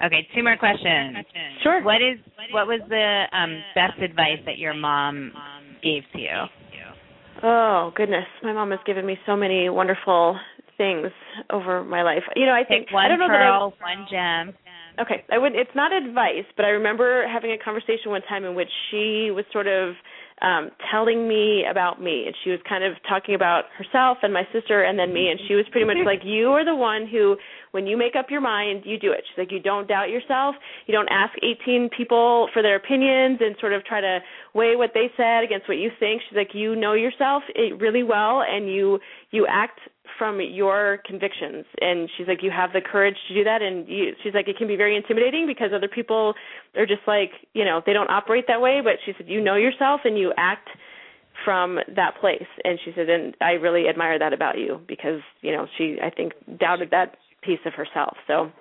Okay, 0.06 0.28
two 0.36 0.44
more 0.44 0.56
questions. 0.58 1.18
Sure. 1.64 1.84
What 1.84 2.02
is 2.02 2.20
what 2.52 2.68
was 2.68 2.82
the 2.88 3.24
um, 3.38 3.62
best 3.76 4.00
advice 4.02 4.40
that 4.46 4.58
your 4.58 4.74
mom 4.74 5.34
gave 5.84 6.04
to 6.14 6.20
you? 6.20 6.46
Oh 7.44 7.92
goodness, 7.96 8.26
my 8.42 8.54
mom 8.54 8.72
has 8.72 8.80
given 8.86 9.06
me 9.06 9.18
so 9.26 9.36
many 9.36 9.70
wonderful 9.70 10.40
things 10.78 11.08
over 11.52 11.84
my 11.84 12.02
life. 12.04 12.24
You 12.36 12.46
know, 12.46 12.54
I 12.54 12.64
think 12.64 12.88
Pick 12.88 12.94
one 12.94 13.06
I 13.06 13.10
don't 13.10 13.20
know 13.20 13.28
that 13.28 13.42
I 13.42 13.50
pearl, 13.50 13.74
one 13.82 14.08
gem. 14.10 14.56
Okay, 15.00 15.24
I 15.32 15.38
would. 15.38 15.54
It's 15.54 15.70
not 15.76 15.92
advice, 15.94 16.46
but 16.56 16.66
I 16.66 16.70
remember 16.70 17.28
having 17.32 17.52
a 17.52 17.58
conversation 17.58 18.10
one 18.10 18.22
time 18.28 18.46
in 18.46 18.56
which 18.56 18.70
she 18.90 19.30
was 19.30 19.46
sort 19.54 19.68
of 19.68 19.94
um 20.42 20.70
telling 20.92 21.28
me 21.28 21.66
about 21.70 22.02
me, 22.02 22.26
and 22.28 22.36
she 22.44 22.52
was 22.52 22.60
kind 22.68 22.84
of 22.84 22.94
talking 23.08 23.36
about 23.36 23.66
herself 23.78 24.20
and 24.22 24.34
my 24.34 24.48
sister, 24.54 24.84
and 24.84 24.98
then 24.98 25.14
me, 25.14 25.30
and 25.30 25.40
she 25.48 25.56
was 25.56 25.66
pretty 25.72 25.86
much 25.86 25.98
like, 26.06 26.22
"You 26.24 26.52
are 26.54 26.64
the 26.64 26.76
one 26.76 27.08
who, 27.08 27.38
when 27.72 27.88
you 27.88 27.98
make 27.98 28.16
up 28.16 28.30
your 28.30 28.42
mind, 28.42 28.84
you 28.86 28.98
do 29.00 29.12
it." 29.12 29.24
She's 29.28 29.38
like, 29.38 29.52
"You 29.52 29.60
don't 29.60 29.88
doubt 29.88 30.10
yourself. 30.10 30.56
You 30.86 30.94
don't 30.94 31.10
ask 31.10 31.34
18 31.42 31.90
people 31.90 32.50
for 32.54 32.62
their 32.62 32.76
opinions 32.76 33.40
and 33.42 33.56
sort 33.60 33.74
of 33.74 33.84
try 33.86 34.02
to 34.02 34.20
weigh 34.54 34.76
what 34.76 34.92
they 34.94 35.12
said 35.18 35.44
against 35.44 35.68
what 35.68 35.78
you 35.78 35.92
think." 36.00 36.22
She's 36.28 36.38
like, 36.38 36.54
"You 36.54 36.76
know 36.76 36.94
yourself 36.94 37.44
eh, 37.56 37.72
really 37.78 38.04
well, 38.04 38.42
and 38.42 38.70
you 38.70 39.00
you 39.32 39.48
act." 39.48 39.80
From 40.18 40.40
your 40.42 41.00
convictions. 41.06 41.66
And 41.82 42.10
she's 42.18 42.28
like 42.28 42.44
you 42.44 42.52
have 42.52 42.74
the 42.74 42.82
courage 42.82 43.18
to 43.28 43.34
do 43.34 43.44
that. 43.44 43.62
And 43.62 43.88
you 43.88 44.14
she's 44.24 44.34
like 44.34 44.48
it 44.48 44.58
can 44.58 44.68
be 44.68 44.76
very 44.76 44.96
intimidating 44.96 45.48
because 45.48 45.72
other 45.74 45.88
people 45.88 46.34
are 46.76 46.86
just 46.86 47.02
like 47.08 47.32
you 47.54 47.66
know 47.66 47.82
they 47.86 47.94
don't 47.94 48.10
operate 48.10 48.46
that 48.48 48.62
way. 48.62 48.82
But 48.84 48.94
she 49.06 49.14
said 49.18 49.28
you 49.28 49.42
know 49.42 49.56
yourself 49.56 50.02
and 50.06 50.18
you 50.18 50.34
act 50.38 50.70
from 51.46 51.80
that 51.96 52.16
place. 52.20 52.48
And 52.64 52.80
she 52.84 52.92
said 52.96 53.10
and 53.10 53.36
I 53.42 53.52
really 53.54 53.88
admire 53.88 54.20
that 54.20 54.34
about 54.34 54.58
you 54.58 54.82
because 54.88 55.22
you 55.42 55.52
know 55.52 55.68
she 55.78 55.98
I 56.02 56.10
think 56.10 56.34
doubted 56.60 56.92
that 56.92 57.18
piece 57.42 57.60
of 57.66 57.74
herself. 57.74 58.18
So 58.28 58.52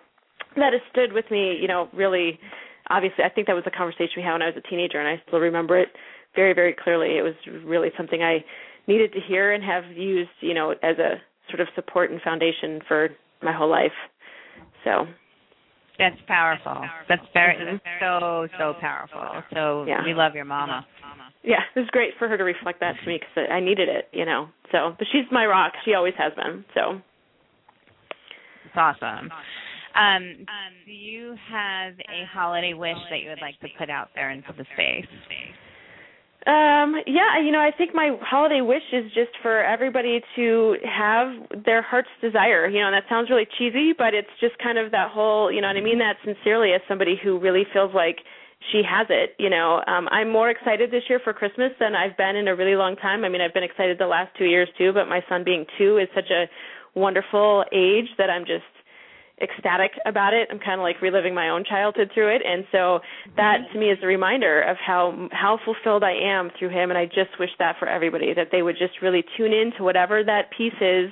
that 0.56 0.73
has 0.73 0.82
stood 0.90 1.12
with 1.12 1.31
me 1.31 1.56
you 1.60 1.68
know 1.68 1.89
really 1.93 2.39
obviously 2.90 3.24
I 3.24 3.28
think 3.28 3.47
that 3.47 3.55
was 3.55 3.64
a 3.66 3.70
conversation 3.70 4.14
we 4.16 4.23
had 4.23 4.32
when 4.32 4.43
I 4.43 4.47
was 4.47 4.56
a 4.56 4.68
teenager 4.68 4.98
and 4.98 5.09
I 5.09 5.23
still 5.27 5.40
remember 5.40 5.78
it 5.78 5.89
very 6.35 6.55
very 6.55 6.74
clearly. 6.74 7.18
It 7.18 7.23
was 7.23 7.35
really 7.64 7.90
something 7.97 8.23
I 8.23 8.44
needed 8.86 9.12
to 9.12 9.20
hear 9.20 9.52
and 9.52 9.62
have 9.64 9.85
used 9.97 10.31
you 10.40 10.55
know 10.55 10.70
as 10.82 10.98
a 10.98 11.20
sort 11.48 11.60
of 11.60 11.68
support 11.74 12.10
and 12.10 12.20
foundation 12.23 12.81
for 12.86 13.09
my 13.43 13.52
whole 13.52 13.70
life. 13.70 13.93
So 14.85 15.06
That's 15.98 16.16
powerful. 16.28 16.85
That's 17.09 17.23
very 17.32 17.56
that's 17.64 18.01
so 18.01 18.47
so 18.59 18.74
powerful. 18.81 19.43
So 19.55 19.85
Yeah. 19.86 20.05
we 20.05 20.14
love 20.14 20.35
your 20.35 20.44
mama. 20.44 20.86
yeah, 21.43 21.62
it 21.74 21.78
was 21.78 21.89
great 21.90 22.14
for 22.18 22.28
her 22.28 22.36
to 22.36 22.44
reflect 22.44 22.81
that 22.81 22.97
to 23.01 23.06
me 23.06 23.18
because 23.18 23.48
I 23.51 23.60
needed 23.60 23.89
it, 23.89 24.09
you 24.12 24.24
know. 24.24 24.48
So, 24.73 24.94
but 24.98 25.06
she's 25.12 25.24
my 25.31 25.47
rock. 25.47 25.73
She 25.85 25.94
always 25.94 26.14
has 26.18 26.32
been. 26.35 26.64
So 26.74 27.01
It's 28.66 28.77
awesome. 28.77 29.31
Um, 29.94 30.44
do 30.85 30.93
you 30.93 31.35
have 31.51 31.94
a 31.94 32.27
holiday 32.31 32.74
wish 32.74 32.98
that 33.10 33.20
you 33.20 33.31
would 33.31 33.40
like 33.40 33.59
to 33.60 33.68
put 33.78 33.89
out 33.89 34.10
there 34.14 34.31
into 34.31 34.52
the 34.52 34.66
space? 34.74 35.06
Um, 36.47 36.95
yeah, 37.07 37.41
you 37.43 37.51
know, 37.51 37.61
I 37.61 37.73
think 37.77 37.95
my 37.95 38.17
holiday 38.21 38.61
wish 38.61 38.83
is 38.93 39.07
just 39.15 39.31
for 39.43 39.65
everybody 39.65 40.21
to 40.37 40.77
have 40.85 41.29
their 41.65 41.83
heart's 41.83 42.11
desire. 42.21 42.69
You 42.69 42.81
know, 42.81 42.91
that 42.93 43.05
sounds 43.09 43.31
really 43.31 43.49
cheesy, 43.59 43.93
but 43.97 44.15
it's 44.15 44.31
just 44.41 44.57
kind 44.59 44.79
of 44.79 44.93
that 44.93 45.11
whole, 45.11 45.51
you 45.51 45.61
know, 45.61 45.69
and 45.69 45.79
I 45.79 45.81
mean 45.81 45.99
that 45.99 46.17
sincerely 46.25 46.73
as 46.73 46.81
somebody 46.87 47.19
who 47.23 47.39
really 47.41 47.65
feels 47.73 47.93
like 47.95 48.19
she 48.71 48.83
has 48.89 49.07
it, 49.11 49.35
you 49.39 49.51
know. 49.51 49.83
Um 49.87 50.09
I'm 50.11 50.31
more 50.31 50.51
excited 50.51 50.91
this 50.91 51.03
year 51.09 51.21
for 51.23 51.33
Christmas 51.33 51.73
than 51.81 51.95
I've 51.97 52.17
been 52.17 52.37
in 52.37 52.49
a 52.49 52.55
really 52.55 52.77
long 52.77 52.95
time. 52.97 53.25
I 53.25 53.29
mean, 53.29 53.41
I've 53.41 53.55
been 53.55 53.65
excited 53.65 53.99
the 53.99 54.07
last 54.07 54.31
2 54.39 54.45
years 54.45 54.69
too, 54.79 54.93
but 54.93 55.09
my 55.09 55.23
son 55.29 55.43
being 55.43 55.67
2 55.79 55.99
is 55.99 56.09
such 56.15 56.31
a 56.31 56.47
wonderful 56.95 57.65
age 57.73 58.09
that 58.19 58.31
I'm 58.31 58.45
just 58.47 58.65
ecstatic 59.41 59.93
about 60.07 60.33
it. 60.33 60.49
I'm 60.51 60.59
kind 60.59 60.81
of 60.81 60.85
like 60.85 61.03
reliving 61.03 61.35
my 61.35 61.51
own 61.51 61.65
childhood 61.65 62.11
through 62.15 62.35
it, 62.35 62.43
and 62.45 62.65
so 62.73 63.01
that 63.37 63.59
to 63.73 63.79
me 63.79 63.91
is 63.91 63.99
a 64.03 64.07
reminder 64.07 64.63
of 64.63 64.77
how 64.79 65.29
how 65.33 65.59
fulfilled 65.65 66.03
I 66.03 66.13
am 66.13 66.51
through 66.59 66.71
him. 66.71 66.91
And 66.91 66.99
I 66.99 67.07
just 67.07 67.39
wish 67.39 67.51
that 67.59 67.77
for 67.79 67.89
everybody 67.89 68.33
that 68.35 68.49
they 68.51 68.63
would 68.63 68.77
just 68.79 69.03
really 69.03 69.25
tune 69.37 69.53
in 69.53 69.73
to 69.77 69.85
whatever 69.85 70.25
that 70.25 70.51
piece 70.57 70.81
is 70.81 71.11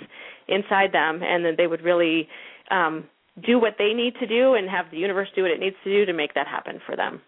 inside 0.49 0.93
them, 0.93 1.23
and 1.23 1.45
that 1.45 1.57
they 1.57 1.67
would 1.67 1.83
really 1.83 2.29
um, 2.71 3.05
do 3.47 3.59
what 3.59 3.75
they 3.79 3.93
need 3.93 4.15
to 4.21 4.27
do 4.27 4.55
and 4.55 4.71
have 4.71 4.87
the 4.91 4.97
universe 4.99 5.29
do 5.35 5.43
what 5.43 5.51
it 5.51 5.61
needs 5.61 5.77
to 5.85 5.91
do 5.91 6.07
to 6.07 6.13
make 6.13 6.35
that 6.35 6.47
happen 6.47 6.81
for 6.87 6.97
them. 6.97 7.21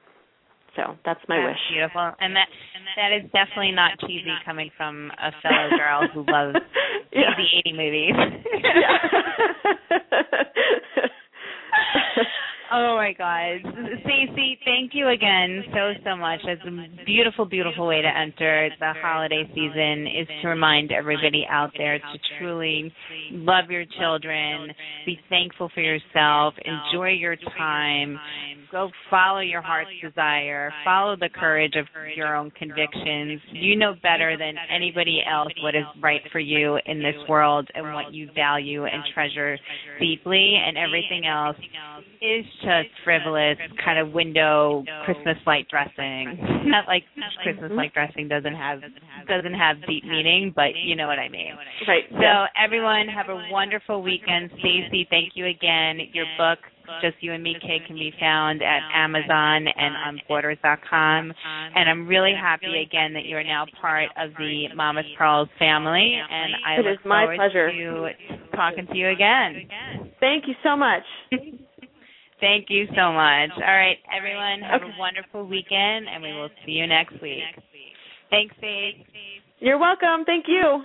So 0.77 0.95
that's 1.05 1.21
my 1.29 1.37
That's 1.39 1.49
wish. 1.57 1.59
beautiful, 1.73 2.13
and 2.21 2.37
that 2.37 2.49
that 2.97 3.13
is 3.13 3.25
definitely 3.33 3.73
not 3.73 3.99
cheesy 4.01 4.33
coming 4.45 4.71
from 4.77 5.11
a 5.19 5.33
fellow 5.43 5.71
girl 5.77 6.07
who 6.13 6.21
loves 6.31 6.59
Yeah. 7.13 7.35
cheesy 7.35 7.49
eighty 7.65 7.73
movies. 7.73 8.15
oh 12.73 12.97
my 12.97 13.13
God, 13.17 13.61
Stacey, 14.03 14.59
thank 14.65 14.93
you 14.95 15.09
again 15.09 15.63
so 15.73 15.93
so 16.05 16.17
much. 16.17 16.41
It's 16.45 16.63
a 16.63 17.05
beautiful, 17.05 17.45
beautiful 17.45 17.87
way 17.87 18.03
to 18.03 18.09
enter 18.09 18.69
the 18.81 18.93
holiday 19.01 19.45
season 19.55 20.07
is 20.07 20.29
to 20.43 20.49
remind 20.49 20.93
everybody 20.93 21.47
out 21.49 21.71
there 21.77 21.99
to 21.99 22.19
truly 22.39 22.93
love 23.31 23.71
your 23.71 23.85
children, 23.99 24.71
be 25.05 25.19
thankful 25.29 25.71
for 25.75 25.81
yourself, 25.81 26.55
enjoy 26.65 27.11
your 27.11 27.37
time, 27.57 28.19
go 28.71 28.91
follow 29.11 29.41
your 29.41 29.63
heart's 29.63 29.91
desire, 30.03 30.73
follow 30.85 31.17
the 31.17 31.29
courage 31.29 31.75
of 31.77 31.87
your 32.17 32.37
own 32.37 32.51
convictions. 32.53 33.41
You 33.53 33.77
know 33.77 33.95
better 34.03 34.37
than 34.37 34.55
anybody 34.75 35.23
else 35.29 35.53
what 35.63 35.75
is 35.75 35.85
right 36.03 36.23
for 36.33 36.41
you 36.41 36.79
in 36.87 36.99
this 36.99 37.17
world 37.29 37.69
and 37.75 37.95
what 37.95 38.13
you 38.13 38.29
value 38.35 38.85
and 38.85 39.03
treasure 39.15 39.59
deeply, 40.01 40.57
and 40.67 40.77
everything 40.77 41.27
else 41.27 41.57
is 42.21 42.45
just 42.61 42.89
frivolous 43.05 43.59
kind 43.85 43.99
of 43.99 44.13
window 44.13 44.85
Christmas 45.05 45.37
light 45.47 45.67
dressing. 45.69 46.39
Not 46.67 46.87
like 46.87 47.05
Christmas 47.43 47.71
mhm. 47.71 47.77
light 47.77 47.93
dressing 47.95 48.29
doesn't 48.29 48.55
have 48.55 48.81
doesn't 49.29 49.55
have 49.55 49.77
deep 49.87 50.05
meaning, 50.05 50.53
but 50.55 50.77
you 50.85 50.97
know 50.97 51.07
what 51.07 51.19
I 51.19 51.29
mean. 51.29 51.53
right. 51.89 52.05
So 52.11 52.47
everyone 52.63 53.09
have 53.09 53.29
a 53.29 53.49
wonderful 53.51 54.03
weekend. 54.03 54.51
Stacey, 54.61 55.07
thank 55.11 55.33
you 55.35 55.47
again. 55.47 55.99
Your 56.13 56.27
book, 56.39 56.59
Just 57.03 57.17
You 57.21 57.33
and 57.33 57.43
Me 57.43 57.57
Kid, 57.61 57.87
can 57.87 57.97
be 57.97 58.13
found 58.19 58.63
at 58.63 58.81
Amazon 58.95 59.67
and 59.69 59.97
on 59.97 60.21
Borders.com. 60.29 61.33
And 61.75 61.91
I'm 61.91 62.07
really 62.07 62.35
happy 62.39 62.85
again 62.87 63.13
that 63.15 63.25
you 63.25 63.37
are 63.37 63.45
now 63.45 63.67
part 63.81 64.09
of 64.17 64.31
the 64.39 64.69
Mama's 64.75 65.07
Pearls 65.19 65.49
family. 65.59 66.19
And 66.31 66.53
I 66.67 66.75
It 66.75 66.85
look 66.85 67.01
is 67.01 67.05
my 67.05 67.25
forward 67.25 67.37
pleasure. 67.37 67.71
to 67.71 68.09
talking 68.57 68.87
to 68.87 68.97
you 68.97 69.09
again. 69.09 69.69
Thank 70.21 70.45
you 70.47 70.55
so 70.63 70.77
much. 70.77 71.03
Thank 72.41 72.69
you 72.69 72.87
so 72.95 73.13
much. 73.13 73.51
All 73.57 73.63
right, 73.63 73.99
everyone, 74.13 74.61
have 74.63 74.83
Okay. 74.83 74.93
a 74.93 74.99
wonderful 74.99 75.45
weekend, 75.45 76.09
and 76.09 76.23
we 76.23 76.33
will 76.33 76.51
see 76.65 76.73
you 76.73 76.87
next 76.87 77.21
week. 77.23 77.43
Thanks, 78.31 78.55
Faith. 78.61 79.07
You're 79.59 79.79
welcome. 79.79 80.25
Thank 80.25 80.47
you. 80.49 80.85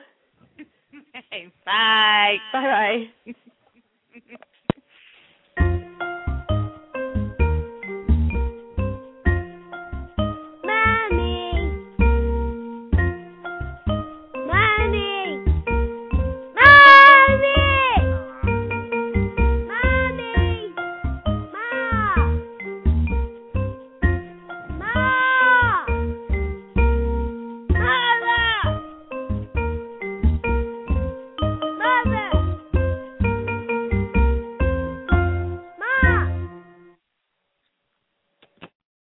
Bye. 1.65 2.38
Bye 2.53 3.10
bye. 3.26 3.34